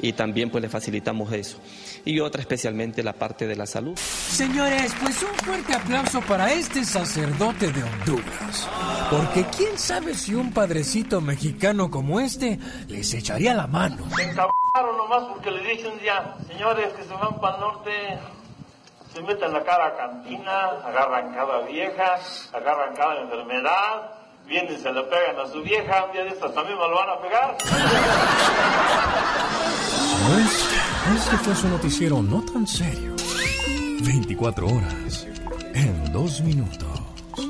y 0.03 0.13
también 0.13 0.51
pues 0.51 0.61
le 0.61 0.69
facilitamos 0.69 1.33
eso. 1.33 1.57
Y 2.05 2.21
otra 2.21 2.41
especialmente 2.41 3.03
la 3.03 3.13
parte 3.13 3.47
de 3.47 3.57
la 3.57 3.67
salud. 3.67 3.97
Señores, 3.97 4.95
pues 5.03 5.23
un 5.23 5.35
fuerte 5.45 5.75
aplauso 5.75 6.21
para 6.23 6.53
este 6.53 6.85
sacerdote 6.85 7.71
de 7.71 7.83
Honduras. 7.83 8.69
Porque 9.11 9.45
quién 9.57 9.79
sabe 9.79 10.15
si 10.15 10.35
un 10.35 10.53
padrecito 10.53 11.21
mexicano 11.21 11.91
como 11.91 12.21
este 12.21 12.59
les 12.89 13.13
echaría 13.15 13.55
la 13.55 13.67
mano. 13.67 14.05
Se 14.17 14.23
encabraron 14.23 14.97
nomás 14.97 15.25
porque 15.25 15.51
le 15.51 15.69
dicen 15.69 15.93
ya, 16.05 16.37
señores 16.47 16.93
que 16.95 17.03
se 17.03 17.13
van 17.13 17.41
para 17.41 17.57
el 17.57 17.61
norte, 17.61 17.91
se 19.13 19.23
meten 19.23 19.53
la 19.53 19.65
cara 19.65 19.87
a 19.87 19.97
cantina, 19.97 20.69
agarran 20.85 21.35
cada 21.35 21.63
vieja, 21.63 22.19
agarran 22.53 22.95
cada 22.95 23.21
enfermedad, 23.23 24.20
vienen 24.51 24.75
y 24.75 24.79
se 24.79 24.93
le 24.93 25.03
pegan 25.05 25.39
a 25.39 25.47
su 25.51 25.63
vieja, 25.63 26.05
un 26.07 26.13
día 26.13 26.25
de 26.25 26.31
estas 26.31 26.53
también 26.53 26.77
me 26.77 26.89
lo 26.89 26.97
van 26.97 27.09
a 27.09 27.21
pegar. 27.21 27.57
Pues, 30.27 30.69
este 31.17 31.37
fue 31.39 31.55
su 31.55 31.69
noticiero 31.69 32.21
no 32.21 32.43
tan 32.43 32.67
serio. 32.67 33.15
24 34.03 34.67
horas 34.67 35.27
en 35.75 36.13
dos 36.13 36.41
minutos. 36.41 36.89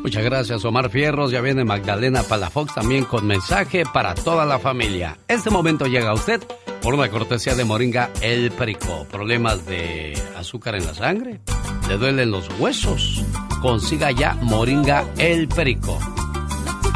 Muchas 0.03 0.23
gracias, 0.25 0.65
Omar 0.65 0.91
Fierros. 0.91 1.31
Ya 1.31 1.41
viene 1.41 1.65
Magdalena 1.65 2.23
Palafox 2.23 2.75
también 2.75 3.05
con 3.05 3.27
mensaje 3.27 3.85
para 3.93 4.15
toda 4.15 4.45
la 4.45 4.59
familia. 4.59 5.17
Este 5.27 5.51
momento 5.51 5.87
llega 5.87 6.11
a 6.11 6.15
usted 6.15 6.43
por 6.83 6.95
una 6.95 7.11
cortesía 7.11 7.55
de 7.55 7.65
Moringa 7.65 8.11
El 8.21 8.51
Perico. 8.53 9.07
¿Problemas 9.11 9.67
de 9.67 10.15
azúcar 10.37 10.75
en 10.75 10.87
la 10.87 10.95
sangre? 10.95 11.41
¿Le 11.89 11.97
duelen 11.97 12.31
los 12.31 12.49
huesos? 12.59 13.25
Consiga 13.61 14.11
ya 14.11 14.35
Moringa 14.43 15.05
El 15.19 15.49
Perico. 15.49 15.99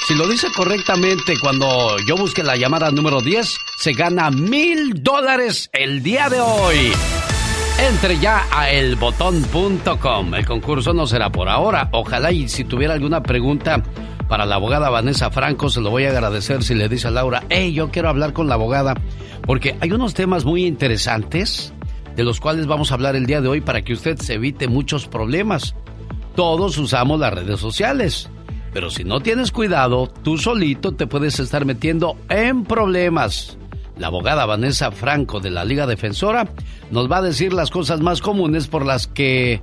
Si 0.06 0.14
lo 0.14 0.28
dice 0.28 0.48
correctamente, 0.54 1.36
cuando 1.40 1.96
yo 2.06 2.18
busque 2.18 2.44
la 2.44 2.58
llamada 2.58 2.92
número 2.92 3.22
10, 3.22 3.56
se 3.78 3.94
gana 3.94 4.30
mil 4.30 5.02
dólares 5.02 5.70
el 5.72 6.04
día 6.04 6.28
de 6.28 6.42
hoy. 6.42 6.92
Entre 7.90 8.20
ya 8.20 8.45
a 8.52 8.70
elbotón.com. 8.70 10.36
El 10.36 10.45
concurso 10.45 10.94
no 10.94 11.08
será 11.08 11.32
por 11.32 11.49
ahora. 11.49 11.90
Ojalá 11.91 12.32
y 12.32 12.48
si 12.48 12.64
tuviera 12.64 12.94
alguna 12.94 13.24
pregunta 13.24 13.82
para 14.28 14.45
la 14.45 14.56
abogada 14.56 14.91
Vanessa 14.91 15.32
Franco, 15.32 15.68
se 15.68 15.82
lo 15.82 15.90
voy 15.90 16.06
a 16.06 16.12
agradecer 16.12 16.64
si 16.64 16.76
le 16.76 16.88
dice 16.88 17.08
a 17.08 17.12
Laura, 17.12 17.44
hey, 17.49 17.74
yo 17.74 17.90
quiero 17.90 18.10
hablar 18.10 18.34
con 18.34 18.48
la 18.48 18.53
abogada, 18.53 18.94
porque 19.48 19.76
hay 19.82 19.91
unos 19.91 20.14
temas 20.14 20.45
muy 20.45 20.66
interesantes 20.66 21.74
de 22.16 22.24
los 22.24 22.40
cuales 22.40 22.68
vamos 22.68 22.91
a 22.91 22.94
hablar 22.94 23.16
el 23.16 23.26
día 23.26 23.41
de 23.41 23.48
hoy 23.48 23.62
para 23.62 23.82
que 23.82 23.94
usted 23.94 24.18
se 24.20 24.36
evite 24.36 24.68
muchos 24.68 25.08
problemas. 25.08 25.76
Todos 26.36 26.78
usamos 26.78 27.20
las 27.20 27.34
redes 27.34 27.60
sociales, 27.60 28.30
pero 28.74 28.91
si 28.91 29.03
no 29.03 29.22
tienes 29.22 29.52
cuidado, 29.52 30.08
tú 30.08 30.38
solito 30.38 30.94
te 30.94 31.08
puedes 31.08 31.40
estar 31.40 31.66
metiendo 31.66 32.16
en 32.30 32.64
problemas. 32.64 33.58
La 34.02 34.07
abogada 34.07 34.48
Vanessa 34.48 34.90
Franco 34.90 35.40
de 35.40 35.52
la 35.52 35.64
Liga 35.64 35.86
Defensora 35.86 36.48
nos 36.90 37.10
va 37.10 37.18
a 37.18 37.22
decir 37.22 37.53
las 37.53 37.69
cosas 37.69 37.99
más 38.02 38.19
comunes 38.19 38.65
por 38.65 38.84
las 38.84 39.06
que 39.06 39.61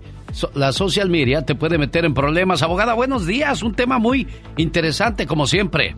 la 0.55 0.71
social 0.73 1.11
media 1.11 1.45
te 1.45 1.57
puede 1.57 1.77
meter 1.77 2.05
en 2.05 2.15
problemas. 2.15 2.63
Abogada, 2.63 2.95
buenos 2.95 3.27
días. 3.27 3.65
Un 3.65 3.75
tema 3.75 3.99
muy 3.99 4.29
interesante 4.57 5.27
como 5.27 5.49
siempre. 5.49 5.97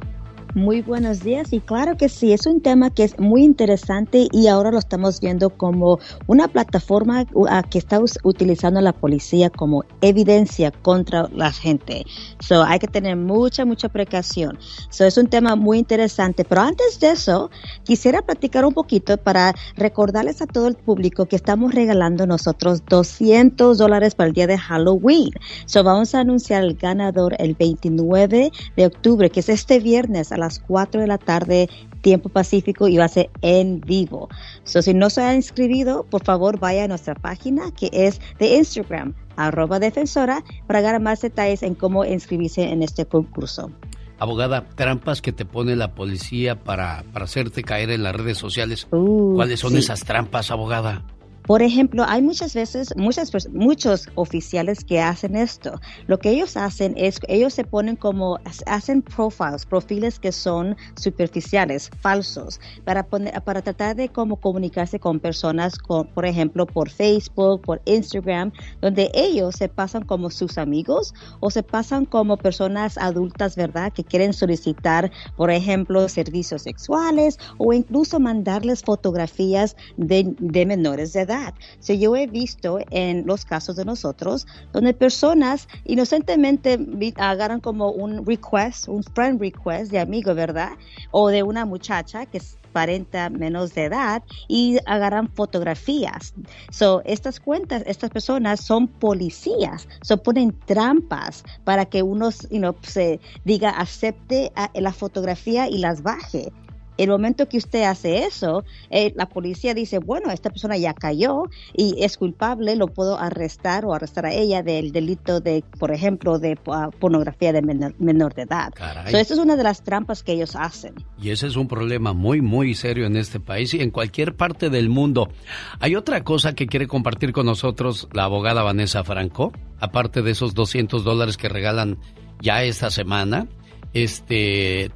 Muy 0.54 0.82
buenos 0.82 1.22
días 1.22 1.52
y 1.52 1.60
claro 1.60 1.96
que 1.96 2.08
sí, 2.08 2.32
es 2.32 2.44
un 2.44 2.60
tema 2.60 2.90
que 2.90 3.04
es 3.04 3.16
muy 3.20 3.44
interesante 3.44 4.26
y 4.32 4.48
ahora 4.48 4.72
lo 4.72 4.80
estamos 4.80 5.20
viendo 5.20 5.50
como 5.50 6.00
una 6.26 6.48
plataforma 6.48 7.24
que 7.70 7.78
está 7.78 8.00
utilizando 8.24 8.80
la 8.80 8.92
policía 8.92 9.48
como 9.48 9.84
evidencia 10.00 10.72
contra 10.72 11.28
la 11.32 11.52
gente. 11.52 12.04
So 12.40 12.64
hay 12.64 12.80
que 12.80 12.88
tener 12.88 13.14
mucha, 13.16 13.64
mucha 13.64 13.88
precaución. 13.88 14.58
So 14.88 15.04
es 15.04 15.16
un 15.18 15.28
tema 15.28 15.54
muy 15.54 15.78
interesante, 15.78 16.44
pero 16.44 16.62
antes 16.62 16.98
de 16.98 17.10
eso 17.10 17.48
quisiera 17.84 18.22
platicar 18.22 18.64
un 18.64 18.74
poquito 18.74 19.18
para 19.18 19.54
recordarles 19.76 20.42
a 20.42 20.46
todo 20.46 20.66
el 20.66 20.74
público 20.74 21.26
que 21.26 21.36
estamos 21.36 21.72
regalando 21.76 22.26
nosotros 22.26 22.82
200 22.88 23.78
dólares 23.78 24.16
para 24.16 24.26
el 24.26 24.34
día 24.34 24.48
de 24.48 24.58
Halloween. 24.58 25.30
So 25.66 25.84
vamos 25.84 26.16
a 26.16 26.20
anunciar 26.20 26.64
el 26.64 26.74
ganador 26.74 27.36
el 27.38 27.54
29 27.54 28.50
de 28.76 28.86
octubre, 28.86 29.30
que 29.30 29.38
es 29.38 29.48
este 29.48 29.78
viernes 29.78 30.32
las 30.40 30.58
4 30.58 31.00
de 31.00 31.06
la 31.06 31.18
tarde, 31.18 31.68
tiempo 32.00 32.28
pacífico, 32.28 32.88
y 32.88 32.96
va 32.96 33.04
a 33.04 33.08
ser 33.08 33.30
en 33.42 33.80
vivo. 33.80 34.28
So, 34.64 34.82
si 34.82 34.94
no 34.94 35.10
se 35.10 35.22
ha 35.22 35.34
inscrito, 35.34 36.04
por 36.10 36.24
favor 36.24 36.58
vaya 36.58 36.84
a 36.84 36.88
nuestra 36.88 37.14
página 37.14 37.70
que 37.72 37.90
es 37.92 38.20
de 38.38 38.56
Instagram, 38.56 39.14
arroba 39.36 39.78
defensora, 39.78 40.42
para 40.66 40.80
ganar 40.80 41.00
más 41.00 41.20
detalles 41.20 41.62
en 41.62 41.74
cómo 41.74 42.04
inscribirse 42.04 42.62
en 42.62 42.82
este 42.82 43.06
concurso. 43.06 43.70
Abogada, 44.18 44.66
trampas 44.74 45.22
que 45.22 45.32
te 45.32 45.46
pone 45.46 45.76
la 45.76 45.94
policía 45.94 46.62
para, 46.62 47.04
para 47.12 47.24
hacerte 47.24 47.62
caer 47.62 47.90
en 47.90 48.02
las 48.02 48.14
redes 48.14 48.36
sociales. 48.36 48.86
Uh, 48.90 49.34
¿Cuáles 49.34 49.60
son 49.60 49.76
esas 49.76 50.04
trampas, 50.04 50.50
abogada? 50.50 51.04
Por 51.50 51.62
ejemplo, 51.62 52.04
hay 52.06 52.22
muchas 52.22 52.54
veces, 52.54 52.94
muchas, 52.96 53.32
muchos 53.50 54.08
oficiales 54.14 54.84
que 54.84 55.00
hacen 55.00 55.34
esto. 55.34 55.80
Lo 56.06 56.20
que 56.20 56.30
ellos 56.30 56.56
hacen 56.56 56.94
es, 56.96 57.18
ellos 57.26 57.54
se 57.54 57.64
ponen 57.64 57.96
como, 57.96 58.38
hacen 58.66 59.02
profiles, 59.02 59.66
perfiles 59.66 60.20
que 60.20 60.30
son 60.30 60.76
superficiales, 60.94 61.90
falsos, 62.02 62.60
para, 62.84 63.02
poner, 63.02 63.42
para 63.42 63.62
tratar 63.62 63.96
de 63.96 64.08
como 64.08 64.36
comunicarse 64.36 65.00
con 65.00 65.18
personas, 65.18 65.76
con, 65.76 66.06
por 66.06 66.24
ejemplo, 66.24 66.66
por 66.66 66.88
Facebook, 66.88 67.62
por 67.62 67.82
Instagram, 67.84 68.52
donde 68.80 69.10
ellos 69.12 69.56
se 69.56 69.68
pasan 69.68 70.04
como 70.04 70.30
sus 70.30 70.56
amigos 70.56 71.12
o 71.40 71.50
se 71.50 71.64
pasan 71.64 72.04
como 72.04 72.36
personas 72.36 72.96
adultas, 72.96 73.56
¿verdad? 73.56 73.92
Que 73.92 74.04
quieren 74.04 74.34
solicitar, 74.34 75.10
por 75.36 75.50
ejemplo, 75.50 76.08
servicios 76.08 76.62
sexuales 76.62 77.40
o 77.58 77.72
incluso 77.72 78.20
mandarles 78.20 78.82
fotografías 78.82 79.74
de, 79.96 80.32
de 80.38 80.64
menores 80.64 81.12
de 81.12 81.22
edad. 81.22 81.39
So, 81.78 81.92
yo 81.92 82.16
he 82.16 82.26
visto 82.26 82.78
en 82.90 83.26
los 83.26 83.44
casos 83.44 83.76
de 83.76 83.84
nosotros 83.84 84.46
donde 84.72 84.94
personas 84.94 85.68
inocentemente 85.84 86.78
agarran 87.16 87.60
como 87.60 87.90
un 87.90 88.26
request, 88.26 88.88
un 88.88 89.02
friend 89.02 89.40
request 89.40 89.90
de 89.90 89.98
amigo, 89.98 90.34
¿verdad? 90.34 90.72
O 91.10 91.28
de 91.28 91.42
una 91.42 91.64
muchacha 91.64 92.26
que 92.26 92.38
es 92.38 92.56
40 92.72 93.30
menos 93.30 93.74
de 93.74 93.84
edad 93.86 94.22
y 94.48 94.78
agarran 94.86 95.28
fotografías. 95.28 96.34
So, 96.70 97.02
estas 97.04 97.40
cuentas, 97.40 97.82
estas 97.86 98.10
personas 98.10 98.60
son 98.60 98.86
policías, 98.86 99.88
so 100.02 100.22
ponen 100.22 100.56
trampas 100.66 101.44
para 101.64 101.84
que 101.86 102.02
uno 102.02 102.30
se 102.30 103.20
diga 103.44 103.70
acepte 103.70 104.52
la 104.74 104.92
fotografía 104.92 105.68
y 105.68 105.78
las 105.78 106.02
baje. 106.02 106.52
El 107.00 107.08
momento 107.08 107.48
que 107.48 107.56
usted 107.56 107.84
hace 107.84 108.24
eso, 108.24 108.62
eh, 108.90 109.14
la 109.16 109.26
policía 109.26 109.72
dice, 109.72 109.98
bueno, 110.00 110.30
esta 110.30 110.50
persona 110.50 110.76
ya 110.76 110.92
cayó 110.92 111.44
y 111.74 111.94
es 112.04 112.18
culpable, 112.18 112.76
lo 112.76 112.88
puedo 112.88 113.18
arrestar 113.18 113.86
o 113.86 113.94
arrestar 113.94 114.26
a 114.26 114.34
ella 114.34 114.62
del 114.62 114.92
delito 114.92 115.40
de, 115.40 115.64
por 115.78 115.92
ejemplo, 115.92 116.38
de 116.38 116.58
uh, 116.66 116.90
pornografía 116.98 117.54
de 117.54 117.62
menor, 117.62 118.34
de 118.34 118.42
edad. 118.42 118.74
So, 119.10 119.16
esa 119.16 119.32
es 119.32 119.40
una 119.40 119.56
de 119.56 119.62
las 119.62 119.82
trampas 119.82 120.22
que 120.22 120.32
ellos 120.32 120.54
hacen. 120.54 120.92
Y 121.18 121.30
ese 121.30 121.46
es 121.46 121.56
un 121.56 121.68
problema 121.68 122.12
muy, 122.12 122.42
muy 122.42 122.74
serio 122.74 123.06
en 123.06 123.16
este 123.16 123.40
país 123.40 123.72
y 123.72 123.80
en 123.80 123.90
cualquier 123.92 124.36
parte 124.36 124.68
del 124.68 124.90
mundo. 124.90 125.30
Hay 125.78 125.96
otra 125.96 126.22
cosa 126.22 126.54
que 126.54 126.66
quiere 126.66 126.86
compartir 126.86 127.32
con 127.32 127.46
nosotros 127.46 128.08
la 128.12 128.24
abogada 128.24 128.62
Vanessa 128.62 129.04
Franco, 129.04 129.52
aparte 129.78 130.20
de 130.20 130.32
esos 130.32 130.52
200 130.52 131.02
dólares 131.02 131.38
que 131.38 131.48
regalan 131.48 131.96
ya 132.42 132.62
esta 132.62 132.90
semana. 132.90 133.48
Este, 133.94 134.90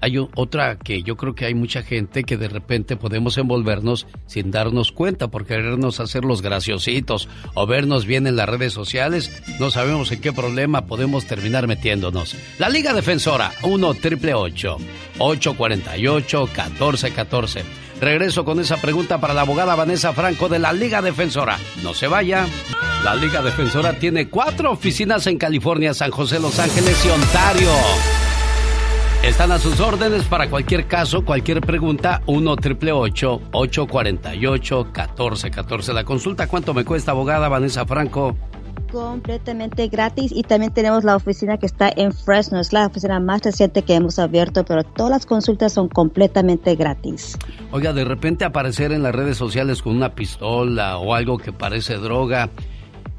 hay 0.00 0.18
otra 0.18 0.78
que 0.78 1.02
yo 1.02 1.16
creo 1.16 1.34
que 1.34 1.44
hay 1.44 1.54
mucha 1.54 1.82
gente 1.82 2.24
que 2.24 2.36
de 2.36 2.48
repente 2.48 2.96
podemos 2.96 3.36
envolvernos 3.38 4.06
sin 4.26 4.50
darnos 4.50 4.92
cuenta 4.92 5.28
por 5.28 5.46
querernos 5.46 6.00
hacer 6.00 6.24
los 6.24 6.42
graciositos 6.42 7.28
o 7.54 7.66
vernos 7.66 8.06
bien 8.06 8.26
en 8.26 8.36
las 8.36 8.48
redes 8.48 8.72
sociales. 8.72 9.30
No 9.58 9.70
sabemos 9.70 10.10
en 10.12 10.20
qué 10.20 10.32
problema 10.32 10.86
podemos 10.86 11.26
terminar 11.26 11.66
metiéndonos. 11.66 12.36
La 12.58 12.70
Liga 12.70 12.94
Defensora 12.94 13.52
1 13.62 13.94
triple 13.94 14.34
848 14.34 15.54
1414. 16.46 17.64
Regreso 18.00 18.46
con 18.46 18.58
esa 18.60 18.78
pregunta 18.78 19.20
para 19.20 19.34
la 19.34 19.42
abogada 19.42 19.74
Vanessa 19.74 20.14
Franco 20.14 20.48
de 20.48 20.58
la 20.58 20.72
Liga 20.72 21.02
Defensora. 21.02 21.58
No 21.82 21.92
se 21.92 22.06
vaya. 22.06 22.46
La 23.04 23.14
Liga 23.14 23.42
Defensora 23.42 23.98
tiene 23.98 24.28
cuatro 24.28 24.72
oficinas 24.72 25.26
en 25.26 25.36
California, 25.36 25.92
San 25.92 26.10
José, 26.10 26.40
Los 26.40 26.58
Ángeles 26.58 27.04
y 27.04 27.10
Ontario. 27.10 28.29
Están 29.22 29.52
a 29.52 29.58
sus 29.58 29.78
órdenes 29.80 30.24
para 30.24 30.48
cualquier 30.48 30.86
caso, 30.86 31.26
cualquier 31.26 31.60
pregunta, 31.60 32.22
1 32.24 32.56
triple 32.56 32.92
848 32.92 34.30
1414 34.32 35.92
La 35.92 36.04
consulta, 36.04 36.46
¿cuánto 36.46 36.72
me 36.72 36.86
cuesta, 36.86 37.10
abogada 37.10 37.48
Vanessa 37.48 37.84
Franco? 37.84 38.34
completamente 38.90 39.86
gratis 39.86 40.32
y 40.34 40.42
también 40.42 40.72
tenemos 40.72 41.04
la 41.04 41.14
oficina 41.14 41.58
que 41.58 41.66
está 41.66 41.92
en 41.94 42.12
Fresno, 42.12 42.58
es 42.58 42.72
la 42.72 42.86
oficina 42.86 43.20
más 43.20 43.42
reciente 43.42 43.82
que 43.82 43.94
hemos 43.94 44.18
abierto, 44.18 44.64
pero 44.64 44.82
todas 44.82 45.10
las 45.10 45.26
consultas 45.26 45.72
son 45.74 45.88
completamente 45.88 46.74
gratis. 46.74 47.38
Oiga, 47.70 47.92
de 47.92 48.04
repente 48.04 48.44
aparecer 48.44 48.90
en 48.90 49.04
las 49.04 49.14
redes 49.14 49.36
sociales 49.36 49.82
con 49.82 49.94
una 49.94 50.16
pistola 50.16 50.98
o 50.98 51.14
algo 51.14 51.38
que 51.38 51.52
parece 51.52 51.98
droga, 51.98 52.50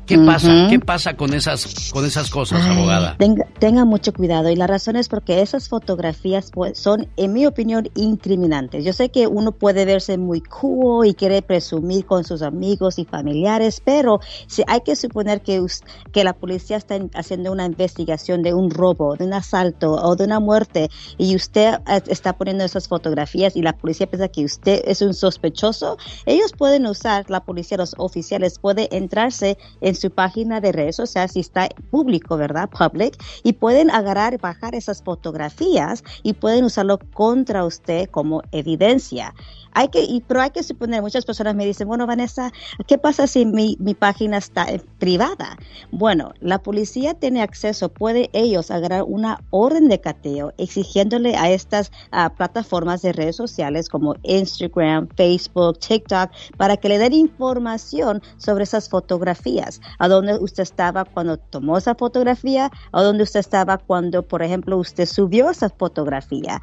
¿Qué 0.06 0.18
pasa? 0.18 0.68
¿Qué 0.70 0.80
pasa 0.80 1.16
con 1.16 1.34
esas, 1.34 1.92
con 1.92 2.06
esas 2.06 2.30
cosas, 2.30 2.66
abogada? 2.66 3.18
Tenga, 3.18 3.86
mucho 3.86 4.14
cuidado 4.14 4.50
y 4.50 4.56
la 4.56 4.68
razón 4.68 4.96
es 4.96 5.08
porque 5.08 5.42
esas 5.42 5.70
fotografías 5.70 6.52
pues, 6.52 6.78
son, 6.78 7.08
en 7.18 7.34
mi 7.34 7.46
opinión, 7.46 7.90
incriminantes. 7.96 8.84
Yo 8.84 8.94
sé 8.94 9.10
que 9.10 9.28
uno 9.28 9.52
puede 9.52 9.86
verse 9.86 10.18
muy 10.18 10.42
cool 10.42 11.08
y 11.08 11.14
quiere 11.14 11.42
presumir 11.42 12.06
con 12.06 12.24
sus 12.24 12.42
amigos 12.42 13.00
y 13.00 13.06
familiares, 13.06 13.82
pero 13.84 14.20
si 14.48 14.64
hay 14.68 14.82
que 14.82 14.96
suponer 14.96 15.42
que, 15.42 15.64
que 16.12 16.24
la 16.24 16.34
policía 16.34 16.78
está 16.78 17.00
haciendo 17.14 17.52
una 17.52 17.66
investigación 17.66 18.44
de 18.44 18.54
un 18.54 18.70
robo, 18.70 19.16
de 19.16 19.26
un 19.26 19.34
asalto 19.34 19.94
o 19.94 20.16
de 20.16 20.26
una 20.26 20.40
muerte 20.40 20.90
y 21.18 21.36
usted 21.36 21.76
eh, 21.88 22.02
está 22.08 22.34
poniendo 22.34 22.64
esas 22.64 22.88
fotografías 22.88 23.56
y 23.56 23.62
la 23.62 23.74
policía 23.74 24.08
piensa 24.08 24.28
que 24.28 24.46
usted 24.46 24.82
es 24.86 25.02
un 25.02 25.14
sospechoso, 25.14 25.98
ellos 26.26 26.52
pueden 26.58 26.86
usar, 26.86 27.30
la 27.30 27.44
policía, 27.44 27.78
los 27.78 27.96
oficiales, 27.98 28.60
puede 28.60 28.96
entrarse 28.96 29.58
en 29.82 29.91
su 29.96 30.12
página 30.12 30.62
de 30.62 30.72
redes 30.72 30.96
sociales, 30.96 31.32
si 31.34 31.40
está 31.40 31.70
público, 31.90 32.38
¿verdad? 32.38 32.70
Public, 32.70 33.18
y 33.44 33.54
pueden 33.54 33.92
agarrar, 33.92 34.40
bajar 34.40 34.76
esas 34.76 35.04
fotografías 35.04 36.04
y 36.24 36.34
pueden 36.34 36.66
usarlo 36.66 37.00
contra 37.14 37.66
usted 37.66 38.10
como 38.10 38.42
evidencia. 38.52 39.34
Hay 39.74 39.90
que, 39.90 40.04
y, 40.04 40.22
pero 40.22 40.42
hay 40.42 40.52
que 40.52 40.64
suponer, 40.64 41.02
muchas 41.02 41.26
personas 41.26 41.56
me 41.56 41.66
dicen, 41.66 41.88
bueno, 41.88 42.08
Vanessa, 42.08 42.52
¿qué 42.88 42.98
pasa 42.98 43.28
si 43.28 43.46
mi, 43.46 43.78
mi 43.80 43.94
página 43.94 44.38
está 44.38 44.70
eh, 44.70 44.82
privada? 45.00 45.58
Bueno, 45.92 46.34
la 46.40 46.60
policía 46.60 47.14
tiene 47.14 47.42
acceso, 47.42 47.90
puede 47.90 48.30
ellos 48.34 48.72
agarrar 48.72 49.04
una 49.04 49.40
orden 49.50 49.88
de 49.88 50.00
cateo 50.00 50.54
exigiéndole 50.58 51.36
a 51.36 51.50
estas 51.52 51.92
plataformas 52.38 53.02
de 53.02 53.14
redes 53.14 53.36
sociales 53.36 53.90
como 53.90 54.16
Instagram, 54.24 55.08
Facebook, 55.16 55.80
TikTok, 55.80 56.32
para 56.58 56.78
que 56.78 56.90
le 56.90 56.98
den 56.98 57.14
información 57.14 58.22
sobre 58.38 58.64
esas 58.64 58.90
fotografías, 58.90 59.82
a 60.00 60.08
dónde 60.08 60.38
usted 60.38 60.64
estaba 60.64 61.06
cuando 61.06 61.38
tomó 61.38 61.78
esa 61.78 61.96
fotografía, 61.96 62.72
a 62.92 63.02
dónde 63.02 63.24
usted 63.24 63.40
estaba 63.40 63.78
cuando, 63.78 64.24
por 64.24 64.44
ejemplo, 64.44 64.78
usted 64.78 65.06
subió 65.06 65.50
esa 65.50 65.70
fotografía. 65.70 66.62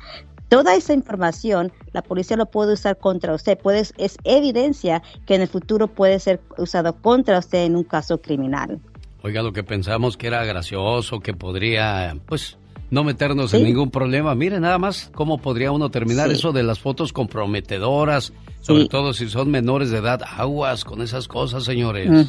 Toda 0.49 0.75
esa 0.75 0.95
información 0.95 1.73
la 1.93 2.03
policía 2.03 2.37
lo 2.37 2.47
puede 2.47 2.73
usar 2.73 2.99
contra 2.99 3.35
usted. 3.35 3.59
Puede, 3.59 3.81
es 3.81 4.17
evidencia 4.25 5.03
que 5.27 5.35
en 5.35 5.43
el 5.43 5.49
futuro 5.49 5.89
puede 5.89 6.19
ser 6.21 6.41
usado 6.57 6.95
contra 6.95 7.39
usted 7.39 7.65
en 7.65 7.77
un 7.77 7.85
caso 7.85 8.21
criminal. 8.21 8.81
Oiga, 9.23 9.43
lo 9.43 9.53
que 9.53 9.65
pensamos 9.65 10.17
que 10.17 10.29
era 10.29 10.45
gracioso, 10.45 11.21
que 11.21 11.35
podría, 11.35 12.17
pues, 12.27 12.57
no 12.91 13.05
meternos 13.05 13.53
en 13.53 13.65
ningún 13.65 13.91
problema. 13.91 14.35
Mire 14.35 14.61
nada 14.61 14.79
más 14.79 15.11
cómo 15.15 15.39
podría 15.39 15.73
uno 15.73 15.91
terminar 15.91 16.31
eso 16.31 16.53
de 16.53 16.63
las 16.63 16.79
fotos 16.79 17.13
comprometedoras 17.13 18.33
sobre 18.69 18.87
todo 18.87 19.15
si 19.15 19.31
son 19.31 19.51
menores 19.51 19.91
de 19.91 19.99
edad, 19.99 20.21
aguas 20.37 20.85
con 20.85 21.01
esas 21.01 21.27
cosas, 21.27 21.65
señores. 21.65 22.29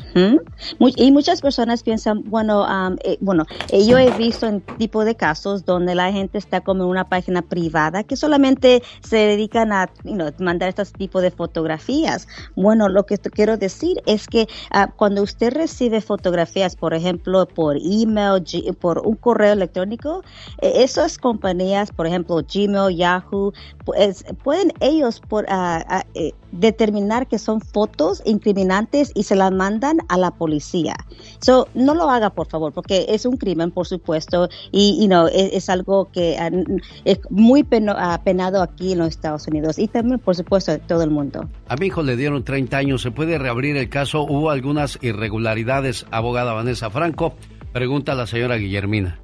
y 0.95 1.11
muchas 1.11 1.41
personas 1.41 1.83
piensan, 1.83 2.23
bueno, 2.23 2.65
eh, 3.03 3.17
bueno, 3.19 3.45
eh, 3.69 3.85
yo 3.85 3.97
he 3.97 4.09
visto 4.11 4.47
en 4.47 4.61
tipo 4.61 5.03
de 5.03 5.15
casos 5.15 5.65
donde 5.65 5.95
la 5.95 6.13
gente 6.13 6.37
está 6.37 6.61
como 6.61 6.85
en 6.85 6.89
una 6.91 7.09
página 7.09 7.41
privada 7.41 8.03
que 8.03 8.15
solamente 8.15 8.81
se 9.01 9.17
dedican 9.17 9.73
a 9.73 9.89
mandar 10.39 10.69
este 10.69 10.85
tipo 10.85 11.19
de 11.19 11.29
fotografías. 11.29 12.29
Bueno, 12.55 12.87
lo 12.87 13.05
que 13.05 13.17
quiero 13.17 13.57
decir 13.57 14.01
es 14.05 14.27
que 14.27 14.47
ah, 14.71 14.93
cuando 14.95 15.23
usted 15.23 15.53
recibe 15.53 15.99
fotografías, 15.99 16.77
por 16.77 16.93
ejemplo, 16.93 17.47
por 17.47 17.75
email, 17.75 18.43
por 18.79 18.99
un 19.05 19.15
correo 19.17 19.51
electrónico, 19.51 20.23
eh, 20.61 20.83
esas 20.83 21.17
compañías, 21.17 21.91
por 21.91 22.07
ejemplo, 22.07 22.41
Gmail, 22.41 22.95
Yahoo, 22.95 23.51
pues, 23.83 24.23
pueden 24.43 24.71
ellos 24.79 25.19
por, 25.19 25.45
uh, 25.45 26.28
determinar 26.51 27.27
que 27.27 27.37
son 27.37 27.61
fotos 27.61 28.21
incriminantes 28.25 29.11
y 29.13 29.23
se 29.23 29.35
las 29.35 29.51
mandan 29.51 29.99
a 30.07 30.17
la 30.17 30.31
policía. 30.31 30.95
So, 31.39 31.67
no 31.73 31.93
lo 31.93 32.09
haga, 32.09 32.31
por 32.31 32.47
favor, 32.47 32.73
porque 32.73 33.05
es 33.09 33.25
un 33.25 33.37
crimen, 33.37 33.71
por 33.71 33.87
supuesto, 33.87 34.49
y 34.71 35.07
no 35.07 35.27
es, 35.27 35.69
algo 35.69 36.09
que 36.11 36.37
es 37.05 37.19
muy 37.29 37.63
penado 37.63 38.61
aquí 38.61 38.93
en 38.93 38.99
los 38.99 39.09
Estados 39.09 39.47
Unidos 39.47 39.79
y 39.79 39.87
también, 39.87 40.19
por 40.19 40.35
supuesto, 40.35 40.71
en 40.71 40.81
todo 40.81 41.03
el 41.03 41.11
mundo. 41.11 41.47
A 41.67 41.75
mi 41.75 41.87
hijo 41.87 42.03
le 42.03 42.15
dieron 42.15 42.43
30 42.43 42.77
años. 42.77 43.01
¿Se 43.01 43.11
puede 43.11 43.37
reabrir 43.37 43.77
el 43.77 43.89
caso? 43.89 44.23
¿Hubo 44.23 44.49
algunas 44.49 44.97
irregularidades, 45.01 46.05
abogada 46.11 46.53
Vanessa 46.53 46.89
Franco? 46.89 47.33
Pregunta 47.73 48.15
la 48.15 48.25
señora 48.25 48.55
Guillermina. 48.55 49.19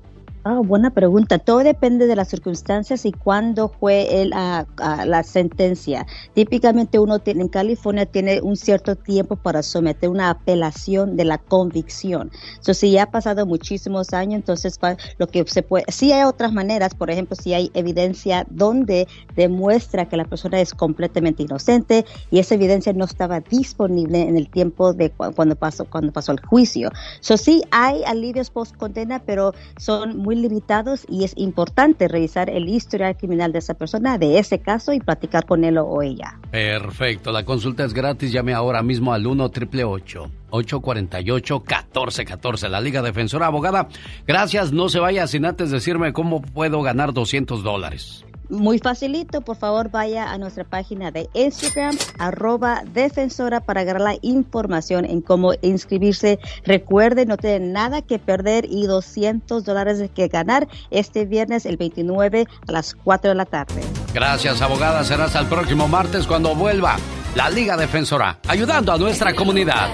Ah, 0.48 0.62
buena 0.64 0.92
pregunta. 0.92 1.40
Todo 1.40 1.64
depende 1.64 2.06
de 2.06 2.16
las 2.16 2.28
circunstancias 2.28 3.04
y 3.08 3.12
cuándo 3.12 3.68
fue 3.68 4.22
el, 4.22 4.32
ah, 4.36 4.68
ah, 4.78 5.04
la 5.04 5.24
sentencia. 5.24 6.06
Típicamente 6.36 7.00
uno 7.00 7.18
tiene, 7.18 7.42
en 7.42 7.48
California 7.48 8.06
tiene 8.06 8.42
un 8.42 8.56
cierto 8.56 8.96
tiempo 8.96 9.38
para 9.38 9.64
someter 9.64 10.08
una 10.08 10.30
apelación 10.30 11.18
de 11.18 11.26
la 11.26 11.40
convicción. 11.40 12.30
So, 12.60 12.76
si 12.76 12.92
ya 12.92 13.04
ha 13.04 13.10
pasado 13.10 13.48
muchísimos 13.48 14.14
años, 14.14 14.36
entonces 14.36 14.78
lo 15.18 15.26
que 15.26 15.44
se 15.48 15.64
puede, 15.64 15.86
sí 15.88 16.12
hay 16.12 16.26
otras 16.26 16.54
maneras, 16.54 16.94
por 16.94 17.10
ejemplo, 17.10 17.36
si 17.36 17.56
hay 17.56 17.72
evidencia 17.74 18.46
donde 18.52 19.08
demuestra 19.36 20.08
que 20.08 20.16
la 20.16 20.26
persona 20.26 20.62
es 20.62 20.76
completamente 20.76 21.42
inocente 21.42 22.06
y 22.30 22.38
esa 22.38 22.54
evidencia 22.54 22.94
no 22.94 23.06
estaba 23.06 23.40
disponible 23.40 24.22
en 24.22 24.38
el 24.38 24.48
tiempo 24.52 24.94
de 24.94 25.10
cuando 25.10 25.56
pasó 25.56 25.86
cuando 25.86 26.12
pasó 26.14 26.34
el 26.34 26.40
juicio. 26.42 26.92
So, 27.20 27.36
sí 27.36 27.64
hay 27.72 28.04
alivios 28.04 28.52
post 28.52 28.76
condena, 28.78 29.24
pero 29.26 29.52
son 29.80 30.18
muy 30.18 30.35
limitados 30.42 31.06
y 31.10 31.24
es 31.24 31.34
importante 31.36 32.08
revisar 32.08 32.50
el 32.50 32.70
historial 32.70 33.18
criminal 33.18 33.52
de 33.52 33.60
esa 33.60 33.74
persona, 33.74 34.18
de 34.18 34.40
ese 34.40 34.60
caso 34.60 34.94
y 34.94 35.00
platicar 35.00 35.46
con 35.46 35.64
él 35.64 35.78
o 35.78 36.02
ella. 36.02 36.40
Perfecto, 36.52 37.32
la 37.32 37.46
consulta 37.46 37.84
es 37.84 37.94
gratis. 37.94 38.32
Llame 38.32 38.54
ahora 38.54 38.84
mismo 38.84 39.14
al 39.14 39.26
1 39.26 39.44
888 39.46 40.32
848 40.50 41.56
1414 41.60 42.70
La 42.70 42.82
Liga 42.82 43.02
Defensora 43.02 43.48
Abogada, 43.48 43.88
gracias. 44.28 44.72
No 44.72 44.90
se 44.90 45.00
vaya 45.00 45.28
sin 45.28 45.46
antes 45.46 45.72
decirme 45.72 46.14
cómo 46.14 46.42
puedo 46.42 46.82
ganar 46.82 47.14
200 47.14 47.64
dólares. 47.64 48.26
Muy 48.50 48.80
facilito, 48.80 49.42
por 49.42 49.58
favor 49.58 49.90
vaya 49.90 50.32
a 50.32 50.38
nuestra 50.38 50.64
página 50.64 51.12
de 51.12 51.30
Instagram, 51.34 51.98
arroba 52.20 52.84
defensora 52.94 53.62
para 53.62 53.82
agarrar 53.82 54.02
la 54.02 54.16
información 54.22 55.06
en 55.06 55.22
cómo 55.22 55.54
inscribirse. 55.62 56.40
Recuerde, 56.64 57.26
no 57.26 57.38
tiene 57.38 57.68
nada 57.68 58.02
que 58.02 58.20
perder 58.20 58.66
y 58.70 58.86
200 58.86 59.64
dólares 59.64 60.04
que 60.14 60.28
ganar 60.28 60.68
este 60.92 61.26
viernes 61.26 61.66
el 61.66 61.78
29 61.78 62.48
a 62.68 62.72
las 62.72 62.96
4 62.96 63.30
de 63.30 63.36
la 63.36 63.46
tarde. 63.46 63.82
Gracias, 64.14 64.62
abogada. 64.62 65.04
Será 65.04 65.26
hasta 65.26 65.40
el 65.40 65.48
próximo 65.48 65.88
martes 65.88 66.28
cuando 66.28 66.56
vuelva 66.56 66.98
la 67.36 67.50
Liga 67.50 67.76
Defensora, 67.76 68.40
ayudando 68.48 68.94
a 68.94 68.98
nuestra 68.98 69.34
comunidad. 69.34 69.90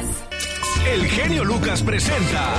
El 0.88 1.06
genio 1.06 1.44
Lucas 1.44 1.82
presenta 1.82 2.54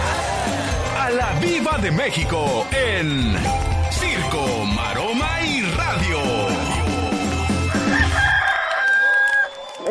a 0.98 1.10
la 1.10 1.38
Viva 1.40 1.78
de 1.78 1.90
México 1.90 2.66
en 2.70 3.34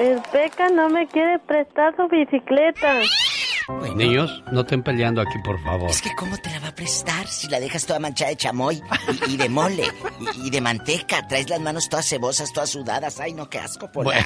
El 0.01 0.19
Peca 0.31 0.67
no 0.69 0.89
me 0.89 1.07
quiere 1.07 1.37
prestar 1.37 1.95
su 1.95 2.07
bicicleta. 2.07 3.01
Niños, 3.95 4.43
no 4.51 4.61
estén 4.61 4.81
peleando 4.81 5.21
aquí, 5.21 5.37
por 5.45 5.61
favor. 5.61 5.91
Es 5.91 6.01
que 6.01 6.09
¿cómo 6.17 6.35
te 6.37 6.49
la 6.49 6.59
va 6.59 6.69
a 6.69 6.75
prestar 6.75 7.27
si 7.27 7.47
la 7.47 7.59
dejas 7.59 7.85
toda 7.85 7.99
manchada 7.99 8.31
de 8.31 8.35
chamoy 8.35 8.81
y, 9.27 9.37
de 9.37 9.47
mole 9.47 9.83
y, 10.43 10.49
de 10.49 10.59
manteca? 10.59 11.27
Traes 11.27 11.47
las 11.51 11.59
manos 11.59 11.87
todas 11.87 12.07
cebosas, 12.07 12.51
todas 12.51 12.71
sudadas. 12.71 13.19
Ay, 13.19 13.33
no, 13.33 13.47
qué 13.47 13.59
asco, 13.59 13.91
por 13.91 14.05
bueno. 14.05 14.25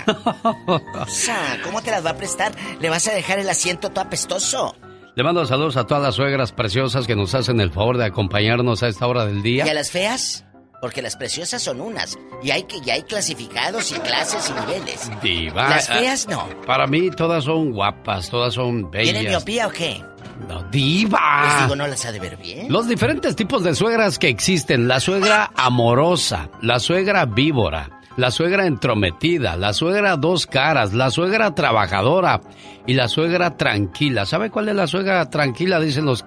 O 0.66 1.08
sea, 1.08 1.60
¿cómo 1.62 1.82
te 1.82 1.92
las 1.92 2.06
va 2.06 2.12
a 2.12 2.16
prestar? 2.16 2.54
¿Le 2.80 2.90
vas 2.90 3.06
a 3.10 3.14
dejar 3.14 3.40
el 3.40 3.50
asiento 3.50 3.90
todo 3.90 4.06
apestoso? 4.06 4.78
Le 5.14 5.24
mando 5.24 5.46
saludos 5.46 5.76
a 5.76 5.86
todas 5.86 6.02
las 6.02 6.16
suegras 6.16 6.54
preciosas 6.54 7.06
que 7.06 7.18
nos 7.18 7.36
hacen 7.36 7.60
el 7.60 7.72
favor 7.72 7.98
de 7.98 8.06
acompañarnos 8.06 8.82
a 8.82 8.88
esta 8.88 9.08
hora 9.08 9.26
del 9.26 9.44
día. 9.44 9.66
¿Y 9.68 9.70
a 9.70 9.74
las 9.74 9.92
feas? 9.92 10.46
Porque 10.82 11.02
las 11.02 11.16
preciosas 11.16 11.62
son 11.64 11.82
unas. 11.82 12.18
Y 12.44 12.52
hay 12.52 12.64
que, 12.64 12.80
ya 12.82 12.94
hay 12.94 13.04
clasificados 13.04 13.92
y 13.92 13.96
clases 13.96 14.50
y 14.52 14.60
niveles. 14.62 15.10
Diva. 15.22 15.70
Las 15.70 15.90
ah, 15.90 15.96
feas 15.96 16.28
no. 16.28 16.48
Para 16.66 16.86
mí 16.88 17.10
todas 17.12 17.46
son 17.46 17.72
guapas, 17.72 18.30
todas 18.30 18.54
son 18.54 18.92
bellas. 18.92 19.14
¿Tienen 19.14 19.30
miopía 19.32 19.68
o 19.68 19.72
qué? 19.72 20.04
No, 20.48 20.64
diva. 20.64 21.46
Les 21.48 21.64
digo, 21.64 21.76
no 21.76 21.88
las 21.88 22.06
ha 22.06 22.12
de 22.12 22.20
ver 22.20 22.38
bien. 22.38 22.72
Los 22.72 22.88
diferentes 22.88 23.36
tipos 23.36 23.64
de 23.64 23.74
suegras 23.74 24.20
que 24.20 24.28
existen. 24.28 24.88
La 24.88 25.00
suegra 25.00 25.50
amorosa, 25.56 26.50
la 26.62 26.80
suegra 26.80 27.26
víbora, 27.26 28.02
la 28.18 28.30
suegra 28.32 28.66
entrometida, 28.68 29.56
la 29.56 29.74
suegra 29.74 30.18
dos 30.18 30.46
caras, 30.46 30.94
la 30.94 31.10
suegra 31.10 31.56
trabajadora 31.56 32.42
y 32.86 32.94
la 32.94 33.08
suegra 33.08 33.58
tranquila. 33.58 34.26
¿Sabe 34.26 34.50
cuál 34.52 34.70
es 34.70 34.76
la 34.76 34.88
suegra 34.88 35.30
tranquila? 35.30 35.80
Dicen 35.80 36.06
los, 36.06 36.26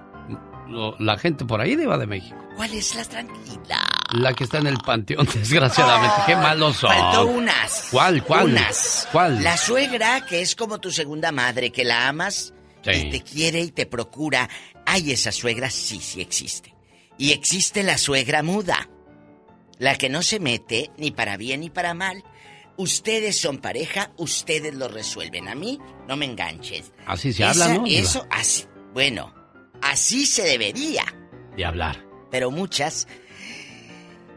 lo- 0.67 0.95
la 0.99 1.17
gente 1.17 1.45
por 1.45 1.61
ahí, 1.61 1.75
diva 1.75 1.97
de 1.97 2.07
México. 2.07 2.35
¿Cuál 2.57 2.73
es 2.73 2.95
la 2.95 3.05
tranquila? 3.05 3.79
La 4.11 4.33
que 4.33 4.43
está 4.43 4.57
en 4.57 4.67
el 4.67 4.77
panteón, 4.79 5.27
desgraciadamente. 5.33 6.15
Qué 6.25 6.35
malos 6.35 6.77
son. 6.77 6.91
Faltó 6.91 7.25
unas. 7.27 7.87
¿Cuál, 7.91 8.23
cuál? 8.23 8.45
Unas. 8.47 9.07
¿Cuál? 9.11 9.43
La 9.43 9.55
suegra, 9.57 10.25
que 10.25 10.41
es 10.41 10.55
como 10.55 10.79
tu 10.79 10.91
segunda 10.91 11.31
madre, 11.31 11.71
que 11.71 11.83
la 11.83 12.07
amas 12.07 12.53
Sí. 12.83 12.91
y 12.91 13.09
te 13.11 13.21
quiere 13.21 13.59
y 13.61 13.71
te 13.71 13.85
procura. 13.85 14.49
Hay 14.85 15.11
esa 15.11 15.31
suegra, 15.31 15.69
sí, 15.69 15.99
sí 15.99 16.21
existe. 16.21 16.73
Y 17.17 17.31
existe 17.33 17.83
la 17.83 17.97
suegra 17.97 18.41
muda. 18.41 18.89
La 19.77 19.95
que 19.95 20.09
no 20.09 20.21
se 20.23 20.39
mete 20.39 20.89
ni 20.97 21.11
para 21.11 21.37
bien 21.37 21.59
ni 21.61 21.69
para 21.69 21.93
mal. 21.93 22.23
Ustedes 22.77 23.37
son 23.39 23.57
pareja, 23.57 24.11
ustedes 24.17 24.73
lo 24.73 24.87
resuelven. 24.87 25.49
A 25.49 25.55
mí, 25.55 25.79
no 26.07 26.15
me 26.15 26.25
enganches. 26.25 26.93
Así 27.05 27.33
se 27.33 27.43
Esa- 27.43 27.65
habla, 27.65 27.77
¿no? 27.79 27.85
Eso, 27.85 28.25
así. 28.31 28.65
Bueno, 28.93 29.33
así 29.81 30.25
se 30.25 30.43
debería. 30.43 31.03
De 31.57 31.65
hablar. 31.65 32.05
Pero 32.31 32.49
muchas, 32.51 33.07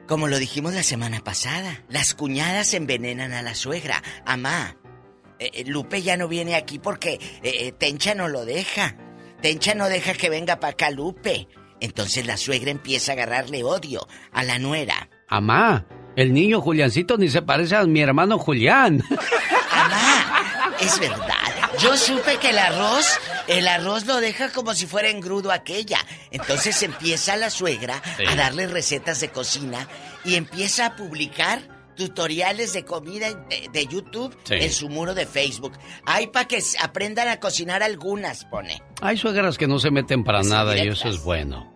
como 0.06 0.28
lo 0.28 0.38
dijimos 0.38 0.74
la 0.74 0.82
semana 0.82 1.20
pasada, 1.22 1.82
las 1.88 2.14
cuñadas 2.14 2.74
envenenan 2.74 3.32
a 3.32 3.42
la 3.42 3.54
suegra. 3.54 4.02
Amá, 4.24 4.76
eh, 5.38 5.50
eh, 5.54 5.64
Lupe 5.66 6.02
ya 6.02 6.16
no 6.16 6.28
viene 6.28 6.54
aquí 6.54 6.78
porque 6.78 7.18
eh, 7.42 7.72
Tencha 7.72 8.14
no 8.14 8.28
lo 8.28 8.44
deja. 8.44 8.96
Tencha 9.40 9.74
no 9.74 9.88
deja 9.88 10.14
que 10.14 10.30
venga 10.30 10.60
para 10.60 10.72
acá 10.72 10.90
Lupe. 10.90 11.48
Entonces 11.80 12.26
la 12.26 12.36
suegra 12.36 12.70
empieza 12.70 13.12
a 13.12 13.14
agarrarle 13.14 13.64
odio 13.64 14.06
a 14.32 14.44
la 14.44 14.58
nuera. 14.60 15.08
Amá, 15.28 15.84
el 16.14 16.32
niño 16.32 16.60
Juliancito 16.60 17.16
ni 17.16 17.28
se 17.28 17.42
parece 17.42 17.74
a 17.74 17.84
mi 17.84 18.00
hermano 18.00 18.38
Julián. 18.38 19.02
Es 20.80 20.98
verdad. 20.98 21.41
Yo 21.82 21.96
supe 21.96 22.36
que 22.38 22.50
el 22.50 22.59
arroz, 22.59 23.06
el 23.48 23.66
arroz 23.66 24.06
lo 24.06 24.20
deja 24.20 24.50
como 24.50 24.74
si 24.74 24.86
fuera 24.86 25.09
engrudo 25.09 25.50
aquella. 25.50 25.98
Entonces 26.30 26.80
empieza 26.82 27.36
la 27.36 27.50
suegra 27.50 28.00
Sí. 28.16 28.24
a 28.26 28.36
darle 28.36 28.66
recetas 28.68 29.20
de 29.20 29.30
cocina 29.30 29.88
y 30.24 30.36
empieza 30.36 30.86
a 30.86 30.96
publicar 30.96 31.60
tutoriales 31.96 32.72
de 32.72 32.84
comida 32.84 33.32
de, 33.34 33.68
de 33.72 33.86
YouTube 33.86 34.36
Sí. 34.44 34.54
en 34.54 34.72
su 34.72 34.88
muro 34.88 35.14
de 35.14 35.26
Facebook. 35.26 35.72
Ay, 36.06 36.28
para 36.28 36.46
que 36.46 36.62
aprendan 36.80 37.28
a 37.28 37.40
cocinar 37.40 37.82
algunas, 37.82 38.44
pone. 38.44 38.80
Hay 39.00 39.16
suegras 39.18 39.59
que 39.59 39.66
no 39.66 39.78
se 39.78 39.90
meten 39.90 40.22
para 40.24 40.42
nada 40.42 40.76
y 40.76 40.86
eso 40.88 41.09
es 41.09 41.22
bueno. 41.22 41.71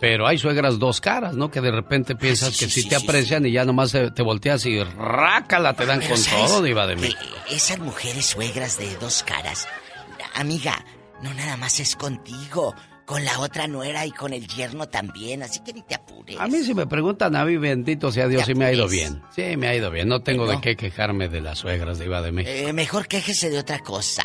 Pero 0.00 0.26
hay 0.26 0.38
suegras 0.38 0.78
dos 0.78 1.00
caras, 1.00 1.36
¿no? 1.36 1.50
Que 1.50 1.60
de 1.60 1.70
repente 1.70 2.16
piensas 2.16 2.56
que 2.56 2.68
sí, 2.68 2.88
te 2.88 2.96
aprecian 2.96 3.46
y 3.46 3.52
ya 3.52 3.64
nomás 3.64 3.92
te, 3.92 4.10
te 4.10 4.22
volteas 4.22 4.64
y 4.66 4.82
rácala, 4.82 5.74
te 5.74 5.86
dan 5.86 6.00
Pero 6.00 6.10
con 6.10 6.18
¿sabes 6.18 6.46
todo, 6.46 6.62
diva 6.62 6.86
de 6.86 6.96
mí. 6.96 7.14
Esas 7.50 7.78
mujeres 7.78 8.26
suegras 8.26 8.78
de 8.78 8.94
dos 8.96 9.22
caras, 9.22 9.68
amiga, 10.34 10.84
no 11.22 11.32
nada 11.34 11.56
más 11.56 11.80
es 11.80 11.96
contigo, 11.96 12.74
con 13.06 13.24
la 13.24 13.38
otra 13.38 13.68
nuera 13.68 14.04
y 14.04 14.10
con 14.10 14.32
el 14.32 14.46
yerno 14.48 14.88
también, 14.88 15.42
así 15.42 15.60
que 15.60 15.72
ni 15.72 15.82
te 15.82 15.94
apures. 15.94 16.38
A 16.38 16.48
mí 16.48 16.62
si 16.64 16.74
me 16.74 16.86
preguntan 16.86 17.36
a 17.36 17.44
mí, 17.44 17.56
bendito 17.56 18.10
sea 18.10 18.26
Dios, 18.28 18.44
sí 18.44 18.54
me 18.54 18.66
ha 18.66 18.72
ido 18.72 18.88
bien. 18.88 19.22
Sí, 19.34 19.56
me 19.56 19.68
ha 19.68 19.74
ido 19.74 19.90
bien. 19.90 20.08
No 20.08 20.22
tengo 20.22 20.46
de 20.46 20.60
qué 20.60 20.76
quejarme 20.76 21.28
de 21.28 21.40
las 21.40 21.58
suegras 21.58 21.98
de 21.98 22.06
Iba 22.06 22.20
de 22.20 22.32
México. 22.32 22.68
Eh, 22.68 22.72
mejor 22.72 23.06
quéjese 23.06 23.48
de 23.48 23.58
otra 23.58 23.78
cosa, 23.78 24.24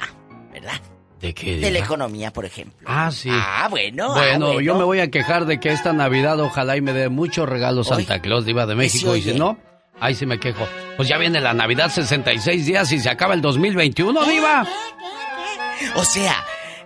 ¿verdad? 0.52 0.82
¿De 1.22 1.34
qué? 1.34 1.56
De 1.58 1.62
la 1.62 1.68
diva? 1.70 1.86
economía, 1.86 2.34
por 2.34 2.46
ejemplo. 2.46 2.76
Ah, 2.86 3.12
sí. 3.12 3.30
Ah, 3.32 3.68
bueno. 3.70 4.14
ah, 4.16 4.18
Bueno, 4.38 4.60
yo 4.62 4.76
me 4.76 4.84
voy 4.84 5.00
a 5.00 5.12
quejar 5.12 5.46
de 5.46 5.60
que 5.60 5.70
esta 5.72 5.94
Navidad 5.94 6.40
ojalá 6.40 6.78
y 6.78 6.82
me 6.82 6.94
dé 6.94 7.10
muchos 7.10 7.48
regalos 7.48 7.88
Santa 7.88 8.20
Claus 8.22 8.46
Diva 8.46 8.66
de 8.66 8.76
México. 8.76 9.16
Y 9.16 9.22
si 9.22 9.34
no, 9.34 9.58
ahí 10.00 10.16
sí 10.16 10.26
me 10.26 10.40
quejo. 10.40 10.68
Pues 10.98 11.08
ya 11.08 11.18
viene 11.18 11.40
la 11.40 11.54
Navidad 11.54 11.90
66 11.92 12.66
días 12.66 12.92
y 12.92 13.00
se 13.00 13.10
acaba 13.10 13.34
el 13.36 13.42
2021, 13.42 14.24
Diva. 14.26 14.66
O 15.96 16.04
sea, 16.04 16.36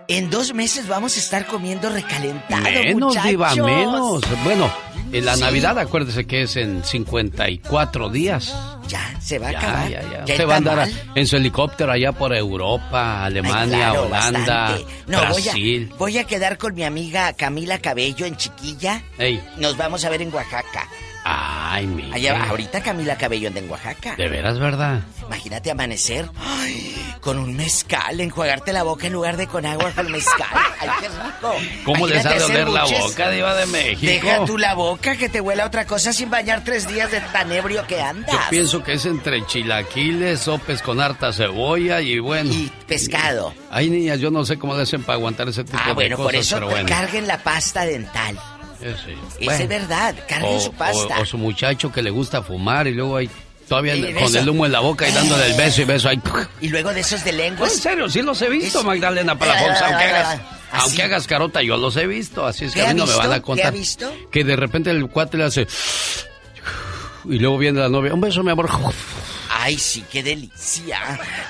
en 0.08 0.30
dos 0.30 0.54
meses 0.54 0.86
vamos 0.88 1.16
a 1.16 1.20
estar 1.20 1.46
comiendo 1.46 1.88
recalentado, 1.90 2.62
Menos, 2.62 3.14
Diva, 3.24 3.48
muchachos. 3.50 3.66
menos. 3.66 4.20
Bueno, 4.44 4.70
en 5.12 5.24
la 5.24 5.34
Sí. 5.36 5.40
Navidad 5.40 5.78
acuérdese 5.78 6.26
que 6.26 6.42
es 6.42 6.56
en 6.56 6.82
54 6.84 8.08
días. 8.10 8.54
Ya, 8.88 9.20
se 9.20 9.38
va 9.38 9.48
a 9.48 9.52
Ya, 9.52 9.58
acabar. 9.58 9.88
ya, 9.90 10.02
ya. 10.02 10.20
Usted 10.24 10.48
va 10.48 10.54
a 10.54 10.56
andar 10.58 10.88
en 11.14 11.26
su 11.26 11.36
helicóptero 11.36 11.92
allá 11.92 12.12
por 12.12 12.34
Europa, 12.34 13.24
Alemania, 13.24 13.62
Ay, 13.88 13.92
claro, 13.92 14.06
Holanda, 14.06 14.38
bastante. 14.70 14.86
No, 15.08 15.20
Brasil. 15.20 15.86
Voy 15.86 15.92
a, 15.92 15.96
voy 15.98 16.18
a 16.18 16.24
quedar 16.24 16.58
con 16.58 16.74
mi 16.74 16.84
amiga 16.84 17.32
Camila 17.32 17.78
Cabello 17.78 18.26
en 18.26 18.36
Chiquilla. 18.36 19.02
Ey. 19.18 19.42
Nos 19.58 19.76
vamos 19.76 20.04
a 20.04 20.10
ver 20.10 20.22
en 20.22 20.32
Oaxaca. 20.32 20.88
Ay, 21.28 21.88
mi. 21.88 22.12
Allá, 22.12 22.44
ahorita 22.48 22.80
Camila 22.82 23.16
Cabello 23.18 23.48
anda 23.48 23.58
en 23.58 23.68
Oaxaca. 23.68 24.14
De 24.16 24.28
veras, 24.28 24.60
¿verdad? 24.60 25.00
Imagínate 25.26 25.72
amanecer 25.72 26.30
ay, 26.38 26.94
con 27.20 27.38
un 27.40 27.56
mezcal, 27.56 28.20
enjuagarte 28.20 28.72
la 28.72 28.84
boca 28.84 29.08
en 29.08 29.12
lugar 29.14 29.36
de 29.36 29.48
con 29.48 29.66
agua 29.66 29.90
con 29.90 30.08
mezcal. 30.12 30.46
Ay, 30.78 30.88
qué 31.00 31.08
rico. 31.08 31.54
¿Cómo 31.84 32.06
les 32.06 32.24
ha 32.24 32.34
de 32.34 32.44
oler 32.44 32.68
la 32.68 32.84
boca, 32.84 33.28
Diva 33.30 33.56
de 33.56 33.66
México? 33.66 34.06
Deja 34.06 34.44
tú 34.44 34.56
la 34.56 34.74
boca 34.74 35.16
que 35.16 35.28
te 35.28 35.40
huela 35.40 35.66
otra 35.66 35.84
cosa 35.84 36.12
sin 36.12 36.30
bañar 36.30 36.62
tres 36.62 36.86
días 36.86 37.10
de 37.10 37.20
tan 37.20 37.50
ebrio 37.50 37.84
que 37.88 38.00
andas. 38.00 38.30
Yo 38.32 38.38
pienso 38.48 38.84
que 38.84 38.92
es 38.92 39.04
entre 39.06 39.44
chilaquiles, 39.46 40.38
sopes 40.38 40.80
con 40.80 41.00
harta 41.00 41.32
cebolla 41.32 42.00
y 42.00 42.20
bueno. 42.20 42.52
Y 42.52 42.70
pescado. 42.86 43.52
Ay, 43.72 43.90
niñas, 43.90 44.20
yo 44.20 44.30
no 44.30 44.44
sé 44.44 44.58
cómo 44.58 44.76
le 44.76 44.82
hacen 44.82 45.02
para 45.02 45.14
aguantar 45.16 45.48
ese 45.48 45.64
tipo 45.64 45.76
Ah, 45.82 45.88
de 45.88 45.94
bueno, 45.94 46.16
cosas, 46.16 46.26
por 46.32 46.34
eso 46.40 46.54
pero 46.56 46.68
bueno. 46.70 46.88
carguen 46.88 47.26
la 47.26 47.38
pasta 47.38 47.84
dental. 47.84 48.38
Sí. 48.78 49.44
Bueno. 49.44 49.62
es 49.62 49.68
verdad, 49.68 50.14
carguen 50.28 50.56
O- 50.56 50.60
su 50.60 50.72
pasta. 50.72 51.18
O, 51.18 51.22
o 51.22 51.26
su 51.26 51.38
muchacho 51.38 51.90
que 51.92 52.02
le 52.02 52.10
gusta 52.10 52.42
fumar 52.42 52.86
y 52.86 52.92
luego 52.94 53.16
ahí 53.16 53.28
todavía 53.68 53.96
Y 53.96 54.14
con 54.14 54.34
el 54.36 54.48
humo 54.48 54.64
en 54.66 54.72
la 54.72 54.80
boca 54.80 55.08
y 55.08 55.12
dándole 55.12 55.46
el 55.46 55.54
beso 55.54 55.82
y 55.82 55.84
beso 55.84 56.08
ahí. 56.08 56.20
Y 56.60 56.68
luego 56.68 56.92
de 56.92 57.00
esos 57.00 57.24
de 57.24 57.32
No, 57.32 57.38
lenguas. 57.38 57.72
en 57.74 57.80
serio, 57.80 58.08
sí 58.08 58.22
los 58.22 58.40
he 58.42 58.48
visto, 58.48 58.82
Magdalena 58.84 59.36
Palafox, 59.38 59.82
aunque 59.82 60.04
hagas, 60.04 60.40
aunque 60.72 61.02
hagas 61.02 61.26
carota, 61.26 61.62
yo 61.62 61.76
los 61.76 61.96
he 61.96 62.06
visto, 62.06 62.46
así 62.46 62.66
es 62.66 62.72
que 62.74 62.80
¿Qué 62.80 62.86
a 62.86 62.94
mí 62.94 63.00
no 63.00 63.06
me 63.06 63.14
van 63.16 63.32
a 63.32 63.36
¿Qué 63.36 63.42
contar. 63.42 63.72
visto? 63.72 64.12
Que 64.30 64.44
de 64.44 64.56
repente 64.56 64.90
el 64.90 65.08
cuate 65.08 65.36
le 65.38 65.44
hace 65.44 65.66
y 67.24 67.38
luego 67.38 67.58
viene 67.58 67.80
la 67.80 67.88
novia, 67.88 68.14
un 68.14 68.20
beso, 68.20 68.42
mi 68.42 68.50
amor. 68.50 68.68
Ay, 69.58 69.78
sí, 69.78 70.04
qué 70.12 70.22
delicia. 70.22 71.00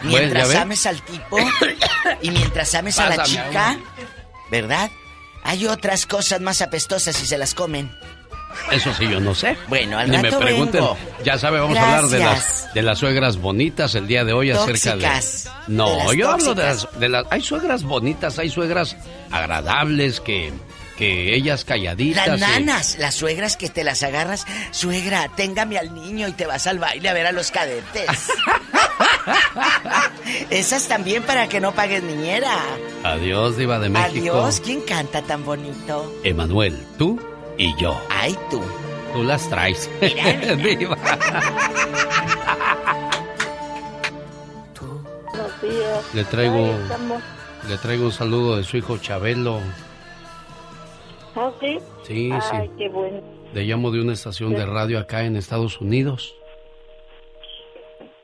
Mientras 0.03 0.55
ames 0.55 0.87
al 0.87 1.03
tipo 1.03 1.39
y 2.23 2.31
mientras 2.31 2.75
ames 2.75 2.99
a 2.99 3.11
la 3.15 3.23
chica. 3.25 3.77
¿verdad? 4.51 4.91
Hay 5.47 5.67
otras 5.67 6.07
cosas 6.07 6.41
más 6.41 6.61
apestosas 6.61 7.17
si 7.17 7.27
se 7.27 7.39
las 7.39 7.55
comen. 7.55 7.91
Eso 8.71 8.93
sí, 8.95 9.07
yo 9.09 9.21
no 9.21 9.35
sé. 9.35 9.57
Bueno, 9.69 9.99
al 9.99 10.11
Ni 10.11 10.19
me 10.19 10.33
pregunten. 10.33 10.81
vengo. 10.81 10.97
Ya 11.25 11.39
sabe, 11.39 11.61
vamos 11.61 11.77
a 11.77 11.83
hablar 11.97 12.11
de 12.11 12.19
las 12.19 12.73
de 12.75 12.83
las 12.83 12.99
suegras 12.99 13.37
bonitas 13.37 13.95
el 13.95 14.07
día 14.07 14.25
de 14.25 14.33
hoy 14.33 14.51
acerca 14.51 14.97
de 14.97 15.09
No, 15.69 16.11
De 16.11 16.17
yo 16.17 16.31
hablo 16.31 16.55
de 16.55 16.63
las, 16.65 16.89
de 16.99 17.09
las 17.09 17.27
hay 17.31 17.43
suegras 17.43 17.83
bonitas, 17.83 18.39
hay 18.39 18.49
suegras 18.51 18.97
agradables 19.31 20.21
que 20.21 20.53
que 20.97 21.35
ellas 21.37 21.65
calladitas. 21.67 22.27
Las 22.27 22.39
y- 22.39 22.41
nanas, 22.41 22.97
las 22.99 23.15
suegras 23.15 23.59
que 23.59 23.69
te 23.69 23.85
las 23.85 24.03
agarras. 24.03 24.47
Suegra, 24.71 25.29
téngame 25.37 25.77
al 25.79 25.95
niño 25.95 26.27
y 26.27 26.33
te 26.33 26.47
vas 26.47 26.67
al 26.67 26.79
baile 26.79 27.11
a 27.11 27.13
ver 27.13 27.27
a 27.27 27.33
los 27.33 27.51
cadetes. 27.51 28.09
Esas 30.51 30.89
también 30.89 31.23
para 31.23 31.49
que 31.49 31.61
no 31.61 31.73
pagues 31.73 32.03
niñera. 32.03 32.53
Adiós, 33.05 33.57
diva 33.57 33.79
de 33.79 33.89
México. 33.89 34.37
Adiós, 34.37 34.61
¿quién 34.61 34.81
canta 34.83 35.23
tan 35.23 35.45
bonito? 35.45 36.13
Emanuel, 36.25 36.77
tú 36.99 37.19
y 37.59 37.75
yo. 37.77 38.01
Ay, 38.11 38.37
tú. 38.51 38.63
Tú 39.13 39.23
las 39.23 39.49
traes. 39.49 39.89
Diva. 40.01 40.97
Buenos 45.31 45.63
días. 45.63 46.15
Le 46.15 46.25
traigo 46.25 46.75
le 47.69 47.77
traigo 47.79 48.05
un 48.05 48.13
saludo 48.13 48.57
de 48.57 48.65
su 48.65 48.77
hijo 48.77 48.97
Chabelo. 48.99 49.61
¿Ah, 51.35 51.51
sí? 51.61 51.79
Sí, 52.07 52.31
Ay, 52.33 52.41
sí. 52.67 52.71
qué 52.79 52.89
bueno. 52.89 53.21
Le 53.53 53.65
llamo 53.65 53.91
de 53.91 54.01
una 54.01 54.13
estación 54.13 54.55
de 54.55 54.65
radio 54.67 54.99
acá 55.01 55.25
en 55.25 55.37
Estados 55.37 55.81
Unidos. 55.81 56.35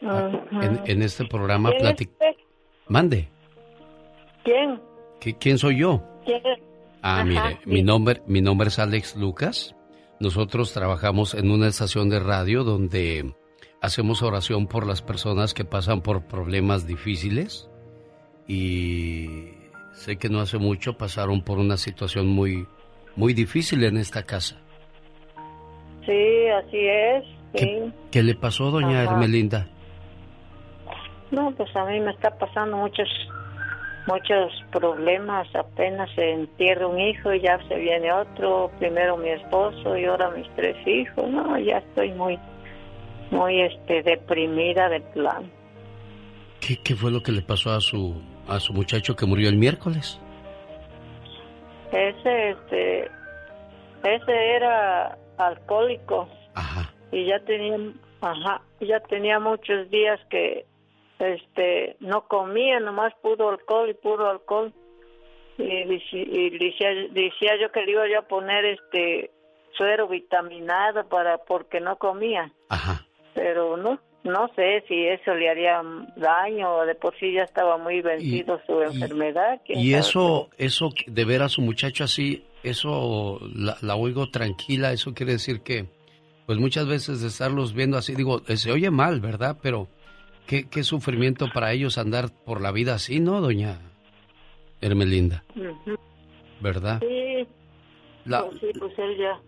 En, 0.02 0.80
en 0.84 1.02
este 1.02 1.24
programa 1.26 1.70
¿Quién 1.70 1.80
es 1.80 1.82
platic... 1.94 2.10
Mande. 2.88 3.28
¿Quién? 4.44 4.80
¿Qui- 5.20 5.36
¿Quién 5.38 5.58
soy 5.58 5.78
yo? 5.78 6.02
Ah, 7.02 7.16
Ajá, 7.20 7.24
mire, 7.24 7.58
sí. 7.64 7.70
mi 7.70 7.82
nombre, 7.82 8.22
mi 8.26 8.40
nombre 8.40 8.68
es 8.68 8.78
Alex 8.78 9.16
Lucas. 9.16 9.74
Nosotros 10.20 10.72
trabajamos 10.72 11.34
en 11.34 11.50
una 11.50 11.68
estación 11.68 12.08
de 12.08 12.20
radio 12.20 12.64
donde 12.64 13.34
hacemos 13.80 14.22
oración 14.22 14.66
por 14.66 14.86
las 14.86 15.02
personas 15.02 15.54
que 15.54 15.64
pasan 15.64 16.00
por 16.02 16.26
problemas 16.26 16.86
difíciles 16.86 17.68
y 18.46 19.50
sé 19.92 20.16
que 20.18 20.28
no 20.28 20.40
hace 20.40 20.58
mucho 20.58 20.96
pasaron 20.96 21.42
por 21.42 21.58
una 21.58 21.76
situación 21.76 22.28
muy 22.28 22.66
muy 23.16 23.34
difícil 23.34 23.82
en 23.84 23.96
esta 23.96 24.22
casa. 24.24 24.60
Sí, 26.06 26.46
así 26.48 26.78
es. 26.78 27.24
Sí. 27.54 27.92
¿Qué 28.10 28.22
le 28.22 28.34
pasó, 28.34 28.70
doña 28.70 29.02
Ajá. 29.02 29.12
Hermelinda? 29.12 29.68
No, 31.32 31.50
pues 31.52 31.74
a 31.74 31.84
mí 31.86 31.98
me 31.98 32.12
está 32.12 32.30
pasando 32.38 32.76
muchos 32.76 33.08
muchos 34.06 34.52
problemas. 34.70 35.48
Apenas 35.54 36.10
se 36.14 36.30
entierra 36.30 36.86
un 36.86 37.00
hijo 37.00 37.32
y 37.32 37.40
ya 37.40 37.58
se 37.68 37.76
viene 37.76 38.12
otro. 38.12 38.70
Primero 38.78 39.16
mi 39.16 39.30
esposo 39.30 39.96
y 39.96 40.04
ahora 40.04 40.30
mis 40.30 40.48
tres 40.54 40.76
hijos. 40.86 41.28
No, 41.28 41.58
ya 41.58 41.78
estoy 41.78 42.12
muy, 42.12 42.38
muy 43.30 43.62
este 43.62 44.02
deprimida 44.02 44.88
de 44.88 45.00
plan. 45.00 45.50
¿Qué, 46.60 46.76
qué 46.84 46.94
fue 46.94 47.10
lo 47.10 47.22
que 47.22 47.32
le 47.32 47.42
pasó 47.42 47.72
a 47.72 47.80
su, 47.80 48.22
a 48.46 48.60
su 48.60 48.72
muchacho 48.72 49.16
que 49.16 49.26
murió 49.26 49.48
el 49.48 49.56
miércoles? 49.56 50.20
Ese, 51.92 52.50
este, 52.50 53.10
ese 54.04 54.56
era 54.56 55.18
alcohólico. 55.38 56.28
Y 57.10 57.26
ya 57.26 57.38
tenía, 57.40 57.76
ajá, 58.22 58.62
ya 58.80 59.00
tenía 59.00 59.38
muchos 59.38 59.90
días 59.90 60.18
que, 60.30 60.64
este, 61.22 61.96
no 62.00 62.26
comía, 62.26 62.80
nomás 62.80 63.12
puro 63.22 63.50
alcohol 63.50 63.90
y 63.90 63.94
puro 63.94 64.28
alcohol. 64.28 64.72
Y, 65.58 65.84
decía, 66.58 66.90
decía 67.10 67.52
yo 67.60 67.70
que 67.70 67.82
le 67.82 67.92
iba 67.92 68.08
yo 68.08 68.20
a 68.20 68.28
poner, 68.28 68.64
este, 68.64 69.30
suero 69.76 70.08
vitaminado 70.08 71.08
para, 71.08 71.38
porque 71.38 71.80
no 71.80 71.96
comía. 71.96 72.52
Pero 73.34 73.76
no, 73.76 74.00
no 74.24 74.50
sé 74.56 74.84
si 74.88 75.06
eso 75.06 75.34
le 75.34 75.48
haría 75.48 75.80
daño 76.16 76.74
o 76.74 76.86
de 76.86 76.94
por 76.94 77.16
sí 77.18 77.32
ya 77.32 77.42
estaba 77.42 77.78
muy 77.78 78.00
vencido 78.00 78.60
su 78.66 78.82
enfermedad. 78.82 79.60
Y 79.68 79.94
eso, 79.94 80.50
eso 80.58 80.90
de 81.06 81.24
ver 81.24 81.42
a 81.42 81.48
su 81.48 81.62
muchacho 81.62 82.04
así, 82.04 82.44
eso 82.62 83.38
la, 83.54 83.76
la 83.80 83.94
oigo 83.94 84.30
tranquila, 84.30 84.92
eso 84.92 85.14
quiere 85.14 85.32
decir 85.32 85.62
que, 85.62 85.86
pues 86.46 86.58
muchas 86.58 86.86
veces 86.86 87.20
de 87.20 87.28
estarlos 87.28 87.72
viendo 87.74 87.96
así, 87.96 88.14
digo, 88.14 88.40
se 88.40 88.72
oye 88.72 88.90
mal, 88.90 89.20
¿verdad? 89.20 89.56
Pero 89.62 89.88
qué, 90.46 90.68
qué 90.68 90.82
sufrimiento 90.84 91.46
para 91.52 91.72
ellos 91.72 91.98
andar 91.98 92.30
por 92.44 92.60
la 92.60 92.72
vida 92.72 92.94
así, 92.94 93.20
¿no, 93.20 93.40
doña 93.40 93.78
Hermelinda? 94.80 95.44
¿Verdad? 96.60 97.00
Sí, 97.00 97.46
La- 98.24 98.44
pues 98.46 98.60
sí, 98.60 98.66
pues 98.78 98.92
él 98.98 99.16
ya, 99.18 99.40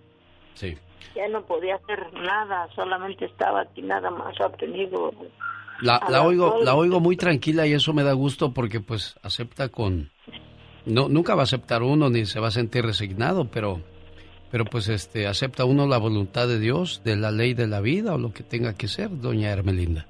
sí. 0.54 0.76
ya 1.14 1.28
no 1.28 1.44
podía 1.44 1.76
hacer 1.76 2.12
nada, 2.14 2.68
solamente 2.74 3.24
estaba 3.26 3.62
aquí 3.62 3.82
nada 3.82 4.10
más 4.10 4.34
obtenido. 4.40 5.12
La, 5.80 6.00
la 6.08 6.22
oigo, 6.22 6.58
la 6.62 6.74
oigo 6.74 7.00
muy 7.00 7.16
tranquila 7.16 7.66
y 7.66 7.72
eso 7.72 7.92
me 7.92 8.04
da 8.04 8.12
gusto 8.12 8.52
porque 8.52 8.80
pues 8.80 9.16
acepta 9.22 9.68
con, 9.68 10.10
no, 10.86 11.08
nunca 11.08 11.34
va 11.34 11.42
a 11.42 11.44
aceptar 11.44 11.82
uno 11.82 12.10
ni 12.10 12.26
se 12.26 12.38
va 12.40 12.48
a 12.48 12.52
sentir 12.52 12.84
resignado, 12.84 13.46
pero, 13.50 13.80
pero 14.52 14.64
pues 14.64 14.88
este, 14.88 15.26
acepta 15.26 15.64
uno 15.64 15.86
la 15.88 15.98
voluntad 15.98 16.46
de 16.46 16.60
Dios, 16.60 17.02
de 17.04 17.16
la 17.16 17.32
ley 17.32 17.54
de 17.54 17.66
la 17.66 17.80
vida 17.80 18.14
o 18.14 18.18
lo 18.18 18.32
que 18.32 18.44
tenga 18.44 18.74
que 18.74 18.86
ser, 18.86 19.20
doña 19.20 19.50
Hermelinda. 19.50 20.06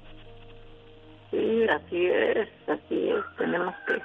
Sí, 1.65 1.71
así 1.71 2.05
es, 2.05 2.47
así 2.67 3.09
es, 3.09 3.23
tenemos 3.37 3.73
que 3.87 3.99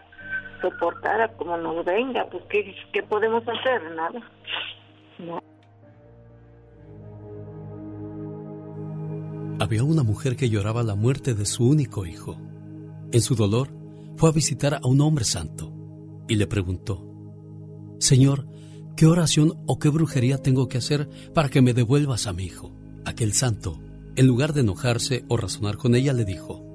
soportar 0.63 1.21
a 1.21 1.29
como 1.37 1.57
nos 1.57 1.85
venga, 1.85 2.27
pues 2.31 2.43
¿qué, 2.49 2.75
qué 2.93 3.03
podemos 3.03 3.43
hacer? 3.47 3.83
Nada. 3.95 4.21
Había 9.61 9.85
una 9.85 10.03
mujer 10.03 10.37
que 10.37 10.49
lloraba 10.49 10.83
la 10.83 10.95
muerte 10.95 11.35
de 11.35 11.45
su 11.45 11.69
único 11.69 12.07
hijo. 12.07 12.39
En 13.13 13.21
su 13.21 13.35
dolor, 13.35 13.69
fue 14.17 14.31
a 14.31 14.33
visitar 14.33 14.75
a 14.75 14.87
un 14.87 15.01
hombre 15.03 15.25
santo 15.25 15.71
y 16.29 16.37
le 16.37 16.47
preguntó, 16.47 17.07
Señor, 17.99 18.47
¿qué 18.97 19.07
oración 19.07 19.63
o 19.67 19.79
qué 19.79 19.91
brujería 19.91 20.39
tengo 20.39 20.69
que 20.69 20.79
hacer 20.79 21.09
para 21.35 21.51
que 21.51 21.61
me 21.61 21.75
devuelvas 21.75 22.27
a 22.27 22.33
mi 22.33 22.45
hijo? 22.45 22.73
Aquel 23.05 23.35
santo, 23.35 23.79
en 24.17 24.27
lugar 24.27 24.55
de 24.55 24.61
enojarse 24.61 25.25
o 25.29 25.37
razonar 25.37 25.77
con 25.77 25.95
ella, 25.95 26.15
le 26.15 26.25
dijo, 26.25 26.70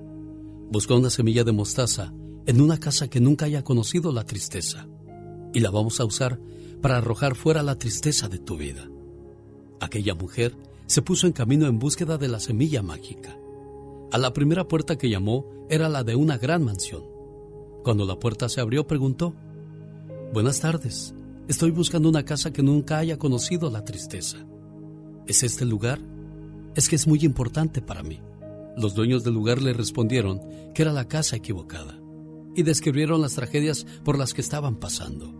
Busca 0.72 0.96
una 0.96 1.10
semilla 1.10 1.44
de 1.44 1.52
mostaza 1.52 2.14
en 2.46 2.62
una 2.62 2.80
casa 2.80 3.08
que 3.08 3.20
nunca 3.20 3.46
haya 3.46 3.64
conocido 3.64 4.12
la 4.12 4.26
tristeza 4.26 4.88
y 5.54 5.60
la 5.60 5.72
vamos 5.72 6.00
a 6.00 6.06
usar 6.06 6.40
para 6.82 6.98
arrojar 6.98 7.36
fuera 7.36 7.64
la 7.64 7.78
tristeza 7.78 8.28
de 8.28 8.40
tu 8.40 8.58
vida. 8.58 8.90
Aquella 9.80 10.16
mujer 10.16 10.56
se 10.86 11.02
puso 11.02 11.28
en 11.28 11.34
camino 11.34 11.68
en 11.68 11.80
búsqueda 11.80 12.18
de 12.18 12.28
la 12.28 12.40
semilla 12.40 12.82
mágica. 12.82 13.38
A 14.12 14.18
la 14.18 14.34
primera 14.34 14.68
puerta 14.68 14.98
que 14.98 15.10
llamó 15.10 15.46
era 15.70 15.90
la 15.90 16.04
de 16.04 16.16
una 16.16 16.38
gran 16.38 16.64
mansión. 16.64 17.04
Cuando 17.84 18.06
la 18.06 18.20
puerta 18.20 18.50
se 18.50 18.62
abrió 18.62 18.86
preguntó, 18.86 19.34
Buenas 20.34 20.60
tardes, 20.60 21.14
estoy 21.48 21.72
buscando 21.72 22.10
una 22.10 22.26
casa 22.26 22.52
que 22.52 22.64
nunca 22.64 22.98
haya 22.98 23.18
conocido 23.18 23.70
la 23.70 23.86
tristeza. 23.86 24.46
¿Es 25.28 25.44
este 25.44 25.64
el 25.64 25.70
lugar? 25.70 26.00
Es 26.76 26.90
que 26.90 26.96
es 26.96 27.08
muy 27.08 27.20
importante 27.24 27.82
para 27.82 28.04
mí. 28.04 28.20
Los 28.78 28.94
dueños 28.94 29.24
del 29.24 29.34
lugar 29.34 29.62
le 29.62 29.74
respondieron 29.74 30.42
que 30.74 30.82
era 30.82 30.92
la 30.92 31.08
casa 31.08 31.36
equivocada 31.36 32.00
y 32.56 32.64
describieron 32.64 33.22
las 33.22 33.36
tragedias 33.36 33.86
por 34.04 34.18
las 34.18 34.34
que 34.34 34.42
estaban 34.42 34.78
pasando. 34.78 35.34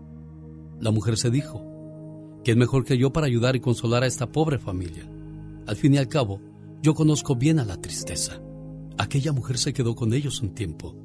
La 0.80 0.90
mujer 0.90 1.16
se 1.18 1.30
dijo, 1.30 2.40
¿quién 2.44 2.58
mejor 2.58 2.84
que 2.84 2.98
yo 2.98 3.12
para 3.12 3.26
ayudar 3.26 3.56
y 3.56 3.60
consolar 3.60 4.02
a 4.02 4.06
esta 4.06 4.30
pobre 4.30 4.58
familia? 4.58 5.10
Al 5.66 5.76
fin 5.76 5.94
y 5.94 5.98
al 5.98 6.08
cabo, 6.08 6.40
yo 6.82 6.94
conozco 6.94 7.36
bien 7.36 7.58
a 7.58 7.64
la 7.64 7.80
tristeza. 7.80 8.40
Aquella 8.98 9.32
mujer 9.32 9.58
se 9.58 9.72
quedó 9.72 9.94
con 9.94 10.14
ellos 10.14 10.40
un 10.40 10.54
tiempo, 10.54 10.96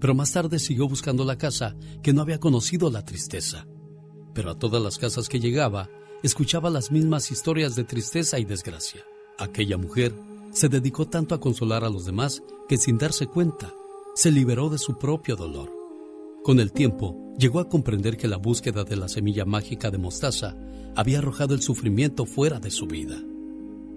pero 0.00 0.14
más 0.14 0.32
tarde 0.32 0.58
siguió 0.58 0.88
buscando 0.88 1.24
la 1.24 1.38
casa 1.38 1.76
que 2.02 2.12
no 2.12 2.22
había 2.22 2.38
conocido 2.38 2.90
la 2.90 3.04
tristeza. 3.04 3.66
Pero 4.34 4.50
a 4.50 4.58
todas 4.58 4.82
las 4.82 4.98
casas 4.98 5.28
que 5.28 5.40
llegaba, 5.40 5.88
escuchaba 6.22 6.70
las 6.70 6.90
mismas 6.90 7.30
historias 7.30 7.74
de 7.74 7.84
tristeza 7.84 8.38
y 8.38 8.44
desgracia. 8.44 9.02
Aquella 9.38 9.78
mujer 9.78 10.12
se 10.52 10.68
dedicó 10.68 11.06
tanto 11.06 11.34
a 11.34 11.40
consolar 11.40 11.84
a 11.84 11.90
los 11.90 12.04
demás 12.04 12.42
que 12.68 12.76
sin 12.76 12.98
darse 12.98 13.26
cuenta, 13.26 13.72
se 14.14 14.30
liberó 14.30 14.68
de 14.68 14.78
su 14.78 14.98
propio 14.98 15.36
dolor. 15.36 15.70
Con 16.44 16.60
el 16.60 16.72
tiempo, 16.72 17.16
llegó 17.38 17.60
a 17.60 17.68
comprender 17.68 18.16
que 18.16 18.28
la 18.28 18.36
búsqueda 18.36 18.84
de 18.84 18.96
la 18.96 19.08
semilla 19.08 19.44
mágica 19.44 19.90
de 19.90 19.98
mostaza 19.98 20.56
había 20.94 21.18
arrojado 21.18 21.54
el 21.54 21.62
sufrimiento 21.62 22.26
fuera 22.26 22.60
de 22.60 22.70
su 22.70 22.86
vida. 22.86 23.22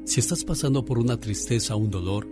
Si 0.05 0.19
estás 0.19 0.43
pasando 0.43 0.85
por 0.85 0.99
una 0.99 1.19
tristeza 1.19 1.75
o 1.75 1.79
un 1.79 1.89
dolor, 1.89 2.27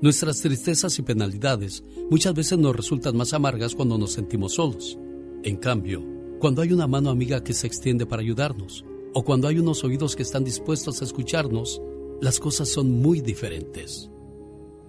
nuestras 0.00 0.40
tristezas 0.40 0.98
y 0.98 1.02
penalidades 1.02 1.82
muchas 2.10 2.34
veces 2.34 2.58
nos 2.58 2.76
resultan 2.76 3.16
más 3.16 3.32
amargas 3.32 3.74
cuando 3.74 3.98
nos 3.98 4.12
sentimos 4.12 4.54
solos. 4.54 4.98
En 5.42 5.56
cambio, 5.56 6.04
cuando 6.38 6.62
hay 6.62 6.72
una 6.72 6.86
mano 6.86 7.10
amiga 7.10 7.42
que 7.42 7.54
se 7.54 7.66
extiende 7.66 8.06
para 8.06 8.22
ayudarnos, 8.22 8.84
o 9.14 9.24
cuando 9.24 9.48
hay 9.48 9.58
unos 9.58 9.82
oídos 9.84 10.14
que 10.14 10.22
están 10.22 10.44
dispuestos 10.44 11.00
a 11.00 11.04
escucharnos, 11.04 11.80
las 12.24 12.40
cosas 12.40 12.72
son 12.72 13.02
muy 13.02 13.20
diferentes. 13.20 14.10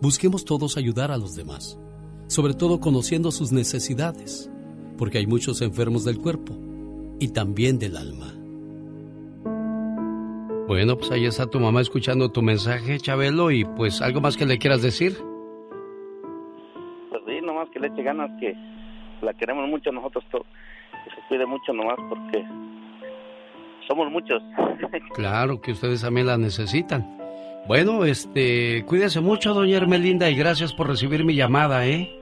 Busquemos 0.01 0.45
todos 0.45 0.77
ayudar 0.77 1.11
a 1.11 1.17
los 1.17 1.35
demás, 1.35 1.77
sobre 2.27 2.53
todo 2.53 2.79
conociendo 2.79 3.29
sus 3.29 3.51
necesidades, 3.51 4.49
porque 4.97 5.17
hay 5.17 5.27
muchos 5.27 5.61
enfermos 5.61 6.05
del 6.05 6.17
cuerpo 6.17 6.57
y 7.19 7.33
también 7.33 7.77
del 7.77 7.97
alma. 7.97 8.31
Bueno, 10.69 10.95
pues 10.95 11.11
ahí 11.11 11.25
está 11.25 11.45
tu 11.47 11.59
mamá 11.59 11.81
escuchando 11.81 12.31
tu 12.31 12.41
mensaje, 12.41 12.99
Chabelo, 12.99 13.51
y 13.51 13.65
pues 13.65 14.01
algo 14.01 14.21
más 14.21 14.37
que 14.37 14.45
le 14.45 14.57
quieras 14.57 14.81
decir. 14.81 15.17
Pues 17.09 17.21
sí, 17.27 17.41
nomás 17.45 17.69
que 17.71 17.81
le 17.81 17.87
eche 17.87 18.01
ganas, 18.01 18.31
que 18.39 18.55
la 19.21 19.33
queremos 19.33 19.67
mucho 19.67 19.91
nosotros, 19.91 20.23
que 20.23 21.09
se 21.09 21.27
cuide 21.27 21.45
mucho 21.45 21.73
nomás 21.73 21.97
porque 22.07 22.45
somos 23.89 24.09
muchos. 24.09 24.41
Claro 25.13 25.59
que 25.59 25.73
ustedes 25.73 26.01
también 26.01 26.27
la 26.27 26.37
necesitan. 26.37 27.14
Bueno, 27.67 28.05
este, 28.05 28.85
cuídese 28.85 29.21
mucho, 29.21 29.53
doña 29.53 29.77
Hermelinda, 29.77 30.29
y 30.29 30.35
gracias 30.35 30.71
por 30.73 30.87
recibir 30.87 31.25
mi 31.25 31.35
llamada, 31.35 31.85
¿eh? 31.87 32.15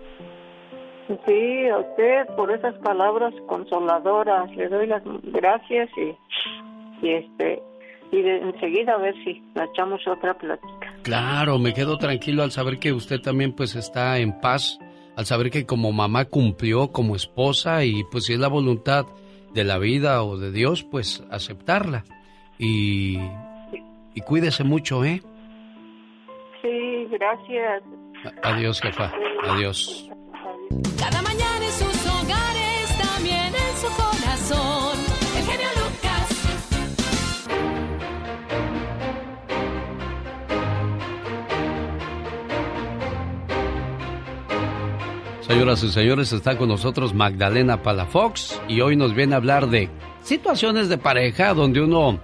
Sí, 1.26 1.68
a 1.68 1.80
usted 1.80 2.28
por 2.38 2.50
esas 2.52 2.76
palabras 2.76 3.34
consoladoras. 3.48 4.50
Le 4.56 4.70
doy 4.70 4.88
las 4.88 5.04
gracias 5.24 5.90
y, 5.98 7.06
y 7.06 7.12
este 7.12 7.62
y 8.12 8.22
de 8.22 8.38
enseguida 8.38 8.94
a 8.94 8.98
ver 8.98 9.16
si 9.24 9.44
la 9.56 9.66
echamos 9.66 10.00
otra 10.08 10.38
plática. 10.38 10.94
Claro, 11.02 11.58
me 11.60 11.74
quedo 11.74 11.98
tranquilo 11.98 12.44
al 12.44 12.52
saber 12.52 12.78
que 12.78 12.94
usted 12.94 13.20
también 13.20 13.54
pues 13.54 13.76
está 13.76 14.20
en 14.20 14.40
paz, 14.40 14.80
al 15.18 15.26
saber 15.26 15.50
que 15.50 15.66
como 15.66 15.92
mamá 15.92 16.26
cumplió 16.26 16.92
como 16.92 17.16
esposa 17.16 17.84
y 17.84 18.04
pues 18.12 18.26
si 18.26 18.34
es 18.34 18.40
la 18.40 18.48
voluntad 18.48 19.06
de 19.54 19.64
la 19.64 19.78
vida 19.78 20.24
o 20.24 20.38
de 20.38 20.52
Dios, 20.52 20.84
pues 20.84 21.24
aceptarla. 21.32 22.06
Y, 22.60 23.18
y 24.14 24.22
cuídese 24.22 24.64
mucho, 24.64 25.04
¿eh? 25.04 25.22
Gracias. 27.24 27.84
Adiós, 28.44 28.82
jefa. 28.82 29.10
Adiós. 29.48 30.10
Cada 31.00 31.22
mañana 31.22 31.66
en 31.66 31.72
sus 31.72 32.06
hogares, 32.06 32.98
también 32.98 33.54
en 33.56 33.78
su 33.78 33.88
corazón. 33.96 34.98
El 35.38 35.44
genio 35.46 35.70
Lucas. 35.80 36.28
Señoras 45.42 45.84
y 45.84 45.90
señores, 45.92 46.34
está 46.34 46.58
con 46.58 46.68
nosotros 46.68 47.14
Magdalena 47.14 47.82
Palafox 47.84 48.62
y 48.68 48.82
hoy 48.82 48.98
nos 48.98 49.14
viene 49.14 49.36
a 49.36 49.38
hablar 49.38 49.68
de 49.68 49.90
situaciones 50.24 50.90
de 50.90 50.98
pareja 50.98 51.54
donde 51.54 51.80
uno 51.80 52.20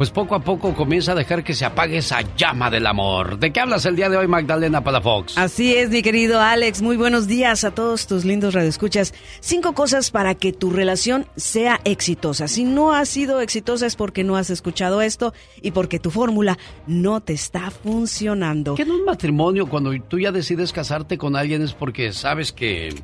pues 0.00 0.10
poco 0.10 0.34
a 0.34 0.40
poco 0.40 0.74
comienza 0.74 1.12
a 1.12 1.14
dejar 1.14 1.44
que 1.44 1.52
se 1.52 1.66
apague 1.66 1.98
esa 1.98 2.22
llama 2.34 2.70
del 2.70 2.86
amor. 2.86 3.38
¿De 3.38 3.52
qué 3.52 3.60
hablas 3.60 3.84
el 3.84 3.96
día 3.96 4.08
de 4.08 4.16
hoy, 4.16 4.26
Magdalena 4.26 4.82
Palafox? 4.82 5.36
Así 5.36 5.74
es, 5.74 5.90
mi 5.90 6.00
querido 6.00 6.40
Alex. 6.40 6.80
Muy 6.80 6.96
buenos 6.96 7.26
días 7.26 7.64
a 7.64 7.72
todos 7.72 8.06
tus 8.06 8.24
lindos 8.24 8.54
radioescuchas. 8.54 9.12
Cinco 9.40 9.74
cosas 9.74 10.10
para 10.10 10.34
que 10.34 10.54
tu 10.54 10.70
relación 10.70 11.26
sea 11.36 11.80
exitosa. 11.84 12.48
Si 12.48 12.64
no 12.64 12.94
ha 12.94 13.04
sido 13.04 13.42
exitosa 13.42 13.84
es 13.84 13.94
porque 13.94 14.24
no 14.24 14.36
has 14.36 14.48
escuchado 14.48 15.02
esto 15.02 15.34
y 15.60 15.72
porque 15.72 15.98
tu 15.98 16.10
fórmula 16.10 16.56
no 16.86 17.20
te 17.20 17.34
está 17.34 17.70
funcionando. 17.70 18.76
¿Qué 18.76 18.84
en 18.84 18.92
un 18.92 19.04
matrimonio 19.04 19.66
cuando 19.66 19.92
tú 20.08 20.18
ya 20.18 20.32
decides 20.32 20.72
casarte 20.72 21.18
con 21.18 21.36
alguien 21.36 21.60
es 21.60 21.74
porque 21.74 22.14
sabes 22.14 22.54
que 22.54 22.94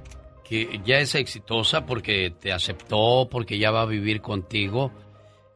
que 0.48 0.81
ya 0.86 1.01
es 1.01 1.14
exitosa 1.14 1.85
porque 1.85 2.32
te 2.40 2.52
aceptó, 2.52 3.28
porque 3.31 3.59
ya 3.59 3.70
va 3.70 3.82
a 3.82 3.86
vivir 3.86 4.23
contigo? 4.23 4.93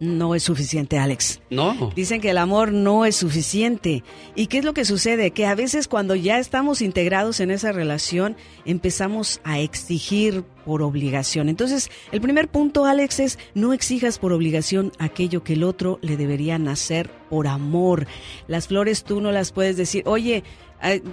No 0.01 0.35
es 0.35 0.43
suficiente, 0.43 0.99
Alex. 0.99 1.41
No. 1.51 1.93
Dicen 1.95 2.21
que 2.23 2.31
el 2.31 2.39
amor 2.39 2.73
no 2.73 3.05
es 3.05 3.17
suficiente. 3.17 4.03
¿Y 4.35 4.47
qué 4.47 4.59
es 4.59 4.65
lo 4.65 4.73
que 4.73 4.87
sucede? 4.87 5.31
Que 5.31 5.47
a 5.47 5.55
veces 5.55 5.89
cuando 5.89 6.15
ya 6.15 6.39
estamos 6.39 6.81
integrados 6.81 7.39
en 7.41 7.51
esa 7.51 7.71
relación, 7.71 8.35
empezamos 8.65 9.41
a 9.45 9.61
exigir 9.61 10.45
por 10.65 10.83
obligación. 10.83 11.49
Entonces, 11.49 11.91
el 12.13 12.21
primer 12.21 12.49
punto, 12.49 12.85
Alex, 12.85 13.21
es 13.21 13.39
no 13.55 13.73
exijas 13.73 14.19
por 14.19 14.33
obligación 14.33 14.93
aquello 14.99 15.43
que 15.43 15.55
el 15.55 15.65
otro 15.65 15.99
le 16.03 16.17
debería 16.17 16.59
nacer 16.59 17.11
por 17.29 17.47
amor. 17.47 18.07
Las 18.49 18.69
flores 18.69 19.05
tú 19.05 19.21
no 19.21 19.33
las 19.33 19.53
puedes 19.53 19.77
decir, 19.77 20.03
oye, 20.07 20.43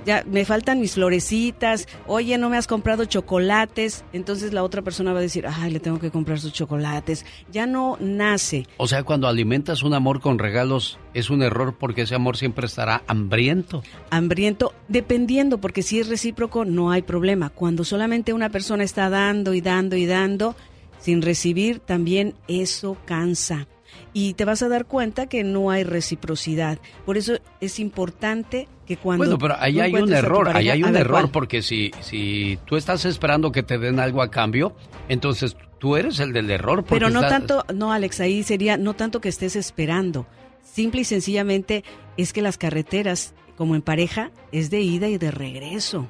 ya 0.05 0.23
me 0.25 0.45
faltan 0.45 0.79
mis 0.79 0.93
florecitas, 0.93 1.87
oye, 2.05 2.37
no 2.37 2.49
me 2.49 2.57
has 2.57 2.67
comprado 2.67 3.05
chocolates, 3.05 4.05
entonces 4.13 4.53
la 4.53 4.63
otra 4.63 4.81
persona 4.81 5.13
va 5.13 5.19
a 5.19 5.21
decir, 5.21 5.45
ay, 5.45 5.71
le 5.71 5.79
tengo 5.79 5.99
que 5.99 6.11
comprar 6.11 6.39
sus 6.39 6.53
chocolates. 6.53 7.25
Ya 7.51 7.65
no 7.65 7.97
nace. 7.99 8.65
O 8.77 8.87
sea, 8.87 9.03
cuando 9.03 9.27
alimentas 9.27 9.83
un 9.83 9.93
amor 9.93 10.21
con 10.21 10.39
regalos, 10.39 10.99
es 11.13 11.29
un 11.29 11.43
error 11.43 11.75
porque 11.77 12.03
ese 12.03 12.15
amor 12.15 12.37
siempre 12.37 12.65
estará 12.65 13.03
hambriento. 13.07 13.83
Hambriento, 14.09 14.73
dependiendo, 14.87 15.57
porque 15.59 15.81
si 15.81 15.99
es 15.99 16.07
recíproco, 16.07 16.63
no 16.63 16.91
hay 16.91 17.01
problema. 17.01 17.49
Cuando 17.49 17.83
solamente 17.83 18.33
una 18.33 18.49
persona 18.49 18.83
está 18.83 19.09
dando 19.09 19.36
y 19.53 19.61
dando 19.61 19.95
y 19.95 20.05
dando, 20.05 20.55
sin 20.99 21.21
recibir, 21.21 21.79
también 21.79 22.35
eso 22.47 22.97
cansa 23.05 23.67
y 24.13 24.33
te 24.33 24.45
vas 24.45 24.63
a 24.63 24.67
dar 24.67 24.85
cuenta 24.85 25.27
que 25.27 25.43
no 25.43 25.69
hay 25.69 25.83
reciprocidad. 25.83 26.79
Por 27.05 27.17
eso 27.17 27.37
es 27.61 27.79
importante 27.79 28.67
que 28.85 28.97
cuando... 28.97 29.25
Bueno, 29.25 29.37
pero 29.37 29.55
ahí 29.59 29.79
hay 29.79 29.93
un 29.93 30.11
error, 30.11 30.49
ahí 30.49 30.69
hay 30.69 30.83
un 30.83 30.95
error, 30.95 31.31
porque 31.31 31.61
si, 31.61 31.91
si 32.01 32.57
tú 32.65 32.77
estás 32.77 33.05
esperando 33.05 33.51
que 33.51 33.63
te 33.63 33.77
den 33.77 33.99
algo 33.99 34.21
a 34.21 34.31
cambio, 34.31 34.75
entonces 35.09 35.55
tú 35.79 35.97
eres 35.97 36.19
el 36.19 36.33
del 36.33 36.49
error. 36.49 36.83
Pero 36.87 37.09
no 37.09 37.21
tanto, 37.21 37.63
no 37.73 37.91
Alex, 37.91 38.19
ahí 38.19 38.43
sería 38.43 38.77
no 38.77 38.95
tanto 38.95 39.21
que 39.21 39.29
estés 39.29 39.55
esperando, 39.55 40.25
simple 40.63 41.01
y 41.01 41.05
sencillamente 41.05 41.83
es 42.17 42.33
que 42.33 42.41
las 42.41 42.57
carreteras, 42.57 43.33
como 43.55 43.75
en 43.75 43.81
pareja, 43.81 44.31
es 44.51 44.69
de 44.69 44.81
ida 44.81 45.09
y 45.09 45.17
de 45.17 45.31
regreso, 45.31 46.07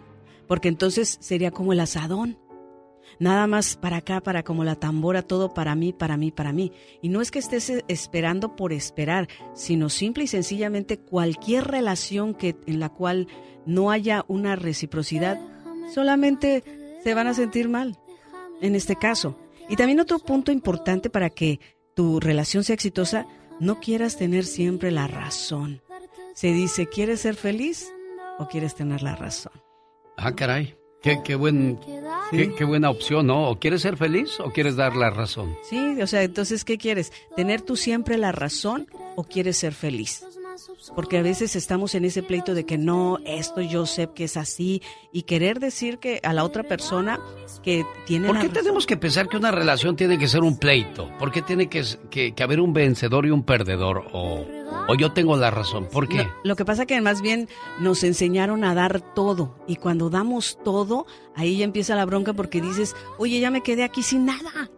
porque 0.48 0.70
entonces 0.70 1.18
sería 1.20 1.52
como 1.52 1.74
el 1.74 1.80
asadón 1.80 2.38
nada 3.20 3.48
más 3.48 3.76
para 3.76 3.98
acá, 3.98 4.22
para 4.22 4.44
como 4.44 4.64
la 4.64 4.76
tambora, 4.76 5.22
todo 5.22 5.54
para 5.54 5.76
mí, 5.76 5.94
para 5.94 6.18
mí, 6.18 6.32
para 6.32 6.54
mí. 6.54 6.72
Y 7.02 7.10
no 7.10 7.22
es 7.22 7.32
que 7.32 7.40
estés 7.40 7.84
esperando 7.88 8.56
por 8.56 8.74
esperar, 8.74 9.28
sino 9.54 9.90
simple 9.90 10.26
y 10.26 10.28
sencillamente 10.28 11.00
cualquier 11.00 11.66
relación 11.66 12.34
que 12.34 12.56
en 12.66 12.80
la 12.80 12.90
cual 12.90 13.28
no 13.66 13.92
haya 13.92 14.26
una 14.28 14.56
reciprocidad, 14.56 15.40
solamente 15.94 16.64
se 17.04 17.14
van 17.14 17.28
a 17.28 17.34
sentir 17.34 17.70
mal. 17.70 17.98
En 18.62 18.76
este 18.76 18.96
caso. 18.96 19.38
Y 19.70 19.76
también 19.76 20.00
otro 20.00 20.20
punto 20.20 20.52
importante 20.52 21.10
para 21.10 21.30
que 21.30 21.60
tu 21.94 22.20
relación 22.20 22.64
sea 22.64 22.74
exitosa, 22.74 23.28
no 23.60 23.80
quieras 23.80 24.18
tener 24.18 24.46
siempre 24.46 24.92
la 24.92 25.08
razón. 25.08 25.82
Se 26.34 26.54
dice, 26.54 26.88
¿quieres 26.88 27.22
ser 27.22 27.36
feliz 27.36 27.92
o 28.40 28.48
quieres 28.48 28.76
tener 28.76 29.02
la 29.02 29.16
razón? 29.16 29.54
Ah, 30.16 30.34
caray. 30.36 30.76
Qué, 31.08 31.22
qué, 31.24 31.36
buen, 31.36 31.80
qué, 32.32 32.66
buena 32.66 32.90
opción, 32.90 33.28
¿no? 33.28 33.50
¿O 33.50 33.58
quieres 33.58 33.82
ser 33.82 33.96
feliz 33.96 34.42
o 34.42 34.52
quieres 34.52 34.76
dar 34.76 34.94
la 34.98 35.10
razón? 35.10 35.56
Sí, 35.64 36.02
o 36.02 36.06
sea, 36.06 36.22
entonces, 36.22 36.66
¿qué 36.66 36.78
quieres? 36.78 37.14
¿Tener 37.34 37.62
tú 37.62 37.78
siempre 37.78 38.18
la 38.18 38.34
razón 38.34 38.90
o 39.16 39.24
quieres 39.24 39.56
ser 39.56 39.74
feliz? 39.74 40.26
Porque 40.96 41.18
a 41.18 41.22
veces 41.22 41.56
estamos 41.56 41.96
en 41.96 42.06
ese 42.06 42.24
pleito 42.24 42.54
de 42.54 42.66
que 42.66 42.78
no, 42.78 43.20
esto 43.26 43.62
yo 43.62 43.86
sé 43.86 44.10
que 44.14 44.26
es 44.26 44.38
así 44.38 44.82
y 45.12 45.24
querer 45.24 45.60
decir 45.60 46.00
que 46.00 46.20
a 46.24 46.34
la 46.34 46.44
otra 46.44 46.64
persona 46.64 47.20
que 47.64 47.86
tiene... 48.06 48.28
¿Por 48.28 48.40
qué 48.40 48.50
tenemos 48.50 48.86
que 48.86 48.98
pensar 48.98 49.28
que 49.28 49.38
una 49.38 49.52
relación 49.52 49.96
tiene 49.96 50.18
que 50.18 50.28
ser 50.28 50.42
un 50.42 50.58
pleito? 50.58 51.10
¿Por 51.20 51.32
qué 51.32 51.42
tiene 51.42 51.70
que, 51.70 51.84
que, 52.10 52.44
haber 52.44 52.60
un 52.60 52.74
vencedor 52.74 53.26
y 53.26 53.32
un 53.32 53.44
perdedor? 53.44 54.08
O, 54.14 54.46
o 54.88 54.96
yo 54.96 55.12
tengo 55.14 55.36
la 55.38 55.52
razón. 55.52 55.88
¿Por 55.92 56.08
qué? 56.08 56.28
lo 56.44 56.56
que 56.56 56.66
pasa 56.66 56.86
que 56.86 57.00
más 57.02 57.22
bien 57.22 57.48
nos 57.80 58.04
enseñaron 58.04 58.64
a 58.64 58.74
dar 58.74 59.02
todo 59.14 59.56
y 59.68 59.76
cuando 59.76 60.10
damos 60.10 60.58
todo, 60.64 61.06
ahí 61.36 61.58
ya 61.58 61.66
empieza 61.66 61.96
la 61.96 62.06
bronca 62.06 62.34
porque 62.34 62.62
dices, 62.62 62.96
oye, 63.18 63.40
ya 63.40 63.52
me 63.52 63.62
quedé 63.62 63.84
aquí 63.84 64.04
sin 64.04 64.26
nada. 64.26 64.70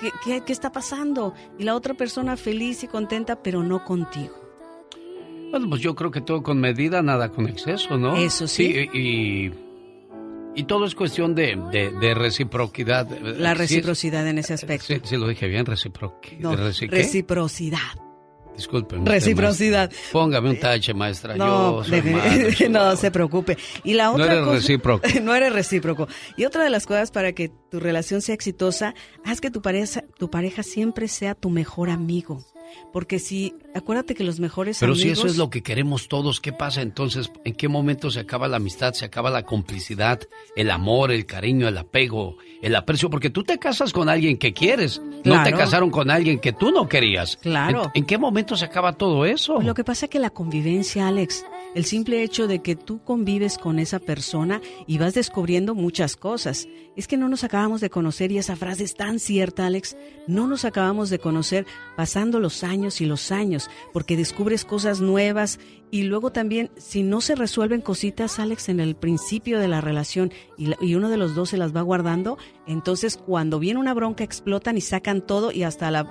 ¿Qué, 0.00 0.10
qué, 0.24 0.40
qué 0.44 0.52
está 0.52 0.72
pasando? 0.72 1.32
Y 1.58 1.62
la 1.62 1.76
otra 1.76 1.94
persona 1.94 2.36
feliz 2.36 2.82
y 2.82 2.88
contenta, 2.88 3.42
pero 3.42 3.62
no 3.62 3.84
contigo. 3.84 4.41
Bueno, 5.52 5.68
pues 5.68 5.82
yo 5.82 5.94
creo 5.94 6.10
que 6.10 6.22
todo 6.22 6.42
con 6.42 6.58
medida, 6.58 7.02
nada 7.02 7.28
con 7.28 7.46
exceso, 7.46 7.98
¿no? 7.98 8.16
Eso 8.16 8.48
sí. 8.48 8.88
y, 8.94 9.52
y, 10.54 10.64
todo 10.64 10.86
es 10.86 10.94
cuestión 10.94 11.34
de, 11.34 11.56
de, 11.70 12.14
reciprocidad. 12.14 13.06
La 13.20 13.52
reciprocidad 13.52 14.26
en 14.26 14.38
ese 14.38 14.54
aspecto. 14.54 14.86
Sí, 14.86 15.00
sí, 15.04 15.16
lo 15.18 15.28
dije 15.28 15.46
bien, 15.48 15.66
reciprocidad. 15.66 16.40
No, 16.40 16.56
reciprocidad. 16.56 17.78
Disculpen. 18.56 19.04
Reciprocidad. 19.04 19.92
Póngame 20.10 20.48
un 20.48 20.58
tache, 20.58 20.94
maestra. 20.94 21.36
No, 21.36 21.82
no 22.70 22.96
se 22.96 23.10
preocupe. 23.10 23.58
Y 23.84 23.92
la 23.92 24.10
otra 24.10 24.26
no 24.26 24.32
eres 24.32 24.46
recíproco. 24.46 25.06
no 25.22 25.34
eres 25.34 25.52
recíproco. 25.52 26.08
Y 26.38 26.46
otra 26.46 26.64
de 26.64 26.70
las 26.70 26.86
cosas 26.86 27.10
para 27.10 27.32
que 27.32 27.50
tu 27.70 27.78
relación 27.78 28.22
sea 28.22 28.34
exitosa, 28.34 28.94
haz 29.22 29.42
que 29.42 29.50
tu 29.50 29.60
pareja, 29.60 30.02
tu 30.18 30.30
pareja 30.30 30.62
siempre 30.62 31.08
sea 31.08 31.34
tu 31.34 31.50
mejor 31.50 31.90
amigo. 31.90 32.42
Porque 32.92 33.18
si, 33.18 33.54
acuérdate 33.74 34.14
que 34.14 34.24
los 34.24 34.40
mejores 34.40 34.78
Pero 34.78 34.94
si 34.94 35.10
eso 35.10 35.26
es 35.26 35.36
lo 35.36 35.50
que 35.50 35.62
queremos 35.62 36.08
todos, 36.08 36.40
¿qué 36.40 36.52
pasa 36.52 36.82
entonces? 36.82 37.30
¿En 37.44 37.54
qué 37.54 37.68
momento 37.68 38.10
se 38.10 38.20
acaba 38.20 38.48
la 38.48 38.56
amistad, 38.56 38.92
se 38.92 39.04
acaba 39.04 39.30
la 39.30 39.44
complicidad, 39.44 40.20
el 40.56 40.70
amor, 40.70 41.10
el 41.10 41.26
cariño, 41.26 41.68
el 41.68 41.78
apego, 41.78 42.36
el 42.60 42.74
aprecio? 42.74 43.10
Porque 43.10 43.30
tú 43.30 43.44
te 43.44 43.58
casas 43.58 43.92
con 43.92 44.08
alguien 44.08 44.36
que 44.36 44.52
quieres, 44.52 45.00
no 45.24 45.42
te 45.42 45.52
casaron 45.52 45.90
con 45.90 46.10
alguien 46.10 46.38
que 46.38 46.52
tú 46.52 46.70
no 46.70 46.88
querías. 46.88 47.36
Claro. 47.36 47.90
¿En, 47.94 48.04
qué 48.04 48.18
momento 48.18 48.56
se 48.56 48.64
acaba 48.64 48.92
todo 48.92 49.24
eso? 49.24 49.60
Lo 49.60 49.74
que 49.74 49.84
pasa 49.84 50.06
es 50.06 50.10
que 50.10 50.18
la 50.18 50.30
convivencia, 50.30 51.08
Alex, 51.08 51.44
el 51.74 51.84
simple 51.84 52.22
hecho 52.22 52.46
de 52.46 52.60
que 52.60 52.76
tú 52.76 53.02
convives 53.02 53.58
con 53.58 53.78
esa 53.78 53.98
persona 53.98 54.60
y 54.86 54.98
vas 54.98 55.14
descubriendo 55.14 55.74
muchas 55.74 56.16
cosas. 56.16 56.68
Es 56.96 57.08
que 57.08 57.16
no 57.16 57.28
nos 57.28 57.44
acabamos 57.44 57.80
de 57.80 57.88
conocer 57.88 58.32
y 58.32 58.38
esa 58.38 58.56
frase 58.56 58.84
es 58.84 58.94
tan 58.94 59.18
cierta, 59.18 59.66
Alex. 59.66 59.96
No 60.26 60.46
nos 60.46 60.64
acabamos 60.64 61.08
de 61.08 61.18
conocer 61.18 61.66
pasando 61.96 62.40
los 62.40 62.61
años 62.64 63.00
y 63.00 63.06
los 63.06 63.32
años, 63.32 63.70
porque 63.92 64.16
descubres 64.16 64.64
cosas 64.64 65.00
nuevas. 65.00 65.58
Y 65.90 66.04
luego 66.04 66.32
también 66.32 66.70
si 66.76 67.02
no 67.02 67.20
se 67.20 67.34
resuelven 67.34 67.82
cositas, 67.82 68.38
Alex, 68.38 68.68
en 68.68 68.80
el 68.80 68.96
principio 68.96 69.58
de 69.58 69.68
la 69.68 69.80
relación 69.80 70.32
y, 70.56 70.72
y 70.84 70.94
uno 70.94 71.10
de 71.10 71.18
los 71.18 71.34
dos 71.34 71.50
se 71.50 71.58
las 71.58 71.74
va 71.74 71.82
guardando, 71.82 72.38
entonces 72.66 73.16
cuando 73.16 73.58
viene 73.58 73.80
una 73.80 73.94
bronca 73.94 74.24
explotan 74.24 74.78
y 74.78 74.80
sacan 74.80 75.20
todo 75.20 75.52
y 75.52 75.64
hasta 75.64 75.90
la 75.90 76.08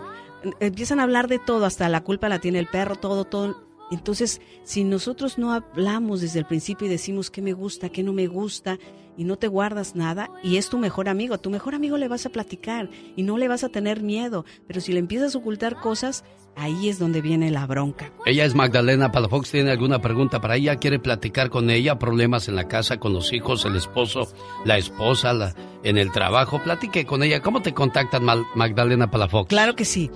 empiezan 0.60 1.00
a 1.00 1.04
hablar 1.04 1.28
de 1.28 1.40
todo, 1.40 1.66
hasta 1.66 1.90
la 1.90 2.04
culpa 2.04 2.30
la 2.30 2.40
tiene 2.40 2.60
el 2.60 2.68
perro, 2.68 2.96
todo, 2.96 3.26
todo 3.26 3.71
entonces, 3.96 4.42
si 4.64 4.84
nosotros 4.84 5.38
no 5.38 5.54
hablamos 5.54 6.22
desde 6.22 6.40
el 6.40 6.46
principio 6.46 6.88
y 6.88 6.90
decimos 6.90 7.30
qué 7.30 7.42
me 7.42 7.54
gusta, 7.54 7.90
qué 7.90 8.04
no 8.04 8.14
me 8.14 8.28
gusta, 8.28 8.78
y 9.18 9.24
no 9.24 9.38
te 9.38 9.48
guardas 9.48 9.96
nada, 9.96 10.30
y 10.44 10.58
es 10.58 10.70
tu 10.70 10.78
mejor 10.78 11.10
amigo, 11.10 11.36
a 11.36 11.38
tu 11.38 11.50
mejor 11.50 11.76
amigo 11.76 11.98
le 11.98 12.08
vas 12.08 12.26
a 12.26 12.30
platicar 12.30 12.90
y 13.16 13.24
no 13.24 13.38
le 13.38 13.48
vas 13.48 13.64
a 13.64 13.70
tener 13.70 14.02
miedo, 14.02 14.46
pero 14.68 14.82
si 14.82 14.94
le 14.94 15.00
empiezas 15.00 15.36
a 15.36 15.38
ocultar 15.38 15.80
cosas, 15.80 16.24
ahí 16.56 16.90
es 16.90 17.00
donde 17.00 17.22
viene 17.22 17.52
la 17.52 17.66
bronca. 17.66 18.12
Ella 18.26 18.46
es 18.46 18.56
Magdalena 18.56 19.12
Palafox, 19.12 19.52
¿tiene 19.52 19.72
alguna 19.72 20.02
pregunta 20.02 20.42
para 20.42 20.56
ella? 20.56 20.78
¿Quiere 20.78 21.00
platicar 21.00 21.50
con 21.50 21.70
ella? 21.70 22.00
¿Problemas 22.00 22.48
en 22.48 22.56
la 22.56 22.68
casa, 22.68 22.98
con 22.98 23.14
los 23.14 23.34
hijos, 23.34 23.66
el 23.66 23.76
esposo, 23.76 24.32
la 24.66 24.78
esposa, 24.78 25.34
la, 25.34 25.54
en 25.84 25.98
el 25.98 26.12
trabajo? 26.12 26.62
Platique 26.64 27.06
con 27.06 27.24
ella. 27.24 27.42
¿Cómo 27.42 27.62
te 27.62 27.74
contactan, 27.74 28.24
Magdalena 28.56 29.12
Palafox? 29.12 29.50
Claro 29.50 29.76
que 29.76 29.86
sí. 29.86 30.10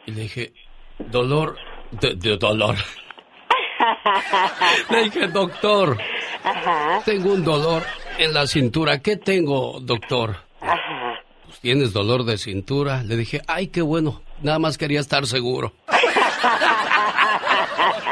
Y 0.06 0.10
le 0.10 0.22
dije, 0.22 0.52
dolor, 0.98 1.56
de, 1.92 2.36
dolor. 2.36 2.74
le 4.90 5.04
dije, 5.04 5.28
doctor, 5.28 5.96
tengo 7.04 7.32
un 7.32 7.44
dolor 7.44 7.84
en 8.18 8.34
la 8.34 8.46
cintura. 8.46 9.00
¿Qué 9.00 9.16
tengo, 9.16 9.80
doctor? 9.80 10.36
Pues 10.60 10.72
tienes 11.66 11.92
dolor 11.92 12.24
de 12.24 12.38
cintura. 12.38 13.02
Le 13.02 13.16
dije, 13.16 13.42
ay, 13.48 13.66
qué 13.66 13.82
bueno. 13.82 14.22
Nada 14.40 14.60
más 14.60 14.78
quería 14.78 15.00
estar 15.00 15.26
seguro. 15.26 15.72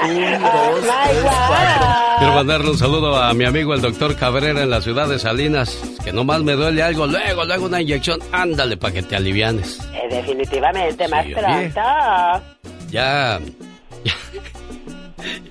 un, 0.05 0.43
dos, 0.43 0.81
tres, 0.81 1.23
cuatro. 1.23 1.87
Quiero 2.19 2.35
mandarle 2.35 2.71
un 2.71 2.79
saludo 2.79 3.17
a 3.17 3.33
mi 3.33 3.45
amigo 3.45 3.73
el 3.73 3.81
doctor 3.81 4.17
Cabrera 4.17 4.65
en 4.65 4.71
la 4.71 4.81
ciudad 4.81 5.07
de 5.07 5.21
Salinas. 5.21 5.79
Que 6.03 6.13
nomás 6.13 6.43
me 6.43 6.55
duele 6.55 6.83
algo, 6.83 7.07
luego, 7.07 7.45
luego 7.45 7.67
una 7.67 7.81
inyección. 7.81 8.19
Ándale 8.33 8.77
para 8.77 8.95
que 8.95 9.05
te 9.05 9.15
alivianes. 9.15 9.79
Eh, 9.93 10.09
definitivamente, 10.11 11.07
más 11.07 11.25
pronto. 11.25 11.81
Ya, 12.91 13.39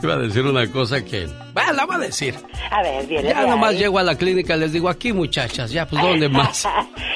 Iba 0.01 0.13
a 0.15 0.17
decir 0.17 0.45
una 0.45 0.69
cosa 0.71 1.03
que... 1.03 1.27
Bueno, 1.53 1.73
la 1.73 1.85
voy 1.85 1.95
a 1.95 1.99
decir. 1.99 2.35
A 2.71 2.81
ver, 2.81 3.05
viene 3.07 3.29
Ya 3.29 3.45
nomás 3.45 3.77
llego 3.77 3.99
a 3.99 4.03
la 4.03 4.15
clínica 4.15 4.55
y 4.55 4.59
les 4.59 4.73
digo, 4.73 4.89
aquí 4.89 5.13
muchachas, 5.13 5.71
ya, 5.71 5.85
pues 5.85 6.01
¿dónde 6.01 6.29
más? 6.29 6.67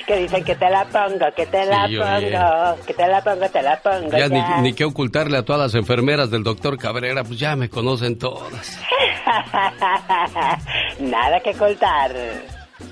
que 0.06 0.18
dicen 0.18 0.44
que 0.44 0.56
te 0.56 0.70
la 0.70 0.86
pongo, 0.86 1.26
que 1.36 1.46
te 1.46 1.66
la 1.66 1.84
pongo, 1.88 2.86
que 2.86 2.94
te 2.94 3.08
la 3.08 3.22
pongo, 3.22 3.50
te 3.50 3.62
la 3.62 3.82
pongo. 3.82 4.18
Ya, 4.18 4.28
Ni, 4.30 4.42
ni 4.62 4.74
que 4.74 4.86
ocultarle 4.86 5.38
a 5.38 5.44
todas 5.44 5.62
las 5.62 5.76
enfermeras 5.76 6.30
del 6.32 6.44
doctor 6.44 6.78
Cabrera, 6.78 7.24
pues 7.24 7.40
ya 7.40 7.56
me 7.56 7.70
conocen 7.70 8.18
todas. 8.18 8.80
Nada 11.00 11.40
que 11.42 11.52
ocultar. 11.52 12.12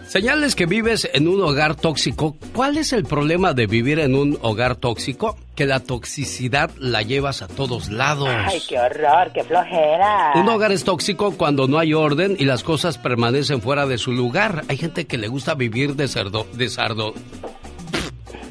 Señales 0.07 0.55
que 0.55 0.65
vives 0.65 1.09
en 1.13 1.27
un 1.27 1.41
hogar 1.41 1.75
tóxico. 1.75 2.37
¿Cuál 2.53 2.77
es 2.77 2.93
el 2.93 3.05
problema 3.05 3.53
de 3.53 3.65
vivir 3.65 3.99
en 3.99 4.15
un 4.15 4.37
hogar 4.41 4.75
tóxico? 4.75 5.37
Que 5.55 5.65
la 5.65 5.79
toxicidad 5.79 6.69
la 6.77 7.01
llevas 7.01 7.41
a 7.41 7.47
todos 7.47 7.89
lados. 7.89 8.29
Ay, 8.29 8.61
qué 8.69 8.79
horror, 8.79 9.31
qué 9.33 9.43
flojera. 9.43 10.33
Un 10.35 10.47
hogar 10.47 10.71
es 10.71 10.83
tóxico 10.83 11.35
cuando 11.35 11.67
no 11.67 11.79
hay 11.79 11.93
orden 11.93 12.35
y 12.37 12.45
las 12.45 12.63
cosas 12.63 12.97
permanecen 12.97 13.61
fuera 13.61 13.87
de 13.87 13.97
su 13.97 14.11
lugar. 14.11 14.63
Hay 14.69 14.77
gente 14.77 15.05
que 15.05 15.17
le 15.17 15.27
gusta 15.27 15.55
vivir 15.55 15.95
de 15.95 16.07
cerdo, 16.07 16.45
de 16.53 16.69
sardo, 16.69 17.13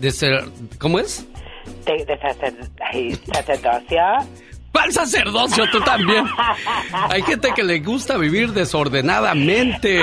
de 0.00 0.10
ser, 0.10 0.44
¿cómo 0.78 0.98
es? 0.98 1.24
De, 1.86 2.04
de 2.04 2.18
sacerdocio. 3.32 4.02
¿Cuál 4.72 4.92
sacerdocio? 4.92 5.64
Tú 5.70 5.80
también. 5.80 6.24
Hay 6.92 7.22
gente 7.22 7.52
que 7.54 7.62
le 7.62 7.78
gusta 7.78 8.16
vivir 8.16 8.52
desordenadamente. 8.52 10.00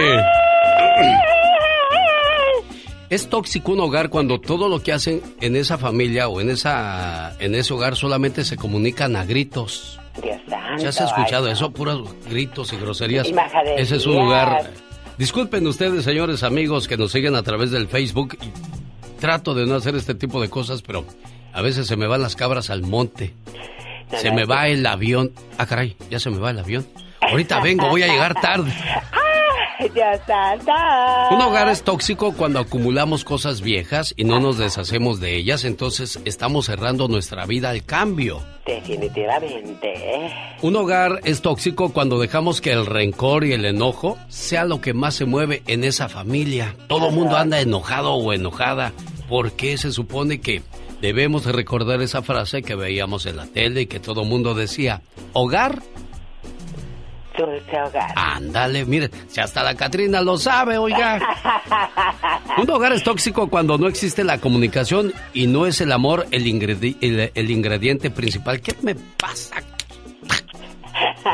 Es 3.12 3.28
tóxico 3.28 3.74
un 3.74 3.82
hogar 3.82 4.10
cuando 4.10 4.40
todo 4.40 4.70
lo 4.70 4.82
que 4.82 4.94
hacen 4.94 5.22
en 5.42 5.58
esa 5.58 5.78
familia 5.78 6.30
o 6.30 6.40
en 6.40 6.50
esa 6.50 7.36
en 7.42 7.56
ese 7.56 7.74
hogar 7.74 7.98
solamente 7.98 8.46
se 8.46 8.56
comunican 8.56 9.18
a 9.18 9.26
gritos. 9.26 10.00
Dios 10.24 10.40
¿Ya 10.80 10.88
has 10.88 11.02
escuchado 11.02 11.50
eso? 11.50 11.72
Puros 11.72 12.16
gritos 12.30 12.72
y 12.72 12.78
groserías. 12.78 13.28
Ese 13.78 13.98
es 13.98 14.06
un 14.06 14.16
lugar. 14.16 14.72
Disculpen 15.18 15.68
ustedes, 15.68 16.06
señores 16.06 16.42
amigos, 16.44 16.88
que 16.88 16.96
nos 16.96 17.12
siguen 17.12 17.36
a 17.36 17.44
través 17.44 17.70
del 17.72 17.90
Facebook. 17.90 18.38
Trato 19.20 19.54
de 19.54 19.66
no 19.66 19.76
hacer 19.76 19.94
este 19.98 20.16
tipo 20.16 20.42
de 20.42 20.50
cosas, 20.50 20.82
pero 20.82 21.04
a 21.52 21.62
veces 21.62 21.88
se 21.88 21.98
me 21.98 22.08
van 22.08 22.22
las 22.22 22.38
cabras 22.38 22.70
al 22.70 22.82
monte. 22.82 23.34
Se 24.16 24.32
me 24.32 24.46
va 24.46 24.70
el 24.70 24.86
avión. 24.86 25.34
Ah, 25.58 25.66
caray, 25.66 25.98
ya 26.10 26.20
se 26.22 26.30
me 26.30 26.38
va 26.38 26.52
el 26.52 26.60
avión. 26.60 26.88
Ahorita 27.20 27.60
vengo, 27.60 27.90
voy 27.90 28.04
a 28.04 28.08
llegar 28.08 28.40
tarde. 28.40 28.74
Un 31.32 31.42
hogar 31.42 31.68
es 31.70 31.82
tóxico 31.82 32.34
cuando 32.34 32.60
acumulamos 32.60 33.24
cosas 33.24 33.62
viejas 33.62 34.14
y 34.16 34.26
no 34.26 34.40
nos 34.40 34.60
deshacemos 34.60 35.20
de 35.20 35.36
ellas, 35.36 35.64
entonces 35.64 36.20
estamos 36.24 36.68
cerrando 36.68 37.08
nuestra 37.08 37.46
vida 37.48 37.72
al 37.72 37.84
cambio. 37.84 38.44
Definitivamente. 38.66 40.30
Un 40.62 40.76
hogar 40.76 41.22
es 41.24 41.42
tóxico 41.42 41.92
cuando 41.92 42.20
dejamos 42.20 42.62
que 42.62 42.72
el 42.72 42.86
rencor 42.86 43.44
y 43.44 43.54
el 43.54 43.66
enojo 43.66 44.18
sea 44.28 44.66
lo 44.66 44.82
que 44.82 44.94
más 44.94 45.16
se 45.16 45.26
mueve 45.26 45.64
en 45.66 45.84
esa 45.84 46.10
familia. 46.10 46.76
Todo 46.88 47.10
el 47.10 47.16
mundo 47.16 47.38
anda 47.38 47.60
enojado 47.60 48.14
o 48.14 48.34
enojada. 48.34 48.94
¿Por 49.28 49.54
qué 49.54 49.78
se 49.78 49.92
supone 49.92 50.42
que 50.42 50.62
debemos 51.02 51.46
recordar 51.46 52.04
esa 52.04 52.22
frase 52.22 52.62
que 52.62 52.76
veíamos 52.76 53.26
en 53.26 53.38
la 53.38 53.48
tele 53.48 53.82
y 53.82 53.88
que 53.88 54.00
todo 54.00 54.22
el 54.22 54.28
mundo 54.28 54.54
decía? 54.54 55.02
Hogar 55.34 55.82
dulce 57.38 57.82
hogar. 57.82 58.12
Ándale, 58.16 58.86
mire, 58.86 59.10
si 59.28 59.40
hasta 59.40 59.64
la 59.64 59.76
Catrina 59.76 60.22
lo 60.22 60.38
sabe, 60.38 60.78
oiga. 60.78 61.20
Un 62.58 62.70
hogar 62.70 62.94
es 62.94 63.04
tóxico 63.04 63.50
cuando 63.50 63.78
no 63.78 63.88
existe 63.88 64.24
la 64.24 64.40
comunicación 64.40 65.14
y 65.34 65.48
no 65.48 65.66
es 65.66 65.82
el 65.82 65.92
amor 65.92 66.28
el, 66.32 66.46
el, 67.36 67.52
ingrediente 67.52 68.10
principal. 68.10 68.62
¿Qué 68.62 68.76
me 68.82 68.96
pasa? 68.96 69.56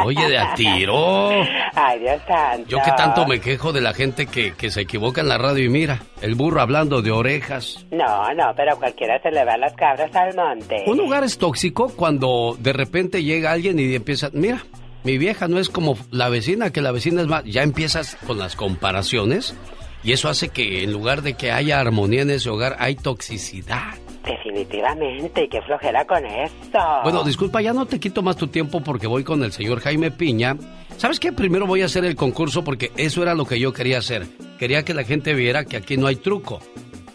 Oye, 0.04 0.30
de 0.30 0.38
a 0.38 0.54
tiro. 0.54 1.30
Ay, 1.74 2.00
Dios 2.00 2.22
santo. 2.28 2.70
Yo 2.70 2.80
que 2.84 2.92
tanto 2.92 3.26
me 3.26 3.40
quejo 3.40 3.74
de 3.74 3.82
la 3.82 3.94
gente 3.94 4.28
que, 4.28 4.54
que, 4.54 4.70
se 4.70 4.82
equivoca 4.82 5.22
en 5.22 5.28
la 5.28 5.38
radio 5.38 5.66
y 5.66 5.70
mira, 5.70 6.00
el 6.22 6.36
burro 6.36 6.62
hablando 6.62 7.02
de 7.02 7.12
orejas. 7.12 7.86
No, 7.92 8.34
no, 8.34 8.54
pero 8.56 8.78
cualquiera 8.78 9.20
se 9.22 9.32
le 9.32 9.44
va 9.44 9.58
las 9.58 9.74
cabras 9.74 10.14
al 10.16 10.36
monte. 10.36 10.84
Un 10.88 11.00
hogar 11.00 11.24
es 11.24 11.38
tóxico 11.38 11.92
cuando 11.96 12.56
de 12.60 12.74
repente 12.74 13.24
llega 13.24 13.52
alguien 13.52 13.80
y 13.80 13.96
empieza, 13.96 14.30
mira, 14.34 14.64
mi 15.08 15.18
vieja 15.18 15.48
no 15.48 15.58
es 15.58 15.70
como 15.70 15.98
la 16.12 16.28
vecina, 16.28 16.70
que 16.72 16.82
la 16.82 16.92
vecina 16.92 17.22
es 17.22 17.28
más. 17.28 17.46
Ya 17.46 17.64
empiezas 17.64 18.18
con 18.28 18.38
las 18.38 18.58
comparaciones 18.58 19.56
y 20.04 20.12
eso 20.12 20.28
hace 20.28 20.50
que 20.50 20.84
en 20.84 20.92
lugar 20.92 21.22
de 21.22 21.36
que 21.36 21.50
haya 21.50 21.80
armonía 21.80 22.24
en 22.24 22.30
ese 22.30 22.50
hogar, 22.50 22.76
hay 22.78 22.96
toxicidad. 22.96 23.94
Definitivamente, 24.26 25.46
y 25.46 25.48
qué 25.48 25.62
flojera 25.62 26.04
con 26.04 26.26
esto. 26.26 26.80
Bueno, 27.04 27.24
disculpa, 27.24 27.62
ya 27.62 27.72
no 27.72 27.86
te 27.86 28.02
quito 28.02 28.22
más 28.22 28.36
tu 28.36 28.48
tiempo 28.48 28.84
porque 28.84 29.08
voy 29.08 29.24
con 29.24 29.42
el 29.46 29.54
señor 29.54 29.80
Jaime 29.80 30.12
Piña. 30.12 30.58
¿Sabes 30.98 31.22
qué? 31.22 31.32
Primero 31.32 31.66
voy 31.66 31.84
a 31.84 31.86
hacer 31.86 32.04
el 32.04 32.18
concurso 32.18 32.66
porque 32.66 32.92
eso 32.98 33.24
era 33.24 33.34
lo 33.34 33.46
que 33.46 33.62
yo 33.62 33.72
quería 33.72 34.00
hacer. 34.00 34.28
Quería 34.60 34.84
que 34.84 34.94
la 34.94 35.06
gente 35.06 35.34
viera 35.34 35.64
que 35.64 35.78
aquí 35.78 35.96
no 35.96 36.08
hay 36.08 36.18
truco. 36.18 36.60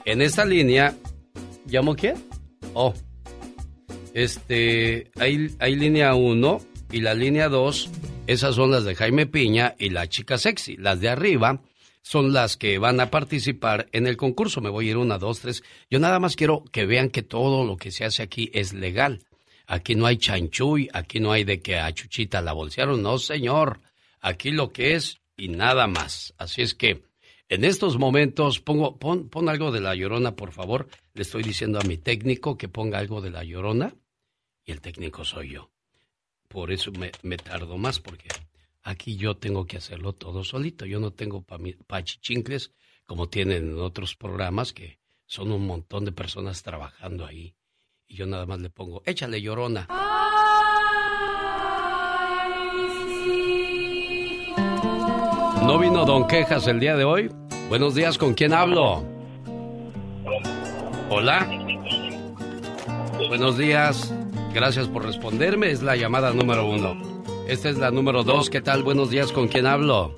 En 0.06 0.22
esta 0.22 0.46
línea, 0.46 0.94
¿llamo 1.66 1.94
quién? 1.94 2.14
Oh, 2.72 2.94
este, 4.14 5.10
hay, 5.20 5.54
hay 5.58 5.76
línea 5.76 6.14
1 6.14 6.71
y 6.92 7.00
la 7.00 7.14
línea 7.14 7.48
2 7.48 7.90
Esas 8.26 8.54
son 8.54 8.70
las 8.70 8.84
de 8.84 8.94
Jaime 8.94 9.26
Piña 9.26 9.74
y 9.78 9.88
la 9.90 10.08
chica 10.08 10.38
sexy. 10.38 10.76
Las 10.76 11.00
de 11.00 11.08
arriba 11.08 11.62
son 12.02 12.32
las 12.32 12.56
que 12.56 12.78
van 12.78 13.00
a 13.00 13.10
participar 13.10 13.88
en 13.92 14.06
el 14.06 14.16
concurso. 14.16 14.60
Me 14.60 14.70
voy 14.70 14.86
a 14.86 14.90
ir 14.90 14.96
una, 14.96 15.18
dos, 15.18 15.40
tres. 15.40 15.62
Yo 15.90 15.98
nada 15.98 16.18
más 16.18 16.36
quiero 16.36 16.64
que 16.70 16.86
vean 16.86 17.08
que 17.08 17.22
todo 17.22 17.64
lo 17.64 17.76
que 17.76 17.90
se 17.90 18.04
hace 18.04 18.22
aquí 18.22 18.50
es 18.52 18.72
legal. 18.74 19.24
Aquí 19.66 19.94
no 19.94 20.06
hay 20.06 20.18
chanchuy, 20.18 20.88
aquí 20.92 21.18
no 21.18 21.32
hay 21.32 21.44
de 21.44 21.60
que 21.60 21.78
a 21.78 21.92
Chuchita 21.92 22.42
la 22.42 22.52
bolsearon. 22.52 23.02
No, 23.02 23.18
señor. 23.18 23.80
Aquí 24.20 24.50
lo 24.50 24.72
que 24.72 24.94
es 24.94 25.20
y 25.36 25.48
nada 25.48 25.86
más. 25.86 26.34
Así 26.38 26.62
es 26.62 26.74
que 26.74 27.02
en 27.48 27.64
estos 27.64 27.98
momentos 27.98 28.60
pongo, 28.60 28.98
pon, 28.98 29.28
pon 29.28 29.48
algo 29.48 29.72
de 29.72 29.80
la 29.80 29.94
llorona, 29.94 30.36
por 30.36 30.52
favor. 30.52 30.88
Le 31.14 31.22
estoy 31.22 31.42
diciendo 31.42 31.80
a 31.80 31.84
mi 31.84 31.96
técnico 31.96 32.58
que 32.58 32.68
ponga 32.68 32.98
algo 32.98 33.20
de 33.20 33.30
la 33.30 33.44
llorona 33.44 33.94
y 34.64 34.72
el 34.72 34.80
técnico 34.80 35.24
soy 35.24 35.50
yo. 35.50 35.71
Por 36.52 36.70
eso 36.70 36.92
me, 36.92 37.36
tardo 37.38 37.78
más 37.78 37.98
porque 37.98 38.28
Aquí 38.84 39.16
yo 39.16 39.36
tengo 39.36 39.64
que 39.64 39.76
hacerlo 39.76 40.12
todo 40.12 40.42
solito. 40.42 40.84
Yo 40.86 40.98
no 40.98 41.12
tengo 41.12 41.44
pachichincles 41.86 42.72
como 43.06 43.28
tienen 43.28 43.68
en 43.68 43.78
otros 43.78 44.16
programas 44.16 44.72
que 44.72 44.98
son 45.24 45.52
un 45.52 45.66
montón 45.66 46.04
de 46.04 46.12
personas 46.12 46.62
trabajando 46.62 47.24
ahí. 47.24 47.54
Y 48.08 48.16
yo 48.16 48.26
nada 48.26 48.44
más 48.44 48.60
le 48.60 48.70
pongo, 48.70 49.02
échale 49.06 49.40
llorona. 49.40 49.86
¿No 55.64 55.78
vino 55.78 56.04
Don 56.04 56.26
Quejas 56.26 56.66
el 56.66 56.80
día 56.80 56.96
de 56.96 57.04
hoy? 57.04 57.30
Buenos 57.68 57.94
días, 57.94 58.18
¿con 58.18 58.34
quién 58.34 58.52
hablo? 58.52 59.06
Hola. 61.08 61.46
Buenos 63.28 63.56
días. 63.56 64.12
Gracias 64.54 64.88
por 64.88 65.04
responderme. 65.04 65.70
Es 65.70 65.82
la 65.82 65.96
llamada 65.96 66.32
número 66.32 66.66
uno. 66.66 66.96
Esta 67.48 67.68
es 67.70 67.78
la 67.78 67.90
número 67.90 68.22
dos. 68.22 68.50
¿Qué 68.50 68.60
tal? 68.60 68.82
Buenos 68.82 69.10
días. 69.10 69.32
¿Con 69.32 69.48
quién 69.48 69.66
hablo? 69.66 70.14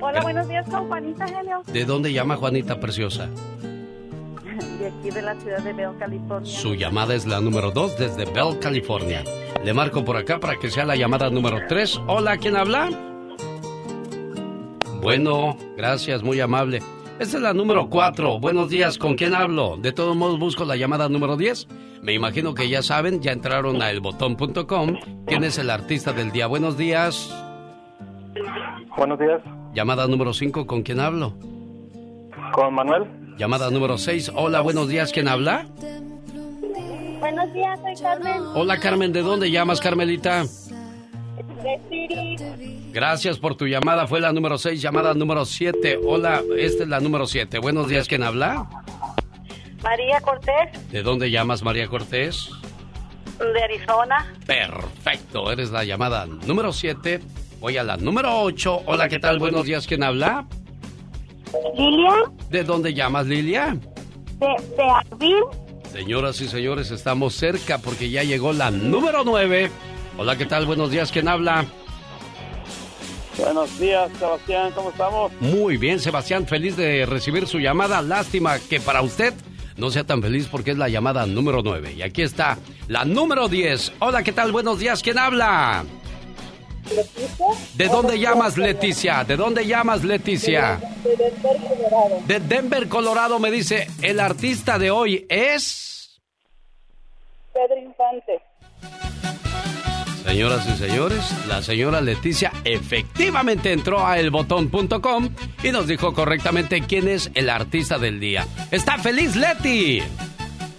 Hola, 0.00 0.20
buenos 0.22 0.48
días 0.48 0.68
con 0.68 0.86
Juanita 0.88 1.24
Helio. 1.26 1.62
¿De 1.66 1.84
dónde 1.84 2.12
llama 2.12 2.36
Juanita 2.36 2.78
Preciosa? 2.78 3.28
De 4.78 4.86
aquí 4.86 5.10
de 5.10 5.22
la 5.22 5.34
ciudad 5.40 5.58
de 5.58 5.72
Bell, 5.72 5.90
California. 5.98 6.50
Su 6.50 6.74
llamada 6.74 7.14
es 7.14 7.26
la 7.26 7.40
número 7.40 7.72
dos 7.72 7.98
desde 7.98 8.24
Bell, 8.26 8.58
California. 8.60 9.24
Le 9.64 9.74
marco 9.74 10.04
por 10.04 10.16
acá 10.16 10.38
para 10.38 10.56
que 10.56 10.70
sea 10.70 10.84
la 10.84 10.94
llamada 10.94 11.30
número 11.30 11.58
tres. 11.68 12.00
Hola, 12.06 12.36
¿quién 12.38 12.56
habla? 12.56 12.88
Bueno, 15.00 15.56
gracias, 15.76 16.22
muy 16.22 16.40
amable. 16.40 16.80
Esta 17.18 17.36
es 17.36 17.42
la 17.42 17.52
número 17.52 17.88
cuatro. 17.90 18.38
Buenos 18.38 18.68
días, 18.70 18.96
¿con 18.96 19.14
quién 19.14 19.34
hablo? 19.34 19.76
De 19.76 19.92
todos 19.92 20.14
modos 20.16 20.38
busco 20.38 20.64
la 20.64 20.76
llamada 20.76 21.08
número 21.08 21.36
diez. 21.36 21.66
Me 22.00 22.12
imagino 22.14 22.54
que 22.54 22.68
ya 22.68 22.80
saben, 22.82 23.20
ya 23.20 23.32
entraron 23.32 23.82
a 23.82 23.90
elbotón.com. 23.90 24.96
¿Quién 25.26 25.42
es 25.42 25.58
el 25.58 25.70
artista 25.70 26.12
del 26.12 26.30
día? 26.30 26.46
Buenos 26.46 26.78
días. 26.78 27.34
Buenos 28.96 29.18
días. 29.18 29.40
Llamada 29.74 30.06
número 30.06 30.32
5, 30.32 30.66
¿con 30.66 30.82
quién 30.82 31.00
hablo? 31.00 31.34
Con 32.52 32.74
Manuel. 32.74 33.04
Llamada 33.36 33.70
número 33.70 33.98
6, 33.98 34.32
hola, 34.34 34.60
buenos 34.60 34.88
días, 34.88 35.12
¿quién 35.12 35.28
habla? 35.28 35.66
Buenos 37.20 37.52
días, 37.52 37.78
soy 37.80 37.94
Carmen. 38.02 38.42
Hola 38.54 38.78
Carmen, 38.78 39.12
¿de 39.12 39.22
dónde 39.22 39.50
llamas, 39.50 39.80
Carmelita? 39.80 40.44
Gracias 42.92 43.38
por 43.38 43.56
tu 43.56 43.66
llamada, 43.66 44.06
fue 44.06 44.20
la 44.20 44.32
número 44.32 44.58
6, 44.58 44.80
llamada 44.80 45.14
número 45.14 45.44
7. 45.44 45.98
Hola, 46.04 46.42
esta 46.56 46.82
es 46.84 46.88
la 46.88 47.00
número 47.00 47.26
7. 47.26 47.58
Buenos 47.58 47.88
días, 47.88 48.08
¿quién 48.08 48.22
habla? 48.22 48.68
María 49.82 50.20
Cortés. 50.20 50.90
¿De 50.90 51.02
dónde 51.02 51.30
llamas, 51.30 51.62
María 51.62 51.88
Cortés? 51.88 52.50
De 53.38 53.62
Arizona. 53.62 54.34
Perfecto, 54.46 55.52
eres 55.52 55.70
la 55.70 55.84
llamada 55.84 56.26
número 56.26 56.72
7. 56.72 57.20
Voy 57.60 57.76
a 57.76 57.84
la 57.84 57.96
número 57.96 58.40
8. 58.42 58.82
Hola, 58.86 59.08
¿qué 59.08 59.18
tal? 59.18 59.38
Buenos 59.38 59.64
días, 59.64 59.86
¿quién 59.86 60.02
habla? 60.02 60.46
Lilia. 61.76 62.12
¿De 62.50 62.64
dónde 62.64 62.94
llamas, 62.94 63.26
Lilia? 63.26 63.76
De, 64.38 64.46
de 65.18 65.32
Señoras 65.92 66.40
y 66.40 66.48
señores, 66.48 66.90
estamos 66.90 67.34
cerca 67.34 67.78
porque 67.78 68.10
ya 68.10 68.22
llegó 68.22 68.52
la 68.52 68.70
número 68.70 69.24
9. 69.24 69.70
Hola, 70.20 70.36
¿qué 70.36 70.46
tal? 70.46 70.66
Buenos 70.66 70.90
días, 70.90 71.12
¿quién 71.12 71.28
habla? 71.28 71.64
Buenos 73.38 73.78
días, 73.78 74.10
Sebastián, 74.18 74.72
¿cómo 74.74 74.90
estamos? 74.90 75.30
Muy 75.40 75.76
bien, 75.76 76.00
Sebastián, 76.00 76.44
feliz 76.44 76.76
de 76.76 77.06
recibir 77.06 77.46
su 77.46 77.60
llamada. 77.60 78.02
Lástima 78.02 78.58
que 78.58 78.80
para 78.80 79.00
usted 79.00 79.32
no 79.76 79.90
sea 79.90 80.02
tan 80.02 80.20
feliz 80.20 80.48
porque 80.50 80.72
es 80.72 80.76
la 80.76 80.88
llamada 80.88 81.24
número 81.24 81.62
9. 81.62 81.92
Y 81.92 82.02
aquí 82.02 82.22
está 82.22 82.58
la 82.88 83.04
número 83.04 83.46
10. 83.46 83.92
Hola, 84.00 84.24
¿qué 84.24 84.32
tal? 84.32 84.50
Buenos 84.50 84.80
días. 84.80 85.04
¿Quién 85.04 85.18
habla? 85.18 85.84
¿Leticia? 86.90 87.46
¿De 87.74 87.86
dónde 87.86 88.18
llamas, 88.18 88.58
Leticia? 88.58 89.22
¿De 89.22 89.36
dónde 89.36 89.66
llamas, 89.66 90.02
Leticia? 90.02 90.80
De 91.04 91.16
Denver, 91.16 91.60
Colorado. 91.60 92.22
De 92.26 92.40
Denver, 92.40 92.88
Colorado, 92.88 93.38
me 93.38 93.52
dice, 93.52 93.86
el 94.02 94.18
artista 94.18 94.80
de 94.80 94.90
hoy 94.90 95.26
es... 95.28 96.20
Pedro 97.52 97.78
Infante. 97.78 98.42
Señoras 100.24 100.68
y 100.68 100.76
señores, 100.76 101.46
la 101.46 101.62
señora 101.62 102.00
Leticia 102.00 102.52
efectivamente 102.64 103.72
entró 103.72 104.06
a 104.06 104.18
elbotón.com 104.18 105.30
y 105.62 105.70
nos 105.70 105.86
dijo 105.86 106.12
correctamente 106.12 106.82
quién 106.82 107.08
es 107.08 107.30
el 107.34 107.48
artista 107.48 107.98
del 107.98 108.20
día. 108.20 108.46
¿Está 108.70 108.98
feliz, 108.98 109.36
Leti? 109.36 110.02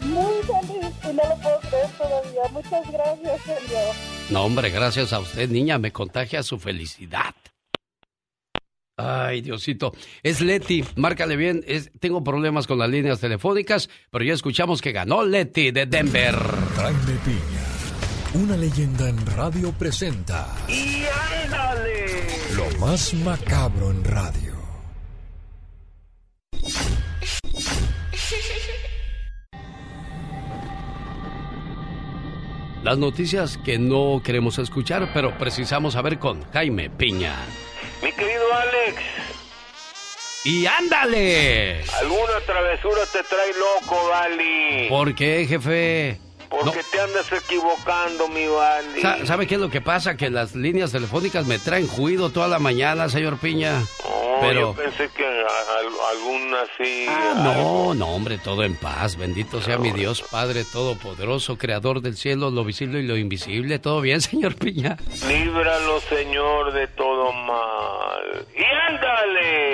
Muy 0.01 0.33
feliz 0.43 0.93
y 1.03 1.07
no 1.07 1.13
lo 1.13 1.35
puedo 1.41 1.59
creer 1.61 1.89
todavía. 1.97 2.41
Muchas 2.51 2.91
gracias, 2.91 3.41
Sergio. 3.45 3.77
No, 4.29 4.43
hombre, 4.43 4.69
gracias 4.69 5.13
a 5.13 5.19
usted, 5.19 5.49
niña. 5.49 5.77
Me 5.79 5.91
contagia 5.91 6.43
su 6.43 6.59
felicidad. 6.59 7.33
Ay, 8.97 9.41
Diosito. 9.41 9.93
Es 10.21 10.41
Leti, 10.41 10.83
márcale 10.95 11.37
bien. 11.37 11.63
Es, 11.65 11.89
tengo 11.99 12.23
problemas 12.23 12.67
con 12.67 12.77
las 12.77 12.89
líneas 12.89 13.19
telefónicas, 13.19 13.89
pero 14.11 14.25
ya 14.25 14.33
escuchamos 14.33 14.81
que 14.81 14.91
ganó 14.91 15.23
Leti 15.23 15.71
de 15.71 15.85
Denver. 15.85 16.35
Grande 16.75 17.13
Piña 17.25 17.78
una 18.33 18.55
leyenda 18.55 19.09
en 19.09 19.25
radio 19.25 19.71
presenta. 19.71 20.55
¡Y 20.67 21.03
ándale! 21.43 22.27
Lo 22.55 22.69
más 22.79 23.13
macabro 23.15 23.89
en 23.91 24.03
radio. 24.03 24.53
Las 32.83 32.97
noticias 32.97 33.57
que 33.57 33.77
no 33.77 34.21
queremos 34.23 34.57
escuchar, 34.57 35.11
pero 35.13 35.37
precisamos 35.37 35.93
saber 35.93 36.17
con 36.17 36.43
Jaime 36.51 36.89
Piña. 36.89 37.35
Mi 38.01 38.11
querido 38.11 38.53
Alex. 38.53 39.01
¡Y 40.45 40.65
ándale! 40.65 41.83
Alguna 42.01 42.39
travesura 42.45 43.01
te 43.11 43.23
trae 43.23 43.51
loco, 43.53 44.09
Dali. 44.09 44.87
¿Por 44.87 45.13
qué, 45.13 45.45
jefe? 45.47 46.28
Porque 46.49 46.81
te 46.91 46.99
andas 46.99 47.31
equivocando, 47.31 48.27
mi 48.27 48.47
Vali. 48.47 49.25
¿Sabe 49.25 49.47
qué 49.47 49.55
es 49.55 49.61
lo 49.61 49.69
que 49.69 49.81
pasa? 49.81 50.17
Que 50.17 50.29
las 50.29 50.55
líneas 50.55 50.91
telefónicas 50.91 51.45
me 51.45 51.59
traen 51.59 51.87
juido 51.87 52.31
toda 52.31 52.47
la 52.47 52.59
mañana, 52.59 53.07
señor 53.09 53.37
Piña. 53.37 53.83
Pero... 54.41 54.59
yo 54.59 54.73
pensé 54.73 55.09
que 55.15 55.25
alguna 55.25 56.61
así... 56.61 57.05
Ah, 57.09 57.33
no, 57.43 57.93
no, 57.93 58.07
hombre, 58.07 58.37
todo 58.37 58.63
en 58.63 58.75
paz. 58.75 59.17
Bendito 59.17 59.61
sea 59.61 59.77
mi 59.77 59.91
Dios, 59.91 60.23
Padre 60.23 60.63
Todopoderoso, 60.63 61.57
Creador 61.57 62.01
del 62.01 62.15
cielo, 62.15 62.49
lo 62.49 62.63
visible 62.63 62.99
y 62.99 63.07
lo 63.07 63.17
invisible. 63.17 63.79
¿Todo 63.79 64.01
bien, 64.01 64.21
señor 64.29 64.55
Piña? 64.55 64.97
Líbralo, 65.27 65.99
Señor, 66.01 66.73
de 66.73 66.87
todo 66.87 67.31
mal. 67.33 68.45
¡Y 68.55 68.63
ándale! 68.63 69.68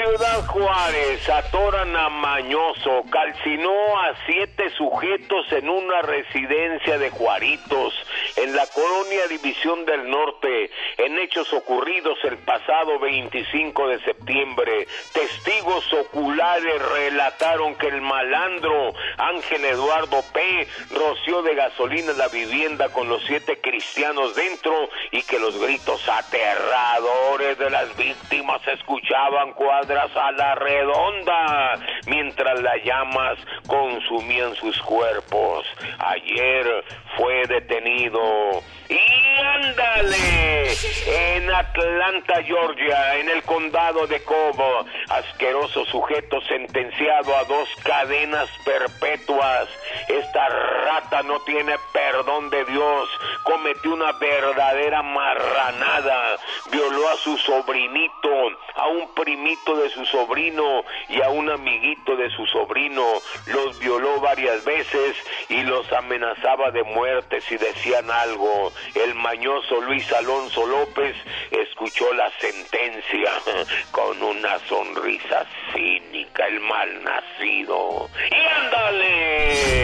Ciudad 0.00 0.46
Juárez 0.46 1.28
atoran 1.28 1.94
a 1.94 2.08
Mañoso, 2.08 3.04
calcinó 3.10 4.00
a 4.00 4.14
siete 4.24 4.70
sujetos 4.70 5.52
en 5.52 5.68
una 5.68 6.00
residencia 6.00 6.96
de 6.96 7.10
Juaritos, 7.10 7.92
en 8.36 8.56
la 8.56 8.66
colonia 8.68 9.26
División 9.28 9.84
del 9.84 10.08
Norte, 10.08 10.70
en 10.96 11.18
hechos 11.18 11.52
ocurridos 11.52 12.16
el 12.24 12.38
pasado 12.38 12.98
25 12.98 13.88
de 13.88 14.00
septiembre. 14.00 14.88
Testigos 15.12 15.84
oculares 15.92 16.80
relataron 16.94 17.74
que 17.74 17.88
el 17.88 18.00
malandro 18.00 18.94
Ángel 19.18 19.66
Eduardo 19.66 20.22
P. 20.32 20.66
roció 20.92 21.42
de 21.42 21.54
gasolina 21.54 22.14
la 22.14 22.28
vivienda 22.28 22.88
con 22.88 23.06
los 23.06 23.22
siete 23.26 23.60
cristianos 23.60 24.34
dentro 24.34 24.72
y 25.10 25.20
que 25.24 25.38
los 25.38 25.60
gritos 25.60 26.08
aterradores 26.08 27.58
de 27.58 27.68
las 27.68 27.94
víctimas 27.98 28.62
se 28.62 28.72
escuchaban 28.72 29.52
cuadras 29.90 30.16
a 30.16 30.32
la 30.32 30.54
redonda 30.54 31.78
mientras 32.06 32.60
las 32.60 32.76
llamas 32.84 33.38
consumían 33.66 34.54
sus 34.54 34.80
cuerpos. 34.82 35.66
Ayer 35.98 36.84
fue 37.16 37.46
detenido 37.46 38.62
y 38.90 39.40
ándale, 39.40 40.72
en 41.06 41.48
Atlanta, 41.48 42.42
Georgia, 42.42 43.18
en 43.18 43.28
el 43.28 43.40
condado 43.44 44.08
de 44.08 44.20
Cobo, 44.24 44.84
asqueroso 45.08 45.84
sujeto 45.84 46.40
sentenciado 46.48 47.36
a 47.36 47.44
dos 47.44 47.68
cadenas 47.84 48.48
perpetuas. 48.64 49.68
Esta 50.08 50.48
rata 50.48 51.22
no 51.22 51.38
tiene 51.42 51.76
perdón 51.92 52.50
de 52.50 52.64
Dios, 52.64 53.08
cometió 53.44 53.92
una 53.94 54.10
verdadera 54.12 55.02
marranada, 55.02 56.36
violó 56.72 57.10
a 57.10 57.16
su 57.18 57.38
sobrinito, 57.38 58.30
a 58.74 58.88
un 58.88 59.14
primito 59.14 59.69
de 59.76 59.90
su 59.90 60.04
sobrino 60.06 60.84
y 61.08 61.20
a 61.22 61.28
un 61.28 61.50
amiguito 61.50 62.16
de 62.16 62.30
su 62.30 62.46
sobrino, 62.46 63.04
los 63.46 63.78
violó 63.78 64.20
varias 64.20 64.64
veces 64.64 65.16
y 65.48 65.62
los 65.62 65.90
amenazaba 65.92 66.70
de 66.70 66.82
muerte 66.84 67.40
si 67.40 67.56
decían 67.56 68.10
algo. 68.10 68.72
El 68.94 69.14
mañoso 69.14 69.80
Luis 69.80 70.10
Alonso 70.12 70.66
López 70.66 71.16
escuchó 71.50 72.12
la 72.14 72.30
sentencia 72.38 73.30
con 73.90 74.22
una 74.22 74.58
sonrisa 74.60 75.46
cínica, 75.72 76.46
el 76.46 76.60
mal 76.60 77.04
nacido. 77.04 78.08
¡Y 78.30 78.64
ándale! 78.64 79.80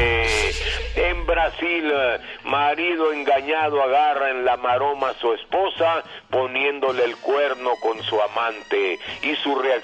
En 0.97 1.27
Brasil, 1.27 1.93
marido 2.45 3.13
engañado 3.13 3.83
agarra 3.83 4.31
en 4.31 4.45
la 4.45 4.57
maroma 4.57 5.11
a 5.11 5.15
su 5.15 5.33
esposa 5.35 6.03
poniéndole 6.31 7.05
el 7.05 7.17
cuerno 7.19 7.73
con 7.83 8.03
su 8.03 8.21
amante 8.21 8.99
y 9.23 9.37
su 9.37 9.55
reacción 9.57 9.76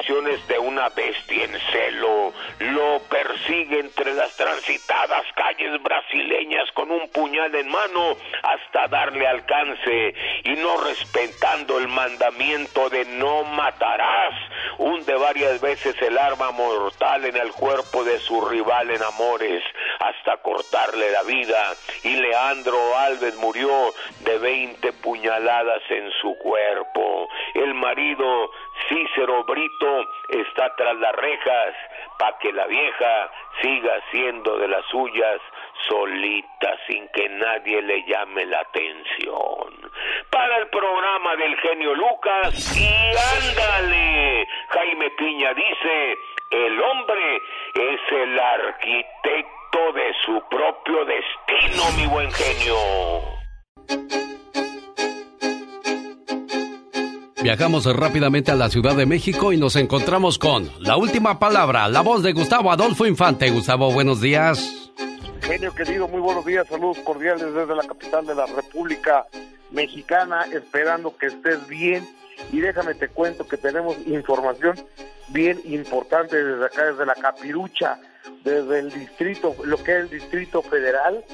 de 0.49 0.59
una 0.59 0.89
bestia 0.89 1.45
en 1.45 1.59
celo. 1.71 2.33
Lo 2.61 2.99
persigue 3.11 3.81
entre 3.81 4.15
las 4.15 4.35
transitadas 4.37 5.25
calles 5.35 5.83
brasileñas 5.83 6.71
con 6.73 6.91
un 6.91 7.11
puñal 7.11 7.55
en 7.55 7.69
mano 7.69 8.17
hasta 8.43 8.89
darle 8.89 9.27
alcance 9.27 10.15
y 10.45 10.53
no 10.53 10.79
respetando 10.83 11.79
el 11.79 11.89
mandamiento 11.89 12.89
de 12.89 13.05
no 13.05 13.45
matarás, 13.45 14.35
hunde 14.79 15.15
varias 15.15 15.61
veces 15.61 15.95
el 16.01 16.17
arma 16.17 16.51
mortal 16.53 17.27
en 17.27 17.37
el 17.37 17.53
cuerpo 17.53 18.03
de 18.03 18.19
su 18.21 18.41
rival 18.49 18.91
en 18.91 19.03
amores 19.03 19.63
hasta 20.01 20.39
cortarle 20.39 21.13
la 21.13 21.23
vida 21.23 21.75
y 22.03 22.17
Leandro 22.17 22.97
Alves 22.97 23.37
murió 23.37 23.93
de 24.21 24.39
20 24.39 24.93
puñaladas 24.95 25.83
en 25.91 26.11
su 26.21 26.37
cuerpo. 26.39 27.29
El 27.55 27.75
marido 27.75 28.51
Cícero 28.89 29.45
Brito 29.45 30.09
está 30.29 30.75
tras 30.77 30.97
las 30.97 31.15
rejas 31.15 31.75
para 32.19 32.39
que 32.39 32.53
la 32.53 32.67
vieja 32.67 33.31
siga 33.61 33.93
siendo 34.11 34.59
de 34.59 34.69
las 34.69 34.85
suyas 34.87 35.41
solita 35.89 36.77
sin 36.87 37.09
que 37.09 37.29
nadie 37.29 37.83
le 37.83 38.05
llame 38.05 38.47
la 38.47 38.61
atención. 38.61 39.91
Para 40.31 40.59
el 40.59 40.69
programa 40.69 41.37
del 41.37 41.57
genio 41.57 41.95
Lucas 41.95 42.77
y 42.77 42.89
ándale, 43.49 44.47
Jaime 44.69 45.11
Piña 45.11 45.53
dice, 45.55 46.17
el 46.51 46.83
hombre 46.83 47.37
es 47.75 48.01
el 48.13 48.39
arquitecto 48.39 49.93
de 49.95 50.15
su 50.25 50.43
propio 50.49 51.05
destino, 51.05 51.83
mi 51.97 52.07
buen 52.07 52.31
genio. 52.31 53.33
Viajamos 57.43 57.85
rápidamente 57.97 58.53
a 58.53 58.55
la 58.55 58.69
Ciudad 58.69 58.95
de 58.95 59.05
México 59.05 59.53
y 59.53 59.57
nos 59.57 59.75
encontramos 59.75 60.39
con 60.39 60.71
la 60.79 60.97
última 60.97 61.41
palabra, 61.41 61.89
la 61.89 62.01
voz 62.01 62.23
de 62.23 62.33
Gustavo 62.33 62.71
Adolfo 62.71 63.05
Infante. 63.05 63.51
Gustavo, 63.51 63.91
buenos 63.91 64.21
días. 64.21 64.93
Genio 65.43 65.75
querido, 65.75 66.07
muy 66.07 66.21
buenos 66.21 66.47
días, 66.47 66.69
saludos 66.69 66.99
cordiales 66.99 67.53
desde 67.53 67.75
la 67.75 67.83
capital 67.83 68.25
de 68.27 68.37
la 68.37 68.47
República 68.47 69.27
Mexicana, 69.73 70.47
esperando 70.53 71.17
que 71.17 71.27
estés 71.27 71.67
bien. 71.67 72.09
Y 72.53 72.61
déjame 72.61 72.95
te 72.95 73.09
cuento 73.09 73.49
que 73.49 73.57
tenemos 73.57 73.97
información 74.07 74.77
bien 75.31 75.61
importante 75.65 76.37
desde 76.37 76.67
acá, 76.67 76.85
desde 76.93 77.05
la 77.05 77.17
Capirucha, 77.17 77.99
desde 78.45 78.79
el 78.79 78.93
distrito, 78.93 79.57
lo 79.65 79.83
que 79.83 79.99
es 79.99 79.99
el 80.05 80.11
Distrito 80.11 80.63
Federal, 80.63 81.25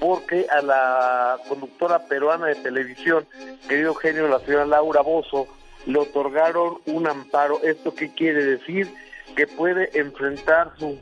porque 0.00 0.46
a 0.50 0.62
la 0.62 1.38
conductora 1.48 2.06
peruana 2.06 2.46
de 2.46 2.56
televisión, 2.56 3.26
querido 3.68 3.94
genio, 3.94 4.28
la 4.28 4.40
señora 4.40 4.66
Laura 4.66 5.00
Bozo, 5.02 5.46
le 5.86 5.98
otorgaron 5.98 6.78
un 6.86 7.06
amparo. 7.06 7.60
¿Esto 7.62 7.94
qué 7.94 8.12
quiere 8.12 8.44
decir? 8.44 8.92
Que 9.36 9.46
puede 9.46 9.90
enfrentar 9.98 10.72
su, 10.78 10.98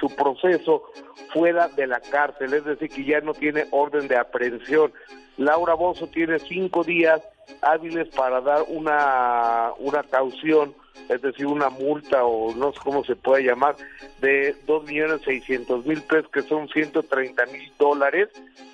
su 0.00 0.08
proceso 0.14 0.84
fuera 1.32 1.68
de 1.68 1.86
la 1.86 2.00
cárcel, 2.00 2.54
es 2.54 2.64
decir, 2.64 2.90
que 2.90 3.04
ya 3.04 3.20
no 3.20 3.34
tiene 3.34 3.66
orden 3.70 4.08
de 4.08 4.16
aprehensión. 4.16 4.92
Laura 5.36 5.74
Bozo 5.74 6.06
tiene 6.08 6.38
cinco 6.38 6.84
días 6.84 7.20
hábiles 7.62 8.08
para 8.14 8.40
dar 8.40 8.64
una, 8.68 9.72
una 9.78 10.02
caución 10.04 10.74
es 11.08 11.22
decir, 11.22 11.46
una 11.46 11.70
multa 11.70 12.24
o 12.24 12.54
no 12.54 12.72
sé 12.72 12.78
cómo 12.82 13.04
se 13.04 13.16
puede 13.16 13.44
llamar, 13.44 13.76
de 14.20 14.56
dos 14.66 14.84
millones 14.84 15.20
seiscientos 15.24 15.84
mil 15.86 16.02
pesos, 16.02 16.30
que 16.32 16.42
son 16.42 16.68
130 16.68 17.46
mil 17.46 17.72
dólares. 17.78 18.28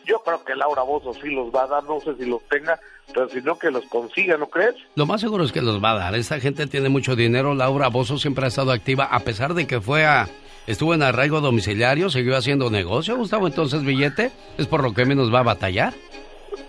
Yo 0.05 0.23
creo 0.25 0.45
que 0.45 0.55
Laura 0.55 0.83
Bozo 0.83 1.13
sí 1.15 1.29
los 1.31 1.55
va 1.55 1.65
a 1.65 1.67
dar, 1.67 1.85
no 1.85 2.01
sé 2.01 2.15
si 2.17 2.25
los 2.25 2.43
tenga, 2.49 2.79
pero 3.13 3.29
si 3.29 3.41
no 3.41 3.59
que 3.59 3.71
los 3.71 3.85
consiga, 3.87 4.37
¿no 4.37 4.49
crees? 4.49 4.75
Lo 4.95 5.07
más 5.07 5.21
seguro 5.21 5.45
es 5.45 5.53
que 5.53 5.63
los 5.63 5.83
va 5.83 5.93
a 5.93 5.99
dar. 5.99 6.15
Esta 6.15 6.41
gente 6.41 6.67
tiene 6.67 6.89
mucho 6.89 7.17
dinero. 7.17 7.55
Laura 7.55 7.89
Bozo 7.89 8.19
siempre 8.19 8.45
ha 8.45 8.49
estado 8.49 8.73
activa, 8.73 9.05
a 9.05 9.21
pesar 9.21 9.55
de 9.55 9.67
que 9.67 9.81
fue 9.81 10.05
a... 10.07 10.29
Estuvo 10.67 10.93
en 10.93 11.03
arraigo 11.03 11.41
domiciliario, 11.41 12.11
siguió 12.11 12.37
haciendo 12.37 12.69
negocio, 12.69 13.17
Gustavo, 13.17 13.47
entonces 13.47 13.83
billete, 13.85 14.31
es 14.59 14.67
por 14.67 14.83
lo 14.83 14.93
que 14.93 15.07
menos 15.07 15.33
va 15.33 15.41
a 15.41 15.45
batallar. 15.45 15.95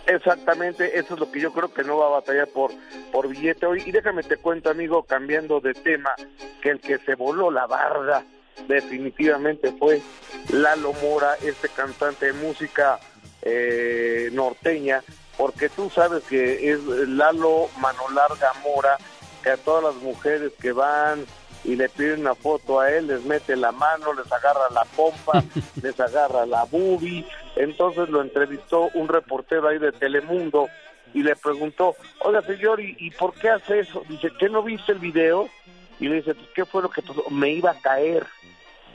Exactamente, 0.07 0.97
eso 0.97 1.13
es 1.13 1.19
lo 1.19 1.31
que 1.31 1.39
yo 1.39 1.53
creo 1.53 1.71
que 1.73 1.83
no 1.83 1.97
va 1.97 2.07
a 2.07 2.09
batallar 2.09 2.47
por, 2.47 2.71
por 3.11 3.27
billete 3.27 3.65
hoy. 3.65 3.83
Y 3.85 3.91
déjame 3.91 4.23
te 4.23 4.37
cuento, 4.37 4.69
amigo, 4.69 5.03
cambiando 5.03 5.59
de 5.59 5.73
tema, 5.73 6.15
que 6.61 6.69
el 6.69 6.79
que 6.79 6.97
se 6.99 7.15
voló 7.15 7.51
la 7.51 7.67
barda 7.67 8.23
definitivamente 8.67 9.71
fue 9.71 10.01
Lalo 10.49 10.93
Mora, 10.93 11.35
este 11.41 11.69
cantante 11.69 12.27
de 12.27 12.33
música 12.33 12.99
eh, 13.41 14.29
norteña, 14.33 15.03
porque 15.37 15.69
tú 15.69 15.89
sabes 15.89 16.23
que 16.23 16.71
es 16.71 16.83
Lalo 16.83 17.69
Mano 17.79 18.09
Larga 18.13 18.51
Mora, 18.63 18.97
que 19.43 19.51
a 19.51 19.57
todas 19.57 19.93
las 19.93 20.03
mujeres 20.03 20.51
que 20.59 20.71
van 20.71 21.25
y 21.63 21.75
le 21.75 21.89
piden 21.89 22.21
una 22.21 22.35
foto 22.35 22.79
a 22.79 22.91
él, 22.91 23.07
les 23.07 23.23
mete 23.25 23.55
la 23.55 23.71
mano, 23.71 24.13
les 24.13 24.31
agarra 24.31 24.69
la 24.71 24.85
pompa, 24.95 25.43
les 25.81 25.99
agarra 25.99 26.45
la 26.45 26.63
boobie. 26.65 27.25
Entonces 27.55 28.09
lo 28.09 28.21
entrevistó 28.21 28.89
un 28.93 29.07
reportero 29.07 29.67
ahí 29.67 29.77
de 29.77 29.91
Telemundo 29.91 30.67
y 31.13 31.23
le 31.23 31.35
preguntó, 31.35 31.95
oiga 32.19 32.41
señor, 32.43 32.79
¿y, 32.79 33.11
por 33.11 33.33
qué 33.33 33.49
hace 33.49 33.79
eso? 33.79 34.03
Dice, 34.07 34.29
¿qué 34.39 34.49
no 34.49 34.63
viste 34.63 34.91
el 34.91 34.99
video? 34.99 35.49
Y 35.99 36.07
le 36.07 36.15
dice, 36.15 36.33
pues, 36.33 36.47
¿qué 36.55 36.65
fue 36.65 36.81
lo 36.81 36.89
que 36.89 37.01
pasó? 37.01 37.23
Me 37.29 37.49
iba 37.51 37.71
a 37.71 37.81
caer, 37.81 38.25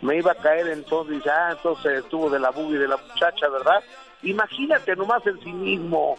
me 0.01 0.17
iba 0.17 0.33
a 0.33 0.37
caer 0.37 0.69
entonces, 0.69 1.17
dice, 1.17 1.31
ah, 1.31 1.51
entonces 1.53 2.05
estuvo 2.05 2.31
de 2.31 2.39
la 2.39 2.51
boobie 2.51 2.79
de 2.79 2.89
la 2.89 2.97
muchacha, 2.97 3.49
¿verdad? 3.49 3.83
Imagínate 4.23 4.97
nomás 4.97 5.27
el 5.27 5.39
cinismo. 5.41 6.17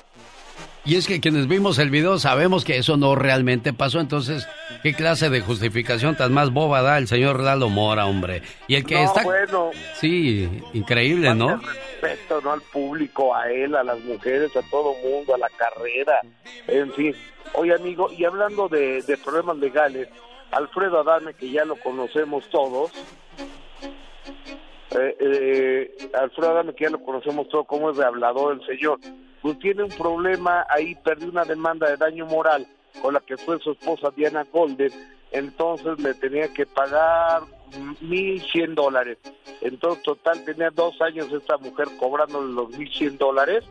Y 0.85 0.97
es 0.97 1.07
que 1.07 1.19
quienes 1.19 1.47
vimos 1.47 1.79
el 1.79 1.89
video 1.89 2.19
sabemos 2.19 2.63
que 2.63 2.77
eso 2.77 2.95
no 2.95 3.15
realmente 3.15 3.73
pasó, 3.73 3.99
entonces, 3.99 4.47
¿qué 4.83 4.93
clase 4.93 5.31
de 5.31 5.41
justificación 5.41 6.15
tan 6.15 6.31
más 6.31 6.51
boba 6.51 6.83
da 6.83 6.99
el 6.99 7.07
señor 7.07 7.39
Lalo 7.39 7.69
Mora, 7.69 8.05
hombre? 8.05 8.43
Y 8.67 8.75
el 8.75 8.85
que 8.85 9.01
está... 9.01 9.23
bueno. 9.23 9.71
Sí, 9.95 10.47
increíble, 10.73 11.33
¿no? 11.33 11.59
Respeto, 12.01 12.39
¿no? 12.41 12.51
Al 12.51 12.61
público, 12.61 13.33
a 13.33 13.51
él, 13.51 13.75
a 13.75 13.83
las 13.83 13.99
mujeres, 14.01 14.55
a 14.55 14.61
todo 14.69 14.93
mundo, 15.03 15.33
a 15.33 15.39
la 15.39 15.49
carrera, 15.57 16.19
en 16.67 16.93
fin. 16.93 17.15
Oye, 17.53 17.73
amigo, 17.73 18.11
y 18.11 18.23
hablando 18.23 18.69
de, 18.69 19.01
de 19.01 19.17
problemas 19.17 19.57
legales, 19.57 20.07
Alfredo 20.51 20.99
Adame, 20.99 21.33
que 21.33 21.49
ya 21.49 21.65
lo 21.65 21.77
conocemos 21.77 22.47
todos, 22.49 22.91
eh, 24.91 25.17
eh, 25.19 25.97
Alfredo 26.13 26.51
Adame, 26.51 26.75
que 26.75 26.83
ya 26.85 26.91
lo 26.91 27.03
conocemos 27.03 27.49
todos, 27.49 27.65
como 27.65 27.89
es 27.89 27.97
de 27.97 28.05
hablador 28.05 28.53
el 28.53 28.65
señor, 28.67 28.99
pues 29.45 29.59
tiene 29.59 29.83
un 29.83 29.91
problema 29.91 30.65
ahí, 30.71 30.95
perdió 30.95 31.29
una 31.29 31.45
demanda 31.45 31.87
de 31.87 31.97
daño 31.97 32.25
moral 32.25 32.65
con 32.99 33.13
la 33.13 33.19
que 33.19 33.37
fue 33.37 33.59
su 33.59 33.73
esposa 33.73 34.09
Diana 34.15 34.43
Golden, 34.51 34.91
entonces 35.29 35.99
le 35.99 36.15
tenía 36.15 36.51
que 36.51 36.65
pagar 36.65 37.43
mil 38.01 38.41
cien 38.51 38.73
dólares. 38.73 39.19
Entonces, 39.61 40.01
total, 40.01 40.43
tenía 40.45 40.71
dos 40.71 40.99
años 40.99 41.31
esta 41.31 41.57
mujer 41.57 41.89
cobrándole 41.99 42.53
los 42.53 42.71
mil 42.71 42.91
cien 42.91 43.19
dólares 43.19 43.63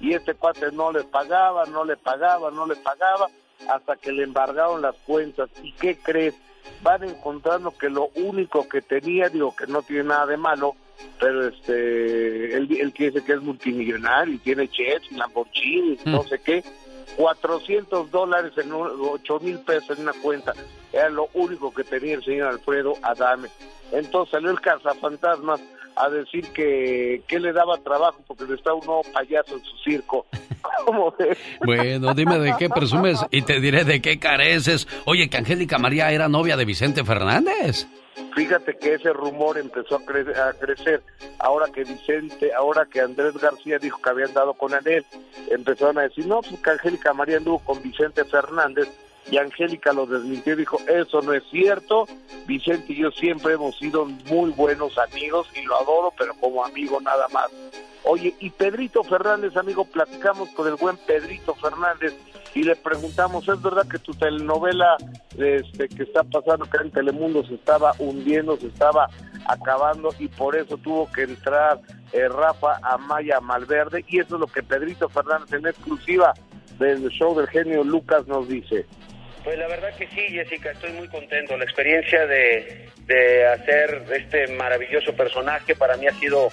y 0.00 0.12
este 0.12 0.34
cuate 0.34 0.70
no 0.70 0.92
le 0.92 1.02
pagaba, 1.04 1.64
no 1.64 1.86
le 1.86 1.96
pagaba, 1.96 2.50
no 2.50 2.66
le 2.66 2.76
pagaba, 2.76 3.28
hasta 3.70 3.96
que 3.96 4.12
le 4.12 4.24
embargaron 4.24 4.82
las 4.82 4.96
cuentas. 5.06 5.48
¿Y 5.62 5.72
qué 5.72 5.96
crees? 5.96 6.34
Van 6.82 7.04
encontrando 7.04 7.70
que 7.70 7.88
lo 7.88 8.10
único 8.16 8.68
que 8.68 8.82
tenía, 8.82 9.30
digo 9.30 9.56
que 9.56 9.66
no 9.66 9.80
tiene 9.80 10.04
nada 10.04 10.26
de 10.26 10.36
malo, 10.36 10.76
pero 11.20 11.48
este 11.48 12.56
él, 12.56 12.68
él 12.78 12.92
dice 12.96 13.22
que 13.24 13.32
es 13.32 13.42
multimillonario 13.42 14.34
y 14.34 14.38
tiene 14.38 14.68
jets 14.68 15.10
y 15.10 15.16
Lamborghini 15.16 15.98
no 16.06 16.22
sé 16.24 16.38
qué 16.40 16.62
400 17.16 18.10
dólares 18.10 18.52
en 18.56 18.72
8 18.72 19.40
mil 19.40 19.58
pesos 19.60 19.98
en 19.98 20.04
una 20.04 20.12
cuenta. 20.12 20.52
Era 20.92 21.08
lo 21.10 21.28
único 21.34 21.72
que 21.72 21.84
tenía 21.84 22.14
el 22.14 22.24
señor 22.24 22.48
Alfredo 22.48 22.94
Adame. 23.02 23.48
Entonces 23.92 24.32
salió 24.32 24.50
el 24.50 24.60
cazafantasmas 24.60 25.60
a 25.94 26.08
decir 26.08 26.48
que, 26.52 27.22
que 27.28 27.38
le 27.38 27.52
daba 27.52 27.76
trabajo 27.78 28.18
porque 28.26 28.44
le 28.44 28.54
estaba 28.54 28.76
un 28.76 28.86
nuevo 28.86 29.02
payaso 29.12 29.54
en 29.56 29.64
su 29.64 29.76
circo. 29.78 30.26
¿Cómo 30.86 31.14
ves? 31.18 31.38
Bueno, 31.64 32.14
dime 32.14 32.38
de 32.38 32.54
qué 32.58 32.70
presumes 32.70 33.18
y 33.30 33.42
te 33.42 33.60
diré 33.60 33.84
de 33.84 34.00
qué 34.00 34.18
careces. 34.18 34.88
Oye, 35.04 35.28
que 35.28 35.36
Angélica 35.36 35.78
María 35.78 36.10
era 36.10 36.28
novia 36.28 36.56
de 36.56 36.64
Vicente 36.64 37.04
Fernández. 37.04 37.86
Fíjate 38.34 38.76
que 38.76 38.94
ese 38.94 39.12
rumor 39.12 39.58
empezó 39.58 39.96
a, 39.96 40.48
a 40.48 40.52
crecer. 40.54 41.02
Ahora 41.38 41.66
que 41.72 41.84
Vicente, 41.84 42.52
ahora 42.54 42.86
que 42.86 43.00
Andrés 43.00 43.36
García 43.38 43.78
dijo 43.78 44.00
que 44.00 44.10
habían 44.10 44.32
dado 44.32 44.54
con 44.54 44.74
Anel, 44.74 45.04
empezaron 45.50 45.98
a 45.98 46.02
decir, 46.02 46.26
no, 46.26 46.40
pues 46.40 46.60
que 46.60 46.70
Angélica 46.70 47.12
María 47.12 47.38
anduvo 47.38 47.58
con 47.60 47.82
Vicente 47.82 48.24
Fernández. 48.24 48.88
Y 49.30 49.38
Angélica 49.38 49.92
lo 49.92 50.06
desmintió 50.06 50.54
y 50.54 50.56
dijo, 50.56 50.78
eso 50.88 51.22
no 51.22 51.32
es 51.32 51.44
cierto. 51.50 52.06
Vicente 52.46 52.92
y 52.92 52.96
yo 52.96 53.10
siempre 53.12 53.54
hemos 53.54 53.78
sido 53.78 54.04
muy 54.04 54.50
buenos 54.50 54.98
amigos 54.98 55.48
y 55.54 55.62
lo 55.62 55.76
adoro, 55.76 56.12
pero 56.18 56.34
como 56.34 56.64
amigo 56.64 57.00
nada 57.00 57.28
más. 57.28 57.50
Oye, 58.04 58.34
y 58.40 58.50
Pedrito 58.50 59.04
Fernández, 59.04 59.56
amigo, 59.56 59.84
platicamos 59.84 60.48
con 60.50 60.66
el 60.66 60.74
buen 60.74 60.96
Pedrito 60.96 61.54
Fernández 61.54 62.14
y 62.54 62.62
le 62.64 62.76
preguntamos, 62.76 63.48
¿es 63.48 63.62
verdad 63.62 63.86
que 63.88 63.98
tu 63.98 64.12
telenovela 64.12 64.96
este, 65.38 65.88
que 65.88 66.02
está 66.02 66.22
pasando 66.22 66.64
acá 66.64 66.82
en 66.82 66.90
Telemundo 66.90 67.44
se 67.46 67.54
estaba 67.54 67.94
hundiendo, 67.98 68.56
se 68.58 68.66
estaba 68.66 69.08
acabando 69.46 70.14
y 70.18 70.28
por 70.28 70.56
eso 70.56 70.76
tuvo 70.76 71.10
que 71.10 71.22
entrar 71.22 71.80
eh, 72.12 72.28
Rafa 72.28 72.78
Amaya 72.82 73.40
Malverde? 73.40 74.04
Y 74.08 74.20
eso 74.20 74.34
es 74.34 74.40
lo 74.40 74.46
que 74.46 74.62
Pedrito 74.62 75.08
Fernández 75.08 75.52
en 75.52 75.66
exclusiva 75.66 76.34
del 76.78 77.08
show 77.08 77.34
del 77.34 77.48
genio 77.48 77.84
Lucas 77.84 78.26
nos 78.26 78.46
dice. 78.48 78.84
Pues 79.44 79.58
la 79.58 79.66
verdad 79.66 79.94
que 79.96 80.06
sí, 80.08 80.20
Jessica, 80.28 80.70
estoy 80.70 80.92
muy 80.92 81.08
contento. 81.08 81.56
La 81.56 81.64
experiencia 81.64 82.26
de, 82.26 82.90
de 83.06 83.46
hacer 83.46 84.04
este 84.12 84.54
maravilloso 84.54 85.14
personaje 85.14 85.74
para 85.74 85.96
mí 85.96 86.06
ha 86.06 86.14
sido 86.14 86.48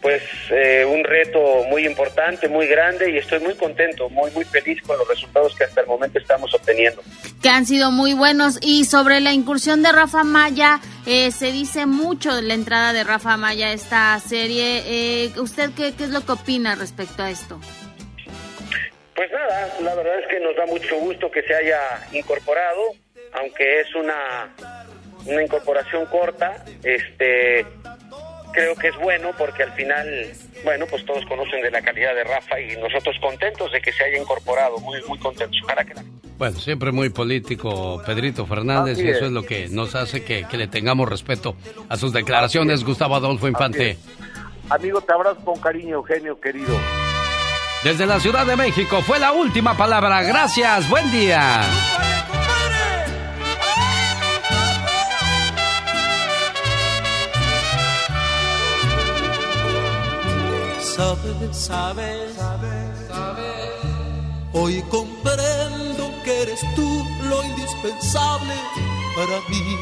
pues 0.00 0.22
eh, 0.50 0.84
un 0.84 1.02
reto 1.04 1.64
muy 1.68 1.86
importante, 1.86 2.48
muy 2.48 2.66
grande 2.66 3.10
y 3.10 3.18
estoy 3.18 3.40
muy 3.40 3.54
contento, 3.54 4.08
muy 4.08 4.30
muy 4.30 4.44
feliz 4.44 4.80
con 4.82 4.96
los 4.96 5.08
resultados 5.08 5.54
que 5.56 5.64
hasta 5.64 5.80
el 5.80 5.86
momento 5.86 6.18
estamos 6.18 6.54
obteniendo. 6.54 7.02
que 7.42 7.48
han 7.48 7.66
sido 7.66 7.90
muy 7.90 8.14
buenos. 8.14 8.58
Y 8.62 8.84
sobre 8.84 9.20
la 9.20 9.32
incursión 9.32 9.82
de 9.82 9.92
Rafa 9.92 10.24
Maya, 10.24 10.80
eh, 11.06 11.30
se 11.30 11.52
dice 11.52 11.86
mucho 11.86 12.34
de 12.34 12.42
la 12.42 12.54
entrada 12.54 12.92
de 12.92 13.04
Rafa 13.04 13.36
Maya 13.36 13.68
a 13.68 13.72
esta 13.72 14.18
serie. 14.20 14.82
Eh, 14.86 15.32
¿Usted 15.38 15.70
qué, 15.76 15.94
qué 15.96 16.04
es 16.04 16.10
lo 16.10 16.24
que 16.24 16.32
opina 16.32 16.74
respecto 16.74 17.22
a 17.22 17.30
esto? 17.30 17.60
Pues 19.14 19.32
nada, 19.32 19.74
la 19.80 19.94
verdad 19.96 20.20
es 20.20 20.28
que 20.28 20.38
nos 20.38 20.54
da 20.54 20.64
mucho 20.66 20.96
gusto 21.00 21.28
que 21.28 21.42
se 21.42 21.52
haya 21.52 21.80
incorporado, 22.12 22.80
aunque 23.32 23.80
es 23.80 23.92
una, 23.96 24.54
una 25.26 25.42
incorporación 25.42 26.06
corta, 26.06 26.64
este 26.84 27.66
creo 28.58 28.74
que 28.76 28.88
es 28.88 28.96
bueno 28.96 29.30
porque 29.38 29.62
al 29.62 29.72
final, 29.72 30.06
bueno, 30.64 30.86
pues 30.90 31.04
todos 31.06 31.24
conocen 31.26 31.62
de 31.62 31.70
la 31.70 31.80
calidad 31.82 32.14
de 32.14 32.24
Rafa 32.24 32.60
y 32.60 32.76
nosotros 32.76 33.16
contentos 33.20 33.70
de 33.72 33.80
que 33.80 33.92
se 33.92 34.04
haya 34.04 34.18
incorporado, 34.20 34.78
muy 34.78 35.00
muy 35.08 35.18
contentos. 35.18 35.56
Ojalá 35.64 35.84
que 35.84 35.94
la- 35.94 36.02
Bueno, 36.38 36.58
siempre 36.58 36.92
muy 36.92 37.08
político 37.10 38.02
Pedrito 38.04 38.46
Fernández 38.46 38.94
Así 38.98 39.06
y 39.06 39.08
eso 39.10 39.20
es. 39.20 39.24
es 39.26 39.32
lo 39.32 39.42
que 39.42 39.68
nos 39.68 39.94
hace 39.94 40.24
que, 40.24 40.44
que 40.48 40.56
le 40.56 40.66
tengamos 40.68 41.08
respeto 41.08 41.56
a 41.88 41.96
sus 41.96 42.12
declaraciones, 42.12 42.84
Gustavo 42.84 43.16
Adolfo 43.16 43.48
Infante. 43.48 43.96
Amigo, 44.70 45.00
te 45.00 45.12
abrazo 45.12 45.40
con 45.44 45.58
cariño, 45.60 45.96
Eugenio, 45.96 46.38
querido. 46.40 46.76
Desde 47.84 48.06
la 48.06 48.18
Ciudad 48.20 48.44
de 48.44 48.56
México 48.56 49.00
fue 49.02 49.18
la 49.18 49.32
última 49.32 49.76
palabra. 49.76 50.22
Gracias, 50.22 50.88
buen 50.90 51.10
día. 51.12 51.62
Sabes, 60.98 61.56
sabes, 61.56 62.34
sabes, 62.34 63.08
Hoy 64.52 64.82
comprendo 64.90 66.12
que 66.24 66.42
eres 66.42 66.60
tú 66.74 67.06
lo 67.28 67.44
indispensable 67.44 68.54
para 69.14 69.38
mí. 69.48 69.76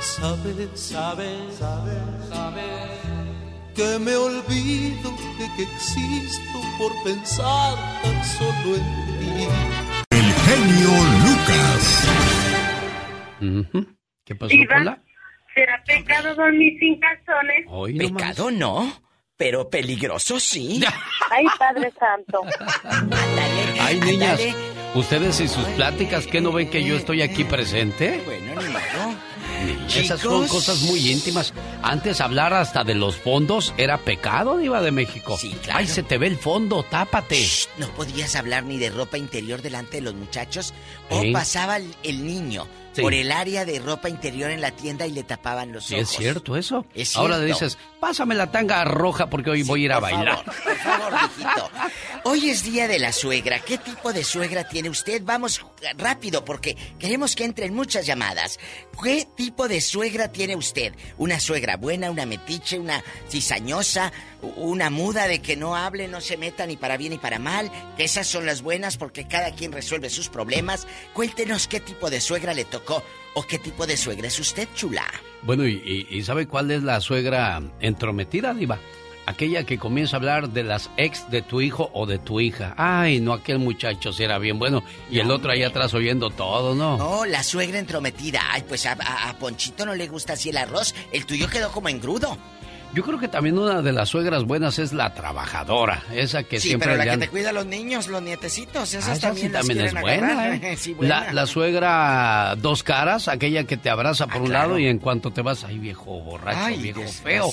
Sabes, 0.00 0.70
sabes, 0.80 1.56
sabes, 1.58 2.28
sabes 2.30 2.90
que 3.74 3.98
me 3.98 4.16
olvido 4.16 5.10
de 5.38 5.46
que 5.56 5.62
existo 5.64 6.58
por 6.78 6.90
pensar 7.04 7.76
tan 8.02 8.24
solo 8.24 8.76
en 8.76 8.84
ti. 9.18 9.46
El 10.08 10.32
genio 10.46 10.92
Lucas. 11.26 11.84
¿Qué 14.24 14.34
pasó, 14.34 14.54
Pola? 14.70 15.02
¿Será 15.60 15.82
pecado 15.84 16.34
dormir 16.34 16.78
sin 16.78 16.98
calzones? 16.98 17.66
Hoy 17.68 17.98
Pecado 17.98 18.50
no, 18.50 19.02
pero 19.36 19.68
peligroso 19.68 20.40
sí. 20.40 20.80
Ay, 21.30 21.44
Padre 21.58 21.92
Santo. 21.98 22.42
Ay, 23.78 24.00
niñas, 24.00 24.40
¿ustedes 24.94 25.40
y 25.40 25.48
sus 25.48 25.64
pláticas 25.76 26.26
qué 26.26 26.40
no 26.40 26.52
ven 26.52 26.70
que 26.70 26.82
yo 26.82 26.96
estoy 26.96 27.20
aquí 27.20 27.44
presente? 27.44 28.22
Bueno, 28.24 28.60
ni 28.60 28.68
modo. 28.68 29.30
Esas 29.94 30.20
son 30.20 30.48
cosas 30.48 30.82
muy 30.82 31.10
íntimas. 31.10 31.52
Antes 31.82 32.20
hablar 32.20 32.54
hasta 32.54 32.84
de 32.84 32.94
los 32.94 33.16
fondos 33.16 33.74
era 33.76 33.98
pecado, 33.98 34.56
Diva 34.56 34.80
de 34.80 34.92
México. 34.92 35.38
Ay, 35.72 35.86
se 35.86 36.02
te 36.02 36.16
ve 36.16 36.28
el 36.28 36.36
fondo, 36.36 36.82
tápate. 36.82 37.44
No 37.76 37.88
podías 37.88 38.36
hablar 38.36 38.64
ni 38.64 38.78
de 38.78 38.88
ropa 38.88 39.18
interior 39.18 39.60
delante 39.60 39.98
de 39.98 40.02
los 40.02 40.14
muchachos. 40.14 40.72
O 41.10 41.32
pasaba 41.32 41.76
el, 41.76 41.94
el 42.02 42.24
niño 42.26 42.66
Sí. 42.92 43.02
por 43.02 43.14
el 43.14 43.30
área 43.30 43.64
de 43.64 43.78
ropa 43.78 44.08
interior 44.08 44.50
en 44.50 44.60
la 44.60 44.72
tienda 44.72 45.06
y 45.06 45.12
le 45.12 45.22
tapaban 45.22 45.70
los 45.70 45.84
Sí, 45.84 45.94
ojos. 45.94 46.10
es 46.10 46.16
cierto 46.16 46.56
eso. 46.56 46.84
Es 46.92 47.14
Ahora 47.16 47.36
cierto. 47.36 47.54
dices, 47.66 47.78
pásame 48.00 48.34
la 48.34 48.50
tanga 48.50 48.82
roja 48.84 49.30
porque 49.30 49.48
hoy 49.50 49.62
voy 49.62 49.82
a 49.82 49.84
ir 49.84 49.92
a 49.92 50.00
por 50.00 50.10
bailar. 50.10 50.44
favor, 50.44 50.62
por 50.64 50.76
favor, 50.76 51.12
mijito. 51.12 51.70
Hoy 52.24 52.50
es 52.50 52.64
día 52.64 52.88
de 52.88 52.98
la 52.98 53.12
suegra. 53.12 53.60
¿Qué 53.60 53.78
tipo 53.78 54.12
de 54.12 54.24
suegra 54.24 54.64
tiene 54.68 54.88
usted? 54.90 55.22
Vamos 55.24 55.64
rápido 55.98 56.44
porque 56.44 56.76
queremos 56.98 57.36
que 57.36 57.44
entren 57.44 57.72
muchas 57.74 58.06
llamadas. 58.06 58.58
¿Qué 59.00 59.24
tipo 59.36 59.68
de 59.68 59.80
suegra 59.80 60.32
tiene 60.32 60.56
usted? 60.56 60.92
¿Una 61.16 61.38
suegra 61.38 61.76
buena, 61.76 62.10
una 62.10 62.26
metiche, 62.26 62.76
una 62.76 63.04
cizañosa, 63.30 64.12
una 64.56 64.90
muda 64.90 65.26
de 65.28 65.40
que 65.40 65.56
no 65.56 65.76
hable, 65.76 66.08
no 66.08 66.20
se 66.20 66.36
meta 66.36 66.66
ni 66.66 66.76
para 66.76 66.96
bien 66.96 67.12
ni 67.12 67.18
para 67.18 67.38
mal? 67.38 67.70
Que 67.96 68.04
esas 68.04 68.26
son 68.26 68.46
las 68.46 68.62
buenas 68.62 68.96
porque 68.96 69.26
cada 69.28 69.52
quien 69.54 69.72
resuelve 69.72 70.10
sus 70.10 70.28
problemas. 70.28 70.86
Cuéntenos 71.12 71.68
qué 71.68 71.80
tipo 71.80 72.10
de 72.10 72.20
suegra 72.20 72.54
le 72.54 72.64
tocó 72.64 73.02
o 73.34 73.42
qué 73.44 73.58
tipo 73.58 73.86
de 73.86 73.96
suegra 73.96 74.28
es 74.28 74.38
usted, 74.40 74.68
chula. 74.74 75.04
Bueno, 75.42 75.66
y, 75.66 76.22
¿sabe 76.24 76.46
cuál 76.46 76.70
es 76.70 76.82
la 76.82 77.00
suegra 77.00 77.62
entrometida, 77.80 78.52
Diva? 78.54 78.78
Aquella 79.26 79.64
que 79.64 79.78
comienza 79.78 80.16
a 80.16 80.18
hablar 80.18 80.48
de 80.50 80.64
las 80.64 80.90
ex 80.96 81.30
de 81.30 81.42
tu 81.42 81.60
hijo 81.60 81.90
o 81.94 82.04
de 82.06 82.18
tu 82.18 82.40
hija. 82.40 82.74
Ay, 82.76 83.20
no, 83.20 83.32
aquel 83.32 83.58
muchacho 83.60 84.12
sí 84.12 84.24
era 84.24 84.38
bien 84.38 84.58
bueno. 84.58 84.82
Y 85.08 85.20
el 85.20 85.30
otro 85.30 85.52
ahí 85.52 85.62
atrás 85.62 85.94
oyendo 85.94 86.30
todo, 86.30 86.74
¿no? 86.74 86.96
No, 86.96 87.24
la 87.26 87.42
suegra 87.44 87.78
entrometida. 87.78 88.40
Ay, 88.50 88.64
pues 88.66 88.86
a, 88.86 88.92
a- 88.98 89.28
a 89.30 89.38
Ponchito 89.38 89.86
no 89.86 89.94
le 89.94 90.08
gusta 90.08 90.32
así 90.32 90.48
el 90.48 90.56
arroz. 90.56 90.94
El 91.12 91.26
tuyo 91.26 91.48
quedó 91.48 91.70
como 91.70 91.88
engrudo. 91.88 92.36
Yo 92.92 93.04
creo 93.04 93.18
que 93.20 93.28
también 93.28 93.56
una 93.56 93.82
de 93.82 93.92
las 93.92 94.08
suegras 94.08 94.42
buenas 94.44 94.78
es 94.80 94.92
la 94.92 95.14
trabajadora. 95.14 96.02
Esa 96.12 96.42
que 96.42 96.58
sí, 96.58 96.68
siempre 96.68 96.88
pero 96.88 96.98
la 96.98 97.04
que 97.04 97.10
han- 97.10 97.20
te 97.20 97.28
cuida 97.28 97.50
a 97.50 97.52
los 97.52 97.64
niños, 97.66 98.08
los 98.08 98.20
nietecitos, 98.20 98.92
esas 98.94 99.08
Ah, 99.08 99.12
esa 99.12 99.20
también, 99.28 99.46
sí 99.46 99.52
las 99.52 99.66
también 99.66 99.86
es 99.86 100.00
buena. 100.00 100.54
¿eh? 100.56 100.76
Sí, 100.78 100.94
buena. 100.94 101.24
La, 101.26 101.32
la 101.32 101.46
suegra 101.46 102.56
dos 102.58 102.82
caras, 102.82 103.28
aquella 103.28 103.64
que 103.64 103.76
te 103.76 103.90
abraza 103.90 104.26
por 104.26 104.42
un 104.42 104.48
claro. 104.48 104.68
lado 104.70 104.78
y 104.80 104.86
en 104.86 104.98
cuanto 104.98 105.30
te 105.32 105.40
vas, 105.42 105.62
ay 105.64 105.78
viejo 105.78 106.20
borracho, 106.20 106.58
Ay, 106.60 106.78
viejo 106.82 107.02
feo. 107.06 107.50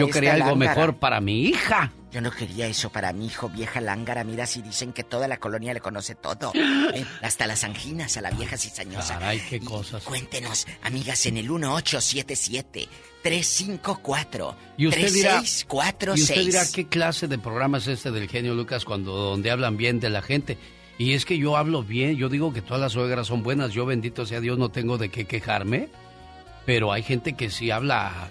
Yo 0.00 0.08
quería 0.08 0.34
algo 0.34 0.50
lángara. 0.50 0.74
mejor 0.74 0.96
para 0.96 1.20
mi 1.20 1.44
hija. 1.44 1.92
Yo 2.10 2.20
no 2.20 2.32
quería 2.32 2.66
eso 2.66 2.90
para 2.90 3.12
mi 3.12 3.26
hijo, 3.26 3.48
vieja 3.48 3.80
lángara. 3.80 4.24
Mira, 4.24 4.44
si 4.46 4.60
dicen 4.62 4.92
que 4.92 5.04
toda 5.04 5.28
la 5.28 5.36
colonia 5.36 5.72
le 5.72 5.80
conoce 5.80 6.14
todo. 6.16 6.52
Eh, 6.92 7.04
hasta 7.22 7.46
las 7.46 7.62
anginas 7.62 8.16
a 8.16 8.20
la 8.20 8.30
vieja 8.32 8.56
cizañosa. 8.58 9.14
Caray, 9.14 9.38
qué 9.48 9.60
cosas. 9.60 10.02
Cuéntenos, 10.02 10.66
amigas, 10.82 11.24
en 11.26 11.36
el 11.36 11.48
1877-354-3646. 13.22 14.54
Y 14.76 14.86
usted 14.86 15.12
dirá, 15.12 15.42
y 15.42 16.20
usted 16.20 16.44
dirá 16.44 16.62
qué 16.72 16.86
clase 16.86 17.28
de 17.28 17.38
programa 17.38 17.78
es 17.78 17.86
este 17.86 18.10
del 18.10 18.28
genio 18.28 18.54
Lucas 18.54 18.84
cuando 18.84 19.12
donde 19.12 19.50
hablan 19.50 19.76
bien 19.76 20.00
de 20.00 20.10
la 20.10 20.22
gente. 20.22 20.58
Y 20.98 21.14
es 21.14 21.24
que 21.24 21.38
yo 21.38 21.56
hablo 21.56 21.82
bien, 21.82 22.16
yo 22.16 22.28
digo 22.28 22.52
que 22.52 22.60
todas 22.60 22.80
las 22.80 22.92
suegras 22.92 23.26
son 23.26 23.42
buenas, 23.42 23.72
yo 23.72 23.86
bendito 23.86 24.26
sea 24.26 24.40
Dios 24.40 24.58
no 24.58 24.68
tengo 24.68 24.98
de 24.98 25.08
qué 25.08 25.24
quejarme, 25.24 25.88
pero 26.66 26.92
hay 26.92 27.02
gente 27.02 27.32
que 27.32 27.48
sí 27.48 27.70
habla 27.70 28.28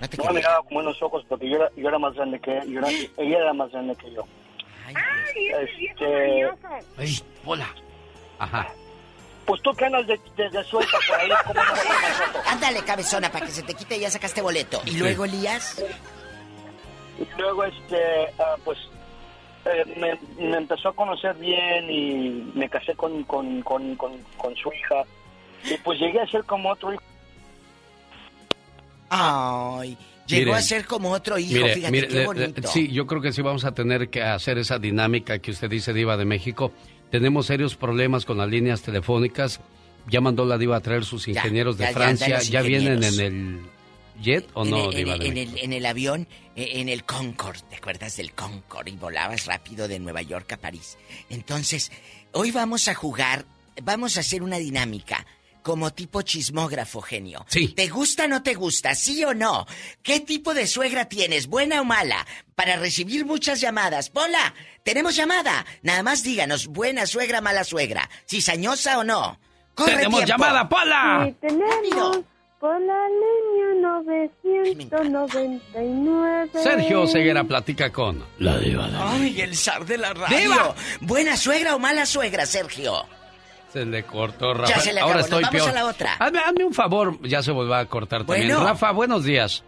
no, 0.00 0.24
me 0.28 0.32
miraba 0.34 0.58
con 0.62 0.74
buenos 0.74 1.02
ojos 1.02 1.24
porque 1.28 1.48
yo 1.48 1.56
era, 1.56 1.70
yo 1.76 1.88
era 1.88 1.98
más 1.98 2.14
grande 2.14 2.40
que 2.40 2.60
yo 2.68 2.78
era- 2.78 2.88
ella 2.88 3.38
era 3.38 3.52
más 3.52 3.70
grande 3.72 3.94
que 3.96 4.12
yo. 4.12 4.24
Este, 4.88 6.50
Ay, 6.96 7.18
hola. 7.44 7.66
Ajá. 8.38 8.68
Pues 9.46 9.60
tú 9.62 9.70
que 9.74 9.84
andas 9.86 10.06
de, 10.06 10.18
de- 10.36 10.50
de 10.50 10.64
suelta 10.64 10.98
por 11.08 11.18
ahí, 11.20 11.30
¿cómo 11.46 11.60
no? 11.62 12.50
Ándale, 12.50 12.80
cabezona, 12.82 13.30
para 13.30 13.46
que 13.46 13.52
se 13.52 13.62
te 13.62 13.74
quite 13.74 13.96
y 13.96 14.00
ya 14.00 14.10
sacaste 14.10 14.40
boleto. 14.42 14.80
Y 14.86 14.96
luego, 14.96 15.24
Elías, 15.24 15.82
Y 17.18 17.40
luego, 17.40 17.64
este, 17.64 17.96
ah, 18.38 18.56
pues, 18.64 18.78
eh, 19.66 19.84
me, 19.96 20.18
me 20.48 20.56
empezó 20.56 20.88
a 20.90 20.94
conocer 20.94 21.34
bien 21.36 21.90
y 21.90 22.52
me 22.54 22.68
casé 22.68 22.94
con, 22.94 23.22
con, 23.24 23.62
con, 23.62 23.94
con, 23.96 24.12
con 24.36 24.54
su 24.56 24.72
hija. 24.72 25.04
Y 25.64 25.78
pues 25.78 25.98
llegué 26.00 26.20
a 26.20 26.26
ser 26.26 26.44
como 26.44 26.70
otro 26.70 26.92
hijo. 26.92 27.02
ay, 29.10 29.96
llegó 30.26 30.54
a 30.54 30.60
ser 30.60 30.86
como 30.86 31.10
otro 31.12 31.38
hijo, 31.38 31.52
Mire, 31.54 31.74
fíjate 31.74 31.92
mire, 31.92 32.08
qué 32.08 32.14
le- 32.14 32.20
le- 32.20 32.26
bonito. 32.26 32.68
sí, 32.68 32.90
yo 32.90 33.06
creo 33.06 33.20
que 33.20 33.32
sí 33.32 33.42
vamos 33.42 33.64
a 33.64 33.72
tener 33.72 34.08
que 34.10 34.22
hacer 34.22 34.58
esa 34.58 34.78
dinámica 34.78 35.38
que 35.38 35.50
usted 35.52 35.68
dice, 35.70 35.92
Diva 35.92 36.16
de 36.16 36.24
México. 36.24 36.72
Tenemos 37.14 37.46
serios 37.46 37.76
problemas 37.76 38.24
con 38.24 38.38
las 38.38 38.48
líneas 38.48 38.82
telefónicas. 38.82 39.60
Ya 40.10 40.20
mandó 40.20 40.44
la 40.44 40.58
Diva 40.58 40.78
a 40.78 40.80
traer 40.80 41.04
sus 41.04 41.28
ingenieros 41.28 41.78
ya, 41.78 41.86
de 41.86 41.92
ya 41.92 41.96
Francia. 41.96 42.40
¿Ya 42.42 42.60
vienen 42.60 43.04
en 43.04 43.20
el 43.20 43.60
jet 44.20 44.48
o 44.54 44.64
en, 44.64 44.70
no, 44.70 44.90
el, 44.90 44.96
Diva 44.96 45.14
en 45.14 45.20
de 45.20 45.42
el- 45.44 45.58
en 45.58 45.72
el 45.72 45.86
avión, 45.86 46.26
eh, 46.56 46.70
en 46.80 46.88
el 46.88 47.04
Concorde, 47.04 47.60
¿te 47.70 47.76
acuerdas 47.76 48.16
del 48.16 48.32
Concorde? 48.32 48.90
Y 48.90 48.96
volabas 48.96 49.46
rápido 49.46 49.86
de 49.86 50.00
Nueva 50.00 50.22
York 50.22 50.50
a 50.54 50.56
París. 50.56 50.98
Entonces, 51.30 51.92
hoy 52.32 52.50
vamos 52.50 52.88
a 52.88 52.94
jugar, 52.96 53.44
vamos 53.84 54.16
a 54.16 54.20
hacer 54.20 54.42
una 54.42 54.58
dinámica. 54.58 55.23
Como 55.64 55.94
tipo 55.94 56.20
chismógrafo, 56.20 57.00
genio. 57.00 57.46
Sí. 57.48 57.68
¿Te 57.68 57.88
gusta 57.88 58.26
o 58.26 58.28
no 58.28 58.42
te 58.42 58.52
gusta? 58.52 58.94
¿Sí 58.94 59.24
o 59.24 59.32
no? 59.32 59.64
¿Qué 60.02 60.20
tipo 60.20 60.52
de 60.52 60.66
suegra 60.66 61.06
tienes? 61.06 61.46
¿Buena 61.46 61.80
o 61.80 61.86
mala? 61.86 62.26
Para 62.54 62.76
recibir 62.76 63.24
muchas 63.24 63.62
llamadas. 63.62 64.10
Pola, 64.10 64.52
tenemos 64.82 65.16
llamada. 65.16 65.64
Nada 65.80 66.02
más 66.02 66.22
díganos, 66.22 66.66
buena 66.66 67.06
suegra, 67.06 67.40
mala 67.40 67.64
suegra. 67.64 68.10
Cizañosa 68.28 68.98
o 68.98 69.04
no. 69.04 69.38
Corre 69.74 69.96
¡Tenemos 69.96 70.22
tiempo. 70.24 70.44
llamada, 70.44 70.68
Pola! 70.68 71.24
Sí, 71.28 71.34
tenemos 71.40 72.18
por 72.60 72.78
la 72.82 73.08
línea 73.08 73.74
999. 73.80 76.50
Sergio 76.62 77.06
Ceguera 77.06 77.42
platica 77.44 77.90
con 77.90 78.22
la 78.38 78.58
Diva 78.58 78.86
de 78.88 78.96
Ay, 78.98 79.40
el 79.40 79.56
zar 79.56 79.86
de 79.86 79.96
la 79.98 80.12
radio. 80.12 80.36
¡Diva! 80.38 80.74
¿Buena 81.00 81.36
suegra 81.38 81.74
o 81.74 81.78
mala 81.78 82.04
suegra, 82.06 82.44
Sergio? 82.46 83.06
Se 83.74 83.84
le 83.84 84.04
cortó, 84.04 84.52
Ya 84.54 84.60
Rafa. 84.60 84.80
se 84.80 84.92
le 84.92 85.00
Ahora 85.00 85.20
acabó. 85.20 85.24
estoy 85.24 85.42
Nos 85.42 85.50
vamos 85.52 85.66
peor. 85.66 85.76
a 85.76 85.82
la 85.82 85.90
otra. 85.90 86.12
Hazme, 86.18 86.38
hazme 86.38 86.64
un 86.64 86.72
favor, 86.74 87.18
ya 87.28 87.42
se 87.42 87.50
volvió 87.50 87.74
a 87.74 87.84
cortar 87.86 88.24
también. 88.24 88.48
Bueno. 88.48 88.64
Rafa, 88.64 88.92
buenos 88.92 89.24
días. 89.24 89.62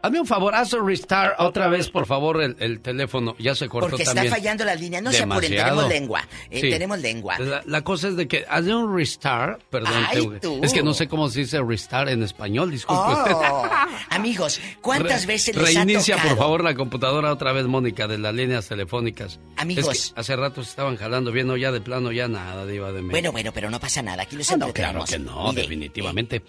Hazme 0.00 0.20
un 0.20 0.26
favor, 0.26 0.54
haz 0.54 0.72
un 0.74 0.86
restart 0.86 1.34
otra 1.40 1.66
vez, 1.68 1.90
por 1.90 2.06
favor, 2.06 2.40
el, 2.40 2.54
el 2.60 2.80
teléfono. 2.80 3.34
Ya 3.38 3.54
se 3.56 3.68
cortó 3.68 3.90
Porque 3.90 4.04
también. 4.04 4.26
está 4.26 4.36
fallando 4.36 4.64
la 4.64 4.76
línea. 4.76 5.00
No 5.00 5.10
se 5.10 5.24
apuren, 5.24 5.50
tenemos 5.50 5.88
lengua. 5.88 6.28
Eh, 6.50 6.60
Sí. 6.60 6.70
Tenemos 6.70 6.98
lengua. 7.00 7.38
La, 7.38 7.62
la 7.66 7.82
cosa 7.82 8.08
es 8.08 8.16
de 8.16 8.28
que 8.28 8.44
hazme 8.48 8.76
un 8.76 8.96
restart, 8.96 9.60
perdón. 9.70 9.92
Ay, 10.08 10.30
es 10.62 10.72
que 10.72 10.82
no 10.84 10.94
sé 10.94 11.08
cómo 11.08 11.28
se 11.28 11.40
dice 11.40 11.60
restart 11.62 12.10
en 12.10 12.22
español, 12.22 12.70
disculpe 12.70 13.02
Oh. 13.04 13.12
usted. 13.12 13.32
Amigos, 14.10 14.60
¿cuántas 14.80 15.22
Re- 15.22 15.26
veces 15.34 15.56
les 15.56 15.74
Reinicia, 15.74 16.14
ha 16.14 16.18
tocado? 16.18 16.36
por 16.36 16.44
favor, 16.44 16.64
la 16.64 16.74
computadora 16.74 17.32
otra 17.32 17.52
vez, 17.52 17.66
Mónica, 17.66 18.06
de 18.06 18.18
las 18.18 18.34
líneas 18.34 18.68
telefónicas. 18.68 19.40
Amigos. 19.56 19.88
Es 19.96 20.12
que 20.12 20.20
hace 20.20 20.36
rato 20.36 20.62
se 20.62 20.70
estaban 20.70 20.96
jalando 20.96 21.32
bien, 21.32 21.46
no, 21.48 21.56
ya 21.56 21.72
de 21.72 21.80
plano, 21.80 22.12
ya 22.12 22.28
nada, 22.28 22.66
Diva 22.66 22.88
de 22.88 23.02
México. 23.02 23.10
Bueno, 23.12 23.32
bueno, 23.32 23.50
pero 23.52 23.68
no 23.70 23.80
pasa 23.80 24.00
nada. 24.02 24.22
Aquí 24.22 24.36
los 24.36 24.48
Ah, 24.50 24.56
no, 24.56 24.72
claro 24.72 25.04
que 25.04 25.18
no, 25.18 25.48
Mire, 25.50 25.62
definitivamente. 25.62 26.42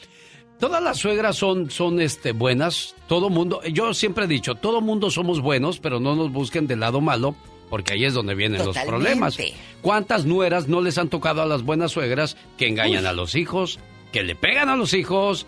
Todas 0.59 0.83
las 0.83 0.97
suegras 0.97 1.37
son, 1.37 1.71
son 1.71 2.01
este, 2.01 2.33
buenas, 2.33 2.95
todo 3.07 3.29
mundo, 3.29 3.61
yo 3.63 3.93
siempre 3.93 4.25
he 4.25 4.27
dicho, 4.27 4.55
todo 4.55 4.81
mundo 4.81 5.09
somos 5.09 5.39
buenos, 5.41 5.79
pero 5.79 6.01
no 6.01 6.15
nos 6.15 6.33
busquen 6.33 6.67
del 6.67 6.81
lado 6.81 6.99
malo, 6.99 7.33
porque 7.69 7.93
ahí 7.93 8.03
es 8.03 8.13
donde 8.13 8.35
vienen 8.35 8.65
los 8.65 8.77
problemas. 8.79 9.37
¿Cuántas 9.81 10.25
nueras 10.25 10.67
no 10.67 10.81
les 10.81 10.97
han 10.97 11.07
tocado 11.07 11.41
a 11.41 11.45
las 11.45 11.63
buenas 11.63 11.93
suegras 11.93 12.35
que 12.57 12.67
engañan 12.67 13.05
a 13.05 13.13
los 13.13 13.35
hijos, 13.35 13.79
que 14.11 14.23
le 14.23 14.35
pegan 14.35 14.67
a 14.67 14.75
los 14.75 14.93
hijos, 14.93 15.45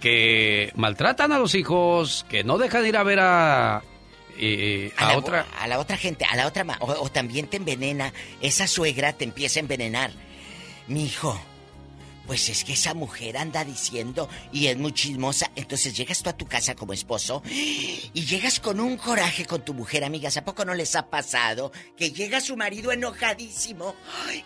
que 0.00 0.72
maltratan 0.74 1.30
a 1.30 1.38
los 1.38 1.54
hijos, 1.54 2.26
que 2.28 2.42
no 2.42 2.58
dejan 2.58 2.82
de 2.82 2.88
ir 2.88 2.96
a 2.96 3.02
ver 3.04 3.20
a, 3.20 3.82
eh, 4.36 4.92
a, 4.96 5.06
a 5.06 5.12
la, 5.12 5.18
otra... 5.18 5.46
a 5.60 5.68
la 5.68 5.78
otra 5.78 5.96
gente, 5.96 6.24
a 6.24 6.34
la 6.34 6.48
otra 6.48 6.66
o, 6.80 6.86
o 6.86 7.08
también 7.08 7.46
te 7.46 7.58
envenena, 7.58 8.12
esa 8.40 8.66
suegra 8.66 9.12
te 9.12 9.24
empieza 9.24 9.60
a 9.60 9.62
envenenar. 9.62 10.10
Mi 10.88 11.04
hijo, 11.04 11.40
pues 12.26 12.48
es 12.48 12.64
que 12.64 12.74
esa 12.74 12.94
mujer 12.94 13.36
anda 13.36 13.64
diciendo 13.64 14.28
y 14.52 14.66
es 14.66 14.76
muy 14.76 14.92
chismosa, 14.92 15.50
entonces 15.56 15.96
llegas 15.96 16.22
tú 16.22 16.30
a 16.30 16.36
tu 16.36 16.46
casa 16.46 16.74
como 16.74 16.92
esposo 16.92 17.42
y 17.46 18.24
llegas 18.24 18.60
con 18.60 18.80
un 18.80 18.96
coraje 18.96 19.44
con 19.46 19.64
tu 19.64 19.74
mujer, 19.74 20.04
amigas, 20.04 20.36
¿a 20.36 20.44
poco 20.44 20.64
no 20.64 20.74
les 20.74 20.96
ha 20.96 21.10
pasado 21.10 21.72
que 21.96 22.12
llega 22.12 22.40
su 22.40 22.56
marido 22.56 22.92
enojadísimo, 22.92 23.94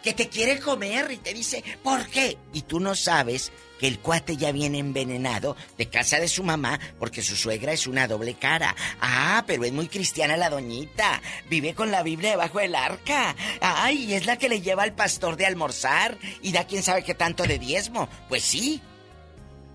que 0.02 0.12
te 0.12 0.28
quiere 0.28 0.59
comer 0.60 1.10
y 1.12 1.18
te 1.18 1.34
dice, 1.34 1.62
¿por 1.82 2.06
qué? 2.09 2.38
Y 2.52 2.62
tú 2.62 2.80
no 2.80 2.94
sabes 2.94 3.52
que 3.78 3.86
el 3.86 3.98
cuate 4.00 4.36
ya 4.36 4.52
viene 4.52 4.78
envenenado 4.78 5.56
de 5.76 5.88
casa 5.88 6.18
de 6.18 6.28
su 6.28 6.42
mamá 6.42 6.78
porque 6.98 7.22
su 7.22 7.36
suegra 7.36 7.72
es 7.72 7.86
una 7.86 8.09
doble 8.09 8.34
cara. 8.34 8.74
Ah, 9.00 9.44
pero 9.46 9.64
es 9.64 9.72
muy 9.72 9.88
cristiana 9.88 10.36
la 10.36 10.50
doñita. 10.50 11.20
Vive 11.48 11.74
con 11.74 11.90
la 11.90 12.02
Biblia 12.02 12.30
debajo 12.30 12.59
del 12.59 12.74
arca. 12.74 13.34
Ay, 13.60 14.14
es 14.14 14.26
la 14.26 14.36
que 14.36 14.48
le 14.48 14.60
lleva 14.60 14.82
al 14.82 14.94
pastor 14.94 15.36
de 15.36 15.46
almorzar 15.46 16.18
y 16.42 16.52
da 16.52 16.66
quién 16.66 16.82
sabe 16.82 17.05
qué 17.05 17.14
tanto 17.14 17.44
de 17.44 17.59
diezmo. 17.59 18.09
Pues 18.28 18.44
sí. 18.44 18.82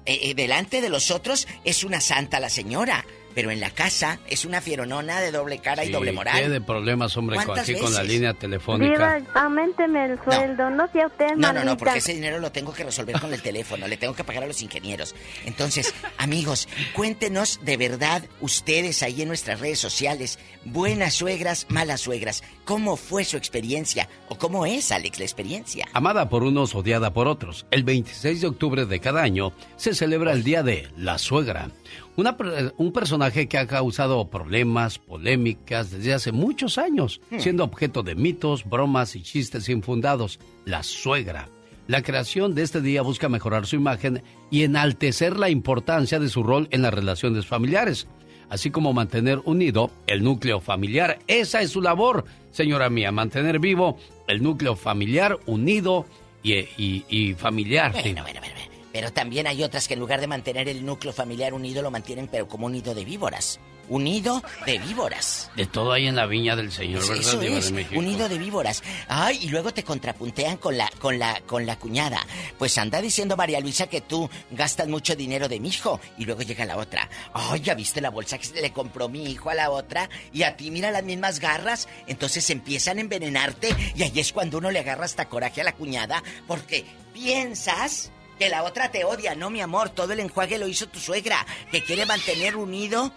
Eh, 0.06 0.20
eh, 0.30 0.34
delante 0.34 0.82
de 0.82 0.90
los 0.90 1.12
otros 1.12 1.48
es 1.64 1.86
una 1.86 2.02
santa 2.02 2.42
la 2.42 2.50
señora, 2.50 3.06
pero 3.34 3.52
en 3.52 3.60
la 3.60 3.72
casa 3.72 4.20
es 4.28 4.46
una 4.46 4.62
fieronona 4.62 5.22
de 5.22 5.32
doble 5.32 5.60
cara 5.60 5.84
y 5.86 5.92
doble 5.92 6.12
¿Qué 6.12 6.16
moral. 6.16 6.52
de 6.52 6.62
problemas, 6.62 7.16
hombre, 7.18 7.38
con, 7.38 7.46
¿Cuántas 7.46 7.70
aquí 7.70 7.80
con 7.80 7.94
la 7.94 8.04
línea 8.04 8.34
telefónica? 8.34 9.18
Diva, 9.18 9.42
aumenteme 9.42 10.06
el 10.06 10.24
sueldo. 10.24 10.70
No, 10.70 10.88
sea 10.92 11.08
usted 11.08 11.36
No, 11.36 11.54
no, 11.54 11.64
no, 11.64 11.78
porque 11.78 12.00
ese 12.00 12.14
dinero 12.14 12.40
lo 12.40 12.52
tengo 12.52 12.74
que 12.74 12.84
resolver 12.84 13.20
con 13.20 13.34
el 13.34 13.42
teléfono, 13.42 13.88
le 13.88 13.98
tengo 13.98 14.14
que 14.14 14.24
pagar 14.24 14.44
a 14.44 14.48
los 14.48 14.62
ingenieros. 14.62 15.16
Entonces, 15.46 15.94
amigos, 16.18 16.68
cuéntenos 16.94 17.60
de 17.64 17.78
verdad 17.78 18.24
ustedes 18.42 19.04
ahí 19.04 19.22
en 19.22 19.28
nuestras 19.28 19.60
redes 19.60 19.80
sociales, 19.80 20.40
buenas 20.66 21.14
suegras, 21.14 21.66
malas 21.70 22.02
suegras, 22.02 22.44
¿cómo 22.66 22.96
fue 22.96 23.26
su 23.26 23.38
experiencia? 23.38 24.10
¿O 24.30 24.38
cómo 24.38 24.66
es, 24.66 24.92
Alex, 24.92 25.20
la 25.20 25.26
experiencia? 25.26 25.88
Amada 25.94 26.30
por 26.30 26.44
unos, 26.44 26.76
odiada 26.76 27.14
por 27.14 27.28
otros. 27.28 27.66
El 27.72 27.84
26 27.84 28.42
de 28.42 28.48
octubre 28.48 28.86
de 28.86 29.00
cada 29.00 29.22
año 29.22 29.54
se 29.76 29.94
celebra 29.94 30.32
el 30.32 30.44
Día 30.44 30.64
de 30.64 30.88
la 30.98 31.18
Suegra. 31.18 31.70
Una 32.16 32.38
per- 32.38 32.74
un 32.78 32.92
personaje 32.94 33.48
que 33.48 33.58
ha 33.58 33.66
causado 33.66 34.30
problemas, 34.30 35.00
polémicas 35.00 35.90
desde 35.90 36.14
hace 36.14 36.32
muchos 36.32 36.78
años, 36.78 37.22
Hmm. 37.32 37.40
siendo 37.40 37.64
objeto 37.64 38.04
de 38.04 38.14
mitos, 38.16 38.66
bromas 38.70 39.16
y 39.16 39.22
chistes 39.24 39.68
infundados. 39.70 40.40
La 40.66 40.84
suegra. 40.84 41.50
La 41.88 42.02
creación 42.02 42.54
de 42.56 42.62
este 42.64 42.82
día 42.82 43.02
busca 43.02 43.30
mejorar 43.30 43.66
su 43.66 43.76
imagen 43.76 44.22
y 44.52 44.64
enaltecer 44.64 45.38
la 45.38 45.50
importancia 45.50 46.20
de 46.20 46.30
su 46.30 46.44
rol 46.44 46.68
en 46.72 46.82
las 46.84 46.94
relaciones 46.94 47.46
familiares, 47.48 48.08
así 48.50 48.70
como 48.70 48.94
mantener 48.94 49.42
unido 49.46 49.90
el 50.08 50.24
núcleo 50.24 50.62
familiar. 50.62 51.20
Esa 51.28 51.62
es 51.62 51.72
su 51.72 51.82
labor, 51.82 52.24
señora 52.52 52.90
mía, 52.90 53.12
mantener 53.12 53.60
vivo 53.60 53.98
el 54.28 54.42
núcleo 54.44 54.76
familiar 54.76 55.40
unido 55.46 56.06
y, 56.44 56.54
y- 56.78 57.04
y 57.10 57.34
familiar. 57.34 57.92
Bueno, 57.92 58.22
bueno, 58.22 58.40
bueno, 58.40 58.56
Pero 58.94 59.12
también 59.12 59.48
hay 59.48 59.62
otras 59.64 59.88
que 59.90 59.96
en 59.96 60.00
lugar 60.00 60.22
de 60.22 60.28
mantener 60.28 60.70
el 60.70 60.86
núcleo 60.86 61.12
familiar 61.12 61.54
unido, 61.54 61.82
lo 61.82 61.92
mantienen 61.92 62.28
pero 62.30 62.48
como 62.48 62.68
un 62.68 62.72
nido 62.74 62.94
de 62.96 63.04
víboras. 63.04 63.60
Un 63.90 64.06
nido 64.06 64.42
de 64.66 64.78
víboras. 64.80 65.52
De 65.58 65.66
todo 65.66 65.92
hay 65.92 66.08
en 66.08 66.16
la 66.16 66.26
viña 66.26 66.56
del 66.56 66.72
Señor, 66.72 67.00
Pues 67.06 67.10
¿verdad, 67.10 67.28
eso 67.28 67.40
Diva 67.42 67.58
es, 67.58 67.66
de 67.66 67.72
México? 67.74 68.00
un 68.00 68.06
nido 68.06 68.30
de 68.30 68.38
víboras. 68.38 68.82
Ay, 69.10 69.40
y 69.42 69.50
luego 69.50 69.74
te 69.74 69.84
contrapuntean 69.84 70.56
con 70.56 70.78
la, 70.78 70.90
con 71.00 71.20
la, 71.20 71.42
con 71.42 71.66
la 71.66 71.78
cuñada. 71.78 72.26
Pues 72.58 72.78
anda 72.78 73.02
diciendo 73.02 73.36
María 73.36 73.60
Luisa 73.60 73.88
que 73.88 74.00
tú 74.00 74.30
gastas 74.52 74.88
mucho 74.88 75.18
dinero 75.18 75.50
de 75.50 75.60
mi 75.60 75.68
hijo. 75.68 76.00
Y 76.18 76.24
luego 76.24 76.44
llega 76.44 76.64
la 76.64 76.78
otra. 76.78 77.10
Ay, 77.34 77.60
ya 77.60 77.74
viste 77.74 78.00
la 78.00 78.10
bolsa 78.10 78.38
que 78.38 78.62
le 78.62 78.72
compró 78.72 79.10
mi 79.10 79.26
hijo 79.30 79.50
a 79.50 79.54
la 79.56 79.70
otra. 79.70 80.10
Y 80.32 80.44
a 80.44 80.56
ti 80.56 80.72
mira 80.72 80.90
las 80.90 81.04
mismas 81.04 81.40
garras. 81.42 81.90
Entonces 82.08 82.50
empiezan 82.52 83.00
a 83.00 83.02
envenenarte. 83.02 83.76
Y 83.96 84.04
ahí 84.04 84.18
es 84.18 84.32
cuando 84.32 84.60
uno 84.60 84.72
le 84.72 84.80
agarra 84.80 85.04
hasta 85.04 85.28
coraje 85.28 85.60
a 85.60 85.66
la 85.66 85.74
cuñada. 85.74 86.24
Porque 86.48 86.86
piensas 87.14 88.12
que 88.40 88.50
la 88.50 88.64
otra 88.64 88.90
te 88.92 89.04
odia. 89.06 89.36
No, 89.36 89.50
mi 89.50 89.62
amor, 89.62 89.90
todo 89.90 90.14
el 90.14 90.20
enjuague 90.20 90.58
lo 90.58 90.68
hizo 90.68 90.88
tu 90.88 91.00
suegra. 91.00 91.46
Que 91.72 91.84
quiere 91.84 92.06
mantener 92.06 92.56
unido 92.56 93.12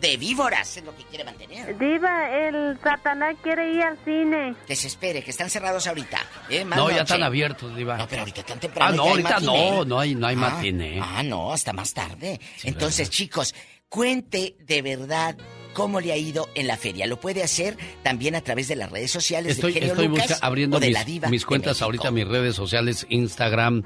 de 0.00 0.16
víboras. 0.16 0.76
Es 0.76 0.84
lo 0.84 0.94
que 0.96 1.04
quiere 1.04 1.24
mantener. 1.24 1.78
Diva, 1.78 2.30
el 2.36 2.78
Satanás 2.82 3.36
quiere 3.42 3.72
ir 3.72 3.82
al 3.82 3.98
cine. 4.04 4.54
Que 4.66 4.76
se 4.76 4.88
espere, 4.88 5.22
que 5.22 5.30
están 5.30 5.48
cerrados 5.50 5.86
ahorita. 5.86 6.18
¿eh? 6.50 6.64
Más 6.64 6.78
No, 6.78 6.90
ya 6.90 7.02
están 7.02 7.22
abiertos, 7.22 7.74
Diva. 7.76 7.96
No, 7.96 8.06
pero 8.08 8.20
ahorita 8.20 8.42
tan 8.42 8.60
temprano. 8.60 8.92
Ah, 8.92 8.96
no, 8.96 9.02
ahorita 9.04 9.30
matiné. 9.40 9.70
no, 9.70 9.84
no 9.84 10.00
hay, 10.00 10.14
no 10.14 10.26
hay 10.26 10.34
Ah, 10.36 10.38
matiné. 10.38 11.00
Ah, 11.02 11.22
no, 11.22 11.52
hasta 11.52 11.72
más 11.72 11.94
tarde. 11.94 12.38
Entonces, 12.64 13.08
chicos, 13.10 13.54
cuente 13.88 14.56
de 14.60 14.82
verdad 14.82 15.36
cómo 15.72 16.00
le 16.00 16.12
ha 16.12 16.16
ido 16.16 16.48
en 16.54 16.66
la 16.66 16.76
feria. 16.76 17.06
Lo 17.06 17.18
puede 17.18 17.42
hacer 17.42 17.76
también 18.02 18.34
a 18.34 18.40
través 18.42 18.68
de 18.68 18.76
las 18.76 18.90
redes 18.90 19.10
sociales 19.10 19.52
Estoy, 19.52 19.72
genio 19.72 19.90
estoy 19.90 20.08
Lucas 20.08 20.28
busca- 20.28 20.46
abriendo 20.46 20.76
o 20.76 20.80
de 20.80 20.86
mis, 20.88 20.94
la 20.94 21.04
diva 21.04 21.28
mis 21.28 21.42
de 21.42 21.46
cuentas 21.46 21.82
ahorita, 21.82 22.10
mis 22.10 22.28
redes 22.28 22.54
sociales, 22.54 23.06
Instagram, 23.08 23.82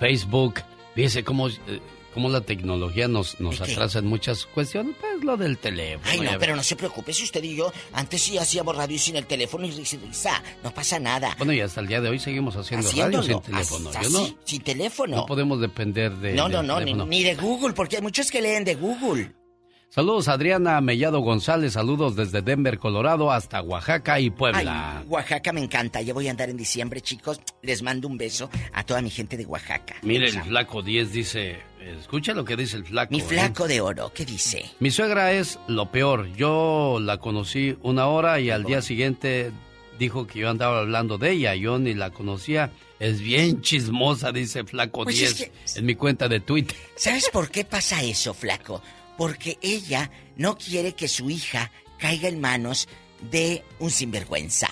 Facebook. 0.00 0.62
Fíjese 0.94 1.22
cómo, 1.22 1.48
eh, 1.48 1.80
cómo 2.12 2.28
la 2.28 2.40
tecnología 2.40 3.06
nos, 3.06 3.38
nos 3.38 3.60
atrasa 3.60 4.00
en 4.00 4.06
muchas 4.06 4.46
cuestiones. 4.46 4.96
Pues 5.00 5.22
lo 5.22 5.36
del 5.36 5.58
teléfono. 5.58 6.10
Ay, 6.10 6.20
no, 6.20 6.32
pero 6.38 6.56
no 6.56 6.62
se 6.62 6.74
preocupe 6.74 7.12
si 7.12 7.22
usted 7.24 7.44
y 7.44 7.54
yo 7.54 7.72
antes 7.92 8.22
sí 8.22 8.38
hacíamos 8.38 8.76
radio 8.76 8.98
sin 8.98 9.16
el 9.16 9.26
teléfono 9.26 9.66
y 9.66 9.70
risa. 9.70 10.42
No 10.64 10.74
pasa 10.74 10.98
nada. 10.98 11.34
Bueno, 11.38 11.52
y 11.52 11.60
hasta 11.60 11.80
el 11.80 11.86
día 11.86 12.00
de 12.00 12.08
hoy 12.08 12.18
seguimos 12.18 12.56
haciendo 12.56 12.90
radio 12.90 13.22
sin 13.22 13.40
teléfono. 13.40 13.90
Yo 14.02 14.10
no, 14.10 14.36
sin 14.44 14.62
teléfono. 14.62 15.16
no 15.16 15.26
podemos 15.26 15.60
depender 15.60 16.16
de. 16.16 16.32
no, 16.32 16.48
no, 16.48 16.62
no, 16.62 16.80
ni, 16.80 16.94
ni 16.94 17.22
de 17.22 17.36
Google, 17.36 17.74
porque 17.74 17.96
hay 17.96 18.02
muchos 18.02 18.30
que 18.30 18.42
leen 18.42 18.64
de 18.64 18.74
Google. 18.74 19.39
Saludos 19.92 20.28
Adriana 20.28 20.80
Mellado 20.80 21.18
González, 21.18 21.72
saludos 21.72 22.14
desde 22.14 22.42
Denver, 22.42 22.78
Colorado, 22.78 23.32
hasta 23.32 23.60
Oaxaca 23.60 24.20
y 24.20 24.30
Puebla. 24.30 24.98
Ay, 25.00 25.04
Oaxaca 25.08 25.52
me 25.52 25.60
encanta. 25.64 26.00
Ya 26.00 26.14
voy 26.14 26.28
a 26.28 26.30
andar 26.30 26.48
en 26.48 26.56
diciembre, 26.56 27.00
chicos. 27.00 27.40
Les 27.62 27.82
mando 27.82 28.06
un 28.06 28.16
beso 28.16 28.48
a 28.72 28.84
toda 28.84 29.02
mi 29.02 29.10
gente 29.10 29.36
de 29.36 29.44
Oaxaca. 29.46 29.96
Mire, 30.02 30.28
el 30.28 30.42
flaco 30.42 30.82
10 30.82 31.12
dice, 31.12 31.58
escucha 31.98 32.34
lo 32.34 32.44
que 32.44 32.54
dice 32.54 32.76
el 32.76 32.84
flaco. 32.86 33.12
Mi 33.12 33.18
¿eh? 33.18 33.24
flaco 33.24 33.66
de 33.66 33.80
oro, 33.80 34.12
¿qué 34.14 34.24
dice? 34.24 34.64
Mi 34.78 34.92
suegra 34.92 35.32
es 35.32 35.58
lo 35.66 35.90
peor. 35.90 36.32
Yo 36.36 36.98
la 37.00 37.18
conocí 37.18 37.76
una 37.82 38.06
hora 38.06 38.38
y 38.38 38.50
al 38.50 38.62
día 38.62 38.82
siguiente 38.82 39.50
dijo 39.98 40.24
que 40.28 40.38
yo 40.38 40.50
andaba 40.50 40.78
hablando 40.78 41.18
de 41.18 41.32
ella. 41.32 41.56
Yo 41.56 41.80
ni 41.80 41.94
la 41.94 42.10
conocía. 42.10 42.70
Es 43.00 43.20
bien 43.20 43.60
chismosa, 43.60 44.30
dice 44.30 44.62
Flaco 44.62 45.02
Pues 45.02 45.16
10 45.18 45.30
es 45.30 45.36
que- 45.36 45.78
en 45.80 45.86
mi 45.86 45.96
cuenta 45.96 46.28
de 46.28 46.38
Twitter. 46.38 46.76
¿Sabes 46.94 47.28
por 47.32 47.50
qué 47.50 47.64
pasa 47.64 48.02
eso, 48.04 48.34
flaco? 48.34 48.80
Porque 49.16 49.58
ella 49.62 50.10
no 50.36 50.56
quiere 50.56 50.94
que 50.94 51.08
su 51.08 51.30
hija 51.30 51.70
caiga 51.98 52.28
en 52.28 52.40
manos 52.40 52.88
de 53.30 53.62
un 53.78 53.90
sinvergüenza. 53.90 54.68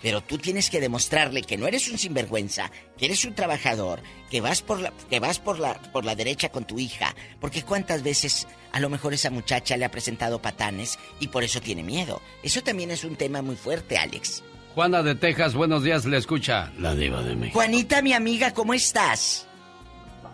Pero 0.00 0.22
tú 0.22 0.38
tienes 0.38 0.70
que 0.70 0.80
demostrarle 0.80 1.42
que 1.42 1.56
no 1.56 1.66
eres 1.66 1.88
un 1.88 1.98
sinvergüenza, 1.98 2.70
que 2.96 3.06
eres 3.06 3.24
un 3.24 3.34
trabajador, 3.34 4.00
que 4.30 4.40
vas 4.40 4.62
por 4.62 4.80
la, 4.80 4.92
que 5.10 5.18
vas 5.18 5.40
por 5.40 5.58
la, 5.58 5.74
por 5.74 6.04
la 6.04 6.14
derecha 6.14 6.50
con 6.50 6.64
tu 6.64 6.78
hija. 6.78 7.16
Porque 7.40 7.64
cuántas 7.64 8.04
veces 8.04 8.46
a 8.70 8.78
lo 8.78 8.90
mejor 8.90 9.12
esa 9.12 9.30
muchacha 9.30 9.76
le 9.76 9.84
ha 9.84 9.90
presentado 9.90 10.40
patanes 10.40 10.98
y 11.18 11.28
por 11.28 11.42
eso 11.42 11.60
tiene 11.60 11.82
miedo. 11.82 12.22
Eso 12.44 12.62
también 12.62 12.92
es 12.92 13.02
un 13.02 13.16
tema 13.16 13.42
muy 13.42 13.56
fuerte, 13.56 13.98
Alex. 13.98 14.44
Juana 14.76 15.02
de 15.02 15.16
Texas, 15.16 15.54
buenos 15.54 15.82
días, 15.82 16.04
le 16.04 16.18
escucha 16.18 16.72
la 16.78 16.94
diva 16.94 17.20
de 17.22 17.34
México. 17.34 17.58
Juanita, 17.58 18.00
mi 18.00 18.12
amiga, 18.12 18.54
¿cómo 18.54 18.74
estás? 18.74 19.47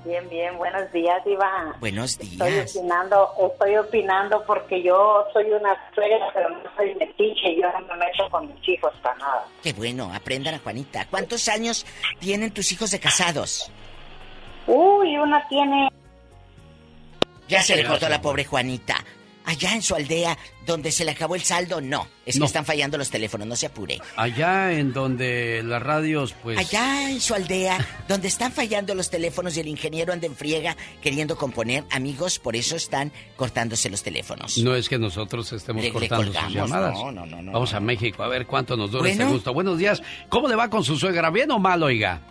Bien, 0.04 0.28
bien, 0.28 0.58
buenos 0.58 0.92
días, 0.92 1.22
Iván. 1.26 1.72
Buenos 1.80 2.18
Estoy 2.20 2.50
días. 2.50 2.76
opinando, 2.76 3.30
estoy 3.52 3.76
opinando 3.76 4.44
porque 4.46 4.82
yo 4.82 5.24
soy 5.32 5.46
una 5.50 5.74
suegra, 5.94 6.26
pero 6.34 6.50
no 6.50 6.58
soy 6.76 6.94
metiche, 6.96 7.56
yo 7.56 7.72
no 7.72 7.86
me 7.86 7.96
meto 7.96 8.28
con 8.30 8.46
mis 8.54 8.68
hijos 8.68 8.92
para 9.02 9.16
nada. 9.16 9.46
Qué 9.62 9.72
bueno, 9.72 10.12
aprendan 10.12 10.54
a 10.54 10.58
Juanita. 10.58 11.06
¿Cuántos 11.08 11.48
años 11.48 11.86
tienen 12.20 12.52
tus 12.52 12.70
hijos 12.72 12.90
de 12.90 13.00
casados? 13.00 13.70
Uy, 14.66 15.16
una 15.16 15.48
tiene... 15.48 15.88
Ya 17.48 17.62
se 17.62 17.76
le 17.76 17.86
cortó 17.86 18.08
la 18.08 18.20
pobre 18.20 18.44
Juanita. 18.44 18.96
Allá 19.46 19.74
en 19.74 19.82
su 19.82 19.94
aldea, 19.94 20.38
donde 20.64 20.90
se 20.90 21.04
le 21.04 21.10
acabó 21.10 21.34
el 21.34 21.42
saldo, 21.42 21.80
no. 21.82 22.06
Es 22.24 22.38
que 22.38 22.44
están 22.46 22.64
fallando 22.64 22.96
los 22.96 23.10
teléfonos, 23.10 23.46
no 23.46 23.56
se 23.56 23.66
apure. 23.66 23.98
Allá 24.16 24.72
en 24.72 24.94
donde 24.94 25.62
las 25.62 25.82
radios, 25.82 26.34
pues... 26.42 26.56
Allá 26.58 27.10
en 27.10 27.20
su 27.20 27.34
aldea, 27.34 27.78
donde 28.08 28.28
están 28.28 28.52
fallando 28.52 28.94
los 28.94 29.10
teléfonos 29.10 29.54
y 29.56 29.60
el 29.60 29.68
ingeniero 29.68 30.14
anda 30.14 30.26
en 30.26 30.34
friega 30.34 30.76
queriendo 31.02 31.36
componer, 31.36 31.84
amigos, 31.90 32.38
por 32.38 32.56
eso 32.56 32.74
están 32.76 33.12
cortándose 33.36 33.90
los 33.90 34.02
teléfonos. 34.02 34.56
No 34.58 34.74
es 34.74 34.88
que 34.88 34.98
nosotros 34.98 35.52
estemos 35.52 35.82
Le- 35.82 35.88
le 35.88 35.92
cortando 35.92 36.32
sus 36.32 36.52
llamadas. 36.54 36.94
no, 36.94 37.12
no, 37.12 37.26
no, 37.26 37.42
no, 37.42 37.52
Vamos 37.52 37.72
no. 37.72 37.76
a 37.76 37.80
México 37.80 38.22
a 38.22 38.28
ver 38.28 38.46
cuánto 38.46 38.76
nos 38.78 38.90
dura 38.90 39.02
Bueno. 39.02 39.22
este 39.24 39.32
gusto. 39.34 39.52
Buenos 39.52 39.76
días. 39.76 40.02
¿Cómo 40.30 40.48
le 40.48 40.56
va 40.56 40.70
con 40.70 40.82
su 40.84 40.96
suegra? 40.96 41.28
¿Bien 41.30 41.50
o 41.50 41.58
mal, 41.58 41.82
oiga? 41.82 42.22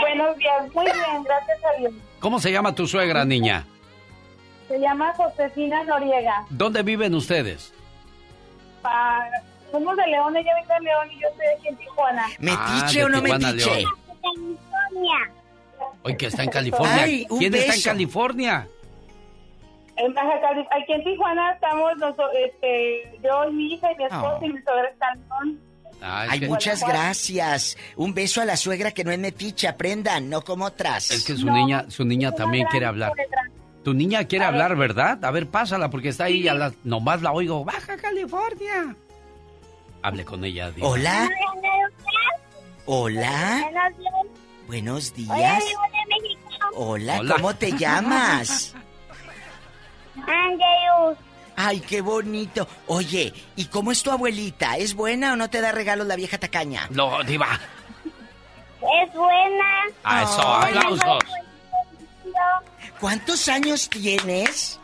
Buenos 0.00 0.36
días, 0.38 0.74
muy 0.74 0.84
bien, 0.84 1.22
gracias 1.24 1.58
a 1.64 1.78
Dios. 1.80 1.92
¿Cómo 2.20 2.40
se 2.40 2.50
llama 2.50 2.74
tu 2.74 2.86
suegra, 2.88 3.24
niña? 3.24 3.66
Se 4.68 4.78
llama 4.78 5.12
Josefina 5.16 5.82
Noriega. 5.84 6.44
¿Dónde 6.50 6.82
viven 6.82 7.14
ustedes? 7.14 7.72
Pa- 8.82 9.26
Somos 9.72 9.96
de 9.96 10.06
León, 10.06 10.34
ella 10.36 10.50
vive 10.62 10.74
en 10.78 10.84
León 10.84 11.08
y 11.12 11.20
yo 11.20 11.28
estoy 11.28 11.46
aquí 11.58 11.68
en 11.68 11.76
Tijuana. 11.76 12.26
¿Metiche 12.38 13.02
Ah, 13.02 13.04
o 13.04 13.08
no 13.08 13.16
de 13.20 13.22
Tijuana, 13.22 13.48
metiche? 13.52 13.74
León. 13.76 14.58
Hoy 16.02 16.16
que 16.16 16.26
está 16.26 16.42
en 16.44 16.50
California. 16.50 17.02
Ay, 17.02 17.26
¿Quién 17.38 17.54
está 17.54 17.74
en. 17.74 17.82
California? 17.82 18.68
En 19.96 20.14
Baja 20.14 20.40
California, 20.40 20.82
aquí 20.82 20.92
en 20.92 21.04
Tijuana 21.04 21.52
estamos 21.52 21.92
noso- 21.96 22.30
este, 22.46 23.18
yo 23.22 23.48
y 23.48 23.52
mi 23.52 23.74
hija 23.74 23.92
y 23.92 23.96
mi 23.96 24.04
esposo 24.04 24.38
Oh. 24.40 24.44
y 24.44 24.52
mi 24.52 24.62
suegra 24.62 24.88
están 24.88 25.18
en 25.18 25.28
León. 25.28 25.60
Ah, 26.00 26.26
Ay, 26.30 26.40
que- 26.40 26.46
muchas 26.46 26.82
gracias. 26.86 27.76
Un 27.96 28.14
beso 28.14 28.40
a 28.40 28.44
la 28.44 28.56
suegra 28.56 28.92
que 28.92 29.02
no 29.04 29.10
es 29.10 29.18
metiche, 29.18 29.66
aprendan, 29.68 30.30
no 30.30 30.42
como 30.42 30.64
otras. 30.66 31.10
Es 31.10 31.24
que 31.24 31.34
su 31.36 31.46
No, 31.46 31.52
niña, 31.52 31.84
su 31.88 32.04
niña 32.04 32.32
también 32.32 32.66
quiere 32.70 32.86
hablar. 32.86 33.12
Tu 33.88 33.94
niña 33.94 34.24
quiere 34.24 34.44
A 34.44 34.50
ver. 34.50 34.60
hablar, 34.60 34.76
¿verdad? 34.76 35.24
A 35.24 35.30
ver, 35.30 35.48
pásala, 35.48 35.88
porque 35.88 36.10
está 36.10 36.24
ahí, 36.24 36.46
a 36.46 36.52
la- 36.52 36.74
nomás 36.84 37.22
la 37.22 37.32
oigo. 37.32 37.64
Baja 37.64 37.96
California. 37.96 38.94
Hable 40.02 40.26
con 40.26 40.44
ella, 40.44 40.70
Diva. 40.72 40.86
Hola, 40.88 41.30
hola, 42.84 43.50
Buenos 44.66 45.14
días. 45.14 45.64
Hola. 46.74 47.16
Hola. 47.16 47.34
¿cómo 47.34 47.54
te 47.56 47.72
llamas? 47.78 48.74
Ay, 51.56 51.80
qué 51.80 52.02
bonito. 52.02 52.68
Oye, 52.88 53.32
¿y 53.56 53.64
cómo 53.68 53.90
es 53.90 54.02
tu 54.02 54.10
abuelita? 54.10 54.76
¿Es 54.76 54.92
buena 54.92 55.32
o 55.32 55.36
no 55.36 55.48
te 55.48 55.62
da 55.62 55.72
regalos 55.72 56.06
la 56.06 56.16
vieja 56.16 56.36
tacaña? 56.36 56.88
No, 56.90 57.22
Diva. 57.24 57.58
Es 58.82 59.14
buena. 59.14 59.64
A 60.04 60.22
eso, 60.24 60.42
aplausos. 60.42 61.24
¿Cuántos 63.00 63.48
años 63.48 63.88
tienes? 63.88 64.80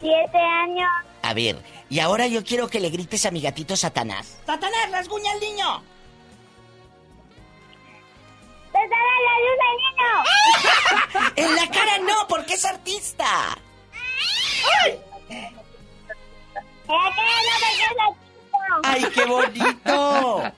Siete 0.00 0.38
años. 0.38 0.88
A 1.22 1.34
ver, 1.34 1.62
y 1.90 1.98
ahora 1.98 2.26
yo 2.26 2.44
quiero 2.44 2.68
que 2.68 2.80
le 2.80 2.90
grites 2.90 3.26
a 3.26 3.30
mi 3.30 3.40
gatito 3.40 3.76
Satanás. 3.76 4.38
¡Satanás, 4.46 4.90
rasguña 4.90 5.32
al 5.32 5.40
niño! 5.40 5.82
¡Te 8.72 8.78
dará 8.78 9.14
la 9.26 9.34
luz 9.44 9.58
al 9.68 9.76
niño! 9.82 11.34
En 11.36 11.56
la 11.56 11.68
cara 11.68 11.98
no, 11.98 12.28
porque 12.28 12.54
es 12.54 12.64
artista. 12.64 13.58
¡En 14.84 14.96
la 16.88 17.10
cara 17.16 17.92
no! 17.98 18.16
¡Ay, 18.84 19.04
qué 19.14 19.24
bonito! 19.24 20.52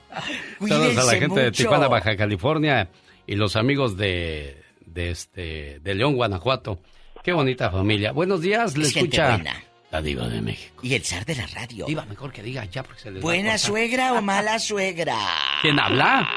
Saludos 0.59 0.97
a 0.97 1.03
la 1.03 1.19
gente 1.19 1.39
de. 1.39 1.51
Tijuana, 1.51 1.87
Baja 1.87 2.15
California 2.15 2.89
y 3.25 3.35
los 3.35 3.55
amigos 3.55 3.97
de, 3.97 4.60
de 4.93 5.11
este 5.11 5.79
de 5.79 5.95
León, 5.95 6.15
Guanajuato. 6.15 6.79
Qué 7.23 7.33
bonita 7.33 7.69
familia. 7.71 8.11
Buenos 8.11 8.41
días, 8.41 8.77
le 8.77 8.85
Es 8.85 8.93
gente 8.93 9.15
escucha 9.17 9.35
buena. 9.35 9.63
la 9.91 10.01
diva 10.01 10.27
de 10.27 10.41
México. 10.41 10.79
Y 10.83 10.95
el 10.95 11.03
zar 11.03 11.25
de 11.25 11.35
la 11.35 11.45
radio. 11.47 11.85
Diva, 11.85 12.03
mejor 12.05 12.31
que 12.31 12.41
diga 12.41 12.65
ya 12.65 12.83
porque 12.83 12.99
se 13.01 13.11
les 13.11 13.21
¿Buena 13.21 13.57
suegra 13.57 14.13
o 14.13 14.21
mala 14.21 14.57
suegra? 14.59 15.15
¿Quién 15.61 15.79
habla? 15.79 16.27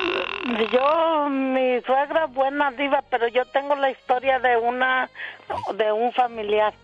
Yo, 0.72 1.28
mi 1.30 1.80
suegra 1.86 2.26
buena 2.26 2.70
diva, 2.72 3.02
pero 3.10 3.28
yo 3.28 3.44
tengo 3.46 3.74
la 3.76 3.90
historia 3.90 4.38
de 4.40 4.56
una, 4.58 5.08
de 5.74 5.92
un 5.92 6.12
familiar. 6.12 6.74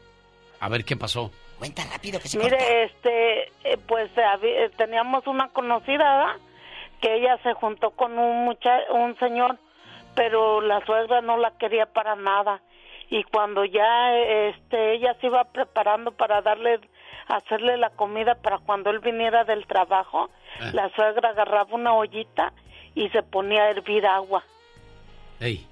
A 0.61 0.69
ver 0.69 0.85
qué 0.85 0.97
pasó. 0.97 1.31
Cuenta 1.59 1.83
rápido 1.93 2.19
que 2.21 2.29
se 2.29 2.39
corta. 2.39 2.57
Mire, 2.57 2.85
este, 2.85 3.43
eh, 3.65 3.77
pues 3.87 4.11
eh, 4.17 4.71
teníamos 4.79 5.27
una 5.27 5.49
conocida, 5.49 6.17
¿verdad? 6.17 6.37
Que 7.03 7.17
ella 7.17 7.39
se 7.43 7.53
juntó 7.53 7.91
con 7.91 8.19
un 8.19 8.45
mucha 8.47 8.71
un 8.95 9.15
señor, 9.19 9.59
pero 10.15 10.61
la 10.61 10.85
suegra 10.85 11.21
no 11.21 11.37
la 11.37 11.53
quería 11.53 11.87
para 11.87 12.17
nada 12.17 12.61
y 13.09 13.23
cuando 13.25 13.65
ya 13.65 14.15
este 14.17 14.95
ella 14.95 15.15
se 15.21 15.27
iba 15.27 15.45
preparando 15.45 16.13
para 16.13 16.43
darle 16.43 16.81
hacerle 17.29 17.77
la 17.77 17.91
comida 17.91 18.35
para 18.35 18.59
cuando 18.59 18.91
él 18.91 18.99
viniera 19.01 19.45
del 19.45 19.67
trabajo, 19.67 20.31
Ah. 20.61 20.71
la 20.73 20.89
suegra 20.91 21.29
agarraba 21.31 21.73
una 21.75 21.95
ollita 21.95 22.53
y 22.95 23.09
se 23.11 23.23
ponía 23.23 23.63
a 23.65 23.71
hervir 23.71 24.05
agua 24.05 24.43
Ey, 25.39 25.65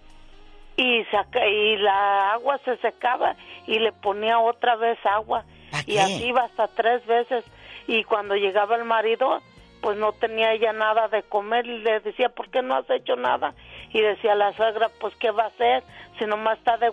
y 0.77 1.05
saca, 1.11 1.45
y 1.47 1.77
la 1.79 2.33
agua 2.35 2.59
se 2.65 2.77
secaba 2.79 3.35
y 3.67 3.79
le 3.81 3.91
ponía 3.93 4.39
otra 4.39 4.77
vez 4.77 4.99
agua 5.05 5.45
y 5.87 5.95
qué? 5.95 6.01
así 6.01 6.25
iba 6.27 6.45
hasta 6.45 6.69
tres 6.69 7.05
veces 7.07 7.45
y 7.89 8.05
cuando 8.05 8.35
llegaba 8.37 8.77
el 8.77 8.85
marido 8.85 9.41
pues 9.83 9.97
no 9.99 10.13
tenía 10.13 10.53
ella 10.53 10.73
nada 10.73 11.09
de 11.09 11.23
comer 11.25 11.67
y 11.67 11.79
le 11.79 12.01
decía 12.01 12.29
¿por 12.31 12.49
qué 12.51 12.63
no 12.63 12.77
has 12.77 12.89
hecho 12.91 13.17
nada? 13.17 13.53
Y 13.93 14.01
decía 14.01 14.35
la 14.35 14.53
suegra 14.55 14.89
pues 15.01 15.15
¿qué 15.17 15.31
va 15.31 15.45
a 15.45 15.49
hacer? 15.49 15.83
si 16.19 16.25
nomás 16.27 16.59
está 16.59 16.77
de 16.79 16.91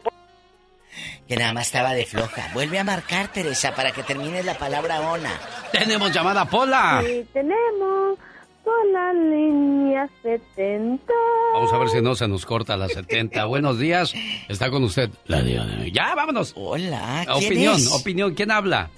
Que 1.27 1.35
nada 1.35 1.53
más 1.53 1.65
estaba 1.67 1.93
de 1.93 2.05
floja. 2.05 2.49
Vuelve 2.53 2.77
a 2.80 2.84
marcar, 2.84 3.27
Teresa, 3.30 3.73
para 3.76 3.91
que 3.91 4.03
termine 4.03 4.43
la 4.43 4.53
palabra 4.57 5.01
ona. 5.01 5.31
tenemos 5.72 6.11
llamada 6.13 6.45
Pola. 6.45 7.01
Sí, 7.05 7.26
tenemos 7.34 8.17
con 8.63 8.93
la 8.93 9.13
línea 9.13 10.07
70. 10.23 11.13
Vamos 11.53 11.73
a 11.73 11.77
ver 11.80 11.89
si 11.89 12.01
no 12.01 12.15
se 12.15 12.27
nos 12.27 12.45
corta 12.45 12.77
la 12.77 12.88
70. 12.88 13.45
Buenos 13.47 13.77
días. 13.80 14.13
Está 14.47 14.69
con 14.69 14.84
usted 14.84 15.09
la 15.26 15.41
de- 15.41 15.91
Ya, 15.91 16.13
vámonos. 16.15 16.53
Hola, 16.55 17.23
¿quién 17.38 17.45
Opinión, 17.45 17.76
es? 17.76 17.91
opinión. 17.91 18.34
¿Quién 18.35 18.51
habla? 18.51 18.89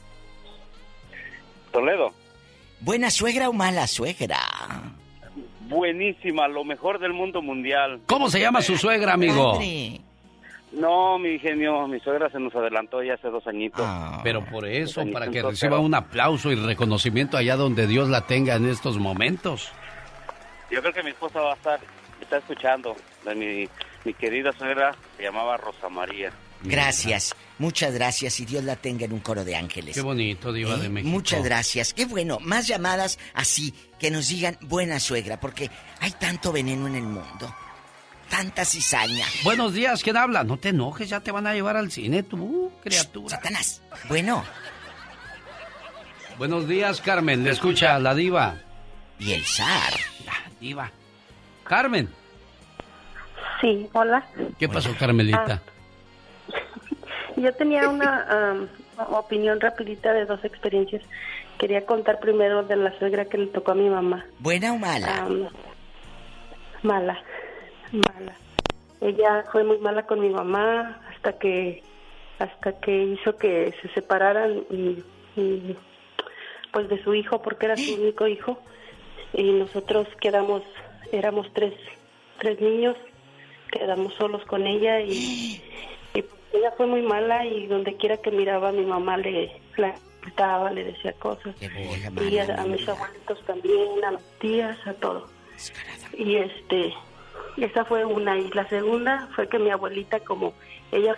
Toledo. 1.72 2.14
¿Buena 2.80 3.10
suegra 3.12 3.50
o 3.50 3.54
mala 3.54 3.88
suegra? 3.88 4.40
Buenísima, 5.68 6.48
lo 6.48 6.64
mejor 6.64 7.00
del 7.00 7.14
mundo 7.14 7.42
mundial. 7.42 8.02
¿Cómo 8.06 8.30
se 8.30 8.40
llama 8.40 8.62
su 8.62 8.78
suegra, 8.78 9.14
amigo? 9.14 9.60
No, 10.72 11.18
mi 11.18 11.40
genio, 11.40 11.88
mi 11.88 12.00
suegra 12.00 12.30
se 12.30 12.40
nos 12.40 12.54
adelantó 12.54 13.02
ya 13.02 13.14
hace 13.14 13.30
dos 13.30 13.46
añitos. 13.48 13.82
Ah. 13.84 14.20
Pero 14.24 14.44
por 14.46 14.66
eso, 14.66 15.04
para 15.12 15.30
que 15.30 15.42
reciba 15.42 15.72
pero 15.72 15.82
un 15.82 15.96
aplauso 15.96 16.52
y 16.52 16.56
reconocimiento 16.56 17.38
allá 17.38 17.56
donde 17.56 17.88
Dios 17.88 18.10
la 18.10 18.28
tenga 18.28 18.56
en 18.56 18.68
estos 18.68 18.98
momentos. 18.98 19.72
Yo 20.70 20.82
creo 20.82 20.94
que 20.94 21.04
mi 21.04 21.12
esposa 21.12 21.40
va 21.40 21.54
a 21.54 21.56
estar, 21.56 21.80
está 22.22 22.38
escuchando. 22.38 22.96
De 23.24 23.36
mi, 23.36 23.70
mi 24.04 24.14
querida 24.14 24.52
suegra 24.54 24.96
se 25.16 25.24
llamaba 25.24 25.58
Rosa 25.58 25.90
María. 25.90 26.32
Gracias, 26.64 27.36
muchas 27.60 27.94
gracias 27.94 28.40
y 28.40 28.46
Dios 28.46 28.64
la 28.64 28.76
tenga 28.76 29.06
en 29.06 29.14
un 29.14 29.20
coro 29.20 29.44
de 29.44 29.56
ángeles. 29.56 29.96
Qué 29.96 30.02
bonito, 30.02 30.52
Diva 30.54 30.76
¿Eh? 30.76 30.80
de 30.80 30.90
México. 30.90 31.12
Muchas 31.12 31.44
gracias. 31.44 31.94
Qué 31.94 32.06
bueno, 32.06 32.40
más 32.42 32.68
llamadas 32.68 33.20
así, 33.34 33.74
que 34.00 34.12
nos 34.12 34.30
digan 34.30 34.58
buena 34.62 35.00
suegra, 35.00 35.40
porque 35.40 35.70
hay 36.00 36.12
tanto 36.12 36.52
veneno 36.52 36.88
en 36.88 36.96
el 36.96 37.04
mundo. 37.04 37.56
Tanta 38.30 38.66
cizaña. 38.66 39.26
Buenos 39.44 39.74
días, 39.74 40.04
¿quién 40.04 40.18
habla? 40.18 40.44
No 40.44 40.58
te 40.58 40.70
enojes, 40.70 41.10
ya 41.10 41.22
te 41.22 41.32
van 41.32 41.48
a 41.48 41.54
llevar 41.54 41.78
al 41.78 41.92
cine, 41.92 42.24
tú, 42.24 42.72
criatura. 42.84 43.36
Satanás. 43.38 43.82
Bueno. 44.10 44.44
Buenos 46.38 46.68
días, 46.68 47.02
Carmen. 47.02 47.44
Le 47.44 47.52
escucha 47.52 47.98
la 48.00 48.14
diva. 48.14 48.62
Y 49.18 49.32
el 49.32 49.44
zar. 49.46 49.94
La 50.26 50.34
diva. 50.60 50.92
Carmen. 51.64 52.10
Sí, 53.62 53.90
hola. 53.94 54.24
¿Qué 54.60 54.70
pasó, 54.70 54.96
Carmelita? 54.98 55.64
Yo 57.38 57.54
tenía 57.54 57.88
una 57.88 58.68
opinión 59.12 59.60
rapidita 59.60 60.12
de 60.12 60.26
dos 60.26 60.44
experiencias. 60.44 61.04
Quería 61.60 61.86
contar 61.86 62.20
primero 62.20 62.64
de 62.64 62.76
la 62.76 62.98
suegra 62.98 63.26
que 63.26 63.38
le 63.38 63.48
tocó 63.48 63.72
a 63.72 63.76
mi 63.76 63.90
mamá. 63.90 64.26
¿Buena 64.40 64.74
o 64.74 64.78
mala? 64.80 65.28
Mala, 66.82 67.22
mala. 67.92 68.34
Ella 69.02 69.46
fue 69.52 69.64
muy 69.64 69.78
mala 69.78 70.08
con 70.08 70.20
mi 70.20 70.30
mamá 70.30 71.00
hasta 71.14 71.34
que 71.38 71.84
hasta 72.40 72.80
que 72.80 73.04
hizo 73.04 73.36
que 73.38 73.74
se 73.82 73.90
separaran 73.90 74.64
y, 74.70 75.04
y, 75.36 75.78
pues 76.72 76.90
de 76.90 77.04
su 77.04 77.14
hijo 77.14 77.42
porque 77.42 77.66
era 77.68 77.78
su 77.78 77.96
único 77.96 78.28
hijo 78.28 78.60
y 79.34 79.54
nosotros 79.54 80.08
quedamos 80.22 80.62
éramos 81.12 81.52
tres 81.54 81.74
tres 82.38 82.62
niños 82.62 82.96
quedamos 83.72 84.14
solos 84.16 84.44
con 84.46 84.68
ella 84.68 85.00
y 85.02 85.62
ella 86.58 86.74
fue 86.76 86.88
muy 86.88 87.02
mala 87.02 87.46
y 87.46 87.68
donde 87.68 87.96
quiera 87.96 88.18
que 88.18 88.32
miraba 88.32 88.72
mi 88.72 88.86
mamá 88.86 89.18
le 89.18 89.62
la 89.78 89.96
insultaba, 90.18 90.72
le 90.72 90.84
decía 90.86 91.14
cosas 91.14 91.56
y 91.62 92.38
a, 92.38 92.62
a 92.62 92.66
mis 92.66 92.88
abuelitos 92.88 93.40
también 93.46 94.04
a 94.06 94.12
mis 94.12 94.40
tías 94.40 94.78
a 94.86 94.94
todo 94.94 95.28
y 96.18 96.36
este 96.36 96.94
esa 97.58 97.86
fue 97.86 98.06
una 98.06 98.38
y 98.38 98.50
la 98.52 98.68
segunda 98.68 99.30
fue 99.36 99.48
que 99.48 99.60
mi 99.60 99.70
abuelita 99.70 100.20
como 100.20 100.54
ella 100.92 101.16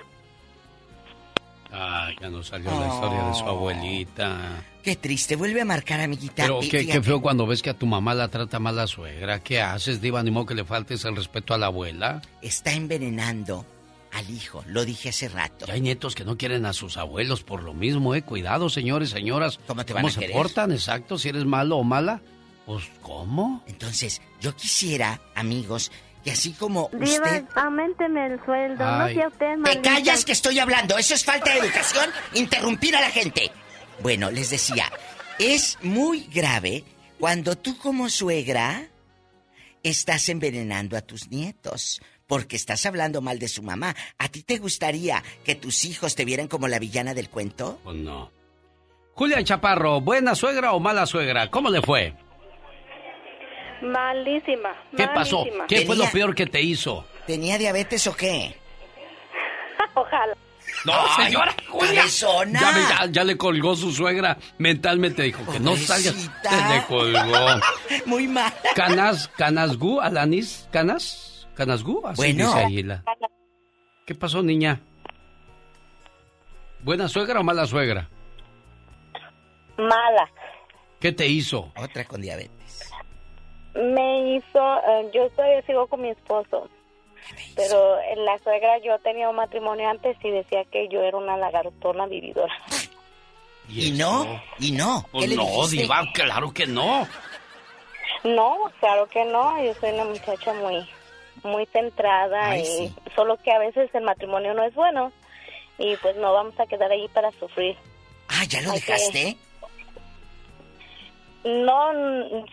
Ay, 1.72 2.16
ya 2.20 2.30
nos 2.30 2.48
salió 2.48 2.72
la 2.72 2.88
historia 2.88 3.24
de 3.26 3.34
su 3.36 3.46
abuelita. 3.46 4.64
Qué 4.82 4.96
triste, 4.96 5.36
vuelve 5.36 5.62
a 5.62 5.66
marcar, 5.66 6.00
amiguita. 6.00 6.42
Pero 6.42 6.62
qué, 6.62 6.88
qué 6.88 7.00
feo 7.00 7.22
cuando 7.22 7.46
ves 7.46 7.62
que 7.62 7.70
a 7.70 7.76
tu 7.76 7.86
mamá 7.86 8.16
la 8.16 8.28
trata 8.30 8.58
mal 8.58 8.76
la 8.76 8.88
suegra. 8.88 9.40
¿Qué 9.42 9.62
haces, 9.62 10.02
Diva? 10.02 10.24
Ni 10.24 10.32
modo 10.32 10.48
que 10.48 10.56
le 10.56 10.66
faltes 10.66 11.06
el 11.06 11.16
respeto 11.16 11.54
a 11.54 11.60
la 11.60 11.68
abuela. 11.68 12.24
Está 12.42 12.74
envenenando 12.74 13.66
al 14.12 14.30
hijo, 14.30 14.64
lo 14.68 14.86
dije 14.86 15.10
hace 15.10 15.30
rato. 15.30 15.66
Ya 15.68 15.74
hay 15.74 15.82
nietos 15.82 16.16
que 16.16 16.26
no 16.26 16.38
quieren 16.38 16.66
a 16.66 16.74
sus 16.74 16.98
abuelos 16.98 17.44
por 17.44 17.64
lo 17.64 17.74
mismo, 17.74 18.16
¿eh? 18.16 18.22
Cuidado, 18.24 18.70
señores, 18.70 19.10
señoras. 19.12 19.60
¿Cómo 19.68 19.86
te 19.86 19.94
van 19.94 20.06
a 20.06 20.10
se 20.10 20.20
querer? 20.20 20.36
portan? 20.36 20.72
Exacto, 20.72 21.18
si 21.18 21.30
eres 21.30 21.46
malo 21.46 21.78
o 21.78 21.84
mala. 21.84 22.22
Pues, 22.66 22.86
¿cómo? 23.02 23.64
Entonces, 23.68 24.22
yo 24.42 24.56
quisiera, 24.56 25.22
amigos, 25.36 25.92
que 26.24 26.32
así 26.32 26.54
como 26.54 26.90
Diva, 26.94 27.06
usted... 27.06 27.46
el 28.18 28.46
sueldo, 28.46 28.86
Ay. 28.86 29.16
no 29.16 29.20
sea 29.22 29.28
usted 29.28 29.40
¡Te 29.40 29.58
maldita. 29.58 29.82
callas 29.82 30.26
que 30.26 30.32
estoy 30.34 30.60
hablando! 30.60 30.98
¿Eso 30.98 31.14
es 31.14 31.24
falta 31.24 31.52
de 31.54 31.60
educación? 31.60 32.10
Interrumpir 32.34 32.96
a 32.96 33.02
la 33.02 33.10
gente. 33.10 33.52
Bueno, 34.02 34.30
les 34.32 34.50
decía, 34.50 34.92
es 35.40 35.78
muy 35.82 36.26
grave 36.34 36.84
cuando 37.20 37.56
tú 37.58 37.78
como 37.78 38.10
suegra 38.10 38.88
estás 39.84 40.30
envenenando 40.30 40.98
a 40.98 41.02
tus 41.02 41.30
nietos. 41.30 42.02
Porque 42.30 42.58
estás 42.58 42.86
hablando 42.86 43.22
mal 43.22 43.40
de 43.40 43.48
su 43.48 43.64
mamá. 43.64 43.96
¿A 44.20 44.30
ti 44.30 44.44
te 44.44 44.60
gustaría 44.60 45.24
que 45.44 45.56
tus 45.56 45.84
hijos 45.84 46.14
te 46.14 46.26
vieran 46.26 46.48
como 46.48 46.68
la 46.68 46.78
villana 46.78 47.16
del 47.16 47.28
cuento? 47.28 47.80
Pues 47.84 47.98
no. 47.98 48.32
Julia 49.16 49.44
Chaparro, 49.44 50.00
¿buena 50.00 50.36
suegra 50.36 50.74
o 50.74 50.80
mala 50.80 51.08
suegra? 51.08 51.50
¿Cómo 51.50 51.72
le 51.72 51.82
fue? 51.82 52.14
Malísima. 53.82 54.76
¿Qué 54.96 55.08
pasó? 55.08 55.44
¿Qué 55.68 55.88
fue 55.88 55.96
lo 55.96 56.06
peor 56.12 56.36
que 56.36 56.46
te 56.46 56.62
hizo? 56.62 57.04
¿Tenía 57.26 57.58
diabetes 57.58 58.06
o 58.06 58.16
qué? 58.16 58.56
Ojalá. 59.96 60.38
No, 60.86 60.94
Ay, 60.94 61.26
señora 61.26 61.56
Julia. 61.68 62.06
Ya, 62.06 62.60
ya, 62.62 63.06
ya 63.10 63.24
le 63.24 63.38
colgó 63.38 63.76
su 63.76 63.92
suegra. 63.92 64.38
Mentalmente 64.60 65.24
dijo 65.24 65.44
que 65.52 65.60
no 65.60 65.76
salga. 65.76 66.12
Le 66.70 66.84
colgó. 66.86 67.60
Muy 68.06 68.28
mal. 68.28 68.54
Canas, 68.76 69.28
Canasgu, 69.30 70.00
Alanis, 70.00 70.68
Canas, 70.72 71.29
Canasgu, 71.64 72.02
así 72.08 72.16
Bueno. 72.22 72.48
dice 72.48 72.58
ahí 72.66 72.84
la- 72.84 73.04
¿Qué 74.06 74.16
pasó, 74.16 74.42
niña? 74.42 74.80
¿Buena 76.80 77.10
suegra 77.10 77.42
o 77.42 77.44
mala 77.44 77.66
suegra? 77.66 78.08
Mala. 79.78 80.32
¿Qué 81.02 81.12
te 81.12 81.28
hizo? 81.28 81.74
Otra 81.76 82.06
con 82.06 82.22
diabetes. 82.22 82.90
Me 83.76 84.36
hizo, 84.38 84.78
eh, 84.88 85.12
yo 85.14 85.30
todavía 85.32 85.62
sigo 85.64 85.86
con 85.88 86.02
mi 86.02 86.10
esposo, 86.12 86.70
pero 87.58 88.00
en 88.14 88.24
la 88.24 88.38
suegra 88.40 88.78
yo 88.80 88.98
tenía 89.00 89.30
un 89.30 89.36
matrimonio 89.36 89.90
antes 89.90 90.16
y 90.24 90.30
decía 90.32 90.64
que 90.72 90.88
yo 90.88 91.02
era 91.02 91.18
una 91.18 91.36
lagartona 91.36 92.06
vividora. 92.08 92.54
¿Y, 93.68 93.92
no? 93.92 94.42
¿Y 94.60 94.72
no? 94.72 95.04
¿Qué 95.04 95.10
Pues 95.12 95.30
le 95.30 95.36
no, 95.36 95.68
diva, 95.68 96.04
claro 96.14 96.54
que 96.54 96.66
no. 96.66 97.06
No, 98.24 98.56
claro 98.80 99.08
que 99.10 99.26
no, 99.26 99.62
yo 99.62 99.74
soy 99.76 99.92
una 99.92 100.06
muchacha 100.06 100.54
muy, 100.54 100.88
muy 101.44 101.66
centrada 101.68 102.50
Ay, 102.52 102.62
y 102.62 102.66
sí. 102.66 102.94
solo 103.16 103.38
que 103.38 103.52
a 103.52 103.60
veces 103.60 103.90
el 103.94 104.04
matrimonio 104.04 104.54
no 104.54 104.64
es 104.64 104.74
bueno 104.76 105.12
y 105.78 105.96
pues 105.98 106.16
no 106.18 106.34
vamos 106.34 106.60
a 106.60 106.66
quedar 106.66 106.92
ahí 106.92 107.08
para 107.10 107.32
sufrir. 107.40 107.76
Ah, 108.28 108.44
¿ya 108.48 108.62
lo 108.62 108.72
Hay 108.72 108.82
que- 108.82 108.86
dejaste? 108.92 109.38
No, 111.44 111.92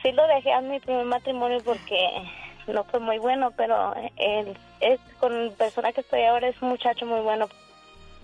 sí 0.03 0.13
lo 0.13 0.27
dejé 0.29 0.53
a 0.53 0.61
mi 0.61 0.79
primer 0.81 1.05
matrimonio 1.07 1.59
porque 1.65 2.09
no 2.69 2.85
fue 2.85 3.01
muy 3.01 3.19
bueno, 3.19 3.51
pero 3.57 3.95
él 4.17 4.57
es 4.81 5.01
con 5.19 5.47
la 5.49 5.53
persona 5.55 5.93
que 5.93 6.03
estoy 6.03 6.23
ahora 6.25 6.49
es 6.49 6.61
un 6.63 6.69
muchacho 6.69 7.05
muy 7.05 7.21
bueno. 7.21 7.49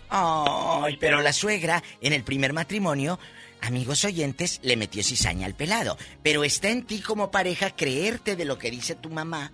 Ay, 0.09 0.97
pero 0.99 1.21
la 1.21 1.33
suegra, 1.33 1.83
en 2.01 2.13
el 2.13 2.23
primer 2.23 2.53
matrimonio, 2.53 3.19
amigos 3.63 4.05
oyentes, 4.05 4.61
le 4.63 4.77
metió 4.77 5.03
cizaña 5.03 5.47
al 5.47 5.55
pelado. 5.55 5.97
Pero 6.23 6.45
está 6.45 6.69
en 6.69 6.85
ti 6.87 7.01
como 7.01 7.31
pareja 7.31 7.71
creerte 7.75 8.37
de 8.37 8.45
lo 8.45 8.59
que 8.59 8.71
dice 8.71 8.95
tu 8.95 9.09
mamá 9.11 9.51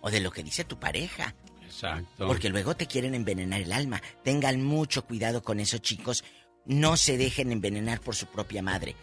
o 0.00 0.10
de 0.10 0.20
lo 0.20 0.30
que 0.30 0.42
dice 0.42 0.64
tu 0.64 0.78
pareja. 0.78 1.34
Exacto. 1.64 2.26
Porque 2.26 2.48
luego 2.48 2.74
te 2.74 2.86
quieren 2.86 3.14
envenenar 3.14 3.60
el 3.60 3.72
alma. 3.72 4.02
Tengan 4.24 4.62
mucho 4.62 5.04
cuidado 5.04 5.42
con 5.42 5.60
esos 5.60 5.80
chicos. 5.82 6.24
No 6.66 6.96
se 6.96 7.16
dejen 7.16 7.52
envenenar 7.52 8.00
por 8.00 8.14
su 8.14 8.26
propia 8.26 8.62
madre. 8.62 8.94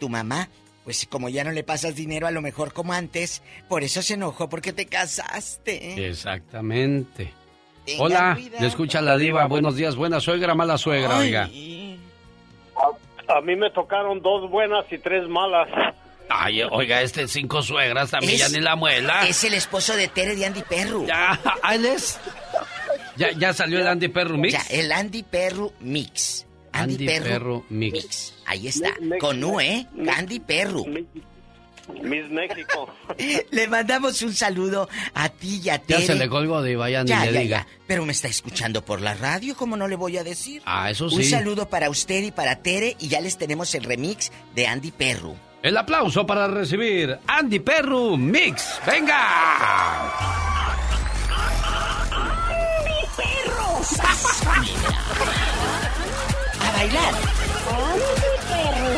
Tu 0.00 0.08
mamá 0.08 0.48
pues 0.84 1.06
como 1.10 1.30
ya 1.30 1.44
no 1.44 1.50
le 1.50 1.64
pasas 1.64 1.96
dinero 1.96 2.26
a 2.26 2.30
lo 2.30 2.42
mejor 2.42 2.72
como 2.72 2.92
antes, 2.92 3.42
por 3.68 3.82
eso 3.82 4.02
se 4.02 4.14
enojó 4.14 4.48
porque 4.50 4.72
te 4.72 4.86
casaste. 4.86 6.06
Exactamente. 6.08 7.32
Hola, 7.98 8.38
le 8.60 8.66
escucha 8.66 9.00
la 9.00 9.16
diva. 9.16 9.46
Buenos 9.46 9.76
días, 9.76 9.96
buena 9.96 10.20
suegra, 10.20 10.54
mala 10.54 10.78
suegra, 10.78 11.18
oiga. 11.18 11.48
A, 12.76 13.38
a 13.38 13.40
mí 13.40 13.56
me 13.56 13.70
tocaron 13.70 14.20
dos 14.20 14.50
buenas 14.50 14.84
y 14.90 14.98
tres 14.98 15.28
malas. 15.28 15.68
Ay, 16.36 16.62
oiga, 16.62 17.00
este 17.02 17.28
cinco 17.28 17.62
suegras 17.62 18.10
también 18.10 18.38
ya 18.38 18.48
ni 18.48 18.60
la 18.60 18.74
muela. 18.74 19.26
Es 19.28 19.44
el 19.44 19.54
esposo 19.54 19.94
de 19.96 20.08
Tere 20.08 20.34
de 20.34 20.46
Andy 20.46 20.62
Perru. 20.62 21.06
Ya, 21.06 21.38
¿ah, 21.62 21.74
él 21.76 21.86
es. 21.86 22.18
Ya, 23.16 23.30
ya 23.32 23.52
salió 23.52 23.78
el 23.78 23.86
Andy 23.86 24.08
Perru 24.08 24.36
Mix. 24.36 24.52
Ya, 24.54 24.62
el 24.70 24.90
Andy 24.90 25.22
Perru 25.22 25.72
Mix. 25.80 26.44
Andy, 26.72 26.94
Andy 26.94 27.06
Perru, 27.06 27.24
Perru 27.28 27.64
Mix. 27.70 28.34
Ahí 28.46 28.66
está. 28.66 28.92
Con 29.20 29.44
U, 29.44 29.60
¿eh? 29.60 29.86
Andy 30.12 30.40
Perru. 30.40 30.84
Miss 32.02 32.28
México. 32.30 32.88
Le 33.52 33.68
mandamos 33.68 34.20
un 34.22 34.34
saludo 34.34 34.88
a 35.14 35.28
ti 35.28 35.60
y 35.62 35.68
a 35.68 35.76
Ya 35.76 35.82
Tere. 35.82 36.06
se 36.06 36.14
le 36.16 36.28
colgó 36.28 36.62
de 36.62 36.74
vaya 36.76 37.04
ni 37.04 37.10
Ya, 37.10 37.26
le 37.26 37.32
ya, 37.32 37.40
diga. 37.40 37.58
ya. 37.58 37.78
Pero 37.86 38.04
me 38.06 38.12
está 38.12 38.26
escuchando 38.26 38.84
por 38.84 39.00
la 39.02 39.14
radio, 39.14 39.54
¿cómo 39.54 39.76
no 39.76 39.86
le 39.86 39.94
voy 39.94 40.16
a 40.16 40.24
decir? 40.24 40.62
Ah, 40.64 40.90
eso 40.90 41.04
Un 41.04 41.22
sí. 41.22 41.24
saludo 41.30 41.68
para 41.68 41.90
usted 41.90 42.22
y 42.22 42.30
para 42.32 42.56
Tere 42.62 42.96
y 42.98 43.08
ya 43.08 43.20
les 43.20 43.36
tenemos 43.38 43.74
el 43.76 43.84
remix 43.84 44.32
de 44.56 44.66
Andy 44.66 44.90
Perru. 44.90 45.36
El 45.64 45.76
aplauso 45.78 46.26
para 46.26 46.46
recibir 46.46 47.18
Andy 47.26 47.58
Perru 47.58 48.18
Mix. 48.18 48.78
¡Venga! 48.86 49.16
A 56.60 56.70
bailar. 56.76 57.14
Andy 57.80 58.28
Perro. 58.50 58.88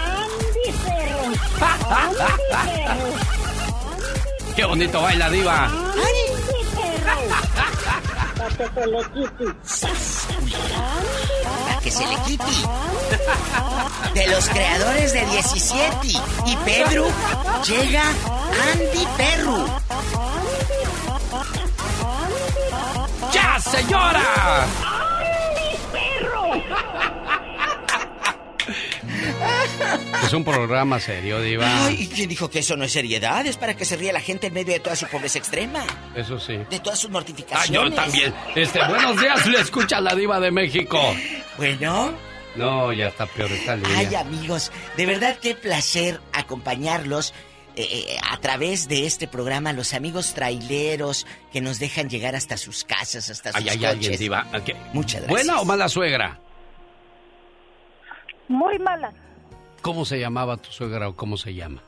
Andy 0.00 0.72
Perro. 0.86 1.20
Andy 2.00 2.24
Perro. 2.50 3.12
¡Qué 4.56 4.64
bonito 4.64 5.02
baila, 5.02 5.28
diva! 5.28 5.64
Andy 5.66 5.92
Perro. 5.92 6.29
Que 8.56 8.66
se 8.74 8.86
le 8.86 8.98
quite. 9.12 9.44
Que 11.82 11.90
se 11.90 12.06
le 12.06 12.16
quite. 12.26 12.44
De 14.14 14.26
los 14.28 14.48
creadores 14.48 15.12
de 15.12 15.26
17 15.26 16.08
y 16.46 16.56
Pedro 16.64 17.06
llega 17.66 18.02
Andy 18.72 19.06
Perru. 19.16 19.66
¡Ya, 23.32 23.58
señora! 23.60 24.66
Es 30.30 30.34
un 30.34 30.44
programa 30.44 31.00
serio, 31.00 31.40
diva. 31.40 31.86
Ay, 31.86 32.02
¿y 32.02 32.06
quién 32.06 32.28
dijo 32.28 32.48
que 32.48 32.60
eso 32.60 32.76
no 32.76 32.84
es 32.84 32.92
seriedad? 32.92 33.44
Es 33.46 33.56
para 33.56 33.74
que 33.74 33.84
se 33.84 33.96
ría 33.96 34.12
la 34.12 34.20
gente 34.20 34.46
en 34.46 34.54
medio 34.54 34.72
de 34.74 34.78
toda 34.78 34.94
su 34.94 35.08
pobreza 35.08 35.38
extrema. 35.38 35.82
Eso 36.14 36.38
sí. 36.38 36.56
De 36.70 36.78
todas 36.78 37.00
sus 37.00 37.10
Ah, 37.10 37.14
mortificaciones. 37.14 37.90
yo 37.90 37.96
también. 37.96 38.32
Este, 38.54 38.78
buenos 38.86 39.20
días, 39.20 39.44
le 39.48 39.58
escucha 39.58 40.00
la 40.00 40.14
diva 40.14 40.38
de 40.38 40.52
México. 40.52 41.00
Bueno. 41.56 42.12
No, 42.54 42.92
ya 42.92 43.08
está 43.08 43.26
peor 43.26 43.50
esta 43.50 43.74
línea. 43.74 43.98
Ay, 43.98 44.14
amigos, 44.14 44.70
de 44.96 45.04
verdad 45.06 45.36
qué 45.42 45.56
placer 45.56 46.20
acompañarlos 46.32 47.34
eh, 47.74 47.88
eh, 47.90 48.16
a 48.30 48.36
través 48.36 48.86
de 48.86 49.06
este 49.06 49.26
programa, 49.26 49.72
los 49.72 49.94
amigos 49.94 50.32
traileros 50.34 51.26
que 51.52 51.60
nos 51.60 51.80
dejan 51.80 52.08
llegar 52.08 52.36
hasta 52.36 52.56
sus 52.56 52.84
casas, 52.84 53.30
hasta 53.30 53.50
sus 53.50 53.60
Ay, 53.62 53.68
hay 53.68 53.76
coches. 53.78 53.90
alguien, 53.90 54.16
diva. 54.16 54.46
Ok. 54.54 54.70
Muchas 54.92 55.22
gracias. 55.22 55.28
¿Buena 55.28 55.60
o 55.60 55.64
mala 55.64 55.88
suegra? 55.88 56.38
Muy 58.46 58.78
mala. 58.78 59.12
¿Cómo 59.82 60.04
se 60.04 60.18
llamaba 60.18 60.56
tu 60.56 60.70
suegra 60.70 61.08
o 61.08 61.16
cómo 61.16 61.36
se 61.36 61.54
llama? 61.54 61.82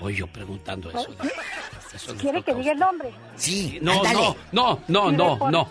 Voy 0.00 0.16
yo 0.16 0.26
preguntando 0.26 0.90
eso. 0.90 1.08
Eso 1.94 2.14
¿Quiere 2.16 2.42
que 2.42 2.54
diga 2.54 2.72
el 2.72 2.78
nombre? 2.78 3.10
Sí, 3.36 3.78
No, 3.80 4.02
no, 4.12 4.36
no, 4.52 4.78
no, 4.88 5.10
no, 5.10 5.38
por- 5.38 5.50
no. 5.50 5.68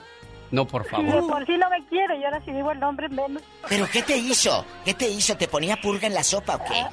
No, 0.49 0.65
por 0.65 0.83
Si 0.89 1.03
de 1.03 1.11
favor. 1.11 1.29
por 1.29 1.45
sí 1.45 1.57
no 1.57 1.69
me 1.69 1.85
quiere 1.87 2.17
y 2.17 2.23
ahora 2.23 2.41
si 2.45 2.51
digo 2.51 2.71
el 2.71 2.79
nombre 2.79 3.09
menos. 3.09 3.43
¿Pero 3.67 3.85
qué 3.91 4.01
te 4.01 4.17
hizo? 4.17 4.65
¿Qué 4.85 4.93
te 4.93 5.07
hizo? 5.09 5.35
¿Te 5.35 5.47
ponía 5.47 5.75
purga 5.81 6.07
en 6.07 6.13
la 6.13 6.23
sopa 6.23 6.55
o 6.55 6.63
qué? 6.63 6.85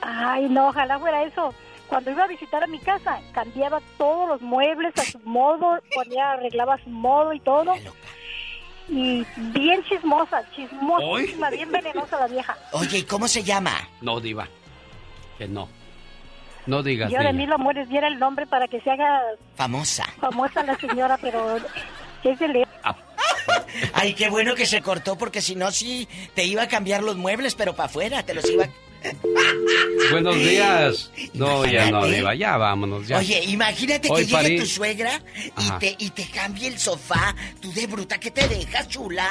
Ay, 0.00 0.48
no, 0.48 0.68
ojalá 0.68 0.98
fuera 0.98 1.24
eso. 1.24 1.52
Cuando 1.88 2.10
iba 2.12 2.24
a 2.24 2.28
visitar 2.28 2.62
a 2.62 2.66
mi 2.68 2.78
casa, 2.78 3.18
cambiaba 3.32 3.80
todos 3.98 4.28
los 4.28 4.40
muebles 4.40 4.96
a 4.98 5.02
su 5.04 5.18
modo, 5.20 5.78
ponía, 5.94 6.32
arreglaba 6.32 6.74
a 6.74 6.84
su 6.84 6.90
modo 6.90 7.32
y 7.32 7.40
todo. 7.40 7.74
Y 8.88 9.24
bien 9.36 9.82
chismosa, 9.84 10.42
chismosísima, 10.54 11.50
bien 11.50 11.70
venenosa 11.72 12.20
la 12.20 12.26
vieja. 12.26 12.56
Oye, 12.72 12.98
¿y 12.98 13.02
cómo 13.04 13.26
se 13.28 13.42
llama? 13.42 13.72
No, 14.02 14.20
diva. 14.20 14.46
Que 15.38 15.48
no. 15.48 15.68
No 16.66 16.82
digas, 16.82 17.10
Yo 17.10 17.18
de 17.18 17.24
dile. 17.26 17.32
mil 17.38 17.52
amores 17.52 17.88
diera 17.88 18.08
el 18.08 18.18
nombre 18.18 18.46
para 18.46 18.68
que 18.68 18.80
se 18.80 18.90
haga 18.90 19.20
Famosa. 19.54 20.04
famosa 20.20 20.62
la 20.62 20.76
señora, 20.78 21.18
pero 21.20 21.56
es 22.22 22.38
de 22.38 22.48
León. 22.48 22.68
Ay, 23.92 24.14
qué 24.14 24.28
bueno 24.30 24.54
que 24.54 24.64
se 24.66 24.80
cortó 24.80 25.16
porque 25.18 25.42
si 25.42 25.56
no, 25.56 25.70
sí, 25.70 26.08
te 26.34 26.44
iba 26.44 26.62
a 26.62 26.68
cambiar 26.68 27.02
los 27.02 27.16
muebles, 27.16 27.54
pero 27.54 27.74
para 27.74 27.86
afuera, 27.86 28.22
te 28.22 28.32
los 28.34 28.48
iba... 28.48 28.66
Buenos 30.10 30.36
días. 30.36 31.10
No, 31.34 31.64
ya 31.66 31.90
no, 31.90 32.06
diva. 32.06 32.34
Ya 32.34 32.56
vámonos, 32.56 33.06
ya. 33.08 33.18
Oye, 33.18 33.42
imagínate 33.46 34.08
Hoy 34.10 34.26
que 34.26 34.42
llegue 34.42 34.60
tu 34.60 34.66
suegra 34.66 35.20
y 35.36 35.50
Ajá. 35.56 35.78
te, 35.78 35.96
y 35.98 36.10
te 36.10 36.24
cambie 36.26 36.68
el 36.68 36.78
sofá. 36.78 37.34
Tú 37.60 37.72
de 37.72 37.86
bruta, 37.86 38.18
¿qué 38.18 38.30
te 38.30 38.46
dejas, 38.48 38.88
chula? 38.88 39.28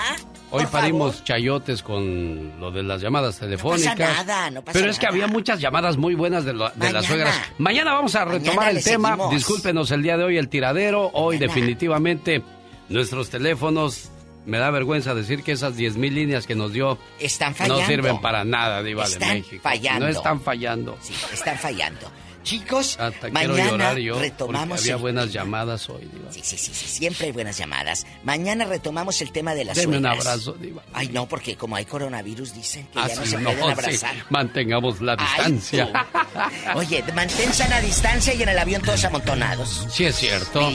Hoy 0.51 0.63
Por 0.63 0.71
parimos 0.71 1.23
chayotes 1.23 1.81
con 1.81 2.59
lo 2.59 2.71
de 2.71 2.83
las 2.83 3.01
llamadas 3.01 3.39
telefónicas. 3.39 3.97
nada, 3.97 4.51
no 4.51 4.61
pasa 4.63 4.77
Pero 4.77 4.91
es 4.91 4.99
que 4.99 5.05
nada. 5.05 5.15
había 5.15 5.27
muchas 5.27 5.59
llamadas 5.59 5.97
muy 5.97 6.13
buenas 6.15 6.45
de, 6.45 6.53
lo- 6.53 6.69
de 6.69 6.91
las 6.91 7.05
suegras. 7.05 7.35
Mañana 7.57 7.93
vamos 7.93 8.13
a 8.15 8.25
retomar 8.25 8.55
Mañana 8.57 8.77
el 8.77 8.83
tema. 8.83 9.09
seguimos. 9.09 9.31
Discúlpenos 9.33 9.91
el 9.91 10.03
día 10.03 10.17
de 10.17 10.23
hoy 10.23 10.37
el 10.37 10.49
tiradero. 10.49 11.09
Hoy 11.13 11.37
definitivamente 11.37 12.41
nuestros 12.89 13.29
teléfonos, 13.29 14.11
me 14.45 14.57
da 14.57 14.69
vergüenza 14.71 15.13
decir 15.15 15.43
que 15.43 15.51
esas 15.53 15.75
10 15.77 15.95
mil 15.97 16.13
líneas 16.13 16.45
que 16.47 16.55
nos 16.55 16.73
dio 16.73 16.97
Están 17.19 17.55
fallando. 17.55 17.81
no 17.81 17.87
sirven 17.87 18.21
para 18.21 18.43
nada, 18.43 18.83
Diva 18.83 19.05
de 19.07 19.13
Están 19.13 19.29
México. 19.37 19.61
fallando. 19.63 20.05
No 20.05 20.11
están 20.11 20.41
fallando. 20.41 20.97
Sí, 21.01 21.13
están 21.33 21.57
fallando. 21.57 22.11
Chicos, 22.43 22.99
Hasta 22.99 23.29
quiero 23.29 23.55
mañana 23.55 23.93
yo 23.97 24.19
retomamos 24.19 24.81
había 24.81 24.95
el- 24.95 25.01
buenas 25.01 25.31
llamadas 25.31 25.89
hoy, 25.89 26.05
Diva. 26.13 26.31
Sí, 26.31 26.41
sí, 26.43 26.57
sí, 26.57 26.71
sí, 26.73 26.87
siempre 26.87 27.27
hay 27.27 27.31
buenas 27.31 27.57
llamadas. 27.57 28.05
Mañana 28.23 28.65
retomamos 28.65 29.21
el 29.21 29.31
tema 29.31 29.55
de 29.55 29.63
las 29.65 29.77
Deme 29.77 29.97
un 29.97 30.03
suegras. 30.03 30.25
abrazo, 30.27 30.53
Diva. 30.53 30.83
Ay, 30.93 31.07
no, 31.09 31.27
porque 31.27 31.55
como 31.55 31.75
hay 31.77 31.85
coronavirus, 31.85 32.53
dicen 32.53 32.85
que 32.87 32.99
Ah, 32.99 33.07
ya 33.07 33.15
no 33.15 33.23
sí, 33.23 33.29
se 33.31 33.37
no, 33.37 33.43
pueden 33.51 33.63
sí. 33.65 33.71
abrazar. 33.71 34.15
Mantengamos 34.29 35.01
la 35.01 35.15
distancia. 35.15 36.07
Oye, 36.75 37.03
mantén 37.15 37.53
sana 37.53 37.79
distancia 37.79 38.33
y 38.33 38.43
en 38.43 38.49
el 38.49 38.59
avión 38.59 38.81
todos 38.81 39.03
amontonados. 39.05 39.87
Sí 39.89 40.05
es 40.05 40.15
cierto. 40.15 40.69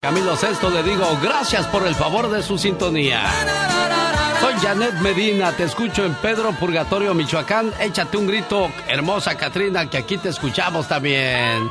Camilo 0.00 0.36
Sesto 0.36 0.70
le 0.70 0.82
digo 0.82 1.18
gracias 1.22 1.66
por 1.66 1.86
el 1.86 1.94
favor 1.94 2.30
de 2.30 2.42
su 2.42 2.56
sintonía. 2.58 3.22
Soy 4.44 4.52
Janet 4.60 4.92
Medina, 5.00 5.52
te 5.52 5.64
escucho 5.64 6.04
en 6.04 6.12
Pedro 6.16 6.52
Purgatorio, 6.52 7.14
Michoacán. 7.14 7.72
Échate 7.80 8.18
un 8.18 8.26
grito, 8.26 8.70
hermosa 8.88 9.34
Catrina, 9.38 9.88
que 9.88 9.96
aquí 9.96 10.18
te 10.18 10.28
escuchamos 10.28 10.86
también. 10.86 11.70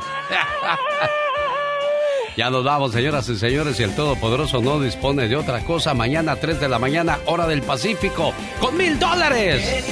Ya 2.36 2.50
nos 2.50 2.64
vamos, 2.64 2.90
señoras 2.90 3.28
y 3.28 3.36
señores, 3.36 3.78
y 3.78 3.84
el 3.84 3.94
Todopoderoso 3.94 4.60
no 4.60 4.80
dispone 4.80 5.28
de 5.28 5.36
otra 5.36 5.60
cosa. 5.60 5.94
Mañana 5.94 6.32
a 6.32 6.36
3 6.36 6.58
de 6.58 6.68
la 6.68 6.80
mañana, 6.80 7.20
hora 7.26 7.46
del 7.46 7.62
Pacífico, 7.62 8.34
con 8.58 8.76
mil 8.76 8.98
dólares. 8.98 9.84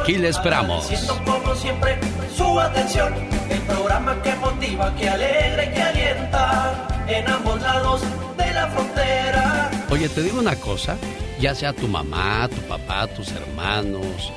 Aquí 0.00 0.16
le 0.16 0.28
esperamos. 0.28 0.88
como 1.26 1.54
siempre 1.54 1.98
su 2.34 2.58
atención. 2.58 3.12
El 3.50 3.60
programa 3.60 4.22
que 4.22 4.34
motiva, 4.36 4.94
que 4.94 5.10
alegra 5.10 5.62
y 5.62 5.74
que 5.74 5.82
alienta 5.82 6.88
en 7.06 7.28
ambos 7.28 7.60
lados 7.60 8.00
de 8.38 8.52
la 8.54 8.66
frontera. 8.68 9.71
Oye, 10.02 10.08
te 10.08 10.22
digo 10.24 10.40
una 10.40 10.56
cosa, 10.56 10.98
ya 11.38 11.54
sea 11.54 11.72
tu 11.72 11.86
mamá, 11.86 12.48
tu 12.48 12.60
papá, 12.62 13.06
tus 13.06 13.30
hermanos, 13.30 14.32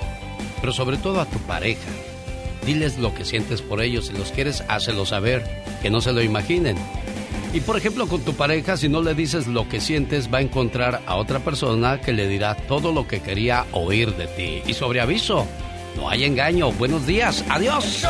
pero 0.61 0.71
sobre 0.71 0.95
todo 0.97 1.19
a 1.19 1.25
tu 1.25 1.39
pareja. 1.39 1.89
Diles 2.67 2.99
lo 2.99 3.15
que 3.15 3.25
sientes 3.25 3.63
por 3.63 3.81
ellos, 3.81 4.05
si 4.05 4.13
los 4.13 4.31
quieres, 4.31 4.63
hácelo 4.67 5.07
saber, 5.07 5.43
que 5.81 5.89
no 5.89 6.01
se 6.01 6.13
lo 6.13 6.21
imaginen. 6.21 6.77
Y 7.51 7.61
por 7.61 7.77
ejemplo, 7.77 8.05
con 8.05 8.21
tu 8.21 8.35
pareja, 8.35 8.77
si 8.77 8.89
no 8.89 9.01
le 9.01 9.15
dices 9.15 9.47
lo 9.47 9.67
que 9.67 9.81
sientes, 9.81 10.31
va 10.31 10.37
a 10.37 10.41
encontrar 10.41 11.01
a 11.07 11.15
otra 11.15 11.39
persona 11.39 11.99
que 11.99 12.13
le 12.13 12.27
dirá 12.27 12.53
todo 12.53 12.91
lo 12.91 13.07
que 13.07 13.21
quería 13.21 13.65
oír 13.71 14.15
de 14.15 14.27
ti. 14.27 14.61
Y 14.67 14.75
sobre 14.75 15.01
aviso, 15.01 15.47
no 15.95 16.07
hay 16.07 16.25
engaño. 16.25 16.73
Buenos 16.73 17.07
días, 17.07 17.43
adiós. 17.49 18.05